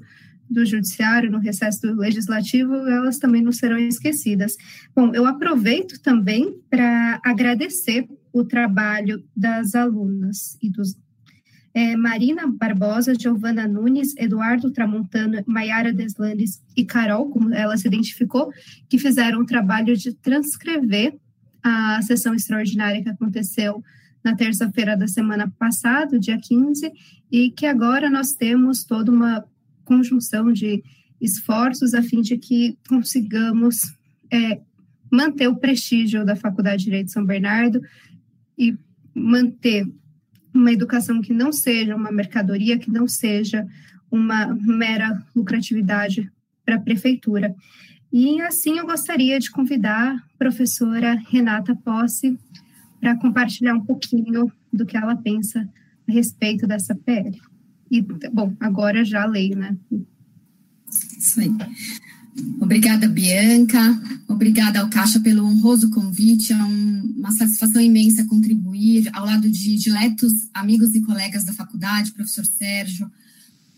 do 0.50 0.66
judiciário, 0.66 1.32
no 1.32 1.40
recesso 1.40 1.82
do 1.82 1.96
legislativo, 1.96 2.74
elas 2.88 3.18
também 3.18 3.42
não 3.42 3.52
serão 3.52 3.78
esquecidas. 3.78 4.56
Bom, 4.96 5.14
eu 5.14 5.26
aproveito 5.26 6.00
também 6.00 6.56
para 6.70 7.20
agradecer 7.24 8.08
o 8.32 8.44
trabalho 8.44 9.24
das 9.36 9.74
alunas 9.76 10.58
e 10.62 10.70
dos 10.70 10.96
é, 11.76 11.96
Marina 11.96 12.46
Barbosa, 12.46 13.16
Giovana 13.20 13.68
Nunes, 13.68 14.16
Eduardo 14.16 14.72
Tramontano, 14.72 15.44
Maiara 15.48 15.92
Deslandes 15.92 16.62
e 16.78 16.86
Carol, 16.86 17.32
como 17.32 17.52
ela 17.52 17.76
se 17.76 17.88
identificou, 17.88 18.52
que 18.88 19.00
fizeram 19.00 19.42
o 19.42 19.46
trabalho 19.46 19.98
de 19.98 20.14
transcrever 20.14 21.18
a 21.64 22.00
sessão 22.04 22.36
extraordinária 22.36 23.02
que 23.02 23.10
aconteceu 23.10 23.84
na 24.24 24.36
terça-feira 24.36 24.96
da 24.96 25.08
semana 25.08 25.52
passada, 25.60 26.20
dia 26.20 26.40
15, 26.40 26.92
e 27.32 27.52
que 27.52 27.66
agora 27.66 28.10
nós 28.10 28.34
temos 28.34 28.84
toda 28.84 29.12
uma 29.12 29.44
conjunção 29.84 30.52
de 30.52 30.84
esforços 31.20 31.94
a 31.94 32.02
fim 32.02 32.22
de 32.22 32.38
que 32.38 32.78
consigamos 32.88 33.94
é, 34.32 34.60
manter 35.12 35.48
o 35.48 35.56
prestígio 35.56 36.26
da 36.26 36.36
Faculdade 36.36 36.80
de 36.80 36.86
Direito 36.86 37.08
de 37.08 37.12
São 37.12 37.26
Bernardo 37.26 37.82
e 38.58 38.78
manter 39.14 39.86
uma 40.54 40.72
educação 40.72 41.22
que 41.22 41.34
não 41.34 41.52
seja 41.52 41.96
uma 41.96 42.12
mercadoria, 42.12 42.78
que 42.78 42.92
não 42.92 43.08
seja 43.08 43.68
uma 44.10 44.48
mera 44.48 45.26
lucratividade 45.36 46.32
para 46.66 46.76
a 46.76 46.80
prefeitura. 46.80 47.56
E 48.12 48.40
assim 48.42 48.78
eu 48.78 48.86
gostaria 48.86 49.40
de 49.40 49.50
convidar 49.50 50.16
a 50.16 50.38
professora 50.38 51.20
Renata 51.30 51.76
Posse 51.76 52.38
para 53.04 53.18
compartilhar 53.18 53.76
um 53.76 53.82
pouquinho 53.82 54.50
do 54.72 54.86
que 54.86 54.96
ela 54.96 55.14
pensa 55.14 55.70
a 56.08 56.12
respeito 56.12 56.66
dessa 56.66 56.96
PL. 56.96 57.38
E, 57.92 58.02
bom, 58.02 58.56
agora 58.62 59.04
já 59.04 59.26
leio, 59.26 59.58
né? 59.58 59.76
Isso 61.18 61.42
aí. 61.42 61.52
Obrigada, 62.62 63.10
Bianca. 63.10 64.02
Obrigada 64.26 64.80
ao 64.80 64.90
Caixa 64.90 65.20
pelo 65.20 65.44
honroso 65.44 65.92
convite. 65.92 66.54
É 66.54 66.64
um, 66.64 67.14
uma 67.18 67.32
satisfação 67.34 67.82
imensa 67.82 68.26
contribuir 68.26 69.10
ao 69.12 69.26
lado 69.26 69.52
de 69.52 69.76
diletos 69.76 70.32
amigos 70.54 70.96
e 70.96 71.02
colegas 71.02 71.44
da 71.44 71.52
faculdade, 71.52 72.14
professor 72.14 72.46
Sérgio, 72.46 73.12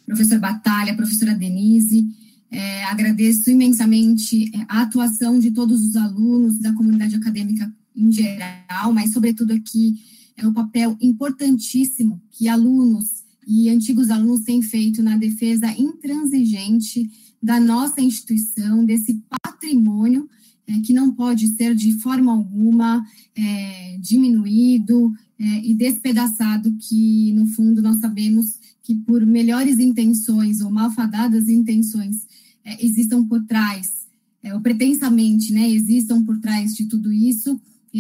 professor 0.06 0.38
Batalha, 0.38 0.96
professora 0.96 1.34
Denise. 1.34 2.08
É, 2.52 2.84
agradeço 2.84 3.50
imensamente 3.50 4.52
a 4.70 4.84
atuação 4.84 5.40
de 5.40 5.50
todos 5.50 5.82
os 5.82 5.96
alunos 5.96 6.60
da 6.60 6.72
comunidade 6.74 7.16
acadêmica 7.16 7.74
em 7.96 8.12
geral, 8.12 8.94
mas, 8.94 9.14
sobretudo, 9.14 9.52
aqui 9.52 9.96
é 10.38 10.46
o 10.46 10.54
papel 10.54 10.98
importantíssimo 11.02 12.22
que 12.32 12.48
alunos 12.48 13.24
e 13.48 13.70
antigos 13.70 14.10
alunos 14.10 14.42
têm 14.42 14.62
feito 14.62 15.04
na 15.04 15.18
defesa 15.18 15.72
intransigente 15.78 17.10
da 17.42 17.60
nossa 17.60 18.02
instituição, 18.02 18.84
desse 18.84 19.22
patrimônio 19.30 20.28
é, 20.68 20.80
que 20.80 20.94
não 20.94 21.12
pode 21.12 21.48
ser 21.50 21.76
de 21.76 21.92
forma 22.00 22.32
alguma 22.32 23.06
é, 23.36 23.98
diminuído 24.00 25.14
é, 25.38 25.44
e 25.64 25.74
despedaçado, 25.76 26.76
que 26.80 27.32
no 27.34 27.46
fundo 27.48 27.82
nós 27.82 27.98
sabemos 27.98 28.58
que 28.82 28.96
por 28.96 29.26
melhores 29.26 29.80
intenções 29.80 30.62
ou 30.62 30.72
malfadadas 30.72 31.48
intenções 31.48 32.26
é, 32.64 32.84
existam 32.84 33.24
por 33.24 33.44
trás, 33.44 34.08
é, 34.42 34.54
ou 34.54 34.62
pretensamente, 34.62 35.54
né, 35.54 35.70
existam 35.70 36.24
por 36.24 36.40
trás 36.40 36.74
de 36.74 36.86
tudo 36.86 37.12
isso, 37.12 37.60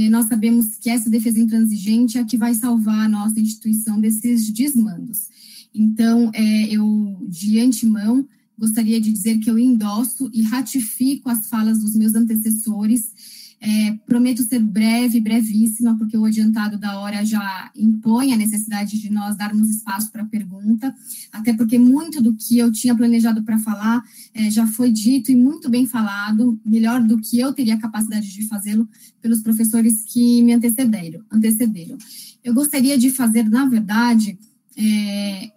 nós 0.10 0.26
sabemos 0.26 0.76
que 0.76 0.90
essa 0.90 1.10
defesa 1.10 1.40
intransigente 1.40 2.18
é 2.18 2.22
a 2.22 2.26
que 2.26 2.36
vai 2.36 2.54
salvar 2.54 3.06
a 3.06 3.10
nossa 3.10 3.40
instituição 3.40 4.00
desses 4.00 4.50
desmandos. 4.52 5.30
Então, 5.74 6.30
é, 6.34 6.68
eu, 6.68 7.18
de 7.30 7.60
antemão, 7.60 8.28
gostaria 8.58 9.00
de 9.00 9.12
dizer 9.12 9.40
que 9.40 9.50
eu 9.50 9.58
endosso 9.58 10.30
e 10.34 10.42
ratifico 10.42 11.30
as 11.30 11.48
falas 11.48 11.80
dos 11.80 11.96
meus 11.96 12.14
antecessores. 12.14 13.12
É, 13.60 13.94
prometo 14.06 14.44
ser 14.44 14.60
breve, 14.60 15.20
brevíssima, 15.20 15.98
porque 15.98 16.18
o 16.18 16.26
adiantado 16.26 16.78
da 16.78 17.00
hora 17.00 17.26
já 17.26 17.72
impõe 17.76 18.34
a 18.34 18.38
necessidade 18.38 19.00
de 19.00 19.10
nós 19.12 19.36
darmos 19.36 19.70
espaço 19.70 20.12
para 20.12 20.26
pergunta, 20.26 20.94
até 21.32 21.54
porque 21.54 21.80
muito 21.80 22.22
do 22.22 22.36
que 22.36 22.58
eu 22.58 22.72
tinha 22.72 22.96
planejado 22.96 23.44
para 23.44 23.58
falar 23.58 24.04
é, 24.34 24.52
já 24.52 24.68
foi 24.68 24.92
dito 24.92 25.32
e 25.32 25.36
muito 25.36 25.70
bem 25.70 25.86
falado, 25.86 26.60
melhor 26.66 27.02
do 27.02 27.18
que 27.18 27.40
eu 27.40 27.54
teria 27.54 27.78
capacidade 27.78 28.32
de 28.32 28.48
fazê-lo 28.48 28.88
pelos 29.22 29.42
professores 29.42 30.04
que 30.04 30.44
me 30.44 30.54
antecederam. 30.54 31.24
antecederam. 31.32 31.98
Eu 32.44 32.54
gostaria 32.54 32.98
de 32.98 33.10
fazer, 33.10 33.50
na 33.50 33.66
verdade, 33.66 34.38
é, 34.78 35.52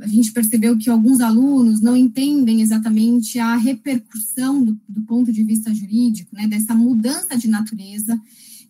a 0.00 0.06
gente 0.06 0.32
percebeu 0.32 0.76
que 0.78 0.88
alguns 0.88 1.20
alunos 1.20 1.80
não 1.80 1.96
entendem 1.96 2.62
exatamente 2.62 3.38
a 3.38 3.56
repercussão 3.56 4.64
do, 4.64 4.80
do 4.88 5.02
ponto 5.02 5.32
de 5.32 5.42
vista 5.42 5.74
jurídico, 5.74 6.34
né, 6.34 6.46
dessa 6.48 6.74
mudança 6.74 7.36
de 7.36 7.48
natureza, 7.48 8.20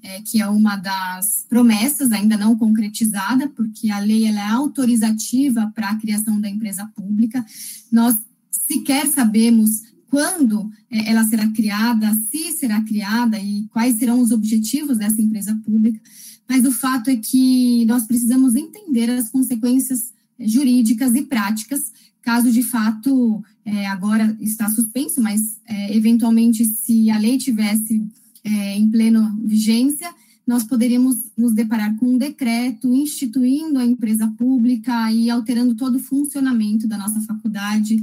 é, 0.03 0.21
que 0.21 0.41
é 0.41 0.49
uma 0.49 0.77
das 0.77 1.47
promessas 1.49 2.13
ainda 2.13 2.37
não 2.37 2.57
concretizada, 2.57 3.49
porque 3.49 3.91
a 3.91 3.99
lei 3.99 4.27
ela 4.27 4.41
é 4.41 4.51
autorizativa 4.51 5.71
para 5.75 5.91
a 5.91 5.97
criação 5.97 6.41
da 6.41 6.49
empresa 6.49 6.87
pública. 6.95 7.45
Nós 7.91 8.15
sequer 8.51 9.07
sabemos 9.07 9.83
quando 10.09 10.71
é, 10.91 11.11
ela 11.11 11.25
será 11.25 11.49
criada, 11.51 12.13
se 12.31 12.53
será 12.53 12.83
criada 12.83 13.39
e 13.39 13.67
quais 13.73 13.97
serão 13.97 14.21
os 14.21 14.31
objetivos 14.31 14.99
dessa 14.99 15.21
empresa 15.21 15.55
pública, 15.65 16.01
mas 16.49 16.65
o 16.65 16.73
fato 16.73 17.09
é 17.09 17.17
que 17.17 17.85
nós 17.87 18.05
precisamos 18.05 18.55
entender 18.55 19.11
as 19.11 19.31
consequências 19.31 20.14
jurídicas 20.39 21.15
e 21.15 21.23
práticas, 21.23 21.93
caso 22.23 22.51
de 22.51 22.63
fato 22.63 23.43
é, 23.65 23.87
agora 23.87 24.37
está 24.41 24.69
suspenso, 24.71 25.21
mas 25.21 25.61
é, 25.67 25.97
eventualmente 25.97 26.65
se 26.65 27.11
a 27.11 27.19
lei 27.19 27.39
tivesse 27.39 28.07
é, 28.43 28.77
em 28.77 28.91
plena 28.91 29.35
vigência, 29.43 30.13
nós 30.47 30.63
poderíamos 30.63 31.17
nos 31.37 31.55
deparar 31.55 31.97
com 31.97 32.07
um 32.07 32.19
decreto 32.19 32.93
instituindo 32.93 33.79
a 33.79 33.85
empresa 33.85 34.29
pública 34.39 35.11
e 35.11 35.31
alterando 35.31 35.75
todo 35.75 35.97
o 35.97 36.03
funcionamento 36.03 36.87
da 36.87 36.99
nossa 36.99 37.21
faculdade 37.23 37.97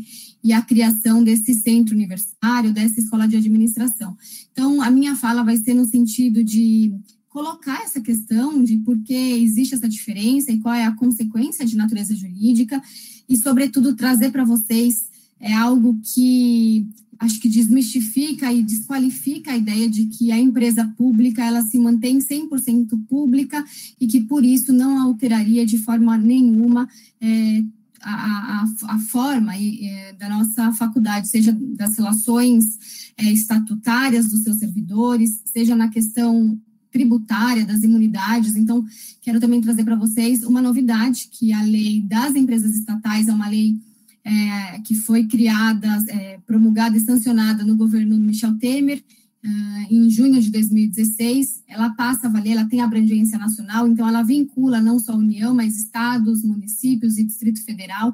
e 0.44 0.52
a 0.52 0.62
criação 0.62 1.24
desse 1.24 1.54
centro 1.54 1.94
universitário, 1.94 2.74
dessa 2.74 3.00
escola 3.00 3.28
de 3.28 3.38
administração. 3.38 4.18
Então, 4.52 4.82
a 4.82 4.90
minha 4.90 5.16
fala 5.16 5.44
vai 5.44 5.58
ser 5.58 5.76
no 5.76 5.86
sentido 5.86 6.44
de 6.44 6.92
colocar 7.32 7.82
essa 7.82 8.02
questão 8.02 8.62
de 8.62 8.78
por 8.78 9.02
que 9.02 9.14
existe 9.14 9.74
essa 9.74 9.88
diferença 9.88 10.52
e 10.52 10.60
qual 10.60 10.76
é 10.76 10.84
a 10.84 10.92
consequência 10.92 11.66
de 11.66 11.78
natureza 11.78 12.14
jurídica 12.14 12.82
e, 13.28 13.38
sobretudo, 13.38 13.96
trazer 13.96 14.32
para 14.32 14.44
vocês 14.44 15.10
é 15.40 15.54
algo 15.54 16.00
que 16.04 16.86
acho 17.18 17.40
que 17.40 17.48
desmistifica 17.48 18.52
e 18.52 18.62
desqualifica 18.62 19.52
a 19.52 19.58
ideia 19.58 19.90
de 19.90 20.08
que 20.08 20.32
a 20.32 20.40
empresa 20.40 20.86
pública 20.98 21.44
ela 21.44 21.62
se 21.62 21.80
mantém 21.80 22.20
100% 22.20 23.00
pública 23.08 23.64
e 24.00 24.08
que 24.08 24.22
por 24.22 24.44
isso 24.44 24.74
não 24.74 25.00
alteraria 25.00 25.66
de 25.66 25.78
forma 25.78 26.18
nenhuma 26.18 26.90
é, 27.22 27.64
a, 28.02 28.12
a, 28.12 28.96
a, 28.96 29.00
forma 29.00 29.56
é, 29.56 30.14
da 30.14 30.28
nossa 30.28 30.74
faculdade, 30.74 31.30
seja 31.30 31.56
das 31.78 31.96
relações 31.96 33.14
é, 33.18 33.32
estatutárias 33.32 34.28
dos 34.28 34.42
seus 34.44 34.58
servidores, 34.58 35.42
seja 35.46 35.76
na 35.76 35.90
questão 35.90 36.60
tributária, 36.92 37.66
das 37.66 37.84
imunidades. 37.84 38.56
Então, 38.56 38.86
quero 39.22 39.40
também 39.40 39.62
trazer 39.62 39.84
para 39.84 39.96
vocês 39.96 40.44
uma 40.44 40.62
novidade, 40.62 41.30
que 41.32 41.54
a 41.54 41.64
lei 41.64 42.02
das 42.02 42.36
empresas 42.36 42.76
estatais 42.76 43.28
é 43.28 43.34
uma 43.34 43.50
lei 43.50 43.76
é, 44.24 44.80
que 44.80 44.94
foi 44.94 45.26
criada, 45.26 45.88
é, 46.10 46.40
promulgada 46.46 46.96
e 46.96 47.00
sancionada 47.00 47.64
no 47.64 47.76
governo 47.76 48.18
Michel 48.18 48.58
Temer, 48.58 49.04
Uh, 49.44 49.88
em 49.90 50.08
junho 50.08 50.40
de 50.40 50.52
2016, 50.52 51.64
ela 51.68 51.90
passa 51.90 52.28
a 52.28 52.30
valer, 52.30 52.52
ela 52.52 52.66
tem 52.66 52.80
abrangência 52.80 53.40
nacional, 53.40 53.88
então 53.88 54.08
ela 54.08 54.22
vincula 54.22 54.80
não 54.80 55.00
só 55.00 55.14
a 55.14 55.18
União, 55.18 55.56
mas 55.56 55.78
estados, 55.78 56.44
municípios 56.44 57.18
e 57.18 57.24
Distrito 57.24 57.64
Federal. 57.66 58.14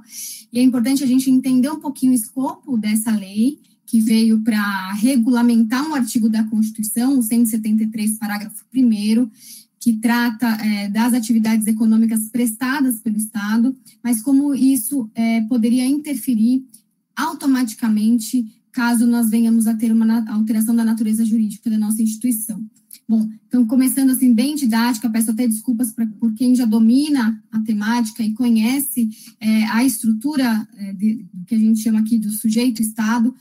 E 0.53 0.57
é 0.57 0.63
importante 0.63 1.03
a 1.03 1.07
gente 1.07 1.29
entender 1.29 1.69
um 1.69 1.81
pouquinho 1.81 2.13
o 2.13 2.15
escopo 2.15 2.77
dessa 2.77 3.11
lei 3.11 3.59
que 3.87 4.01
veio 4.01 4.41
para 4.41 4.91
regulamentar 4.93 5.89
um 5.89 5.95
artigo 5.95 6.29
da 6.29 6.43
Constituição, 6.43 7.17
o 7.17 7.23
173, 7.23 8.19
parágrafo 8.19 8.63
1 8.75 9.29
que 9.79 9.93
trata 9.93 10.47
é, 10.47 10.89
das 10.89 11.13
atividades 11.13 11.65
econômicas 11.65 12.27
prestadas 12.29 12.99
pelo 12.99 13.15
Estado, 13.15 13.75
mas 14.03 14.21
como 14.21 14.53
isso 14.53 15.09
é, 15.15 15.41
poderia 15.41 15.85
interferir 15.85 16.65
automaticamente 17.15 18.45
caso 18.71 19.07
nós 19.07 19.29
venhamos 19.29 19.65
a 19.65 19.73
ter 19.73 19.91
uma 19.91 20.29
alteração 20.31 20.75
da 20.75 20.83
natureza 20.83 21.25
jurídica 21.25 21.69
da 21.69 21.79
nossa 21.79 22.01
instituição. 22.01 22.61
Bom, 23.09 23.27
então, 23.47 23.65
começando 23.65 24.09
assim, 24.09 24.33
bem 24.33 24.53
didática, 24.55 25.09
peço 25.09 25.31
até 25.31 25.47
desculpas 25.47 25.93
pra, 25.93 26.05
por 26.19 26.33
quem 26.33 26.53
já 26.53 26.65
domina 26.65 27.41
a 27.49 27.59
temática 27.61 28.21
e 28.21 28.33
conhece 28.33 29.09
é, 29.39 29.63
a 29.67 29.83
estrutura 29.85 30.67
é, 30.77 30.93
de, 30.93 31.25
que 31.47 31.55
a 31.55 31.57
gente 31.57 31.79
chama 31.79 31.99
aqui 31.99 32.19
do 32.19 32.29
sujeito-estado, 32.29 33.33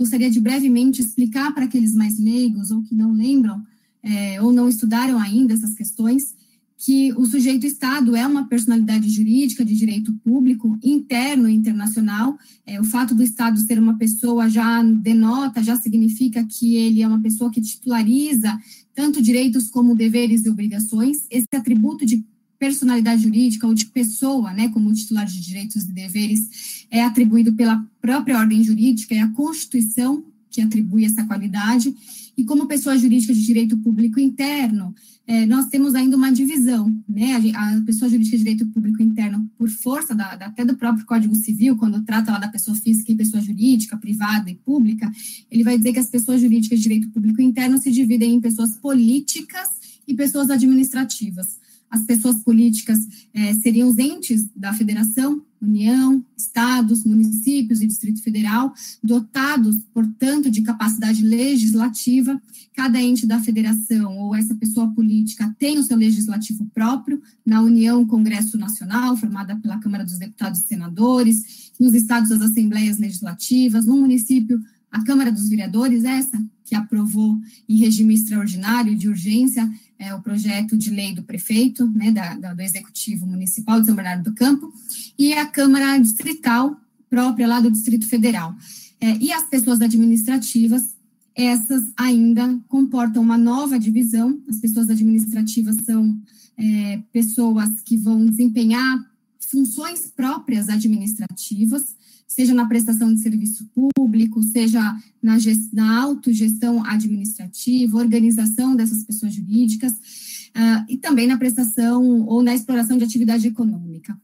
gostaria 0.00 0.30
de 0.30 0.40
brevemente 0.40 1.02
explicar 1.02 1.52
para 1.52 1.66
aqueles 1.66 1.94
mais 1.94 2.18
leigos 2.18 2.70
ou 2.70 2.82
que 2.82 2.94
não 2.94 3.12
lembram 3.12 3.62
é, 4.02 4.40
ou 4.40 4.50
não 4.50 4.66
estudaram 4.66 5.18
ainda 5.18 5.52
essas 5.52 5.74
questões, 5.74 6.34
que 6.78 7.12
o 7.12 7.26
sujeito 7.26 7.66
Estado 7.66 8.16
é 8.16 8.26
uma 8.26 8.48
personalidade 8.48 9.10
jurídica 9.10 9.62
de 9.62 9.76
direito 9.76 10.14
público, 10.24 10.78
interno 10.82 11.46
e 11.46 11.54
internacional. 11.54 12.38
É, 12.64 12.80
o 12.80 12.84
fato 12.84 13.14
do 13.14 13.22
Estado 13.22 13.60
ser 13.60 13.78
uma 13.78 13.98
pessoa 13.98 14.48
já 14.48 14.82
denota, 14.82 15.62
já 15.62 15.76
significa 15.76 16.42
que 16.46 16.76
ele 16.76 17.02
é 17.02 17.06
uma 17.06 17.20
pessoa 17.20 17.50
que 17.50 17.60
titulariza 17.60 18.58
tanto 18.94 19.20
direitos 19.20 19.68
como 19.68 19.94
deveres 19.94 20.46
e 20.46 20.48
obrigações. 20.48 21.26
Esse 21.30 21.48
atributo 21.54 22.06
de 22.06 22.24
personalidade 22.60 23.22
jurídica 23.22 23.66
ou 23.66 23.72
de 23.72 23.86
pessoa, 23.86 24.52
né, 24.52 24.68
como 24.68 24.92
titular 24.92 25.24
de 25.24 25.40
direitos 25.40 25.84
e 25.84 25.92
deveres, 25.92 26.86
é 26.90 27.02
atribuído 27.02 27.54
pela 27.54 27.82
própria 28.02 28.38
ordem 28.38 28.62
jurídica, 28.62 29.14
é 29.14 29.20
a 29.20 29.28
Constituição 29.28 30.22
que 30.50 30.60
atribui 30.60 31.04
essa 31.04 31.24
qualidade, 31.24 31.94
e 32.36 32.44
como 32.44 32.66
pessoa 32.66 32.98
jurídica 32.98 33.32
de 33.32 33.44
direito 33.44 33.78
público 33.78 34.18
interno, 34.18 34.94
é, 35.26 35.46
nós 35.46 35.66
temos 35.66 35.94
ainda 35.94 36.16
uma 36.16 36.32
divisão, 36.32 36.92
né, 37.08 37.34
a, 37.54 37.76
a, 37.76 37.80
pessoa 37.82 38.10
jurídica 38.10 38.36
de 38.36 38.42
direito 38.42 38.66
público 38.66 39.02
interno, 39.02 39.48
por 39.56 39.68
força 39.68 40.14
da, 40.14 40.34
da, 40.34 40.46
até 40.46 40.64
do 40.64 40.76
próprio 40.76 41.06
Código 41.06 41.34
Civil, 41.36 41.76
quando 41.76 42.02
trata 42.02 42.32
lá 42.32 42.38
da 42.38 42.48
pessoa 42.48 42.76
física 42.76 43.12
e 43.12 43.16
pessoa 43.16 43.40
jurídica, 43.40 43.96
privada 43.96 44.50
e 44.50 44.56
pública, 44.56 45.10
ele 45.50 45.62
vai 45.62 45.78
dizer 45.78 45.92
que 45.92 46.00
as 46.00 46.10
pessoas 46.10 46.40
jurídicas 46.40 46.78
de 46.78 46.82
direito 46.82 47.10
público 47.10 47.40
interno 47.40 47.78
se 47.78 47.90
dividem 47.90 48.34
em 48.34 48.40
pessoas 48.40 48.76
políticas 48.76 49.68
e 50.06 50.14
pessoas 50.14 50.50
administrativas. 50.50 51.59
As 51.90 52.04
pessoas 52.04 52.36
políticas 52.36 52.98
é, 53.34 53.52
seriam 53.54 53.88
os 53.88 53.98
entes 53.98 54.48
da 54.54 54.72
federação, 54.72 55.42
União, 55.60 56.24
estados, 56.38 57.04
municípios 57.04 57.82
e 57.82 57.86
Distrito 57.86 58.22
Federal, 58.22 58.72
dotados, 59.04 59.76
portanto, 59.92 60.50
de 60.50 60.62
capacidade 60.62 61.22
legislativa. 61.22 62.40
Cada 62.74 63.00
ente 63.00 63.26
da 63.26 63.40
federação 63.40 64.16
ou 64.18 64.34
essa 64.34 64.54
pessoa 64.54 64.88
política 64.88 65.54
tem 65.58 65.78
o 65.78 65.82
seu 65.82 65.98
legislativo 65.98 66.64
próprio. 66.72 67.20
Na 67.44 67.60
União, 67.60 68.06
Congresso 68.06 68.56
Nacional, 68.56 69.16
formada 69.18 69.54
pela 69.56 69.78
Câmara 69.78 70.02
dos 70.02 70.18
Deputados 70.18 70.60
e 70.60 70.66
Senadores. 70.66 71.72
Nos 71.78 71.92
estados, 71.92 72.30
as 72.30 72.40
assembleias 72.40 72.98
legislativas. 72.98 73.84
No 73.84 73.98
município, 73.98 74.62
a 74.90 75.04
Câmara 75.04 75.30
dos 75.30 75.48
Vereadores, 75.48 76.04
essa 76.04 76.42
que 76.70 76.76
aprovou 76.76 77.36
em 77.68 77.78
regime 77.78 78.14
extraordinário 78.14 78.94
de 78.94 79.08
urgência 79.08 79.68
é, 79.98 80.14
o 80.14 80.22
projeto 80.22 80.76
de 80.76 80.88
lei 80.88 81.12
do 81.12 81.24
prefeito, 81.24 81.84
né, 81.88 82.12
da, 82.12 82.36
da, 82.36 82.54
do 82.54 82.62
Executivo 82.62 83.26
Municipal 83.26 83.80
de 83.80 83.86
São 83.86 83.96
Bernardo 83.96 84.30
do 84.30 84.36
Campo, 84.36 84.72
e 85.18 85.32
a 85.32 85.46
Câmara 85.46 85.98
Distrital 85.98 86.80
própria 87.08 87.48
lá 87.48 87.60
do 87.60 87.72
Distrito 87.72 88.06
Federal. 88.06 88.54
É, 89.00 89.16
e 89.16 89.32
as 89.32 89.42
pessoas 89.48 89.80
administrativas, 89.80 90.94
essas 91.34 91.90
ainda 91.96 92.56
comportam 92.68 93.20
uma 93.20 93.36
nova 93.36 93.76
divisão. 93.76 94.40
As 94.48 94.60
pessoas 94.60 94.88
administrativas 94.88 95.74
são 95.84 96.16
é, 96.56 97.02
pessoas 97.12 97.80
que 97.84 97.96
vão 97.96 98.24
desempenhar 98.26 99.10
funções 99.40 100.06
próprias 100.06 100.68
administrativas, 100.68 101.96
seja 102.30 102.54
na 102.54 102.64
prestação 102.64 103.12
de 103.12 103.20
serviço 103.20 103.68
público, 103.74 104.40
seja 104.40 104.80
na, 105.20 105.36
na 105.72 106.00
autogestão 106.00 106.84
administrativa, 106.86 107.98
organização 107.98 108.76
dessas 108.76 109.02
pessoas 109.02 109.34
jurídicas, 109.34 109.92
uh, 109.92 110.84
e 110.88 110.96
também 110.96 111.26
na 111.26 111.36
prestação 111.36 112.24
ou 112.26 112.40
na 112.40 112.54
exploração 112.54 112.96
de 112.96 113.02
atividade 113.02 113.48
econômica, 113.48 114.16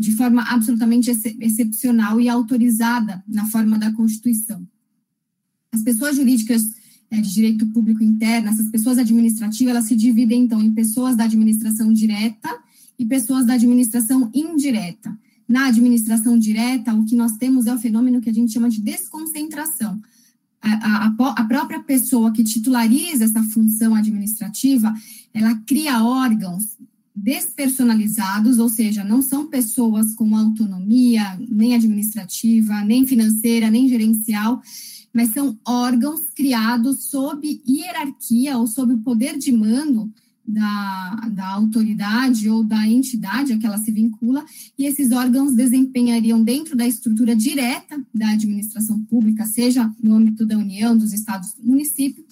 de 0.00 0.12
forma 0.12 0.42
absolutamente 0.42 1.08
ex 1.08 1.24
excepcional 1.38 2.20
e 2.20 2.28
autorizada 2.28 3.22
na 3.28 3.46
forma 3.46 3.78
da 3.78 3.92
Constituição. 3.92 4.66
As 5.72 5.82
pessoas 5.82 6.16
jurídicas 6.16 6.62
é, 7.12 7.20
de 7.20 7.32
direito 7.32 7.64
público 7.68 8.02
interno, 8.02 8.48
essas 8.48 8.68
pessoas 8.70 8.98
administrativas, 8.98 9.70
elas 9.70 9.86
se 9.86 9.94
dividem, 9.94 10.42
então, 10.42 10.60
em 10.60 10.72
pessoas 10.72 11.16
da 11.16 11.24
administração 11.24 11.92
direta 11.92 12.48
e 12.98 13.06
pessoas 13.06 13.46
da 13.46 13.54
administração 13.54 14.28
indireta. 14.34 15.16
Na 15.50 15.66
administração 15.66 16.38
direta, 16.38 16.94
o 16.94 17.04
que 17.04 17.16
nós 17.16 17.32
temos 17.32 17.66
é 17.66 17.74
o 17.74 17.78
fenômeno 17.78 18.20
que 18.20 18.30
a 18.30 18.32
gente 18.32 18.52
chama 18.52 18.70
de 18.70 18.80
desconcentração. 18.80 20.00
A, 20.62 21.06
a, 21.08 21.32
a, 21.38 21.44
própria 21.44 21.80
pessoa 21.80 22.30
que 22.30 22.44
titulariza 22.44 23.24
essa 23.24 23.42
função 23.42 23.96
administrativa, 23.96 24.94
ela 25.34 25.56
cria 25.66 26.04
órgãos 26.04 26.78
despersonalizados, 27.16 28.60
ou 28.60 28.68
seja, 28.68 29.02
não 29.02 29.20
são 29.20 29.48
pessoas 29.48 30.14
com 30.14 30.36
autonomia, 30.36 31.36
nem 31.48 31.74
administrativa, 31.74 32.84
nem 32.84 33.04
financeira, 33.04 33.68
nem 33.68 33.88
gerencial, 33.88 34.62
mas 35.12 35.30
são 35.30 35.58
órgãos 35.66 36.30
criados 36.30 37.06
sob 37.10 37.60
hierarquia 37.68 38.56
ou 38.56 38.68
sob 38.68 38.94
o 38.94 38.98
poder 38.98 39.36
de 39.36 39.50
mando 39.50 40.12
da, 40.46 41.28
da 41.32 41.48
autoridade 41.48 42.48
ou 42.48 42.64
da 42.64 42.86
entidade 42.86 43.52
a 43.52 43.58
que 43.58 43.66
ela 43.66 43.78
se 43.78 43.90
vincula, 43.90 44.44
e 44.78 44.86
esses 44.86 45.12
órgãos 45.12 45.54
desempenhariam 45.54 46.42
dentro 46.42 46.76
da 46.76 46.86
estrutura 46.86 47.36
direta 47.36 48.00
da 48.12 48.30
administração 48.30 49.00
pública, 49.04 49.46
seja 49.46 49.92
no 50.02 50.14
âmbito 50.14 50.44
da 50.44 50.58
União, 50.58 50.96
dos 50.96 51.12
estados, 51.12 51.54
do 51.54 51.66
município, 51.66 52.24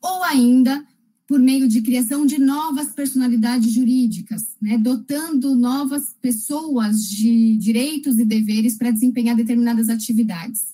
ou 0.00 0.22
ainda 0.24 0.84
por 1.26 1.40
meio 1.40 1.66
de 1.66 1.82
criação 1.82 2.24
de 2.24 2.38
novas 2.38 2.92
personalidades 2.92 3.72
jurídicas, 3.72 4.54
né, 4.62 4.78
dotando 4.78 5.56
novas 5.56 6.14
pessoas 6.22 7.02
de 7.02 7.56
direitos 7.56 8.18
e 8.18 8.24
deveres 8.24 8.76
para 8.76 8.92
desempenhar 8.92 9.34
determinadas 9.34 9.88
atividades. 9.88 10.66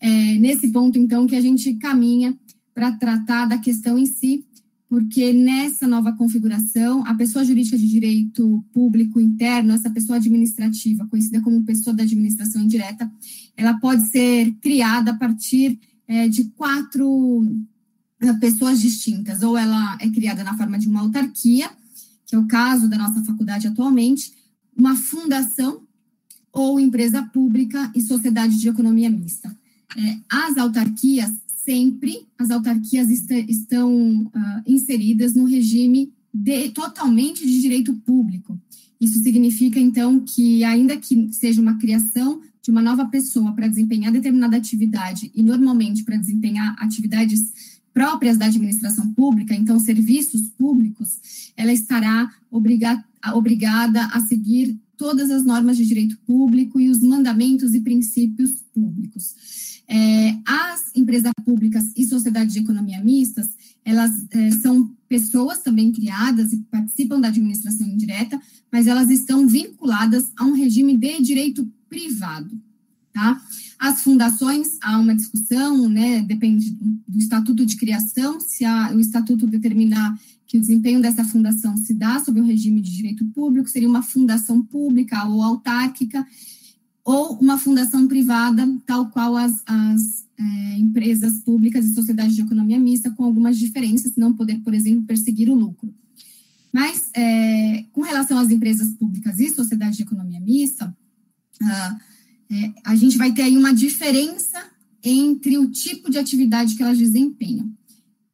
É 0.00 0.38
nesse 0.38 0.68
ponto, 0.68 0.98
então, 0.98 1.26
que 1.26 1.36
a 1.36 1.40
gente 1.40 1.74
caminha 1.74 2.36
para 2.74 2.92
tratar 2.92 3.46
da 3.46 3.58
questão 3.58 3.98
em 3.98 4.06
si, 4.06 4.44
porque 4.92 5.32
nessa 5.32 5.88
nova 5.88 6.12
configuração, 6.12 7.02
a 7.06 7.14
pessoa 7.14 7.42
jurídica 7.42 7.78
de 7.78 7.88
direito 7.88 8.62
público 8.74 9.18
interno, 9.18 9.72
essa 9.72 9.88
pessoa 9.88 10.18
administrativa, 10.18 11.06
conhecida 11.06 11.40
como 11.40 11.64
pessoa 11.64 11.96
da 11.96 12.02
administração 12.02 12.60
indireta, 12.60 13.10
ela 13.56 13.72
pode 13.80 14.06
ser 14.10 14.52
criada 14.60 15.12
a 15.12 15.16
partir 15.16 15.80
é, 16.06 16.28
de 16.28 16.44
quatro 16.44 17.42
é, 18.20 18.34
pessoas 18.34 18.82
distintas, 18.82 19.42
ou 19.42 19.56
ela 19.56 19.96
é 19.98 20.10
criada 20.10 20.44
na 20.44 20.58
forma 20.58 20.78
de 20.78 20.86
uma 20.86 21.00
autarquia, 21.00 21.70
que 22.26 22.36
é 22.36 22.38
o 22.38 22.46
caso 22.46 22.86
da 22.86 22.98
nossa 22.98 23.24
faculdade 23.24 23.66
atualmente, 23.66 24.30
uma 24.76 24.94
fundação 24.94 25.84
ou 26.52 26.78
empresa 26.78 27.22
pública 27.32 27.90
e 27.96 28.02
sociedade 28.02 28.58
de 28.58 28.68
economia 28.68 29.08
mista. 29.08 29.56
É, 29.96 30.18
as 30.28 30.58
autarquias 30.58 31.32
sempre 31.64 32.26
as 32.38 32.50
autarquias 32.50 33.08
est 33.10 33.30
estão 33.48 34.22
uh, 34.22 34.62
inseridas 34.66 35.34
no 35.34 35.44
regime 35.44 36.12
de, 36.32 36.70
totalmente 36.70 37.46
de 37.46 37.60
direito 37.60 37.94
público. 37.94 38.58
Isso 39.00 39.20
significa, 39.20 39.80
então, 39.80 40.20
que, 40.20 40.62
ainda 40.64 40.96
que 40.96 41.32
seja 41.32 41.60
uma 41.60 41.76
criação 41.78 42.40
de 42.62 42.70
uma 42.70 42.80
nova 42.80 43.06
pessoa 43.06 43.52
para 43.52 43.66
desempenhar 43.66 44.12
determinada 44.12 44.56
atividade, 44.56 45.30
e 45.34 45.42
normalmente 45.42 46.04
para 46.04 46.16
desempenhar 46.16 46.76
atividades 46.78 47.40
próprias 47.92 48.38
da 48.38 48.46
administração 48.46 49.12
pública, 49.12 49.54
então 49.54 49.78
serviços 49.78 50.48
públicos, 50.56 51.52
ela 51.56 51.72
estará 51.72 52.30
obriga 52.50 53.04
obrigada 53.34 54.06
a 54.06 54.20
seguir 54.20 54.78
todas 54.96 55.30
as 55.30 55.44
normas 55.44 55.76
de 55.76 55.84
direito 55.84 56.16
público 56.26 56.80
e 56.80 56.88
os 56.88 57.00
mandamentos 57.00 57.74
e 57.74 57.80
princípios 57.80 58.62
públicos. 58.72 59.34
É, 59.94 60.38
as 60.46 60.90
empresas 60.96 61.32
públicas 61.44 61.84
e 61.94 62.06
sociedades 62.06 62.54
de 62.54 62.60
economia 62.60 62.98
mistas, 63.04 63.46
elas 63.84 64.10
é, 64.30 64.50
são 64.52 64.90
pessoas 65.06 65.58
também 65.58 65.92
criadas 65.92 66.50
e 66.50 66.56
participam 66.70 67.20
da 67.20 67.28
administração 67.28 67.86
indireta, 67.86 68.40
mas 68.70 68.86
elas 68.86 69.10
estão 69.10 69.46
vinculadas 69.46 70.32
a 70.34 70.46
um 70.46 70.54
regime 70.54 70.96
de 70.96 71.22
direito 71.22 71.70
privado, 71.90 72.58
tá? 73.12 73.38
As 73.78 74.00
fundações, 74.00 74.78
há 74.80 74.98
uma 74.98 75.14
discussão, 75.14 75.86
né, 75.90 76.22
depende 76.22 76.70
do 77.06 77.18
estatuto 77.18 77.66
de 77.66 77.76
criação, 77.76 78.40
se 78.40 78.64
o 78.94 78.98
estatuto 78.98 79.46
determinar 79.46 80.18
que 80.46 80.56
o 80.56 80.60
desempenho 80.60 81.02
dessa 81.02 81.22
fundação 81.22 81.76
se 81.76 81.92
dá 81.92 82.18
sob 82.18 82.40
um 82.40 82.46
regime 82.46 82.80
de 82.80 82.90
direito 82.90 83.26
público, 83.26 83.68
seria 83.68 83.88
uma 83.88 84.02
fundação 84.02 84.62
pública 84.62 85.22
ou 85.26 85.42
autárquica, 85.42 86.26
ou 87.04 87.36
uma 87.38 87.58
fundação 87.58 88.06
privada, 88.06 88.66
tal 88.86 89.10
qual 89.10 89.36
as, 89.36 89.62
as 89.66 90.24
é, 90.38 90.78
empresas 90.78 91.38
públicas 91.40 91.84
e 91.84 91.94
sociedades 91.94 92.34
de 92.34 92.42
economia 92.42 92.78
mista, 92.78 93.10
com 93.10 93.24
algumas 93.24 93.58
diferenças, 93.58 94.16
não 94.16 94.32
poder, 94.32 94.60
por 94.60 94.72
exemplo, 94.72 95.04
perseguir 95.04 95.48
o 95.50 95.54
lucro. 95.54 95.92
Mas, 96.72 97.10
é, 97.14 97.84
com 97.92 98.02
relação 98.02 98.38
às 98.38 98.50
empresas 98.50 98.94
públicas 98.94 99.38
e 99.38 99.50
sociedades 99.50 99.96
de 99.96 100.04
economia 100.04 100.40
mista, 100.40 100.96
ah, 101.60 101.98
é, 102.50 102.72
a 102.84 102.96
gente 102.96 103.18
vai 103.18 103.32
ter 103.32 103.42
aí 103.42 103.56
uma 103.56 103.74
diferença 103.74 104.64
entre 105.02 105.58
o 105.58 105.70
tipo 105.70 106.10
de 106.10 106.18
atividade 106.18 106.76
que 106.76 106.82
elas 106.82 106.98
desempenham. 106.98 107.70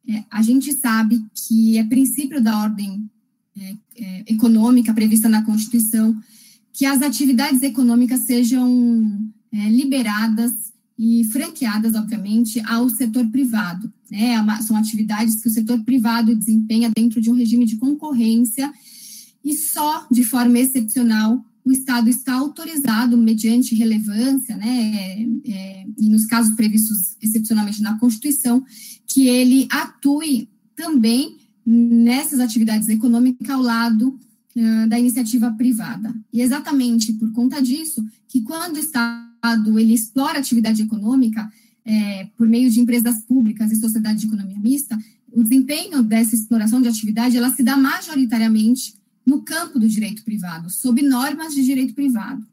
É, 0.07 0.23
a 0.31 0.41
gente 0.41 0.71
sabe 0.73 1.23
que 1.33 1.77
é 1.77 1.83
princípio 1.83 2.41
da 2.41 2.57
ordem 2.59 3.09
é, 3.57 3.75
é, 3.97 4.33
econômica 4.33 4.93
prevista 4.93 5.27
na 5.27 5.43
Constituição 5.43 6.17
que 6.79 6.85
as 6.85 7.01
atividades 7.01 7.61
econômicas 7.61 8.21
sejam 8.21 9.29
é, 9.51 9.67
liberadas 9.67 10.71
e 10.97 11.25
franqueadas, 11.25 11.93
obviamente, 11.93 12.61
ao 12.65 12.87
setor 12.87 13.27
privado. 13.27 13.91
Né? 14.09 14.35
É 14.35 14.61
são 14.61 14.77
atividades 14.77 15.41
que 15.41 15.49
o 15.49 15.51
setor 15.51 15.83
privado 15.83 16.33
desempenha 16.33 16.89
dentro 16.95 17.19
de 17.19 17.29
um 17.29 17.33
regime 17.33 17.65
de 17.65 17.75
concorrência 17.75 18.71
e 19.43 19.53
só 19.55 20.07
de 20.09 20.23
forma 20.23 20.57
excepcional 20.57 21.43
o 21.65 21.71
Estado 21.73 22.07
está 22.09 22.35
autorizado, 22.35 23.17
mediante 23.17 23.75
relevância, 23.75 24.55
né, 24.55 25.27
é, 25.45 25.85
e 25.97 26.07
nos 26.07 26.25
casos 26.27 26.55
previstos 26.55 27.17
excepcionalmente 27.21 27.81
na 27.81 27.99
Constituição, 27.99 28.63
que 29.05 29.27
ele 29.27 29.67
atue 29.69 30.47
também 30.77 31.35
nessas 31.65 32.39
atividades 32.39 32.87
econômicas 32.87 33.49
ao 33.49 33.61
lado 33.61 34.17
da 34.87 34.99
iniciativa 34.99 35.51
privada. 35.51 36.13
E 36.33 36.41
exatamente 36.41 37.13
por 37.13 37.31
conta 37.31 37.61
disso, 37.61 38.05
que 38.27 38.41
quando 38.41 38.75
o 38.75 38.79
Estado 38.79 39.79
ele 39.79 39.93
explora 39.93 40.39
atividade 40.39 40.81
econômica 40.81 41.49
é, 41.85 42.27
por 42.37 42.47
meio 42.47 42.69
de 42.69 42.79
empresas 42.79 43.21
públicas 43.21 43.71
e 43.71 43.77
sociedade 43.77 44.19
de 44.19 44.27
economia 44.27 44.59
mista, 44.59 44.97
o 45.31 45.43
desempenho 45.43 46.03
dessa 46.03 46.35
exploração 46.35 46.81
de 46.81 46.87
atividade 46.87 47.37
ela 47.37 47.55
se 47.55 47.63
dá 47.63 47.77
majoritariamente 47.77 48.95
no 49.25 49.41
campo 49.43 49.79
do 49.79 49.87
direito 49.87 50.23
privado, 50.23 50.69
sob 50.69 51.01
normas 51.01 51.53
de 51.53 51.63
direito 51.63 51.93
privado. 51.93 52.45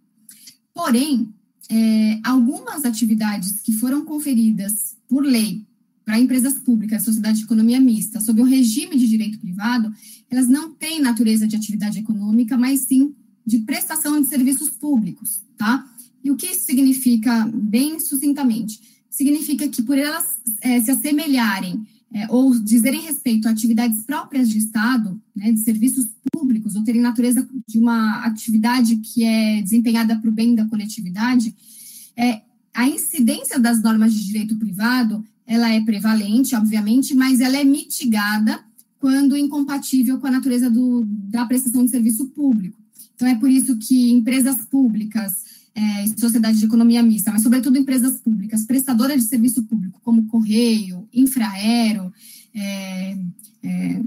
Porém, 0.73 1.35
é, 1.69 2.21
algumas 2.23 2.85
atividades 2.85 3.61
que 3.61 3.73
foram 3.73 4.05
conferidas 4.05 4.95
por 5.09 5.25
lei 5.25 5.66
para 6.07 6.21
empresas 6.21 6.55
públicas, 6.55 7.03
sociedade 7.03 7.39
de 7.39 7.45
economia 7.45 7.81
mista, 7.81 8.21
sob 8.21 8.41
o 8.41 8.45
regime 8.45 8.97
de 8.97 9.09
direito 9.09 9.41
privado, 9.41 9.93
elas 10.31 10.47
não 10.47 10.73
têm 10.73 11.01
natureza 11.01 11.49
de 11.49 11.57
atividade 11.57 11.99
econômica, 11.99 12.57
mas 12.57 12.83
sim 12.83 13.13
de 13.45 13.59
prestação 13.59 14.21
de 14.21 14.29
serviços 14.29 14.71
públicos, 14.71 15.43
tá? 15.59 15.85
E 16.23 16.31
o 16.31 16.37
que 16.37 16.47
isso 16.47 16.65
significa, 16.65 17.51
bem 17.53 17.99
sucintamente? 17.99 18.81
Significa 19.11 19.69
que 19.69 19.83
por 19.83 19.99
elas 19.99 20.39
é, 20.61 20.81
se 20.81 20.93
assemelharem 20.93 21.85
é, 22.13 22.31
ou 22.31 22.57
dizerem 22.57 23.01
respeito 23.01 23.49
a 23.49 23.51
atividades 23.51 24.05
próprias 24.05 24.49
de 24.49 24.59
Estado, 24.59 25.21
né, 25.35 25.51
de 25.51 25.59
serviços 25.59 26.07
públicos, 26.33 26.77
ou 26.77 26.85
terem 26.85 27.01
natureza 27.01 27.49
de 27.67 27.81
uma 27.81 28.25
atividade 28.25 28.97
que 28.97 29.25
é 29.25 29.61
desempenhada 29.61 30.17
para 30.17 30.31
o 30.31 30.33
bem 30.33 30.55
da 30.55 30.67
coletividade, 30.67 31.53
é, 32.17 32.43
a 32.73 32.89
incidência 32.89 33.59
das 33.59 33.83
normas 33.83 34.15
de 34.15 34.25
direito 34.25 34.57
privado, 34.57 35.25
ela 35.47 35.73
é 35.73 35.81
prevalente, 35.81 36.55
obviamente, 36.55 37.15
mas 37.15 37.41
ela 37.41 37.57
é 37.57 37.65
mitigada 37.65 38.61
quando 38.99 39.37
incompatível 39.37 40.19
com 40.19 40.27
a 40.27 40.31
natureza 40.31 40.69
do, 40.69 41.05
da 41.07 41.47
prestação 41.47 41.85
de 41.85 41.91
serviço 41.91 42.27
público. 42.27 42.77
Então, 43.15 43.29
é 43.29 43.35
por 43.35 43.51
isso 43.51 43.77
que 43.79 44.11
empresas 44.11 44.65
públicas, 44.67 45.45
é, 45.75 46.07
sociedade 46.19 46.59
de 46.59 46.65
economia 46.65 47.03
mista, 47.03 47.31
mas 47.31 47.43
sobretudo 47.43 47.79
empresas 47.79 48.19
públicas, 48.21 48.65
prestadoras 48.65 49.23
de 49.23 49.29
serviço 49.29 49.63
público, 49.63 50.01
como 50.03 50.27
Correio, 50.27 51.09
Infraero, 51.13 52.13
é, 52.55 53.19
é, 53.63 54.03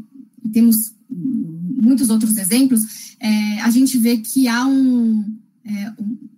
temos 0.52 0.94
muitos 1.10 2.10
outros 2.10 2.38
exemplos, 2.38 3.16
é, 3.20 3.62
a 3.62 3.70
gente 3.70 3.98
vê 3.98 4.18
que 4.18 4.48
há 4.48 4.66
um, 4.68 5.38
é, 5.70 5.94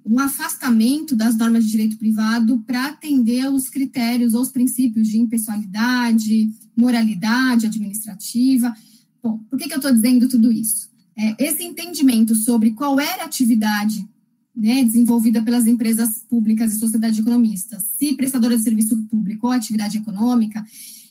um, 0.05 0.19
afastamento 0.19 1.15
das 1.15 1.37
normas 1.37 1.63
de 1.63 1.71
direito 1.71 1.97
privado 1.97 2.59
para 2.67 2.87
atender 2.87 3.45
aos 3.45 3.69
critérios 3.69 4.33
ou 4.33 4.41
os 4.41 4.49
princípios 4.49 5.07
de 5.07 5.17
impessoalidade, 5.17 6.51
moralidade 6.75 7.65
administrativa. 7.65 8.75
Bom, 9.23 9.37
por 9.49 9.57
que, 9.57 9.67
que 9.67 9.73
eu 9.73 9.77
estou 9.77 9.93
dizendo 9.93 10.27
tudo 10.27 10.51
isso? 10.51 10.89
É, 11.17 11.35
esse 11.45 11.63
entendimento 11.63 12.35
sobre 12.35 12.71
qual 12.71 12.99
era 12.99 13.23
a 13.23 13.25
atividade 13.25 14.05
né, 14.53 14.83
desenvolvida 14.83 15.41
pelas 15.41 15.65
empresas 15.65 16.25
públicas 16.29 16.73
e 16.73 16.79
sociedade 16.79 17.21
economistas, 17.21 17.83
se 17.97 18.13
prestadora 18.13 18.57
de 18.57 18.63
serviço 18.63 18.97
público 19.03 19.47
ou 19.47 19.53
atividade 19.53 19.97
econômica, 19.97 20.65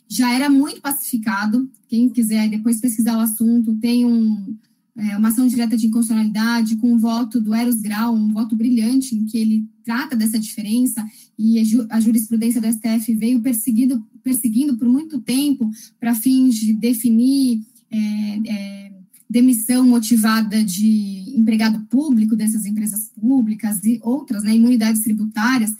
já 0.07 0.31
era 0.35 0.51
muito 0.51 0.81
pacificado. 0.81 1.71
Quem 1.89 2.09
quiser 2.11 2.51
depois 2.51 2.81
pesquisar 2.81 3.17
o 3.17 3.21
assunto, 3.21 3.75
tem 3.77 4.05
um, 4.05 4.57
é, 4.97 5.17
uma 5.17 5.29
ação 5.29 5.47
direta 5.47 5.77
de 5.77 5.87
inconstitucionalidade 5.87 6.77
com 6.77 6.93
o 6.93 6.99
voto 6.99 7.41
do 7.41 7.55
Eros 7.55 7.81
Grau, 7.81 8.15
um 8.15 8.33
voto 8.33 8.57
brilhante, 8.57 9.15
em 9.15 9.25
que 9.25 9.39
ele 9.39 9.65
trata 9.85 10.17
dessa 10.17 10.39
diferença, 10.39 11.05
e 11.39 11.59
a 11.89 12.01
jurisprudência 12.01 12.61
do 12.61 12.71
STF 12.71 13.15
veio 13.15 13.41
perseguido, 13.41 14.05
perseguindo 14.23 14.77
por 14.77 14.89
muito 14.89 15.21
tempo 15.21 15.71
para 15.99 16.15
fins 16.15 16.55
de 16.55 16.73
definir 16.75 17.63
é, 17.91 17.99
é, 18.47 18.93
demissão 19.29 19.87
motivada 19.87 20.63
de 20.63 21.35
empregado 21.37 21.81
público 21.87 22.37
dessas 22.37 22.67
empresas 22.67 23.11
públicas 23.19 23.79
e 23.85 24.01
outras, 24.03 24.43
né, 24.43 24.55
imunidades 24.55 25.03
tributárias. 25.03 25.71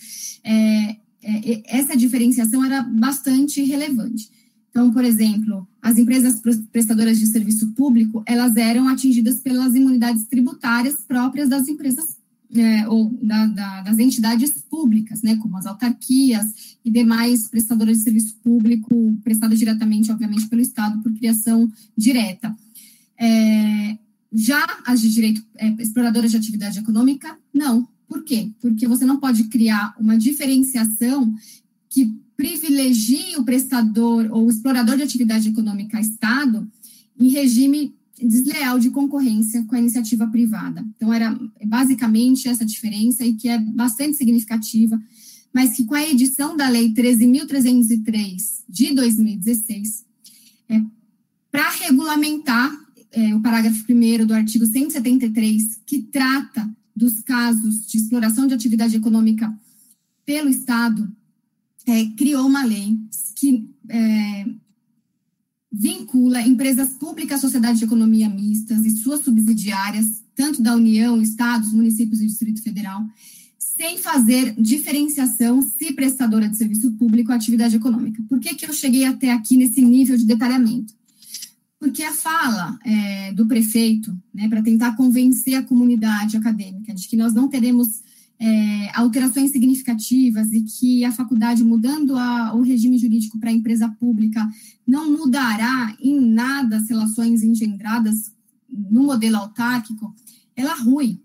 É, 0.43 0.97
é, 1.23 1.63
essa 1.67 1.97
diferenciação 1.97 2.65
era 2.65 2.83
bastante 2.83 3.63
relevante. 3.63 4.31
Então, 4.71 4.93
por 4.93 5.05
exemplo, 5.05 5.69
as 5.83 5.99
empresas 5.99 6.41
prestadoras 6.71 7.19
de 7.19 7.27
serviço 7.27 7.73
público, 7.73 8.23
elas 8.25 8.57
eram 8.57 8.89
atingidas 8.89 9.41
pelas 9.41 9.75
imunidades 9.75 10.25
tributárias 10.25 10.95
próprias 11.07 11.49
das 11.49 11.69
empresas 11.69 12.17
é, 12.55 12.89
ou 12.89 13.11
da, 13.23 13.47
da, 13.47 13.83
das 13.83 13.99
entidades 13.99 14.51
públicas, 14.69 15.23
né, 15.23 15.37
como 15.37 15.57
as 15.57 15.67
autarquias 15.67 16.77
e 16.85 16.91
demais 16.91 17.47
prestadoras 17.47 17.99
de 17.99 18.05
serviço 18.05 18.37
público 18.43 19.17
prestadas 19.23 19.59
diretamente, 19.59 20.11
obviamente, 20.11 20.49
pelo 20.49 20.63
Estado 20.63 21.01
por 21.03 21.13
criação 21.13 21.71
direta. 21.97 22.55
É, 23.19 23.99
já 24.33 24.65
as 24.87 25.01
de 25.01 25.11
direito 25.11 25.45
é, 25.57 25.69
exploradoras 25.81 26.31
de 26.31 26.37
atividade 26.37 26.79
econômica, 26.79 27.37
não. 27.53 27.89
Por 28.09 28.25
quê? 28.25 28.51
Porque 28.61 28.89
você 28.89 29.05
não 29.05 29.21
pode 29.21 29.45
criar 29.45 29.95
uma 29.99 30.19
diferenciação 30.19 31.33
que 31.91 32.15
privilegie 32.37 33.37
o 33.37 33.45
prestador 33.45 34.29
ou 34.31 34.47
o 34.47 34.51
explorador 34.51 34.97
de 34.97 35.03
atividade 35.03 35.51
econômica 35.51 36.01
Estado 36.01 36.67
em 37.19 37.29
regime 37.29 37.95
desleal 38.17 38.79
de 38.79 38.91
concorrência 38.91 39.65
com 39.65 39.75
a 39.75 39.79
iniciativa 39.79 40.27
privada. 40.27 40.85
Então, 40.97 41.13
era 41.13 41.39
basicamente 41.65 42.49
essa 42.49 42.65
diferença 42.65 43.25
e 43.25 43.35
que 43.35 43.49
é 43.49 43.59
bastante 43.59 44.17
significativa, 44.17 45.01
mas 45.53 45.75
que 45.75 45.85
com 45.85 45.95
a 45.95 46.03
edição 46.03 46.57
da 46.57 46.69
Lei 46.69 46.93
13.303 46.93 48.63
de 48.69 48.95
2016, 48.95 50.05
é, 50.69 50.83
para 51.51 51.69
regulamentar 51.71 52.73
é, 53.11 53.35
o 53.35 53.41
parágrafo 53.41 53.85
1 53.89 54.27
do 54.27 54.35
artigo 54.35 54.65
173, 54.65 55.81
que 55.85 56.03
trata 56.03 56.71
dos 56.95 57.21
casos 57.21 57.87
de 57.87 57.99
exploração 57.99 58.47
de 58.47 58.55
atividade 58.55 58.97
econômica 58.97 59.53
pelo 60.25 60.49
Estado, 60.49 61.11
é, 61.87 62.07
criou 62.17 62.47
uma 62.47 62.65
lei 62.65 62.99
que 63.37 63.69
é, 63.89 64.47
vincula 65.73 66.43
empresas 66.43 66.91
públicas, 66.91 67.41
sociedades 67.41 67.79
de 67.79 67.85
economia 67.85 68.29
mistas 68.29 68.85
e 68.85 68.91
suas 68.91 69.23
subsidiárias, 69.23 70.07
tanto 70.35 70.63
da 70.63 70.75
União, 70.75 71.21
estados, 71.21 71.73
municípios 71.73 72.21
e 72.21 72.27
Distrito 72.27 72.63
Federal, 72.63 73.03
sem 73.59 73.99
fazer 73.99 74.55
diferenciação 74.59 75.63
se 75.63 75.93
prestadora 75.93 76.49
de 76.49 76.57
serviço 76.57 76.93
público 76.93 77.31
ou 77.31 77.37
atividade 77.37 77.77
econômica. 77.77 78.23
Por 78.29 78.39
que, 78.39 78.55
que 78.55 78.67
eu 78.67 78.73
cheguei 78.73 79.05
até 79.05 79.33
aqui 79.33 79.57
nesse 79.57 79.81
nível 79.81 80.17
de 80.17 80.27
detalhamento? 80.27 80.95
porque 81.81 82.03
a 82.03 82.13
fala 82.13 82.79
é, 82.85 83.33
do 83.33 83.47
prefeito, 83.47 84.15
né, 84.35 84.47
para 84.51 84.63
tentar 84.63 84.95
convencer 84.97 85.55
a 85.55 85.63
comunidade 85.63 86.37
acadêmica 86.37 86.95
de 86.95 87.09
que 87.09 87.17
nós 87.17 87.33
não 87.33 87.49
teremos 87.49 88.03
é, 88.41 88.91
alterações 88.99 89.51
significativas 89.51 90.51
e 90.53 90.63
que 90.63 91.05
a 91.05 91.13
faculdade, 91.13 91.63
mudando 91.63 92.17
a, 92.17 92.55
o 92.55 92.63
regime 92.63 92.97
jurídico 92.97 93.39
para 93.39 93.51
a 93.51 93.53
empresa 93.53 93.87
pública, 94.01 94.49
não 94.87 95.13
mudará 95.13 95.95
em 96.01 96.19
nada 96.19 96.79
as 96.79 96.89
relações 96.89 97.43
engendradas 97.43 98.33
no 98.69 99.03
modelo 99.03 99.37
autárquico, 99.37 100.15
ela 100.57 100.75
rui, 100.75 101.21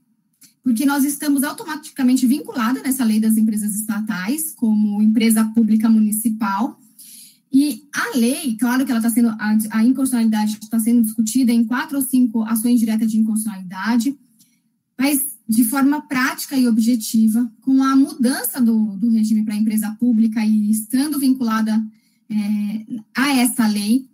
porque 0.62 0.86
nós 0.86 1.06
estamos 1.06 1.44
automaticamente 1.44 2.28
vinculados 2.28 2.84
nessa 2.84 3.06
lei 3.06 3.20
das 3.20 3.38
empresas 3.38 3.74
estatais, 3.76 4.52
como 4.52 5.02
empresa 5.02 5.46
pública 5.56 5.90
municipal, 5.90 6.78
e 7.50 7.84
a 7.94 8.18
lei, 8.18 8.58
claro 8.58 8.86
que 8.86 8.92
ela 8.92 9.00
está 9.00 9.10
sendo, 9.10 9.30
a, 9.30 9.58
a 9.72 9.84
inconstitucionalidade 9.84 10.58
está 10.62 10.78
sendo 10.78 11.04
discutida 11.04 11.54
em 11.54 11.64
quatro 11.64 11.98
ou 11.98 12.04
cinco 12.04 12.44
ações 12.44 12.78
diretas 12.78 13.10
de 13.10 13.18
inconstitucionalidade, 13.18 14.18
mas 15.00 15.35
de 15.48 15.64
forma 15.64 16.02
prática 16.02 16.58
e 16.58 16.68
objetiva, 16.68 17.52
com 17.62 17.84
a 17.84 17.96
mudança 17.96 18.60
do, 18.60 18.98
do 18.98 19.12
regime 19.12 19.44
para 19.44 19.54
a 19.54 19.58
empresa 19.58 19.92
pública 20.00 20.44
e 20.44 20.72
estando 20.72 21.20
vinculada 21.20 21.84
é, 22.30 22.86
a 23.16 23.36
essa 23.36 23.68
lei, 23.68 24.08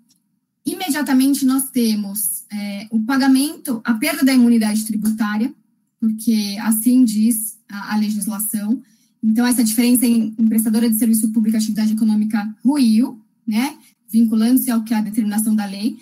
imediatamente 0.66 1.46
nós 1.46 1.70
temos 1.72 2.44
é, 2.52 2.88
o 2.92 3.00
pagamento, 3.00 3.82
a 3.84 3.94
perda 3.94 4.26
da 4.26 4.34
imunidade 4.34 4.86
tributária, 4.86 5.54
porque 6.00 6.58
assim 6.62 7.06
diz 7.06 7.58
a, 7.70 7.94
a 7.94 7.98
legislação. 7.98 8.82
Então, 9.24 9.46
essa 9.46 9.64
diferença 9.64 10.06
em, 10.06 10.36
em 10.38 10.48
prestadora 10.48 10.90
de 10.90 10.98
serviço 10.98 11.32
público 11.32 11.56
e 11.56 11.60
atividade 11.60 11.94
econômica 11.94 12.54
ruiu, 12.64 13.22
né, 13.48 13.78
vinculando-se 14.10 14.70
ao 14.70 14.84
que 14.84 14.94
é 14.94 14.98
a 14.98 15.02
determinação 15.02 15.56
da 15.56 15.66
lei, 15.66 15.98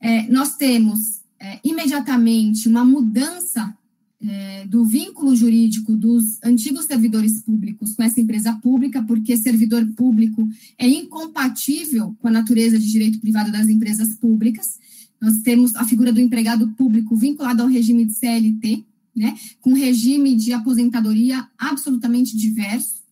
é, 0.00 0.28
nós 0.28 0.56
temos 0.56 1.22
é, 1.38 1.60
imediatamente 1.62 2.68
uma 2.68 2.84
mudança 2.84 3.76
é, 4.26 4.66
do 4.66 4.84
vínculo 4.84 5.36
jurídico 5.36 5.96
dos 5.96 6.38
antigos 6.42 6.86
servidores 6.86 7.42
públicos 7.42 7.94
com 7.94 8.02
essa 8.02 8.20
empresa 8.20 8.52
pública, 8.54 9.02
porque 9.02 9.36
servidor 9.36 9.86
público 9.94 10.48
é 10.78 10.88
incompatível 10.88 12.16
com 12.20 12.28
a 12.28 12.30
natureza 12.30 12.78
de 12.78 12.90
direito 12.90 13.20
privado 13.20 13.52
das 13.52 13.68
empresas 13.68 14.14
públicas. 14.14 14.78
Nós 15.20 15.38
temos 15.38 15.74
a 15.76 15.84
figura 15.84 16.12
do 16.12 16.20
empregado 16.20 16.68
público 16.68 17.16
vinculado 17.16 17.62
ao 17.62 17.68
regime 17.68 18.04
de 18.04 18.12
CLT, 18.12 18.84
né, 19.14 19.36
com 19.60 19.74
regime 19.74 20.34
de 20.34 20.52
aposentadoria 20.52 21.46
absolutamente 21.56 22.36
diverso. 22.36 23.02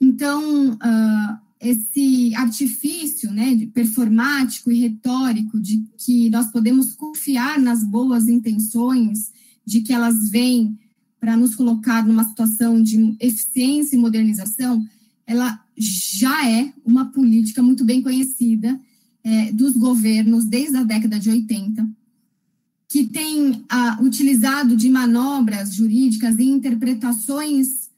Então, 0.00 0.72
uh, 0.72 1.38
esse 1.60 2.34
artifício 2.34 3.30
né, 3.30 3.68
performático 3.72 4.70
e 4.70 4.80
retórico 4.80 5.60
de 5.60 5.84
que 5.96 6.28
nós 6.28 6.50
podemos 6.50 6.92
confiar 6.92 7.58
nas 7.60 7.84
boas 7.84 8.28
intenções, 8.28 9.30
de 9.64 9.80
que 9.80 9.92
elas 9.92 10.30
vêm 10.30 10.78
para 11.20 11.36
nos 11.36 11.54
colocar 11.54 12.04
numa 12.04 12.24
situação 12.24 12.82
de 12.82 13.16
eficiência 13.20 13.94
e 13.94 13.98
modernização, 13.98 14.84
ela 15.26 15.64
já 15.76 16.48
é 16.48 16.72
uma 16.84 17.06
política 17.06 17.62
muito 17.62 17.84
bem 17.84 18.02
conhecida 18.02 18.78
é, 19.24 19.52
dos 19.52 19.76
governos 19.76 20.44
desde 20.44 20.76
a 20.76 20.82
década 20.82 21.18
de 21.18 21.30
80, 21.30 21.88
que 22.88 23.04
tem 23.04 23.64
ah, 23.68 23.98
utilizado 24.02 24.76
de 24.76 24.90
manobras 24.90 25.74
jurídicas 25.74 26.38
e 26.38 26.44
interpretações 26.44 27.88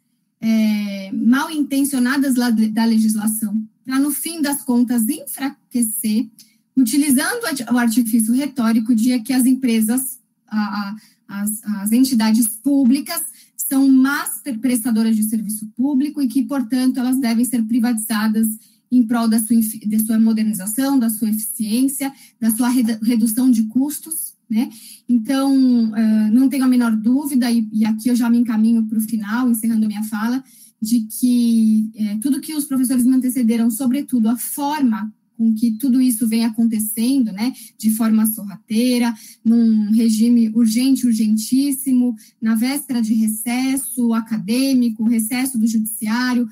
é, 0.40 1.10
mal 1.12 1.50
intencionadas 1.50 2.34
da 2.34 2.84
legislação, 2.84 3.66
para, 3.84 3.98
no 3.98 4.10
fim 4.10 4.42
das 4.42 4.62
contas, 4.62 5.08
enfraquecer, 5.08 6.28
utilizando 6.76 7.44
o 7.72 7.78
artifício 7.78 8.34
retórico 8.34 8.94
de 8.94 9.18
que 9.20 9.32
as 9.32 9.46
empresas, 9.46 10.18
a, 10.46 10.58
a, 10.58 10.96
as, 11.28 11.62
as 11.64 11.92
entidades 11.92 12.48
públicas, 12.48 13.22
são 13.56 13.88
más 13.88 14.42
prestadoras 14.60 15.16
de 15.16 15.22
serviço 15.22 15.66
público 15.76 16.20
e 16.20 16.28
que, 16.28 16.42
portanto, 16.42 16.98
elas 16.98 17.18
devem 17.18 17.44
ser 17.44 17.62
privatizadas 17.64 18.46
em 18.90 19.02
prol 19.02 19.28
da 19.28 19.38
sua, 19.40 19.56
de 19.56 19.98
sua 20.00 20.18
modernização, 20.20 20.98
da 20.98 21.08
sua 21.08 21.30
eficiência, 21.30 22.12
da 22.40 22.50
sua 22.50 22.68
redução 22.68 23.50
de 23.50 23.64
custos, 23.64 24.34
né? 24.48 24.68
Então, 25.08 25.52
uh, 25.90 26.32
não 26.32 26.48
tenho 26.48 26.64
a 26.64 26.68
menor 26.68 26.94
dúvida, 26.94 27.50
e, 27.50 27.84
aqui 27.84 28.08
eu 28.08 28.16
já 28.16 28.28
me 28.28 28.38
encaminho 28.38 28.86
para 28.86 28.98
o 28.98 29.02
final, 29.02 29.50
encerrando 29.50 29.86
minha 29.86 30.04
fala, 30.04 30.44
de 30.80 31.00
que 31.00 31.90
é, 31.94 32.16
tudo 32.16 32.40
que 32.40 32.54
os 32.54 32.66
professores 32.66 33.06
me 33.06 33.16
antecederam, 33.16 33.70
sobretudo 33.70 34.28
a 34.28 34.36
forma 34.36 35.12
com 35.36 35.52
que 35.52 35.72
tudo 35.72 36.00
isso 36.00 36.26
vem 36.26 36.44
acontecendo, 36.44 37.32
né, 37.32 37.52
de 37.76 37.90
forma 37.90 38.26
sorrateira, 38.26 39.14
num 39.44 39.90
regime 39.90 40.48
urgente, 40.50 41.06
urgentíssimo, 41.06 42.14
na 42.40 42.54
véspera 42.54 43.02
de 43.02 43.14
recesso 43.14 44.12
acadêmico, 44.14 45.04
recesso 45.04 45.58
do 45.58 45.66
judiciário, 45.66 46.48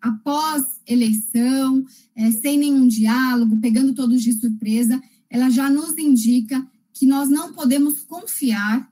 após 0.00 0.64
eleição, 0.86 1.84
é, 2.14 2.30
sem 2.32 2.58
nenhum 2.58 2.86
diálogo, 2.86 3.56
pegando 3.58 3.94
todos 3.94 4.22
de 4.22 4.32
surpresa, 4.32 5.00
ela 5.30 5.50
já 5.50 5.70
nos 5.70 5.96
indica 5.98 6.66
que 6.92 7.06
nós 7.06 7.28
não 7.28 7.52
podemos 7.52 8.02
confiar 8.02 8.88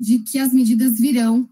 de 0.00 0.18
que 0.20 0.38
as 0.38 0.52
medidas 0.52 0.98
virão 0.98 1.48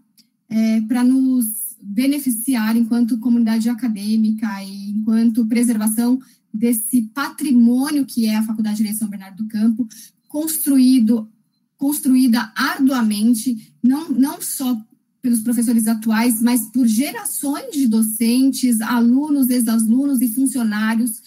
é, 0.49 0.81
para 0.81 1.03
nos 1.03 1.63
beneficiar 1.81 2.77
enquanto 2.77 3.19
comunidade 3.19 3.69
acadêmica 3.69 4.47
e 4.63 4.91
enquanto 4.91 5.45
preservação 5.45 6.19
desse 6.53 7.03
patrimônio 7.13 8.05
que 8.05 8.25
é 8.25 8.35
a 8.35 8.43
Faculdade 8.43 8.77
de 8.77 8.83
Direção 8.83 9.09
Bernardo 9.09 9.43
do 9.43 9.49
Campo, 9.49 9.87
construído, 10.27 11.27
construída 11.77 12.51
arduamente, 12.55 13.73
não, 13.81 14.09
não 14.09 14.41
só 14.41 14.79
pelos 15.21 15.41
professores 15.41 15.87
atuais, 15.87 16.41
mas 16.41 16.65
por 16.65 16.85
gerações 16.85 17.71
de 17.71 17.87
docentes, 17.87 18.81
alunos, 18.81 19.49
ex-alunos 19.49 20.21
e 20.21 20.27
funcionários, 20.27 21.21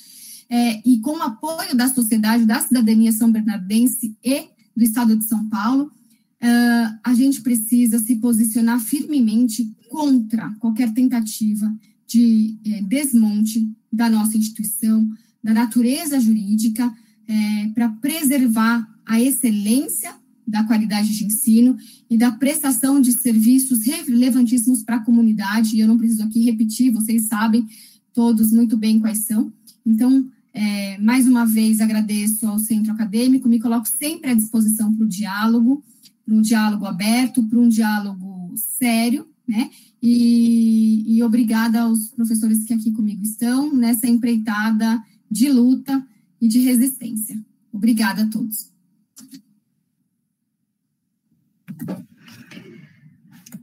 é, 0.48 0.80
e 0.88 0.98
com 1.00 1.16
o 1.16 1.22
apoio 1.22 1.74
da 1.74 1.88
sociedade, 1.88 2.44
da 2.44 2.60
cidadania 2.60 3.10
são 3.10 3.32
bernardense 3.32 4.16
e 4.22 4.44
do 4.76 4.84
Estado 4.84 5.16
de 5.16 5.24
São 5.24 5.48
Paulo, 5.48 5.84
uh, 5.84 6.98
a 7.02 7.14
gente 7.14 7.40
precisa 7.40 7.98
se 7.98 8.16
posicionar 8.16 8.78
firmemente 8.78 9.74
contra 9.88 10.50
qualquer 10.58 10.92
tentativa 10.92 11.74
de 12.06 12.56
é, 12.64 12.82
desmonte 12.82 13.68
da 13.92 14.08
nossa 14.08 14.36
instituição, 14.36 15.08
da 15.42 15.52
natureza 15.52 16.20
jurídica, 16.20 16.92
é, 17.28 17.68
para 17.74 17.88
preservar 17.88 18.86
a 19.04 19.20
excelência 19.20 20.14
da 20.46 20.62
qualidade 20.62 21.16
de 21.16 21.24
ensino 21.24 21.76
e 22.08 22.16
da 22.16 22.30
prestação 22.30 23.00
de 23.00 23.12
serviços 23.12 23.84
relevantíssimos 23.84 24.82
para 24.82 24.96
a 24.96 25.04
comunidade. 25.04 25.74
E 25.74 25.80
eu 25.80 25.88
não 25.88 25.98
preciso 25.98 26.22
aqui 26.22 26.40
repetir, 26.40 26.92
vocês 26.92 27.24
sabem 27.24 27.66
todos 28.12 28.52
muito 28.52 28.76
bem 28.76 29.00
quais 29.00 29.24
são. 29.26 29.52
Então, 29.84 30.30
é, 30.54 30.96
mais 30.98 31.26
uma 31.26 31.44
vez 31.44 31.80
agradeço 31.80 32.46
ao 32.46 32.58
centro 32.58 32.92
acadêmico, 32.92 33.48
me 33.48 33.60
coloco 33.60 33.86
sempre 33.86 34.30
à 34.30 34.34
disposição 34.34 34.92
para 34.94 35.04
o 35.04 35.08
diálogo, 35.08 35.84
para 36.24 36.34
um 36.34 36.40
diálogo 36.40 36.86
aberto, 36.86 37.42
para 37.42 37.58
um 37.58 37.68
diálogo 37.68 38.54
sério, 38.56 39.26
né? 39.46 39.70
E, 40.08 41.16
e 41.16 41.22
obrigada 41.24 41.80
aos 41.80 42.12
professores 42.12 42.64
que 42.64 42.72
aqui 42.72 42.92
comigo 42.92 43.24
estão 43.24 43.74
nessa 43.74 44.06
empreitada 44.06 45.02
de 45.28 45.50
luta 45.50 46.00
e 46.40 46.46
de 46.46 46.60
resistência. 46.60 47.36
Obrigada 47.72 48.22
a 48.22 48.30
todos. 48.30 48.72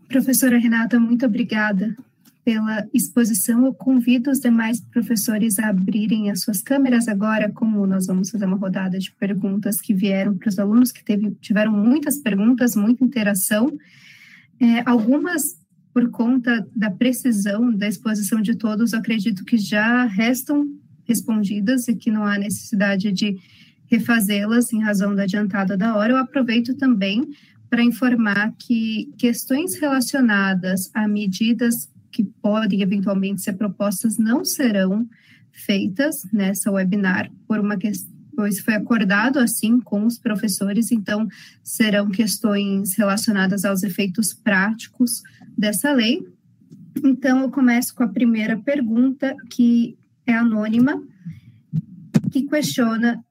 Professora 0.10 0.58
Renata, 0.58 1.00
muito 1.00 1.26
obrigada 1.26 1.96
pela 2.44 2.86
exposição. 2.94 3.66
Eu 3.66 3.74
convido 3.74 4.30
os 4.30 4.42
demais 4.42 4.82
professores 4.82 5.58
a 5.60 5.70
abrirem 5.70 6.30
as 6.30 6.42
suas 6.42 6.62
câmeras 6.62 7.08
agora, 7.08 7.50
como 7.54 7.88
nós 7.88 8.06
vamos 8.06 8.30
fazer 8.30 8.44
uma 8.44 8.58
rodada 8.58 9.00
de 9.00 9.14
perguntas 9.14 9.80
que 9.80 9.94
vieram 9.94 10.38
para 10.38 10.50
os 10.50 10.60
alunos, 10.60 10.92
que 10.92 11.06
teve, 11.06 11.32
tiveram 11.40 11.72
muitas 11.72 12.18
perguntas, 12.18 12.76
muita 12.76 13.02
interação. 13.02 13.72
É, 14.60 14.84
algumas 14.86 15.63
por 15.94 16.10
conta 16.10 16.68
da 16.76 16.90
precisão 16.90 17.72
da 17.72 17.88
exposição 17.88 18.42
de 18.42 18.56
todos, 18.56 18.94
acredito 18.94 19.46
que 19.46 19.58
já 19.58 20.06
restam 20.06 20.68
respondidas 21.06 21.88
e 21.88 21.96
que 21.96 22.10
não 22.10 22.26
há 22.26 22.38
necessidade 22.38 23.12
de 23.12 23.38
refazê-las 23.86 24.74
em 24.74 24.82
razão 24.82 25.14
da 25.14 25.24
adiantada 25.24 25.78
da 25.78 25.96
hora. 25.96 26.14
Eu 26.14 26.18
aproveito 26.18 26.74
também 26.76 27.30
para 27.70 27.84
informar 27.84 28.54
que 28.58 29.12
questões 29.18 29.76
relacionadas 29.76 30.90
a 30.94 31.08
medidas 31.08 31.90
que 32.12 32.24
podem 32.24 32.82
eventualmente 32.82 33.42
ser 33.42 33.54
propostas 33.54 34.18
não 34.18 34.44
serão 34.44 35.08
feitas 35.52 36.26
nessa 36.32 36.72
webinar 36.72 37.32
por 37.48 37.60
uma 37.60 37.78
questão 37.78 38.14
pois 38.36 38.60
foi 38.60 38.74
acordado 38.74 39.40
assim 39.40 39.80
com 39.80 40.06
os 40.06 40.18
professores, 40.18 40.92
então 40.92 41.28
serão 41.64 42.10
questões 42.10 42.96
relacionadas 42.96 43.64
aos 43.64 43.84
efeitos 43.84 44.34
práticos 44.34 45.22
dessa 45.64 45.94
lei. 45.94 46.28
Então, 47.02 47.40
eu 47.40 47.50
começo 47.50 47.96
com 47.96 48.04
a 48.04 48.08
primeira 48.10 48.58
pergunta, 48.58 49.34
que 49.50 49.98
é 50.28 50.34
anônima, 50.34 51.02
que 52.30 52.44
questiona 52.44 53.24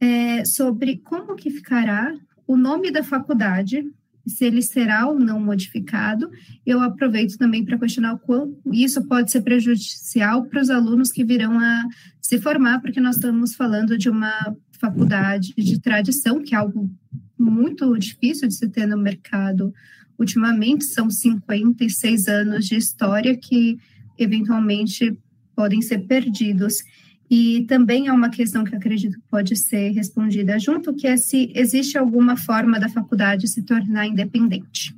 é, 0.00 0.42
sobre 0.46 0.96
como 0.96 1.36
que 1.36 1.50
ficará 1.50 2.14
o 2.46 2.56
nome 2.56 2.90
da 2.90 3.02
faculdade, 3.02 3.84
se 4.26 4.46
ele 4.46 4.62
será 4.62 5.06
ou 5.06 5.18
não 5.18 5.38
modificado. 5.38 6.30
Eu 6.64 6.80
aproveito 6.80 7.36
também 7.36 7.62
para 7.62 7.78
questionar 7.78 8.14
o 8.14 8.18
quão 8.18 8.56
isso 8.72 9.04
pode 9.04 9.30
ser 9.30 9.42
prejudicial 9.42 10.46
para 10.46 10.62
os 10.62 10.70
alunos 10.70 11.12
que 11.12 11.24
virão 11.24 11.60
a 11.60 11.84
se 12.22 12.38
formar, 12.38 12.80
porque 12.80 13.00
nós 13.00 13.16
estamos 13.16 13.54
falando 13.54 13.98
de 13.98 14.08
uma 14.08 14.56
faculdade 14.80 15.52
de 15.54 15.78
tradição, 15.78 16.42
que 16.42 16.54
é 16.54 16.58
algo 16.58 16.90
muito 17.38 17.98
difícil 17.98 18.48
de 18.48 18.54
se 18.54 18.66
ter 18.66 18.86
no 18.86 18.96
mercado 18.96 19.74
ultimamente, 20.18 20.84
são 20.84 21.10
56 21.10 22.28
anos 22.28 22.66
de 22.66 22.76
história 22.76 23.36
que 23.36 23.78
eventualmente 24.18 25.16
podem 25.54 25.80
ser 25.82 26.00
perdidos. 26.00 26.82
E 27.28 27.64
também 27.68 28.06
é 28.06 28.12
uma 28.12 28.30
questão 28.30 28.62
que 28.62 28.76
acredito 28.76 29.18
que 29.18 29.28
pode 29.28 29.56
ser 29.56 29.90
respondida 29.90 30.58
junto, 30.58 30.94
que 30.94 31.06
é 31.06 31.16
se 31.16 31.50
existe 31.54 31.98
alguma 31.98 32.36
forma 32.36 32.78
da 32.78 32.88
faculdade 32.88 33.48
se 33.48 33.62
tornar 33.62 34.06
independente. 34.06 34.94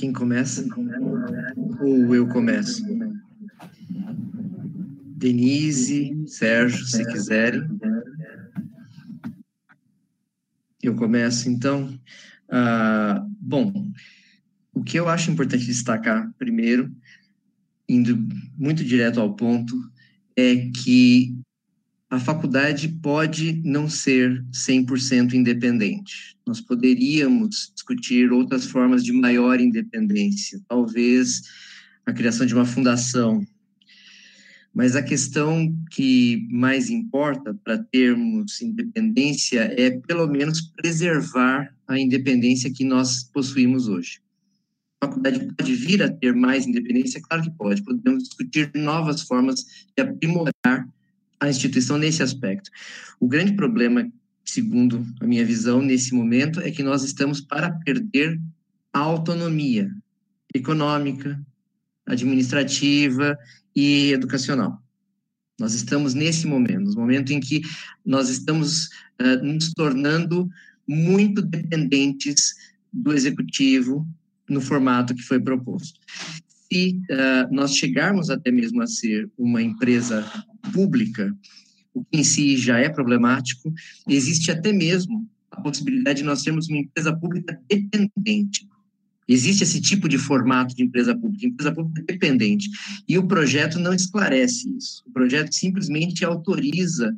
Quem 0.00 0.14
começa? 0.14 0.66
Ou 1.78 2.14
eu 2.14 2.26
começo? 2.26 2.82
Denise, 5.14 6.16
Sérgio, 6.26 6.86
se 6.86 7.04
quiserem. 7.04 7.68
Eu 10.82 10.96
começo, 10.96 11.50
então. 11.50 12.00
Ah, 12.48 13.22
bom, 13.38 13.92
o 14.72 14.82
que 14.82 14.98
eu 14.98 15.06
acho 15.06 15.30
importante 15.30 15.66
destacar, 15.66 16.32
primeiro, 16.38 16.90
indo 17.86 18.26
muito 18.56 18.82
direto 18.82 19.20
ao 19.20 19.36
ponto, 19.36 19.74
é 20.34 20.70
que 20.82 21.38
a 22.10 22.18
faculdade 22.18 22.88
pode 22.88 23.62
não 23.64 23.88
ser 23.88 24.44
100% 24.52 25.32
independente. 25.32 26.36
Nós 26.44 26.60
poderíamos 26.60 27.72
discutir 27.72 28.32
outras 28.32 28.64
formas 28.64 29.04
de 29.04 29.12
maior 29.12 29.60
independência, 29.60 30.60
talvez 30.68 31.42
a 32.04 32.12
criação 32.12 32.44
de 32.44 32.52
uma 32.52 32.66
fundação. 32.66 33.46
Mas 34.74 34.96
a 34.96 35.02
questão 35.02 35.72
que 35.90 36.48
mais 36.50 36.90
importa 36.90 37.54
para 37.62 37.78
termos 37.78 38.60
independência 38.60 39.72
é, 39.76 39.90
pelo 39.90 40.26
menos, 40.26 40.60
preservar 40.60 41.72
a 41.86 41.98
independência 41.98 42.72
que 42.72 42.84
nós 42.84 43.22
possuímos 43.22 43.86
hoje. 43.86 44.20
A 45.00 45.06
faculdade 45.06 45.48
pode 45.56 45.74
vir 45.74 46.02
a 46.02 46.10
ter 46.10 46.34
mais 46.34 46.66
independência? 46.66 47.22
Claro 47.22 47.44
que 47.44 47.50
pode. 47.52 47.82
Podemos 47.82 48.24
discutir 48.24 48.70
novas 48.74 49.22
formas 49.22 49.64
de 49.96 50.02
aprimorar 50.02 50.69
a 51.40 51.48
instituição 51.48 51.96
nesse 51.96 52.22
aspecto. 52.22 52.70
O 53.18 53.26
grande 53.26 53.54
problema, 53.54 54.08
segundo 54.44 55.04
a 55.20 55.26
minha 55.26 55.44
visão, 55.44 55.80
nesse 55.80 56.14
momento, 56.14 56.60
é 56.60 56.70
que 56.70 56.82
nós 56.82 57.02
estamos 57.02 57.40
para 57.40 57.72
perder 57.72 58.38
a 58.92 58.98
autonomia 58.98 59.90
econômica, 60.54 61.40
administrativa 62.06 63.36
e 63.74 64.12
educacional. 64.12 64.82
Nós 65.58 65.74
estamos 65.74 66.14
nesse 66.14 66.46
momento, 66.46 66.90
no 66.90 67.00
momento 67.00 67.32
em 67.32 67.40
que 67.40 67.62
nós 68.04 68.28
estamos 68.28 68.86
uh, 69.20 69.44
nos 69.44 69.72
tornando 69.72 70.48
muito 70.86 71.42
dependentes 71.42 72.54
do 72.92 73.12
executivo 73.12 74.06
no 74.48 74.60
formato 74.60 75.14
que 75.14 75.22
foi 75.22 75.38
proposto. 75.38 76.00
Se 76.72 77.00
uh, 77.10 77.54
nós 77.54 77.76
chegarmos 77.76 78.30
até 78.30 78.50
mesmo 78.50 78.82
a 78.82 78.86
ser 78.86 79.30
uma 79.38 79.62
empresa 79.62 80.24
pública, 80.72 81.34
o 81.92 82.04
que 82.04 82.18
em 82.18 82.24
si 82.24 82.56
já 82.56 82.78
é 82.78 82.88
problemático, 82.88 83.72
existe 84.08 84.50
até 84.50 84.72
mesmo 84.72 85.28
a 85.50 85.60
possibilidade 85.60 86.18
de 86.18 86.24
nós 86.24 86.42
termos 86.42 86.68
uma 86.68 86.78
empresa 86.78 87.14
pública 87.14 87.60
dependente. 87.68 88.68
Existe 89.26 89.62
esse 89.62 89.80
tipo 89.80 90.08
de 90.08 90.18
formato 90.18 90.74
de 90.74 90.82
empresa 90.82 91.16
pública, 91.16 91.46
empresa 91.46 91.72
pública 91.72 92.02
dependente. 92.06 92.68
E 93.08 93.16
o 93.16 93.26
projeto 93.26 93.78
não 93.78 93.94
esclarece 93.94 94.68
isso. 94.76 95.04
O 95.06 95.12
projeto 95.12 95.52
simplesmente 95.54 96.24
autoriza 96.24 97.16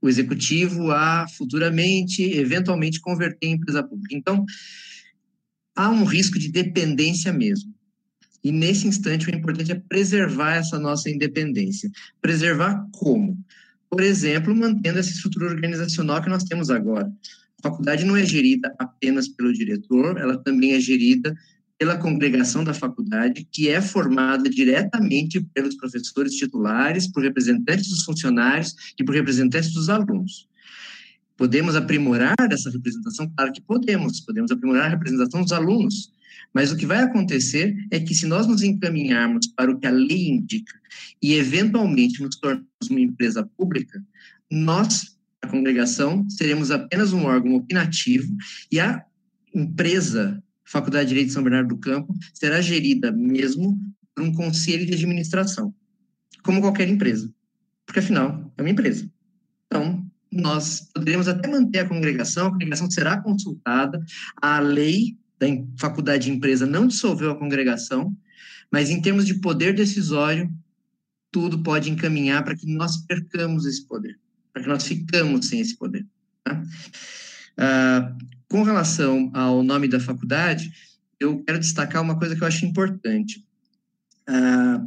o 0.00 0.08
executivo 0.08 0.90
a 0.90 1.26
futuramente, 1.28 2.22
eventualmente, 2.22 3.00
converter 3.00 3.48
em 3.48 3.52
empresa 3.52 3.82
pública. 3.82 4.16
Então, 4.16 4.46
há 5.74 5.90
um 5.90 6.04
risco 6.04 6.38
de 6.38 6.50
dependência 6.50 7.32
mesmo. 7.32 7.75
E 8.46 8.52
nesse 8.52 8.86
instante, 8.86 9.28
o 9.28 9.34
importante 9.34 9.72
é 9.72 9.74
preservar 9.74 10.54
essa 10.54 10.78
nossa 10.78 11.10
independência. 11.10 11.90
Preservar 12.22 12.86
como? 12.92 13.36
Por 13.90 14.00
exemplo, 14.00 14.54
mantendo 14.54 15.00
essa 15.00 15.10
estrutura 15.10 15.46
organizacional 15.46 16.22
que 16.22 16.28
nós 16.28 16.44
temos 16.44 16.70
agora. 16.70 17.12
A 17.58 17.68
faculdade 17.68 18.04
não 18.04 18.16
é 18.16 18.24
gerida 18.24 18.72
apenas 18.78 19.26
pelo 19.26 19.52
diretor, 19.52 20.16
ela 20.18 20.38
também 20.38 20.74
é 20.74 20.80
gerida 20.80 21.36
pela 21.76 21.96
congregação 21.98 22.62
da 22.62 22.72
faculdade, 22.72 23.44
que 23.50 23.68
é 23.68 23.82
formada 23.82 24.48
diretamente 24.48 25.40
pelos 25.52 25.74
professores 25.74 26.34
titulares, 26.34 27.08
por 27.08 27.24
representantes 27.24 27.88
dos 27.88 28.04
funcionários 28.04 28.76
e 28.96 29.02
por 29.02 29.12
representantes 29.12 29.72
dos 29.72 29.88
alunos. 29.88 30.48
Podemos 31.36 31.74
aprimorar 31.74 32.36
essa 32.52 32.70
representação? 32.70 33.28
Claro 33.36 33.52
que 33.52 33.60
podemos, 33.60 34.20
podemos 34.20 34.52
aprimorar 34.52 34.84
a 34.84 34.90
representação 34.90 35.42
dos 35.42 35.50
alunos, 35.50 36.12
mas 36.56 36.72
o 36.72 36.76
que 36.78 36.86
vai 36.86 37.02
acontecer 37.02 37.76
é 37.90 38.00
que 38.00 38.14
se 38.14 38.24
nós 38.24 38.46
nos 38.46 38.62
encaminharmos 38.62 39.46
para 39.48 39.70
o 39.70 39.78
que 39.78 39.86
a 39.86 39.90
lei 39.90 40.30
indica 40.30 40.72
e 41.20 41.34
eventualmente 41.34 42.22
nos 42.22 42.36
tornarmos 42.36 42.88
uma 42.88 43.00
empresa 43.00 43.46
pública, 43.58 44.02
nós, 44.50 45.18
a 45.42 45.48
congregação, 45.48 46.26
seremos 46.30 46.70
apenas 46.70 47.12
um 47.12 47.26
órgão 47.26 47.56
opinativo 47.56 48.34
e 48.72 48.80
a 48.80 49.04
empresa 49.54 50.42
Faculdade 50.64 51.04
de 51.04 51.08
Direito 51.10 51.26
de 51.26 51.34
São 51.34 51.42
Bernardo 51.42 51.74
do 51.74 51.76
Campo 51.76 52.14
será 52.32 52.62
gerida 52.62 53.12
mesmo 53.12 53.78
por 54.14 54.24
um 54.24 54.32
conselho 54.32 54.86
de 54.86 54.94
administração, 54.94 55.74
como 56.42 56.62
qualquer 56.62 56.88
empresa, 56.88 57.30
porque 57.84 57.98
afinal 57.98 58.50
é 58.56 58.62
uma 58.62 58.70
empresa. 58.70 59.06
Então, 59.66 60.10
nós 60.32 60.88
poderemos 60.94 61.28
até 61.28 61.48
manter 61.48 61.80
a 61.80 61.88
congregação, 61.88 62.46
a 62.46 62.50
congregação 62.50 62.90
será 62.90 63.20
consultada, 63.20 64.02
a 64.40 64.58
lei 64.58 65.18
da 65.38 65.46
faculdade 65.78 66.24
de 66.24 66.32
empresa 66.32 66.66
não 66.66 66.86
dissolveu 66.86 67.30
a 67.30 67.38
congregação, 67.38 68.16
mas 68.70 68.90
em 68.90 69.00
termos 69.00 69.26
de 69.26 69.34
poder 69.34 69.74
decisório, 69.74 70.52
tudo 71.30 71.62
pode 71.62 71.90
encaminhar 71.90 72.44
para 72.44 72.56
que 72.56 72.66
nós 72.66 72.96
percamos 72.98 73.66
esse 73.66 73.86
poder, 73.86 74.18
para 74.52 74.62
que 74.62 74.68
nós 74.68 74.86
ficamos 74.86 75.46
sem 75.46 75.60
esse 75.60 75.76
poder. 75.76 76.06
Tá? 76.42 76.62
Ah, 77.58 78.16
com 78.48 78.62
relação 78.62 79.30
ao 79.34 79.62
nome 79.62 79.88
da 79.88 80.00
faculdade, 80.00 80.72
eu 81.18 81.42
quero 81.44 81.58
destacar 81.58 82.02
uma 82.02 82.18
coisa 82.18 82.36
que 82.36 82.42
eu 82.42 82.46
acho 82.46 82.64
importante. 82.64 83.44
Ah, 84.26 84.84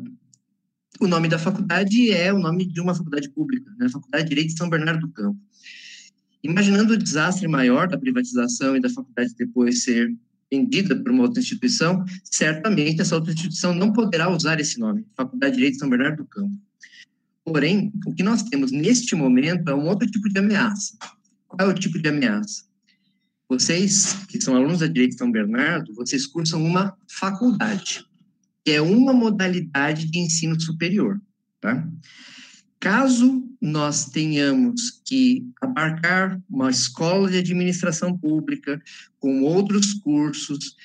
o 1.00 1.08
nome 1.08 1.28
da 1.28 1.40
faculdade 1.40 2.12
é 2.12 2.34
o 2.34 2.40
nome 2.40 2.66
de 2.66 2.82
uma 2.82 2.94
faculdade 2.94 3.30
pública, 3.30 3.72
né? 3.78 3.88
Faculdade 3.90 4.24
de 4.26 4.30
Direito 4.30 4.50
de 4.50 4.58
São 4.58 4.70
Bernardo 4.70 5.08
do 5.08 5.14
Campo. 5.14 5.40
Imaginando 6.44 6.94
o 6.94 6.98
desastre 6.98 7.48
maior 7.48 7.88
da 7.88 7.98
privatização 7.98 8.76
e 8.76 8.82
da 8.82 8.90
faculdade 8.90 9.34
depois 9.38 9.84
ser 9.84 10.14
vendida 10.52 10.96
por 10.96 11.12
uma 11.12 11.24
outra 11.24 11.40
instituição, 11.40 12.04
certamente 12.24 13.02
essa 13.02 13.16
outra 13.16 13.32
instituição 13.32 13.74
não 13.74 13.94
poderá 13.94 14.30
usar 14.30 14.60
esse 14.60 14.80
nome, 14.80 15.06
Faculdade 15.16 15.52
de 15.52 15.58
Direito 15.58 15.74
de 15.74 15.80
São 15.80 15.90
Bernardo 15.90 16.18
do 16.18 16.26
Campo. 16.26 16.56
Porém, 17.44 17.92
o 18.06 18.14
que 18.14 18.24
nós 18.24 18.44
temos 18.44 18.72
neste 18.72 19.16
momento 19.16 19.70
é 19.70 19.76
um 19.76 19.88
outro 19.88 20.10
tipo 20.10 20.30
de 20.30 20.40
ameaça. 20.40 20.98
Qual 21.48 21.68
é 21.68 21.72
o 21.72 21.76
tipo 21.76 22.00
de 22.00 22.08
ameaça? 22.10 22.64
Vocês, 23.48 24.14
que 24.28 24.40
são 24.40 24.56
alunos 24.56 24.80
da 24.80 24.88
Direito 24.88 25.12
de 25.12 25.18
São 25.18 25.32
Bernardo, 25.32 25.94
vocês 25.96 26.28
cursam 26.28 26.64
uma 26.64 26.96
faculdade, 27.08 28.06
que 28.64 28.72
é 28.72 28.82
uma 28.82 29.12
modalidade 29.12 30.06
de 30.06 30.20
ensino 30.20 30.60
superior, 30.62 31.20
tá? 31.60 31.88
Caso 32.80 33.49
nós 33.62 34.06
tenhamos 34.06 35.02
que 35.04 35.46
abarcar 35.62 36.40
uma 36.50 36.70
escola 36.70 37.30
de 37.30 37.38
administração 37.38 38.18
pública 38.18 38.82
com 39.20 39.42
outros 39.44 39.94
cursos, 39.96 40.76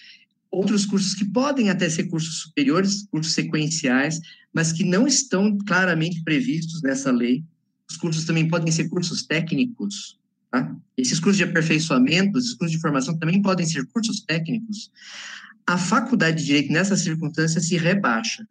outros 0.50 0.84
cursos 0.84 1.14
que 1.14 1.24
podem 1.24 1.70
até 1.70 1.88
ser 1.88 2.04
cursos 2.04 2.40
superiores, 2.40 3.06
cursos 3.10 3.34
sequenciais, 3.34 4.20
mas 4.52 4.72
que 4.72 4.84
não 4.84 5.06
estão 5.06 5.56
claramente 5.58 6.22
previstos 6.22 6.82
nessa 6.82 7.12
lei. 7.12 7.44
Os 7.88 7.96
cursos 7.96 8.24
também 8.24 8.48
podem 8.48 8.72
ser 8.72 8.88
cursos 8.88 9.22
técnicos, 9.22 10.18
Tá? 10.54 10.72
Esses 10.96 11.18
cursos 11.18 11.36
de 11.36 11.42
aperfeiçoamento, 11.42 12.38
esses 12.38 12.54
cursos 12.54 12.76
de 12.76 12.80
formação 12.80 13.18
também 13.18 13.42
podem 13.42 13.66
ser 13.66 13.84
cursos 13.86 14.20
técnicos. 14.20 14.88
A 15.66 15.76
faculdade 15.76 16.38
de 16.38 16.44
direito, 16.44 16.72
nessa 16.72 16.96
circunstância, 16.96 17.60
se 17.60 17.76
rebaixa. 17.76 18.46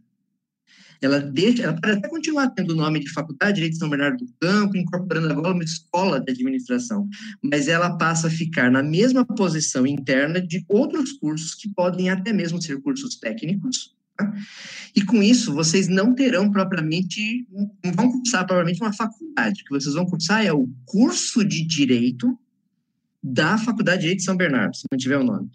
Ela, 1.05 1.19
deixa, 1.19 1.63
ela 1.63 1.73
pode 1.73 1.97
até 1.97 2.07
continuar 2.07 2.49
tendo 2.49 2.71
o 2.71 2.75
nome 2.75 2.99
de 2.99 3.11
Faculdade 3.11 3.51
de 3.51 3.55
Direito 3.55 3.73
de 3.73 3.79
São 3.79 3.89
Bernardo 3.89 4.25
do 4.25 4.33
Campo, 4.39 4.77
incorporando 4.77 5.31
agora 5.31 5.53
uma 5.53 5.63
escola 5.63 6.19
de 6.19 6.31
administração, 6.31 7.07
mas 7.41 7.67
ela 7.67 7.97
passa 7.97 8.27
a 8.27 8.31
ficar 8.31 8.71
na 8.71 8.81
mesma 8.81 9.25
posição 9.25 9.85
interna 9.85 10.41
de 10.41 10.63
outros 10.67 11.13
cursos 11.13 11.53
que 11.55 11.69
podem 11.69 12.09
até 12.09 12.31
mesmo 12.31 12.61
ser 12.61 12.81
cursos 12.81 13.15
técnicos, 13.15 13.93
Tá? 14.15 14.31
E 14.95 15.03
com 15.03 15.23
isso, 15.23 15.53
vocês 15.53 15.87
não 15.87 16.13
terão 16.13 16.51
propriamente, 16.51 17.47
não 17.83 17.91
vão 17.93 18.11
cursar 18.11 18.45
propriamente 18.45 18.81
uma 18.81 18.93
faculdade. 18.93 19.61
O 19.61 19.65
que 19.65 19.71
vocês 19.71 19.95
vão 19.95 20.05
cursar 20.05 20.45
é 20.45 20.53
o 20.53 20.69
curso 20.85 21.43
de 21.43 21.65
Direito 21.65 22.37
da 23.21 23.57
Faculdade 23.57 23.97
de 23.97 24.01
Direito 24.01 24.19
de 24.19 24.25
São 24.25 24.37
Bernardo, 24.37 24.75
se 24.75 24.83
não 24.91 24.97
tiver 24.97 25.17
o 25.17 25.23
nome. 25.23 25.49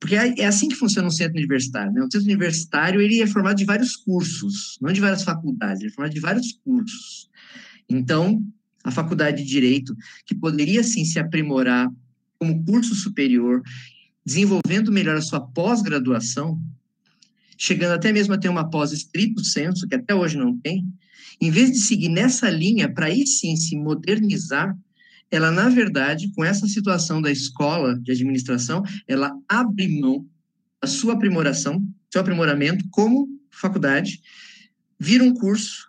Porque 0.00 0.16
é, 0.16 0.34
é 0.38 0.46
assim 0.46 0.68
que 0.68 0.74
funciona 0.74 1.06
um 1.06 1.10
centro 1.10 1.36
universitário. 1.36 1.92
Né? 1.92 2.00
O 2.00 2.10
centro 2.10 2.26
universitário 2.26 3.02
ele 3.02 3.20
é 3.20 3.26
formado 3.26 3.58
de 3.58 3.66
vários 3.66 3.94
cursos, 3.94 4.78
não 4.80 4.90
de 4.92 5.00
várias 5.00 5.22
faculdades, 5.22 5.82
ele 5.82 5.90
é 5.90 5.94
formado 5.94 6.14
de 6.14 6.20
vários 6.20 6.52
cursos. 6.64 7.28
Então, 7.88 8.42
a 8.82 8.90
Faculdade 8.90 9.42
de 9.42 9.48
Direito, 9.48 9.94
que 10.24 10.34
poderia 10.34 10.82
sim 10.82 11.04
se 11.04 11.18
aprimorar 11.18 11.90
como 12.38 12.64
curso 12.64 12.94
superior, 12.94 13.62
desenvolvendo 14.24 14.90
melhor 14.90 15.16
a 15.16 15.20
sua 15.20 15.40
pós-graduação, 15.40 16.58
chegando 17.58 17.92
até 17.92 18.10
mesmo 18.10 18.32
a 18.32 18.38
ter 18.38 18.48
uma 18.48 18.70
pós 18.70 18.92
estrito 18.92 19.44
senso, 19.44 19.86
que 19.86 19.94
até 19.94 20.14
hoje 20.14 20.38
não 20.38 20.56
tem, 20.58 20.86
em 21.40 21.50
vez 21.50 21.70
de 21.70 21.78
seguir 21.78 22.08
nessa 22.08 22.48
linha 22.48 22.90
para 22.90 23.06
aí 23.06 23.26
sim 23.26 23.54
se 23.56 23.76
modernizar, 23.76 24.74
ela, 25.30 25.50
na 25.50 25.68
verdade, 25.68 26.32
com 26.34 26.44
essa 26.44 26.66
situação 26.66 27.22
da 27.22 27.30
escola 27.30 27.98
de 28.00 28.10
administração, 28.12 28.82
ela 29.06 29.32
abre 29.48 29.88
mão 30.00 30.26
da 30.82 30.88
sua 30.88 31.12
aprimoração, 31.12 31.86
seu 32.10 32.20
aprimoramento 32.20 32.84
como 32.90 33.28
faculdade, 33.50 34.20
vira 34.98 35.22
um 35.22 35.32
curso, 35.32 35.88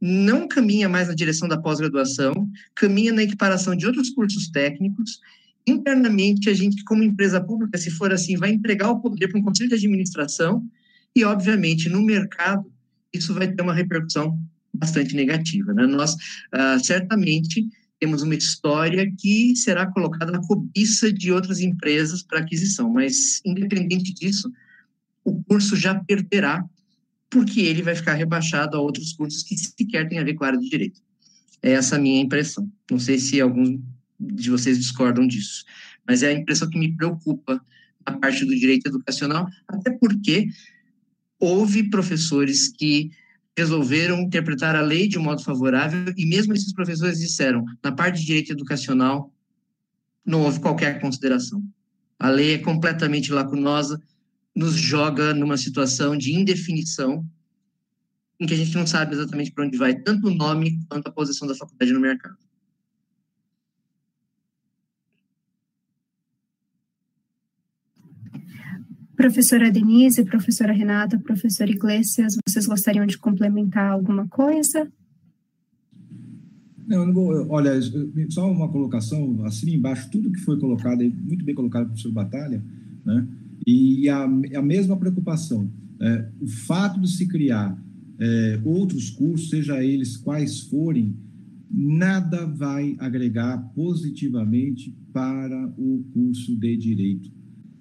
não 0.00 0.46
caminha 0.46 0.88
mais 0.88 1.08
na 1.08 1.14
direção 1.14 1.48
da 1.48 1.60
pós-graduação, 1.60 2.32
caminha 2.74 3.12
na 3.12 3.22
equiparação 3.22 3.74
de 3.74 3.86
outros 3.86 4.10
cursos 4.10 4.48
técnicos. 4.48 5.18
Internamente, 5.66 6.48
a 6.48 6.54
gente, 6.54 6.84
como 6.84 7.02
empresa 7.02 7.40
pública, 7.40 7.76
se 7.78 7.90
for 7.90 8.12
assim, 8.12 8.36
vai 8.36 8.50
entregar 8.50 8.90
o 8.90 9.00
poder 9.00 9.28
para 9.28 9.40
um 9.40 9.42
conselho 9.42 9.70
de 9.70 9.74
administração 9.74 10.64
e, 11.16 11.24
obviamente, 11.24 11.88
no 11.88 12.00
mercado, 12.00 12.70
isso 13.12 13.34
vai 13.34 13.50
ter 13.50 13.60
uma 13.60 13.74
repercussão 13.74 14.38
bastante 14.72 15.16
negativa. 15.16 15.72
Né? 15.74 15.86
Nós, 15.86 16.14
uh, 16.14 16.78
certamente, 16.82 17.66
temos 17.98 18.22
uma 18.22 18.34
história 18.34 19.10
que 19.18 19.56
será 19.56 19.86
colocada 19.86 20.30
na 20.30 20.40
cobiça 20.46 21.12
de 21.12 21.32
outras 21.32 21.60
empresas 21.60 22.22
para 22.22 22.40
aquisição, 22.40 22.88
mas, 22.90 23.40
independente 23.44 24.14
disso, 24.14 24.50
o 25.24 25.42
curso 25.44 25.76
já 25.76 25.94
perderá, 25.94 26.64
porque 27.28 27.60
ele 27.60 27.82
vai 27.82 27.94
ficar 27.94 28.14
rebaixado 28.14 28.76
a 28.76 28.80
outros 28.80 29.12
cursos 29.12 29.42
que 29.42 29.56
sequer 29.56 30.08
têm 30.08 30.18
a 30.18 30.24
ver 30.24 30.34
com 30.34 30.44
a 30.44 30.48
área 30.48 30.58
de 30.58 30.68
direito. 30.68 31.00
É 31.60 31.72
essa 31.72 31.96
a 31.96 31.98
minha 31.98 32.20
impressão. 32.20 32.70
Não 32.90 32.98
sei 32.98 33.18
se 33.18 33.40
alguns 33.40 33.80
de 34.18 34.50
vocês 34.50 34.78
discordam 34.78 35.26
disso, 35.26 35.64
mas 36.06 36.22
é 36.22 36.28
a 36.28 36.32
impressão 36.32 36.68
que 36.70 36.78
me 36.78 36.96
preocupa 36.96 37.60
na 38.06 38.16
parte 38.18 38.44
do 38.44 38.54
direito 38.54 38.88
educacional, 38.88 39.46
até 39.66 39.90
porque 39.90 40.48
houve 41.38 41.90
professores 41.90 42.68
que 42.68 43.10
resolveram 43.58 44.20
interpretar 44.20 44.76
a 44.76 44.80
lei 44.80 45.08
de 45.08 45.18
um 45.18 45.22
modo 45.22 45.42
favorável 45.42 46.12
e 46.16 46.24
mesmo 46.24 46.54
esses 46.54 46.72
professores 46.72 47.18
disseram, 47.18 47.64
na 47.82 47.90
parte 47.90 48.20
de 48.20 48.26
direito 48.26 48.52
educacional, 48.52 49.34
não 50.24 50.42
houve 50.42 50.60
qualquer 50.60 51.00
consideração. 51.00 51.60
A 52.20 52.30
lei 52.30 52.54
é 52.54 52.58
completamente 52.58 53.32
lacunosa, 53.32 54.00
nos 54.54 54.74
joga 54.74 55.34
numa 55.34 55.56
situação 55.56 56.16
de 56.16 56.32
indefinição 56.32 57.28
em 58.40 58.46
que 58.46 58.54
a 58.54 58.56
gente 58.56 58.74
não 58.76 58.86
sabe 58.86 59.14
exatamente 59.14 59.50
para 59.50 59.64
onde 59.64 59.76
vai 59.76 59.94
tanto 59.94 60.28
o 60.28 60.34
nome 60.34 60.78
quanto 60.88 61.08
a 61.08 61.12
posição 61.12 61.48
da 61.48 61.54
faculdade 61.56 61.92
no 61.92 62.00
mercado. 62.00 62.36
Professora 69.18 69.68
Denise, 69.68 70.24
professora 70.24 70.72
Renata, 70.72 71.18
professora 71.18 71.68
Iglesias, 71.68 72.36
vocês 72.48 72.66
gostariam 72.66 73.04
de 73.04 73.18
complementar 73.18 73.90
alguma 73.90 74.28
coisa? 74.28 74.88
Não, 76.86 77.12
olha, 77.48 77.72
só 78.30 78.48
uma 78.48 78.68
colocação, 78.68 79.44
assim 79.44 79.74
embaixo, 79.74 80.08
tudo 80.08 80.30
que 80.30 80.38
foi 80.38 80.56
colocado, 80.56 81.02
muito 81.02 81.44
bem 81.44 81.52
colocado 81.52 81.86
pelo 81.86 81.94
professor 81.94 82.12
Batalha, 82.12 82.62
né? 83.04 83.26
E 83.66 84.08
a, 84.08 84.22
a 84.22 84.62
mesma 84.62 84.96
preocupação, 84.96 85.68
é, 86.00 86.28
o 86.40 86.46
fato 86.46 87.00
de 87.00 87.10
se 87.10 87.26
criar 87.26 87.76
é, 88.20 88.60
outros 88.64 89.10
cursos, 89.10 89.50
seja 89.50 89.82
eles 89.82 90.16
quais 90.16 90.60
forem, 90.60 91.16
nada 91.68 92.46
vai 92.46 92.94
agregar 93.00 93.58
positivamente 93.74 94.96
para 95.12 95.74
o 95.76 96.04
curso 96.14 96.56
de 96.56 96.76
direito. 96.76 97.36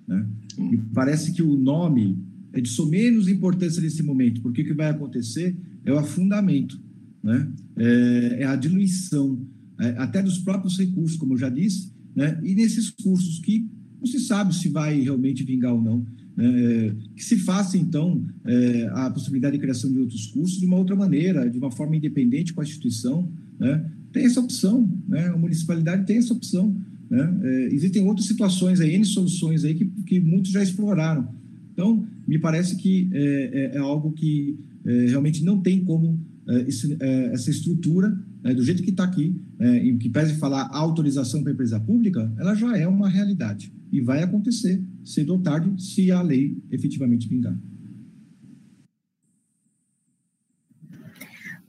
Né? 0.07 0.25
E 0.71 0.77
parece 0.93 1.33
que 1.33 1.41
o 1.41 1.57
nome 1.57 2.17
é 2.53 2.61
de 2.61 2.85
menos 2.85 3.27
importância 3.27 3.81
nesse 3.81 4.01
momento, 4.01 4.41
porque 4.41 4.61
o 4.61 4.65
que 4.65 4.73
vai 4.73 4.89
acontecer 4.89 5.55
é 5.85 5.91
o 5.91 5.99
afundamento, 5.99 6.79
né? 7.23 7.51
é, 7.77 8.37
é 8.39 8.45
a 8.45 8.55
diluição, 8.55 9.39
é, 9.79 9.89
até 9.97 10.23
dos 10.23 10.39
próprios 10.39 10.77
recursos, 10.77 11.17
como 11.17 11.33
eu 11.33 11.37
já 11.37 11.49
disse, 11.49 11.91
né? 12.15 12.39
e 12.43 12.55
nesses 12.55 12.89
cursos 12.89 13.39
que 13.39 13.69
não 13.99 14.07
se 14.07 14.19
sabe 14.19 14.55
se 14.55 14.69
vai 14.69 14.99
realmente 15.01 15.43
vingar 15.43 15.73
ou 15.73 15.81
não. 15.81 16.05
É, 16.39 16.93
que 17.15 17.23
se 17.23 17.37
faça, 17.37 17.77
então, 17.77 18.23
é, 18.45 18.87
a 18.93 19.09
possibilidade 19.09 19.55
de 19.55 19.61
criação 19.61 19.91
de 19.91 19.97
outros 19.99 20.27
cursos 20.27 20.59
de 20.59 20.67
uma 20.67 20.77
outra 20.77 20.95
maneira, 20.95 21.49
de 21.49 21.57
uma 21.57 21.71
forma 21.71 21.95
independente 21.95 22.53
com 22.53 22.61
a 22.61 22.63
instituição. 22.63 23.31
Né? 23.59 23.91
Tem 24.11 24.25
essa 24.25 24.39
opção, 24.39 24.87
né? 25.07 25.27
a 25.27 25.37
municipalidade 25.37 26.05
tem 26.05 26.17
essa 26.17 26.33
opção. 26.33 26.75
Né? 27.09 27.39
É, 27.43 27.73
existem 27.73 28.05
outras 28.05 28.27
situações 28.27 28.79
aí, 28.79 28.95
N 28.95 29.05
soluções 29.05 29.63
aí 29.63 29.73
que, 29.75 29.85
que 30.05 30.19
muitos 30.19 30.51
já 30.51 30.61
exploraram. 30.61 31.27
Então, 31.73 32.05
me 32.27 32.39
parece 32.39 32.75
que 32.75 33.09
é, 33.13 33.73
é, 33.73 33.75
é 33.75 33.77
algo 33.77 34.11
que 34.11 34.57
é, 34.85 35.05
realmente 35.07 35.43
não 35.43 35.61
tem 35.61 35.83
como 35.83 36.19
esse, 36.65 36.95
essa 37.33 37.49
estrutura, 37.49 38.17
né, 38.41 38.53
do 38.53 38.63
jeito 38.63 38.81
que 38.81 38.91
está 38.91 39.03
aqui, 39.03 39.35
em 39.59 39.97
que 39.97 40.07
pese 40.07 40.35
falar 40.35 40.69
autorização 40.71 41.43
para 41.43 41.51
empresa 41.51 41.77
pública, 41.77 42.31
ela 42.37 42.55
já 42.55 42.77
é 42.77 42.87
uma 42.87 43.09
realidade 43.09 43.69
e 43.91 43.99
vai 43.99 44.23
acontecer 44.23 44.81
cedo 45.03 45.33
ou 45.33 45.39
tarde 45.39 45.69
se 45.81 46.09
a 46.09 46.21
lei 46.21 46.57
efetivamente 46.71 47.27
vingar. 47.27 47.57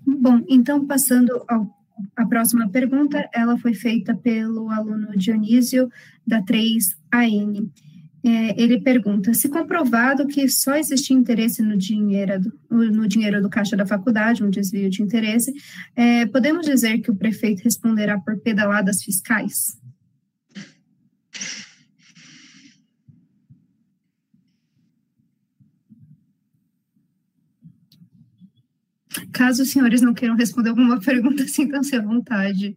Bom, 0.06 0.44
então 0.48 0.86
passando 0.86 1.32
à 2.16 2.26
próxima 2.26 2.68
pergunta, 2.68 3.28
ela 3.34 3.58
foi 3.58 3.74
feita 3.74 4.14
pelo 4.14 4.70
aluno 4.70 5.16
Dionísio 5.16 5.90
da 6.26 6.42
3AN. 6.42 7.68
É, 8.24 8.60
ele 8.60 8.80
pergunta: 8.80 9.32
se 9.32 9.48
comprovado 9.48 10.26
que 10.26 10.48
só 10.48 10.76
existe 10.76 11.14
interesse 11.14 11.62
no 11.62 11.76
dinheiro 11.76 12.52
no 12.70 13.06
dinheiro 13.06 13.40
do 13.40 13.48
caixa 13.48 13.76
da 13.76 13.86
faculdade, 13.86 14.42
um 14.42 14.50
desvio 14.50 14.90
de 14.90 15.02
interesse, 15.02 15.52
é, 15.94 16.26
podemos 16.26 16.66
dizer 16.66 16.98
que 16.98 17.10
o 17.10 17.16
prefeito 17.16 17.62
responderá 17.62 18.18
por 18.18 18.38
pedaladas 18.38 19.02
fiscais? 19.02 19.78
Caso 29.32 29.62
os 29.62 29.70
senhores 29.70 30.00
não 30.00 30.14
queiram 30.14 30.36
responder 30.36 30.70
alguma 30.70 30.98
pergunta, 31.00 31.46
sintam-se 31.46 31.94
à 31.94 32.02
vontade. 32.02 32.76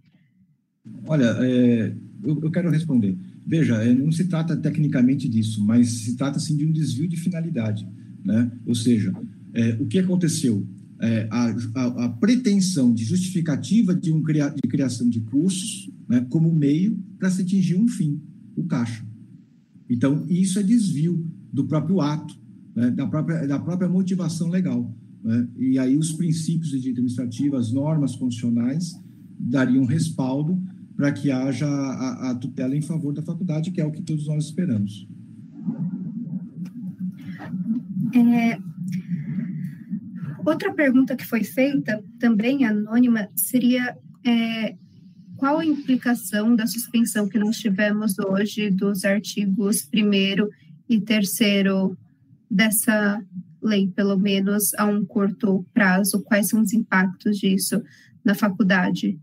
Olha, 1.05 1.37
é, 1.41 1.93
eu, 2.23 2.41
eu, 2.43 2.51
quero 2.51 2.69
responder. 2.69 3.15
Veja, 3.45 3.75
é, 3.83 3.93
não 3.93 4.11
se 4.11 4.25
trata 4.25 4.55
tecnicamente 4.55 5.27
disso, 5.29 5.63
mas 5.63 5.89
se 5.89 6.15
trata 6.15 6.39
sim 6.39 6.55
de 6.55 6.65
um 6.65 6.71
desvio 6.71 7.07
de 7.07 7.17
finalidade. 7.17 7.87
Né? 8.23 8.51
Ou 8.65 8.75
seja, 8.75 9.13
é, 9.53 9.77
o 9.79 9.85
que 9.85 9.99
aconteceu? 9.99 10.65
É, 10.99 11.27
a, 11.31 11.55
a, 11.75 12.05
a, 12.05 12.09
pretensão 12.09 12.93
de 12.93 13.03
justificativa 13.03 13.95
de, 13.95 14.11
um 14.11 14.21
cria, 14.21 14.49
de 14.49 14.69
criação 14.69 15.09
de 15.09 15.19
cursos 15.21 15.89
né, 16.07 16.25
como 16.29 16.53
meio 16.53 16.95
para 17.17 17.31
se 17.31 17.41
atingir 17.41 17.75
um 17.75 17.87
fim, 17.87 18.21
o 18.55 18.65
caixa. 18.65 19.03
Então, 19.89 20.25
isso 20.29 20.59
é 20.59 20.63
desvio 20.63 21.25
do 21.51 21.65
próprio 21.65 22.01
ato, 22.01 22.37
né, 22.75 22.91
da, 22.91 23.07
própria, 23.07 23.47
da 23.47 23.57
própria 23.57 23.89
motivação 23.89 24.49
legal. 24.49 24.95
Né? 25.23 25.47
E 25.57 25.79
aí 25.79 25.97
os 25.97 26.11
princípios 26.13 26.71
de 26.71 26.79
direito 26.79 26.99
administrativo, 26.99 27.55
as 27.55 27.71
normas 27.71 28.15
constitucionais, 28.15 28.93
dariam 29.39 29.85
respaldo 29.85 30.61
para 30.95 31.11
que 31.11 31.31
haja 31.31 31.67
a, 31.67 32.31
a, 32.31 32.35
tutela 32.35 32.75
em 32.75 32.81
favor 32.81 33.13
da 33.13 33.21
faculdade, 33.21 33.71
que 33.71 33.81
é 33.81 33.85
o 33.85 33.91
que 33.91 34.01
todos 34.01 34.27
nós 34.27 34.45
esperamos. 34.45 35.07
É, 38.13 38.59
outra 40.45 40.73
pergunta 40.73 41.15
que 41.15 41.25
foi 41.25 41.43
feita, 41.43 42.03
também 42.19 42.65
anônima, 42.65 43.29
seria 43.35 43.97
é, 44.23 44.75
qual 45.37 45.57
a 45.57 45.65
implicação 45.65 46.55
da 46.55 46.67
suspensão 46.67 47.27
que 47.27 47.39
nós 47.39 47.57
tivemos 47.57 48.19
hoje 48.19 48.69
dos 48.69 49.03
artigos 49.03 49.89
1 49.91 50.47
e 50.87 51.01
3 51.01 51.29
dessa 52.49 53.23
lei, 53.61 53.87
pelo 53.87 54.17
menos 54.17 54.73
a 54.75 54.85
um 54.85 55.05
curto 55.05 55.65
prazo? 55.73 56.23
Quais 56.23 56.49
são 56.49 56.61
os 56.61 56.73
impactos 56.73 57.37
disso 57.37 57.81
na 58.23 58.33
faculdade? 58.33 59.19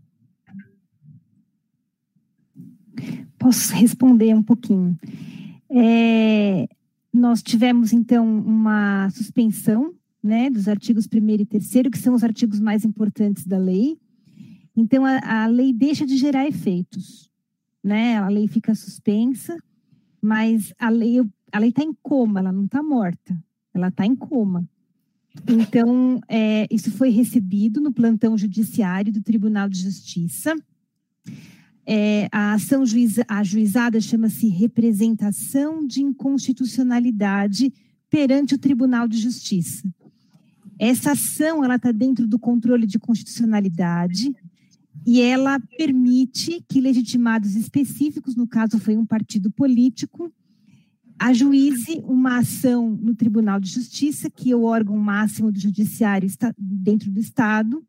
Posso 3.37 3.73
responder 3.75 4.33
um 4.33 4.43
pouquinho. 4.43 4.97
É, 5.69 6.67
nós 7.13 7.41
tivemos, 7.41 7.93
então, 7.93 8.25
uma 8.25 9.09
suspensão 9.09 9.93
né, 10.21 10.49
dos 10.49 10.67
artigos 10.67 11.05
1 11.05 11.29
e 11.29 11.45
3, 11.45 11.69
que 11.91 11.97
são 11.97 12.13
os 12.13 12.23
artigos 12.23 12.59
mais 12.59 12.83
importantes 12.83 13.45
da 13.45 13.57
lei. 13.57 13.97
Então, 14.75 15.05
a, 15.05 15.43
a 15.43 15.47
lei 15.47 15.73
deixa 15.73 16.05
de 16.05 16.17
gerar 16.17 16.47
efeitos. 16.47 17.29
Né? 17.83 18.17
A 18.17 18.27
lei 18.27 18.47
fica 18.47 18.75
suspensa, 18.75 19.57
mas 20.21 20.73
a 20.77 20.89
lei 20.89 21.19
a 21.51 21.57
lei 21.57 21.69
está 21.69 21.81
em 21.81 21.95
coma, 22.03 22.41
ela 22.41 22.51
não 22.51 22.65
está 22.65 22.83
morta 22.83 23.35
ela 23.79 23.87
está 23.87 24.05
em 24.05 24.15
coma. 24.15 24.67
Então, 25.47 26.19
é, 26.27 26.67
isso 26.69 26.91
foi 26.91 27.09
recebido 27.09 27.79
no 27.79 27.93
plantão 27.93 28.37
judiciário 28.37 29.11
do 29.11 29.21
Tribunal 29.21 29.69
de 29.69 29.81
Justiça. 29.81 30.55
É, 31.85 32.27
a 32.31 32.53
ação 32.53 32.85
juiza, 32.85 33.25
ajuizada 33.27 33.99
chama-se 33.99 34.47
representação 34.47 35.85
de 35.85 36.01
inconstitucionalidade 36.01 37.73
perante 38.09 38.55
o 38.55 38.59
Tribunal 38.59 39.07
de 39.07 39.17
Justiça. 39.17 39.87
Essa 40.77 41.11
ação 41.11 41.63
ela 41.63 41.75
está 41.75 41.91
dentro 41.91 42.27
do 42.27 42.39
controle 42.39 42.85
de 42.85 42.99
constitucionalidade 42.99 44.33
e 45.05 45.21
ela 45.21 45.59
permite 45.77 46.63
que 46.69 46.79
legitimados 46.79 47.55
específicos, 47.55 48.35
no 48.35 48.47
caso 48.47 48.79
foi 48.79 48.95
um 48.95 49.05
partido 49.05 49.51
político, 49.51 50.31
ajuize 51.19 52.01
uma 52.05 52.37
ação 52.37 52.89
no 52.89 53.13
Tribunal 53.13 53.59
de 53.59 53.69
Justiça, 53.69 54.29
que 54.29 54.51
é 54.51 54.55
o 54.55 54.63
órgão 54.63 54.97
máximo 54.97 55.51
do 55.51 55.59
judiciário 55.59 56.29
dentro 56.57 57.11
do 57.11 57.19
Estado, 57.19 57.83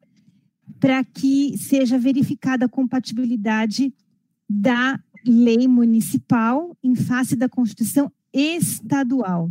para 0.81 1.05
que 1.05 1.57
seja 1.57 1.98
verificada 1.98 2.66
a 2.66 2.69
compatibilidade 2.69 3.94
da 4.48 4.98
lei 5.24 5.69
municipal 5.69 6.77
em 6.82 6.94
face 6.94 7.36
da 7.36 7.48
Constituição 7.48 8.11
estadual. 8.32 9.51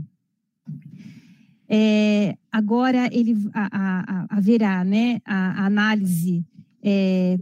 É, 1.68 2.36
agora 2.52 3.08
ele 3.12 3.38
a, 3.54 3.70
a, 3.72 4.26
haverá 4.30 4.84
né, 4.84 5.22
a, 5.24 5.62
a 5.62 5.66
análise 5.68 6.44
é, 6.82 7.40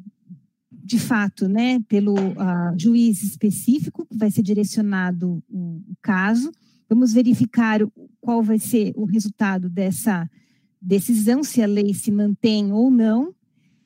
de 0.88 0.97
fato, 0.97 1.49
né, 1.49 1.81
pelo 1.89 2.15
uh, 2.15 2.80
juiz 2.80 3.22
específico, 3.22 4.05
que 4.05 4.18
vai 4.18 4.31
ser 4.31 4.41
direcionado 4.41 5.43
o, 5.49 5.81
o, 5.85 5.97
caso. 6.01 6.49
Vamos 6.89 7.11
verificar 7.11 7.81
qual 8.22 8.41
vai 8.41 8.57
ser 8.57 8.93
o 8.95 9.03
resultado 9.03 9.69
dessa 9.69 10.30
decisão, 10.81 11.43
se 11.43 11.61
a 11.61 11.68
lei 11.68 11.93
se 11.93 12.09
mantém 12.09 12.72
ou 12.72 12.89
não, 12.89 13.35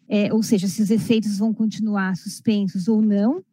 é, 0.08 0.32
ou 0.32 0.44
seja, 0.44 0.68
se 0.68 0.84
os 0.84 0.92
efeitos 0.92 1.40
vão 1.40 1.52
continuar 1.52 2.16
suspensos 2.16 2.88
ou 2.88 3.02
não. 3.02 3.44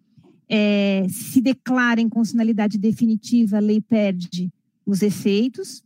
É, 0.46 1.06
se 1.08 1.40
declara 1.40 2.00
inconstitucionalidade 2.00 2.76
definitiva, 2.76 3.56
a 3.56 3.60
lei 3.60 3.80
perde 3.80 4.50
os 4.84 5.00
efeitos. 5.00 5.82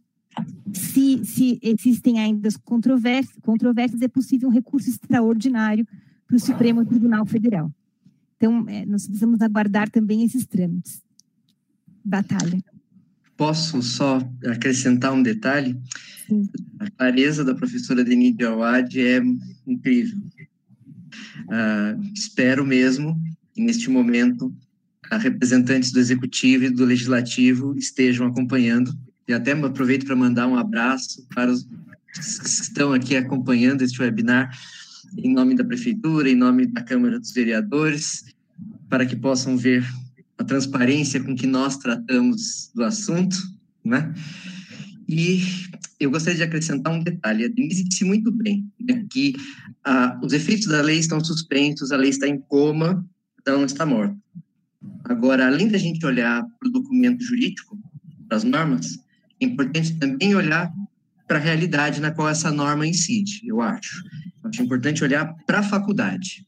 Se, 0.72 1.24
se 1.24 1.60
existem 1.62 2.18
ainda 2.18 2.48
controvérsias, 2.64 3.36
controvérsias, 3.43 4.02
é 4.02 4.09
possível 4.09 4.48
um 4.48 4.52
recurso 4.52 4.89
extraordinário 4.90 5.86
para 6.33 6.37
o 6.37 6.41
Supremo 6.41 6.85
Tribunal 6.87 7.27
Federal. 7.27 7.71
Então, 8.37 8.65
é, 8.67 8.87
nós 8.87 9.07
precisamos 9.07 9.43
aguardar 9.43 9.91
também 9.91 10.25
esses 10.25 10.47
trâmites. 10.47 11.03
Batalha. 12.03 12.65
Posso 13.37 13.83
só 13.83 14.19
acrescentar 14.47 15.13
um 15.13 15.23
detalhe? 15.23 15.79
Sim. 16.27 16.49
A 16.81 16.91
clareza 16.91 17.45
da 17.45 17.55
professora 17.55 18.03
Denise 18.03 18.43
Awad 18.45 18.99
é 18.99 19.21
incrível. 19.67 20.19
Uh, 21.49 22.03
espero 22.15 22.65
mesmo 22.65 23.21
que, 23.53 23.61
neste 23.61 23.91
momento, 23.91 24.55
a 25.11 25.19
representantes 25.19 25.93
do 25.93 26.01
Executivo 26.01 26.65
e 26.65 26.71
do 26.71 26.87
Legislativo 26.87 27.77
estejam 27.77 28.27
acompanhando. 28.27 28.99
E 29.29 29.35
até 29.35 29.53
aproveito 29.53 30.07
para 30.07 30.17
mandar 30.17 30.47
um 30.47 30.57
abraço 30.57 31.27
para 31.35 31.53
os 31.53 31.63
que 32.13 32.21
estão 32.21 32.93
aqui 32.93 33.17
acompanhando 33.17 33.83
este 33.83 34.01
webinar, 34.01 34.51
em 35.16 35.33
nome 35.33 35.55
da 35.55 35.65
Prefeitura, 35.65 36.29
em 36.29 36.37
nome 36.37 36.66
da 36.66 36.83
Câmara 36.83 37.19
dos 37.19 37.33
Vereadores, 37.33 38.24
para 38.89 39.07
que 39.07 39.16
possam 39.16 39.57
ver 39.57 39.85
a 40.39 40.45
transparência 40.45 41.23
com 41.23 41.35
que 41.35 41.47
nós 41.47 41.77
tratamos 41.77 42.70
do 42.74 42.85
assunto 42.85 43.37
né? 43.85 44.15
E 45.09 45.43
eu 45.99 46.11
gostaria 46.11 46.37
de 46.37 46.43
acrescentar 46.43 46.93
um 46.93 47.03
detalhe. 47.03 47.45
A 47.45 47.49
Denise 47.49 47.85
disse 47.85 48.05
muito 48.05 48.31
bem 48.31 48.70
né, 48.81 49.05
que 49.11 49.35
ah, 49.85 50.19
os 50.23 50.33
efeitos 50.33 50.66
da 50.69 50.81
lei 50.81 50.99
estão 50.99 51.23
suspensos, 51.23 51.93
a 51.93 51.97
lei 51.97 52.11
está 52.11 52.27
em 52.29 52.39
coma, 52.39 53.05
ela 53.45 53.59
não 53.59 53.66
está 53.66 53.85
morta. 53.85 54.16
Agora, 55.05 55.47
além 55.47 55.69
da 55.69 55.79
gente 55.79 56.05
olhar 56.07 56.43
para 56.59 56.69
o 56.69 56.73
documento 56.73 57.23
jurídico, 57.23 57.79
para 58.29 58.37
as 58.37 58.45
normas, 58.45 58.99
é 59.41 59.45
importante 59.45 59.97
também 59.99 60.35
olhar 60.35 60.73
para 61.27 61.39
a 61.39 61.41
realidade 61.41 62.01
na 62.01 62.11
qual 62.11 62.29
essa 62.29 62.51
norma 62.51 62.87
incide, 62.87 63.43
eu 63.45 63.61
acho. 63.61 64.03
Acho 64.44 64.62
importante 64.62 65.05
olhar 65.05 65.35
para 65.47 65.60
a 65.60 65.62
faculdade. 65.62 66.47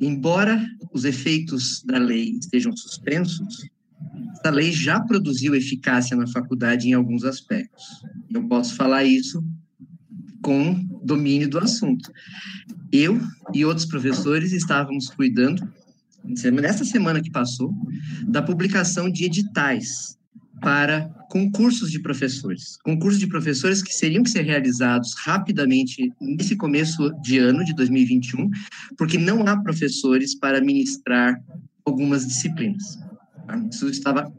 Embora 0.00 0.64
os 0.92 1.04
efeitos 1.04 1.82
da 1.84 1.98
lei 1.98 2.36
estejam 2.38 2.76
suspensos, 2.76 3.68
essa 4.32 4.50
lei 4.50 4.72
já 4.72 5.00
produziu 5.00 5.54
eficácia 5.54 6.16
na 6.16 6.26
faculdade 6.26 6.88
em 6.88 6.92
alguns 6.92 7.24
aspectos. 7.24 7.84
Eu 8.30 8.46
posso 8.46 8.74
falar 8.74 9.04
isso 9.04 9.42
com 10.42 10.74
domínio 11.02 11.48
do 11.48 11.58
assunto. 11.58 12.12
Eu 12.92 13.20
e 13.54 13.64
outros 13.64 13.86
professores 13.86 14.52
estávamos 14.52 15.08
cuidando, 15.08 15.66
nessa 16.24 16.84
semana 16.84 17.22
que 17.22 17.30
passou, 17.30 17.72
da 18.26 18.42
publicação 18.42 19.10
de 19.10 19.24
editais 19.24 20.18
para 20.64 21.10
concursos 21.28 21.90
de 21.90 22.00
professores. 22.00 22.78
Concursos 22.82 23.20
de 23.20 23.26
professores 23.26 23.82
que 23.82 23.92
seriam 23.92 24.22
que 24.22 24.30
ser 24.30 24.46
realizados 24.46 25.12
rapidamente 25.18 26.10
nesse 26.18 26.56
começo 26.56 27.12
de 27.20 27.36
ano 27.36 27.62
de 27.62 27.74
2021, 27.74 28.50
porque 28.96 29.18
não 29.18 29.46
há 29.46 29.60
professores 29.62 30.34
para 30.34 30.62
ministrar 30.62 31.38
algumas 31.84 32.26
disciplinas. 32.26 32.98
Isso 33.70 33.90
estava 33.90 34.32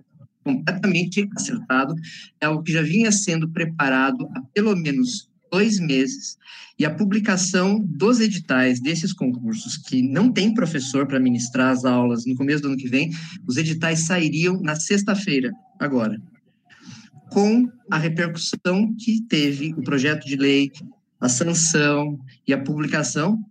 completamente 0.43 1.29
acertado, 1.35 1.93
é 2.41 2.47
algo 2.47 2.63
que 2.63 2.73
já 2.73 2.81
vinha 2.81 3.11
sendo 3.11 3.47
preparado 3.49 4.27
há 4.35 4.41
pelo 4.51 4.75
menos 4.75 5.29
dois 5.55 5.79
meses, 5.79 6.37
e 6.77 6.83
a 6.83 6.93
publicação 6.93 7.79
dos 7.79 8.19
editais 8.19 8.81
desses 8.81 9.13
concursos, 9.13 9.77
que 9.77 10.01
não 10.01 10.29
tem 10.29 10.53
professor 10.53 11.07
para 11.07 11.17
ministrar 11.17 11.71
as 11.71 11.85
aulas 11.85 12.25
no 12.25 12.35
começo 12.35 12.61
do 12.61 12.67
ano 12.67 12.77
que 12.77 12.89
vem, 12.89 13.09
os 13.47 13.55
editais 13.55 14.01
sairiam 14.01 14.59
na 14.61 14.75
sexta-feira, 14.75 15.53
agora, 15.79 16.21
com 17.29 17.71
a 17.89 17.97
repercussão 17.97 18.93
que 18.99 19.21
teve 19.21 19.73
o 19.77 19.81
projeto 19.81 20.25
de 20.25 20.35
lei, 20.35 20.69
a 21.21 21.29
sanção 21.29 22.19
e 22.45 22.51
a 22.53 22.61
publicação, 22.61 23.41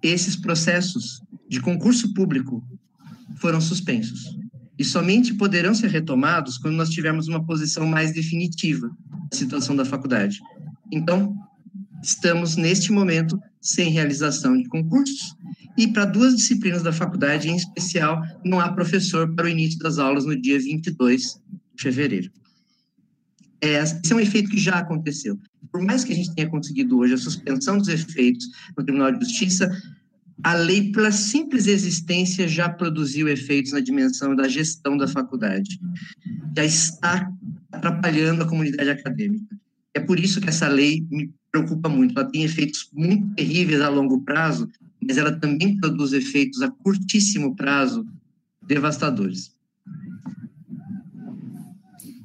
esses 0.00 0.36
processos 0.36 1.20
de 1.48 1.60
concurso 1.60 2.14
público 2.14 2.64
foram 3.40 3.60
suspensos. 3.60 4.38
E 4.78 4.84
somente 4.84 5.34
poderão 5.34 5.74
ser 5.74 5.88
retomados 5.88 6.58
quando 6.58 6.76
nós 6.76 6.90
tivermos 6.90 7.26
uma 7.26 7.44
posição 7.44 7.86
mais 7.86 8.12
definitiva 8.12 8.88
da 9.30 9.36
situação 9.36 9.74
da 9.74 9.84
faculdade. 9.84 10.40
Então, 10.92 11.36
estamos 12.02 12.56
neste 12.56 12.92
momento 12.92 13.40
sem 13.60 13.90
realização 13.90 14.56
de 14.56 14.68
concursos 14.68 15.34
e 15.76 15.88
para 15.88 16.04
duas 16.04 16.36
disciplinas 16.36 16.82
da 16.82 16.92
faculdade, 16.92 17.48
em 17.48 17.56
especial, 17.56 18.22
não 18.44 18.60
há 18.60 18.72
professor 18.72 19.34
para 19.34 19.46
o 19.46 19.48
início 19.48 19.78
das 19.78 19.98
aulas 19.98 20.24
no 20.24 20.40
dia 20.40 20.58
22 20.58 21.40
de 21.74 21.82
fevereiro. 21.82 22.30
É, 23.60 23.82
esse 23.82 24.12
é 24.12 24.14
um 24.14 24.20
efeito 24.20 24.50
que 24.50 24.58
já 24.58 24.78
aconteceu. 24.78 25.38
Por 25.72 25.82
mais 25.82 26.04
que 26.04 26.12
a 26.12 26.16
gente 26.16 26.34
tenha 26.34 26.48
conseguido 26.48 26.98
hoje 26.98 27.14
a 27.14 27.18
suspensão 27.18 27.78
dos 27.78 27.88
efeitos 27.88 28.46
no 28.76 28.84
Tribunal 28.84 29.12
de 29.12 29.24
Justiça, 29.24 29.70
a 30.42 30.54
lei, 30.54 30.92
pela 30.92 31.10
simples 31.10 31.66
existência, 31.66 32.46
já 32.46 32.68
produziu 32.68 33.28
efeitos 33.28 33.72
na 33.72 33.80
dimensão 33.80 34.36
da 34.36 34.46
gestão 34.46 34.96
da 34.96 35.08
faculdade. 35.08 35.80
Já 36.56 36.64
está 36.64 37.32
atrapalhando 37.72 38.42
a 38.42 38.48
comunidade 38.48 38.90
acadêmica. 38.90 39.56
É 39.94 40.00
por 40.00 40.18
isso 40.18 40.40
que 40.40 40.48
essa 40.48 40.68
lei 40.68 41.06
me 41.10 41.32
preocupa 41.50 41.88
muito. 41.88 42.18
Ela 42.18 42.28
tem 42.28 42.42
efeitos 42.42 42.90
muito 42.92 43.34
terríveis 43.34 43.80
a 43.80 43.88
longo 43.88 44.20
prazo, 44.22 44.68
mas 45.00 45.16
ela 45.16 45.32
também 45.32 45.76
produz 45.76 46.12
efeitos 46.12 46.60
a 46.60 46.70
curtíssimo 46.70 47.54
prazo 47.54 48.04
devastadores. 48.66 49.54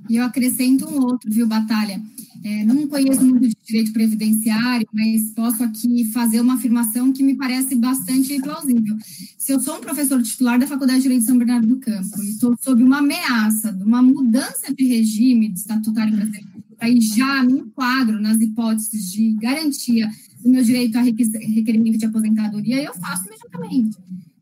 E 0.10 0.16
eu 0.16 0.26
acrescento 0.26 0.90
um 0.90 1.04
outro, 1.04 1.32
viu, 1.32 1.46
Batalha? 1.46 2.02
É, 2.44 2.64
não 2.64 2.88
conheço 2.88 3.24
muito 3.24 3.48
de 3.50 3.56
direito 3.64 3.92
previdenciário, 3.92 4.88
mas 4.94 5.32
posso 5.36 5.62
aqui 5.62 6.06
fazer 6.06 6.40
uma 6.40 6.56
afirmação 6.56 7.12
que 7.12 7.22
me 7.22 7.36
parece 7.36 7.76
bastante 7.76 8.42
plausível. 8.42 8.98
Se 9.38 9.52
eu 9.52 9.60
sou 9.60 9.78
um 9.78 9.82
professor 9.82 10.22
titular 10.24 10.58
da 10.58 10.66
Faculdade 10.66 11.00
de 11.00 11.04
Direito 11.04 11.22
de 11.22 11.28
São 11.28 11.38
Bernardo 11.38 11.68
do 11.68 11.78
Campo 11.78 12.24
e 12.24 12.30
estou 12.30 12.56
sob 12.60 12.82
uma 12.82 13.00
ameaça 13.00 13.74
de 13.74 13.84
uma 13.84 14.02
mudança 14.02 14.74
de 14.74 14.86
regime 14.86 15.50
de 15.50 15.60
estatutário 15.60 16.16
brasileiro, 16.16 16.48
aí 16.80 17.00
já 17.02 17.44
me 17.44 17.54
enquadro 17.54 18.22
nas 18.22 18.40
hipóteses 18.40 19.12
de 19.12 19.32
garantia 19.36 20.10
do 20.42 20.50
meu 20.50 20.64
direito 20.64 20.98
a 20.98 21.02
requerimento 21.02 21.98
de 21.98 22.06
aposentadoria, 22.06 22.82
eu 22.82 22.94
faço 22.96 23.28
imediatamente. 23.28 23.98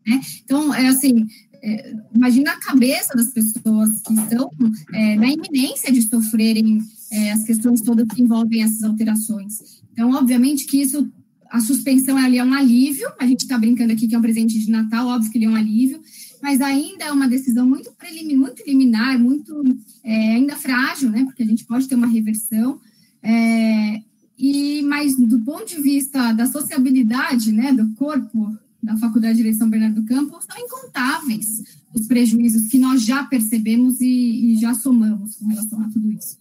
Né? 0.05 0.21
Então, 0.43 0.73
é 0.73 0.87
assim, 0.87 1.27
é, 1.61 1.95
imagina 2.13 2.51
a 2.51 2.59
cabeça 2.59 3.15
das 3.15 3.29
pessoas 3.29 4.01
que 4.01 4.13
estão 4.13 4.51
é, 4.93 5.15
na 5.15 5.27
iminência 5.27 5.91
de 5.91 6.01
sofrerem 6.03 6.79
é, 7.11 7.31
as 7.31 7.43
questões 7.43 7.81
todas 7.81 8.07
que 8.07 8.21
envolvem 8.21 8.63
essas 8.63 8.83
alterações. 8.83 9.81
Então, 9.91 10.11
obviamente 10.11 10.65
que 10.65 10.81
isso, 10.81 11.11
a 11.49 11.59
suspensão 11.59 12.17
ali 12.17 12.37
é 12.37 12.43
um 12.43 12.53
alívio, 12.53 13.07
a 13.19 13.25
gente 13.25 13.41
está 13.41 13.57
brincando 13.57 13.93
aqui 13.93 14.07
que 14.07 14.15
é 14.15 14.17
um 14.17 14.21
presente 14.21 14.59
de 14.59 14.69
Natal, 14.69 15.07
óbvio 15.07 15.31
que 15.31 15.37
ele 15.37 15.45
é 15.45 15.49
um 15.49 15.55
alívio, 15.55 16.01
mas 16.41 16.61
ainda 16.61 17.05
é 17.05 17.11
uma 17.11 17.27
decisão 17.27 17.67
muito 17.67 17.91
preliminar, 17.93 18.39
muito, 18.39 18.63
liminar, 18.65 19.19
muito 19.19 19.63
é, 20.03 20.35
ainda 20.35 20.55
frágil, 20.55 21.09
né, 21.09 21.23
porque 21.23 21.43
a 21.43 21.45
gente 21.45 21.65
pode 21.65 21.87
ter 21.87 21.95
uma 21.95 22.07
reversão, 22.07 22.79
é, 23.21 24.01
e, 24.37 24.83
mas 24.83 25.15
do 25.15 25.39
ponto 25.39 25.65
de 25.65 25.81
vista 25.81 26.31
da 26.33 26.45
sociabilidade, 26.45 27.51
né, 27.51 27.71
do 27.71 27.89
corpo 27.95 28.57
da 28.81 28.95
Faculdade 28.97 29.33
de 29.33 29.37
Direito 29.37 29.57
São 29.57 29.69
Bernardo 29.69 30.01
do 30.01 30.07
Campo, 30.07 30.39
são 30.41 30.63
incontáveis 30.63 31.63
os 31.93 32.07
prejuízos 32.07 32.67
que 32.67 32.77
nós 32.77 33.03
já 33.03 33.23
percebemos 33.23 33.99
e, 33.99 34.53
e 34.53 34.57
já 34.57 34.73
somamos 34.73 35.35
com 35.35 35.47
relação 35.47 35.81
a 35.81 35.89
tudo 35.89 36.11
isso. 36.11 36.37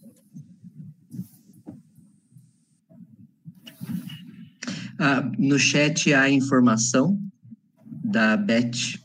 Ah, 4.99 5.31
no 5.37 5.59
chat 5.59 6.13
há 6.13 6.29
informação 6.29 7.19
da 8.03 8.35
Beth, 8.35 8.99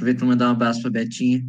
aproveito 0.00 0.18
para 0.18 0.26
mandar 0.26 0.48
um 0.48 0.52
abraço 0.52 0.80
para 0.80 0.88
a 0.88 0.92
Betinha, 0.92 1.44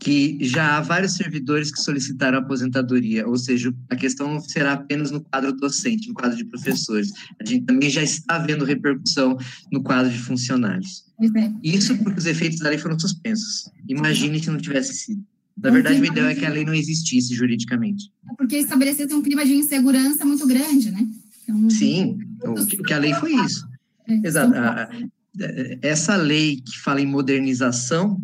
que 0.00 0.36
já 0.40 0.76
há 0.76 0.80
vários 0.80 1.14
servidores 1.14 1.70
que 1.70 1.80
solicitaram 1.80 2.38
aposentadoria, 2.38 3.26
ou 3.26 3.36
seja, 3.38 3.72
a 3.88 3.96
questão 3.96 4.34
não 4.34 4.40
será 4.40 4.72
apenas 4.72 5.10
no 5.10 5.20
quadro 5.20 5.52
docente, 5.52 6.08
no 6.08 6.14
quadro 6.14 6.36
de 6.36 6.44
professores. 6.44 7.10
A 7.40 7.48
gente 7.48 7.64
também 7.64 7.88
já 7.88 8.02
está 8.02 8.38
vendo 8.38 8.64
repercussão 8.64 9.38
no 9.72 9.82
quadro 9.82 10.10
de 10.10 10.18
funcionários. 10.18 11.04
Isso 11.62 11.96
porque 11.98 12.18
os 12.18 12.26
efeitos 12.26 12.58
da 12.58 12.68
lei 12.68 12.78
foram 12.78 12.98
suspensos. 12.98 13.70
Imagine 13.88 14.42
se 14.42 14.50
não 14.50 14.58
tivesse 14.58 14.94
sido. 14.94 15.24
Na 15.56 15.70
verdade, 15.70 16.00
o 16.00 16.04
ideal 16.04 16.26
é 16.26 16.34
que 16.34 16.44
a 16.44 16.50
lei 16.50 16.64
não 16.64 16.74
existisse 16.74 17.32
juridicamente. 17.32 18.10
É 18.28 18.34
porque 18.36 18.56
estabelecesse 18.56 19.14
um 19.14 19.22
clima 19.22 19.46
de 19.46 19.54
insegurança 19.54 20.24
muito 20.24 20.44
grande, 20.48 20.90
né? 20.90 21.06
Então, 21.44 21.70
Sim, 21.70 22.18
o 22.42 22.82
que 22.82 22.92
a 22.92 22.98
lei 22.98 23.14
foi 23.14 23.34
isso. 23.36 23.64
É, 24.08 24.26
Exato. 24.26 24.52
Essa 25.82 26.16
lei 26.16 26.60
que 26.60 26.78
fala 26.78 27.00
em 27.00 27.06
modernização 27.06 28.20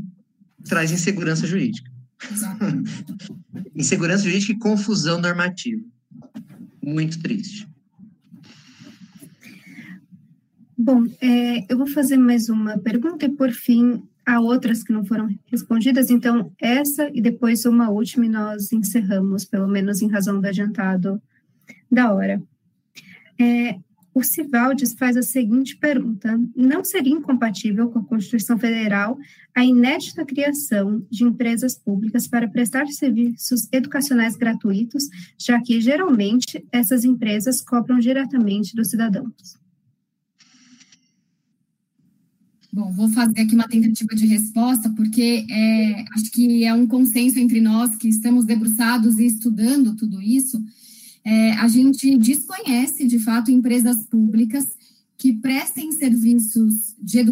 traz 0.65 0.93
insegurança 0.93 1.47
jurídica. 1.47 1.91
Insegurança 3.75 4.25
jurídica 4.25 4.53
e 4.53 4.59
confusão 4.59 5.21
normativa. 5.21 5.83
Muito 6.83 7.21
triste. 7.21 7.69
Bom, 10.77 11.05
é, 11.21 11.73
eu 11.73 11.77
vou 11.77 11.87
fazer 11.87 12.17
mais 12.17 12.49
uma 12.49 12.79
pergunta 12.79 13.27
e, 13.27 13.29
por 13.29 13.51
fim, 13.53 14.03
há 14.25 14.41
outras 14.41 14.83
que 14.83 14.93
não 14.93 15.05
foram 15.05 15.29
respondidas. 15.47 16.11
Então, 16.11 16.53
essa 16.59 17.11
e 17.13 17.21
depois 17.21 17.65
uma 17.65 17.91
última 17.91 18.27
e 18.27 18.29
nós 18.29 18.73
encerramos, 18.73 19.45
pelo 19.45 19.69
menos 19.69 20.01
em 20.01 20.09
razão 20.09 20.41
do 20.41 20.47
adiantado 20.47 21.21
da 21.91 22.13
hora. 22.13 22.43
É, 23.39 23.79
o 24.13 24.23
Civaldes 24.23 24.93
faz 24.95 25.17
a 25.17 25.23
seguinte 25.23 25.77
pergunta: 25.77 26.39
não 26.55 26.85
seria 26.85 27.13
incompatível 27.13 27.89
com 27.91 28.01
a 28.01 28.05
Constituição 28.05 28.59
Federal 28.59 29.19
a 29.55 29.65
inédita 29.65 30.25
criação 30.25 31.05
de 31.11 31.25
empresas 31.25 31.77
públicas 31.77 32.27
para 32.29 32.49
prestar 32.49 32.87
serviços 32.87 33.69
educacionais 33.73 34.37
gratuitos, 34.37 35.09
já 35.39 35.61
que 35.61 35.81
geralmente 35.81 36.65
essas 36.71 37.05
empresas 37.05 37.61
cobram 37.61 37.99
diretamente 37.99 38.75
dos 38.75 38.91
cidadãos? 38.91 39.59
Bom, 42.73 42.93
vou 42.93 43.09
fazer 43.09 43.41
aqui 43.41 43.55
uma 43.55 43.67
tentativa 43.67 44.15
de 44.15 44.27
resposta, 44.27 44.89
porque 44.91 45.45
é, 45.51 46.05
acho 46.15 46.31
que 46.31 46.65
é 46.65 46.73
um 46.73 46.87
consenso 46.87 47.37
entre 47.41 47.61
nós 47.61 47.97
que 47.97 48.09
estamos 48.09 48.45
debruçados 48.45 49.19
e 49.19 49.27
estudando 49.27 49.97
tudo 49.97 50.23
isso 50.23 50.63
é, 51.25 51.53
a 51.53 51.69
gente 51.69 52.17
desconhece, 52.17 53.07
de 53.07 53.19
fato, 53.19 53.51
empresas 53.51 54.07
públicas 54.07 54.67
que 55.19 55.35
prestem 55.35 55.93
serviços 55.93 56.95
de 56.99 57.23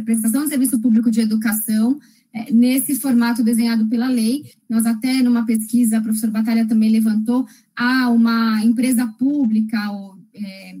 prestação 0.00 0.44
de 0.44 0.48
serviço 0.48 0.80
público 0.80 1.10
de 1.10 1.20
educação 1.20 1.98
é, 2.32 2.50
nesse 2.52 2.94
formato 2.94 3.42
desenhado 3.42 3.86
pela 3.86 4.08
lei. 4.08 4.46
Nós 4.68 4.86
até 4.86 5.22
numa 5.22 5.44
pesquisa, 5.44 5.98
a 5.98 6.00
professor 6.00 6.30
Batalha 6.30 6.66
também 6.66 6.90
levantou, 6.90 7.46
há 7.76 8.08
uma 8.08 8.64
empresa 8.64 9.06
pública 9.18 9.90
ou, 9.90 10.18
é, 10.32 10.76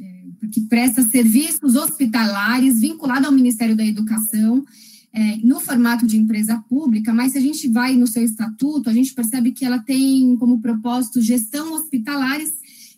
é, 0.00 0.24
que 0.50 0.62
presta 0.62 1.02
serviços 1.02 1.76
hospitalares 1.76 2.80
vinculada 2.80 3.26
ao 3.28 3.32
Ministério 3.32 3.76
da 3.76 3.86
Educação, 3.86 4.64
é, 5.12 5.36
no 5.38 5.60
formato 5.60 6.06
de 6.06 6.16
empresa 6.16 6.62
pública, 6.68 7.12
mas 7.12 7.32
se 7.32 7.38
a 7.38 7.40
gente 7.40 7.68
vai 7.68 7.96
no 7.96 8.06
seu 8.06 8.24
estatuto, 8.24 8.88
a 8.88 8.92
gente 8.92 9.12
percebe 9.12 9.52
que 9.52 9.64
ela 9.64 9.78
tem 9.78 10.36
como 10.36 10.60
propósito 10.60 11.20
gestão 11.20 11.74
hospitalares 11.74 12.52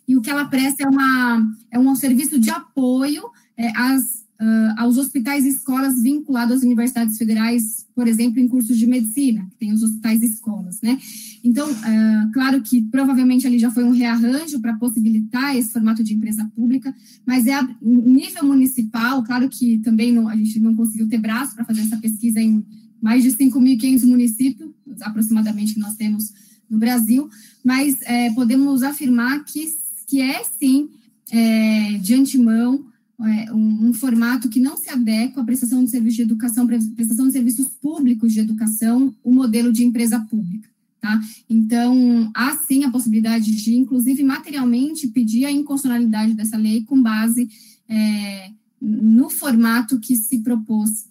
e 0.07 0.15
o 0.15 0.21
que 0.21 0.29
ela 0.29 0.45
presta 0.45 0.83
é, 0.83 0.87
uma, 0.87 1.55
é 1.71 1.79
um 1.79 1.95
serviço 1.95 2.39
de 2.39 2.49
apoio 2.49 3.23
é, 3.57 3.75
às 3.75 4.25
uh, 4.39 4.73
aos 4.77 4.97
hospitais 4.97 5.45
e 5.45 5.49
escolas 5.49 6.01
vinculados 6.01 6.57
às 6.57 6.63
universidades 6.63 7.17
federais, 7.17 7.85
por 7.95 8.07
exemplo, 8.07 8.39
em 8.39 8.47
cursos 8.47 8.77
de 8.77 8.87
medicina, 8.87 9.45
que 9.51 9.57
tem 9.57 9.73
os 9.73 9.83
hospitais 9.83 10.21
e 10.21 10.25
escolas, 10.25 10.81
né? 10.81 10.97
Então, 11.45 11.69
uh, 11.69 12.31
claro 12.33 12.59
que 12.59 12.81
provavelmente 12.81 13.45
ali 13.45 13.59
já 13.59 13.69
foi 13.69 13.83
um 13.83 13.91
rearranjo 13.91 14.59
para 14.59 14.75
possibilitar 14.77 15.55
esse 15.55 15.71
formato 15.71 16.03
de 16.03 16.15
empresa 16.15 16.43
pública, 16.55 16.93
mas 17.23 17.45
é 17.45 17.53
a 17.53 17.69
nível 17.83 18.45
municipal, 18.45 19.23
claro 19.23 19.47
que 19.47 19.77
também 19.77 20.11
não, 20.11 20.27
a 20.27 20.35
gente 20.35 20.59
não 20.59 20.75
conseguiu 20.75 21.07
ter 21.07 21.19
braço 21.19 21.53
para 21.53 21.63
fazer 21.63 21.81
essa 21.81 21.97
pesquisa 21.97 22.41
em 22.41 22.65
mais 22.99 23.21
de 23.21 23.29
5.500 23.29 24.07
municípios, 24.07 24.71
aproximadamente, 25.01 25.75
que 25.75 25.79
nós 25.79 25.93
temos 25.95 26.33
no 26.67 26.79
Brasil, 26.79 27.29
mas 27.63 27.95
é, 28.01 28.31
podemos 28.31 28.81
afirmar 28.81 29.45
que, 29.45 29.67
que 30.07 30.21
é 30.21 30.43
sim, 30.57 30.89
é, 31.31 31.99
de 31.99 32.15
antemão, 32.15 32.85
é, 33.21 33.53
um, 33.53 33.89
um, 33.89 33.93
formato 33.93 34.49
que 34.49 34.59
não 34.59 34.75
se 34.75 34.89
adequa 34.89 35.41
à 35.41 35.45
prestação 35.45 35.83
de 35.83 35.91
serviços 35.91 36.15
de 36.15 36.21
educação, 36.23 36.65
prestação 36.65 37.27
de 37.27 37.33
serviços 37.33 37.67
públicos 37.67 38.33
de 38.33 38.39
educação, 38.39 39.13
o 39.23 39.31
modelo 39.31 39.71
de 39.71 39.85
empresa 39.85 40.19
pública. 40.19 40.74
Tá? 41.05 41.21
Então, 41.47 42.31
há 42.33 42.57
sim 42.57 42.83
a 42.83 42.89
possibilidade 42.89 43.51
de, 43.51 43.75
inclusive 43.75 44.23
materialmente, 44.23 45.07
pedir 45.09 45.45
a 45.45 45.51
inconstitucionalidade 45.51 46.33
dessa 46.33 46.57
lei 46.57 46.83
com 46.83 46.99
base 46.99 47.47
é, 47.87 48.49
no 48.81 49.29
formato 49.29 49.99
que 49.99 50.15
se 50.15 50.41
propôs 50.41 51.07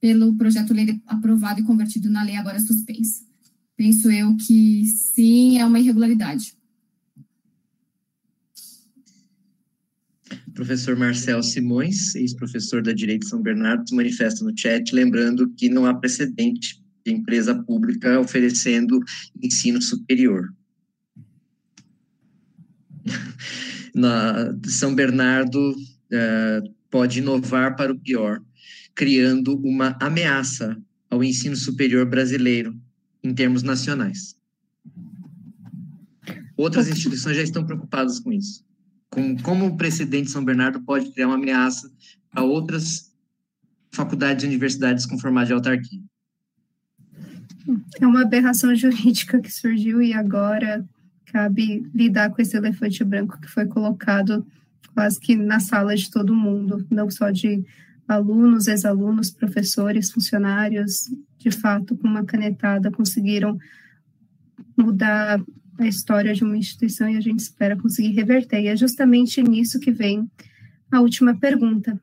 pelo 0.00 0.34
projeto 0.34 0.74
lei 0.74 1.00
aprovado 1.06 1.60
e 1.60 1.62
convertido 1.62 2.10
na 2.10 2.24
lei 2.24 2.34
agora 2.34 2.58
suspensa. 2.58 3.24
Penso 3.76 4.10
eu 4.10 4.36
que 4.36 4.84
sim, 4.84 5.58
é 5.58 5.64
uma 5.64 5.78
irregularidade. 5.78 6.56
professor 10.54 10.96
Marcel 10.96 11.42
Simões, 11.42 12.14
ex-professor 12.14 12.82
da 12.82 12.92
Direito 12.92 13.24
de 13.24 13.28
São 13.28 13.42
Bernardo, 13.42 13.86
se 13.86 13.94
manifesta 13.94 14.42
no 14.42 14.56
chat, 14.58 14.90
lembrando 14.92 15.50
que 15.50 15.68
não 15.68 15.84
há 15.84 15.92
precedente 15.92 16.82
de 17.06 17.14
empresa 17.14 17.54
pública 17.54 18.20
oferecendo 18.20 19.00
ensino 19.42 19.80
superior. 19.80 20.52
Na, 23.94 24.54
São 24.66 24.94
Bernardo 24.94 25.70
uh, 25.70 26.74
pode 26.90 27.20
inovar 27.20 27.76
para 27.76 27.92
o 27.92 27.98
pior, 27.98 28.42
criando 28.94 29.56
uma 29.58 29.96
ameaça 30.00 30.76
ao 31.08 31.24
ensino 31.24 31.56
superior 31.56 32.04
brasileiro 32.04 32.78
em 33.22 33.34
termos 33.34 33.62
nacionais. 33.62 34.36
Outras 36.56 36.88
instituições 36.88 37.36
já 37.36 37.42
estão 37.42 37.64
preocupadas 37.64 38.18
com 38.18 38.32
isso 38.32 38.66
com 39.16 39.36
como 39.38 39.66
o 39.66 39.76
presidente 39.76 40.26
de 40.26 40.30
São 40.30 40.44
Bernardo 40.44 40.80
pode 40.82 41.10
criar 41.12 41.28
uma 41.28 41.36
ameaça 41.36 41.90
a 42.32 42.42
outras 42.42 43.14
faculdades 43.90 44.44
e 44.44 44.46
universidades 44.46 45.06
com 45.06 45.18
formato 45.18 45.46
de 45.46 45.52
autarquia. 45.54 46.02
É 48.00 48.06
uma 48.06 48.22
aberração 48.22 48.74
jurídica 48.74 49.40
que 49.40 49.52
surgiu 49.52 50.00
e 50.00 50.12
agora 50.12 50.84
cabe 51.26 51.86
lidar 51.94 52.30
com 52.30 52.40
esse 52.40 52.56
elefante 52.56 53.02
branco 53.04 53.40
que 53.40 53.48
foi 53.48 53.66
colocado 53.66 54.46
quase 54.94 55.20
que 55.20 55.36
na 55.36 55.60
sala 55.60 55.94
de 55.94 56.10
todo 56.10 56.34
mundo, 56.34 56.86
não 56.90 57.10
só 57.10 57.30
de 57.30 57.64
alunos, 58.08 58.66
ex-alunos, 58.66 59.30
professores, 59.30 60.10
funcionários, 60.10 61.10
de 61.38 61.50
fato, 61.50 61.96
com 61.96 62.08
uma 62.08 62.24
canetada 62.24 62.90
conseguiram 62.90 63.58
mudar 64.76 65.40
a 65.78 65.86
história 65.86 66.32
de 66.32 66.44
uma 66.44 66.56
instituição 66.56 67.08
e 67.08 67.16
a 67.16 67.20
gente 67.20 67.40
espera 67.40 67.76
conseguir 67.76 68.12
reverter. 68.12 68.62
E 68.62 68.68
é 68.68 68.76
justamente 68.76 69.42
nisso 69.42 69.78
que 69.78 69.92
vem 69.92 70.30
a 70.90 71.00
última 71.00 71.36
pergunta. 71.36 72.00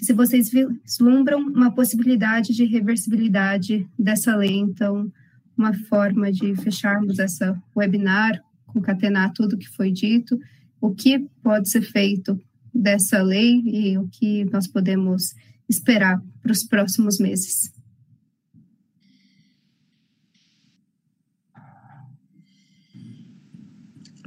Se 0.00 0.12
vocês 0.12 0.50
vislumbram 0.50 1.40
uma 1.40 1.72
possibilidade 1.72 2.54
de 2.54 2.64
reversibilidade 2.64 3.86
dessa 3.98 4.36
lei, 4.36 4.56
então, 4.56 5.12
uma 5.56 5.74
forma 5.74 6.30
de 6.30 6.54
fecharmos 6.56 7.18
essa 7.18 7.60
webinar, 7.76 8.40
concatenar 8.66 9.32
tudo 9.32 9.58
que 9.58 9.68
foi 9.68 9.90
dito, 9.90 10.38
o 10.80 10.94
que 10.94 11.18
pode 11.42 11.68
ser 11.68 11.82
feito 11.82 12.40
dessa 12.72 13.20
lei 13.22 13.60
e 13.64 13.98
o 13.98 14.08
que 14.08 14.44
nós 14.52 14.68
podemos 14.68 15.34
esperar 15.68 16.22
para 16.40 16.52
os 16.52 16.62
próximos 16.62 17.18
meses. 17.18 17.72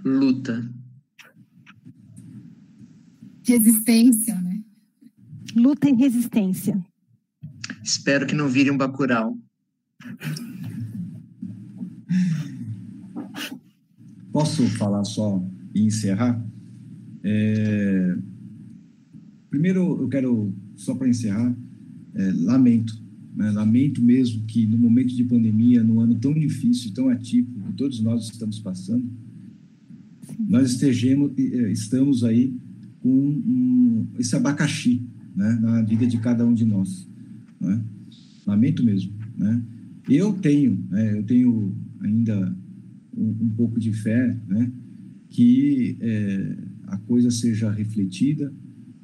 Luta. 0.03 0.69
Resistência, 3.45 4.35
né? 4.41 4.50
Luta 5.55 5.89
e 5.89 5.93
resistência. 5.93 6.83
Espero 7.83 8.25
que 8.25 8.35
não 8.35 8.47
vire 8.47 8.71
um 8.71 8.77
bacural. 8.77 9.37
Posso 14.31 14.65
falar 14.77 15.03
só 15.03 15.43
e 15.73 15.81
encerrar? 15.81 16.43
É... 17.23 18.17
Primeiro, 19.49 20.01
eu 20.01 20.07
quero, 20.07 20.53
só 20.75 20.95
para 20.95 21.09
encerrar, 21.09 21.55
é, 22.15 22.31
lamento. 22.31 23.01
Né? 23.35 23.51
Lamento 23.51 24.01
mesmo 24.01 24.45
que 24.45 24.65
no 24.65 24.77
momento 24.77 25.13
de 25.13 25.23
pandemia, 25.23 25.83
num 25.83 25.99
ano 25.99 26.15
tão 26.15 26.33
difícil, 26.33 26.93
tão 26.93 27.09
atípico 27.09 27.59
que 27.59 27.73
todos 27.73 27.99
nós 27.99 28.29
estamos 28.29 28.59
passando, 28.59 29.05
nós 30.39 30.71
estejamos, 30.71 31.31
eh, 31.37 31.71
estamos 31.71 32.23
aí 32.23 32.53
com 33.01 33.09
um, 33.09 34.07
esse 34.17 34.35
abacaxi 34.35 35.01
né, 35.35 35.57
na 35.61 35.81
vida 35.81 36.05
de 36.05 36.17
cada 36.17 36.45
um 36.45 36.53
de 36.53 36.65
nós. 36.65 37.07
Né? 37.59 37.81
Lamento 38.45 38.83
mesmo. 38.83 39.13
Né? 39.37 39.61
Eu 40.09 40.33
tenho, 40.33 40.77
né, 40.89 41.17
eu 41.17 41.23
tenho 41.23 41.73
ainda 42.01 42.53
um, 43.15 43.35
um, 43.41 43.49
pouco 43.49 43.79
de 43.79 43.93
fé 43.93 44.35
né, 44.47 44.71
que 45.29 45.97
é, 45.99 46.55
a 46.87 46.97
coisa 46.97 47.31
seja 47.31 47.71
refletida, 47.71 48.51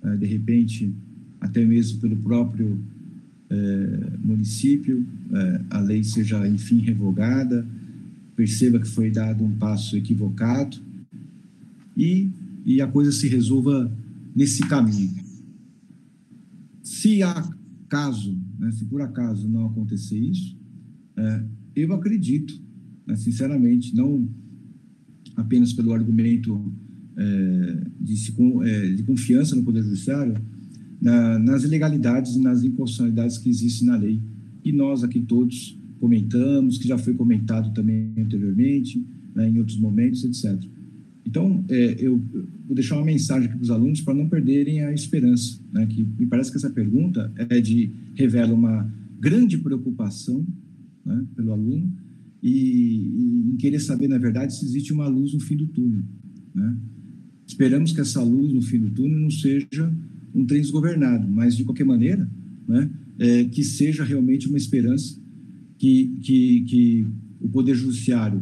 é, 0.03 0.17
de 0.17 0.25
repente, 0.25 0.91
até 1.39 1.63
mesmo 1.63 1.99
pelo 1.99 2.15
próprio 2.17 2.79
é, 3.49 4.17
município, 4.23 5.05
a 5.69 5.79
lei 5.79 6.03
seja, 6.03 6.47
enfim, 6.47 6.79
revogada, 6.79 7.65
perceba 8.35 8.79
que 8.79 8.87
foi 8.87 9.09
dado 9.09 9.43
um 9.43 9.51
passo 9.51 9.97
equivocado, 9.97 10.77
e, 11.97 12.29
e 12.65 12.81
a 12.81 12.87
coisa 12.87 13.11
se 13.11 13.27
resolva 13.27 13.91
nesse 14.35 14.61
caminho. 14.67 15.26
Se 16.87 17.21
acaso, 17.21 18.39
né, 18.57 18.71
se 18.71 18.85
por 18.85 19.01
acaso 19.01 19.49
não 19.49 19.65
acontecer 19.65 20.17
isso, 20.17 20.57
é, 21.17 21.43
eu 21.75 21.91
acredito, 21.93 22.57
né, 23.05 23.13
sinceramente, 23.17 23.93
não 23.93 24.25
apenas 25.35 25.73
pelo 25.73 25.91
argumento 25.91 26.73
é, 27.17 27.83
de, 27.99 28.15
é, 28.63 28.93
de, 28.93 29.03
confiança 29.03 29.53
no 29.53 29.63
Poder 29.63 29.83
Judiciário, 29.83 30.41
na, 31.01 31.37
nas 31.37 31.65
ilegalidades 31.65 32.35
e 32.35 32.39
nas 32.39 32.63
inconstitucionalidades 32.63 33.37
que 33.37 33.49
existem 33.49 33.85
na 33.89 33.97
lei. 33.97 34.21
E 34.63 34.71
nós 34.71 35.03
aqui 35.03 35.19
todos 35.19 35.77
comentamos, 35.99 36.77
que 36.77 36.87
já 36.87 36.97
foi 36.97 37.13
comentado 37.15 37.73
também 37.73 38.13
anteriormente, 38.17 39.05
né, 39.35 39.49
em 39.49 39.59
outros 39.59 39.77
momentos, 39.77 40.23
etc. 40.23 40.57
Então, 41.27 41.65
é, 41.67 41.97
eu 41.99 42.23
vou 42.65 42.73
deixar 42.73 42.95
uma 42.95 43.03
mensagem 43.03 43.49
aqui 43.49 43.57
para 43.57 43.63
os 43.63 43.69
alunos 43.69 43.99
para 43.99 44.13
não 44.13 44.29
perderem 44.29 44.81
a 44.83 44.93
esperança, 44.93 45.59
né? 45.73 45.85
que 45.85 46.01
me 46.01 46.25
parece 46.25 46.49
que 46.49 46.55
essa 46.55 46.69
pergunta 46.69 47.29
é 47.49 47.59
de 47.59 47.91
revela 48.15 48.53
uma 48.53 48.89
grande 49.19 49.57
preocupação 49.57 50.47
né, 51.05 51.25
pelo 51.35 51.51
aluno 51.51 51.91
e, 52.41 53.51
em 53.51 53.57
querer 53.57 53.79
saber, 53.79 54.07
na 54.07 54.17
verdade, 54.17 54.55
se 54.55 54.63
existe 54.63 54.93
uma 54.93 55.09
luz 55.09 55.33
no 55.33 55.41
fim 55.41 55.57
do 55.57 55.67
túnel. 55.67 56.03
Né? 56.55 56.77
Esperamos 57.45 57.91
que 57.91 57.99
essa 57.99 58.23
luz 58.23 58.53
no 58.53 58.61
fim 58.61 58.79
do 58.79 58.91
túnel 58.91 59.19
não 59.19 59.31
seja 59.31 59.93
um 60.33 60.45
trem 60.45 60.61
desgovernado, 60.61 61.27
mas, 61.27 61.57
de 61.57 61.65
qualquer 61.65 61.83
maneira, 61.85 62.29
né, 62.65 62.89
é, 63.19 63.43
que 63.43 63.65
seja 63.65 64.05
realmente 64.05 64.47
uma 64.47 64.57
esperança 64.57 65.19
que, 65.77 66.15
que, 66.21 66.61
que 66.61 67.07
o 67.41 67.49
Poder 67.49 67.75
Judiciário 67.75 68.41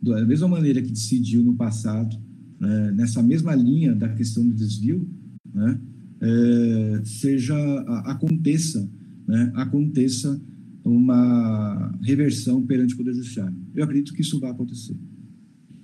da 0.00 0.24
mesma 0.24 0.48
maneira 0.48 0.80
que 0.80 0.90
decidiu 0.90 1.42
no 1.42 1.54
passado, 1.54 2.16
né, 2.58 2.92
nessa 2.92 3.22
mesma 3.22 3.54
linha 3.54 3.94
da 3.94 4.08
questão 4.08 4.46
do 4.46 4.54
desvio, 4.54 5.08
né, 5.52 5.80
é, 6.20 7.00
seja 7.04 7.56
aconteça, 8.04 8.88
né, 9.26 9.52
aconteça 9.54 10.40
uma 10.84 11.94
reversão 12.02 12.64
perante 12.64 12.94
o 12.94 12.96
Poder 12.96 13.14
Judiciário. 13.14 13.54
Eu 13.74 13.84
acredito 13.84 14.14
que 14.14 14.22
isso 14.22 14.40
vai 14.40 14.50
acontecer. 14.50 14.96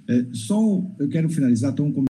É, 0.08 0.26
só 0.32 0.88
eu 0.98 1.08
quero 1.08 1.28
finalizar, 1.28 1.72
então, 1.72 1.92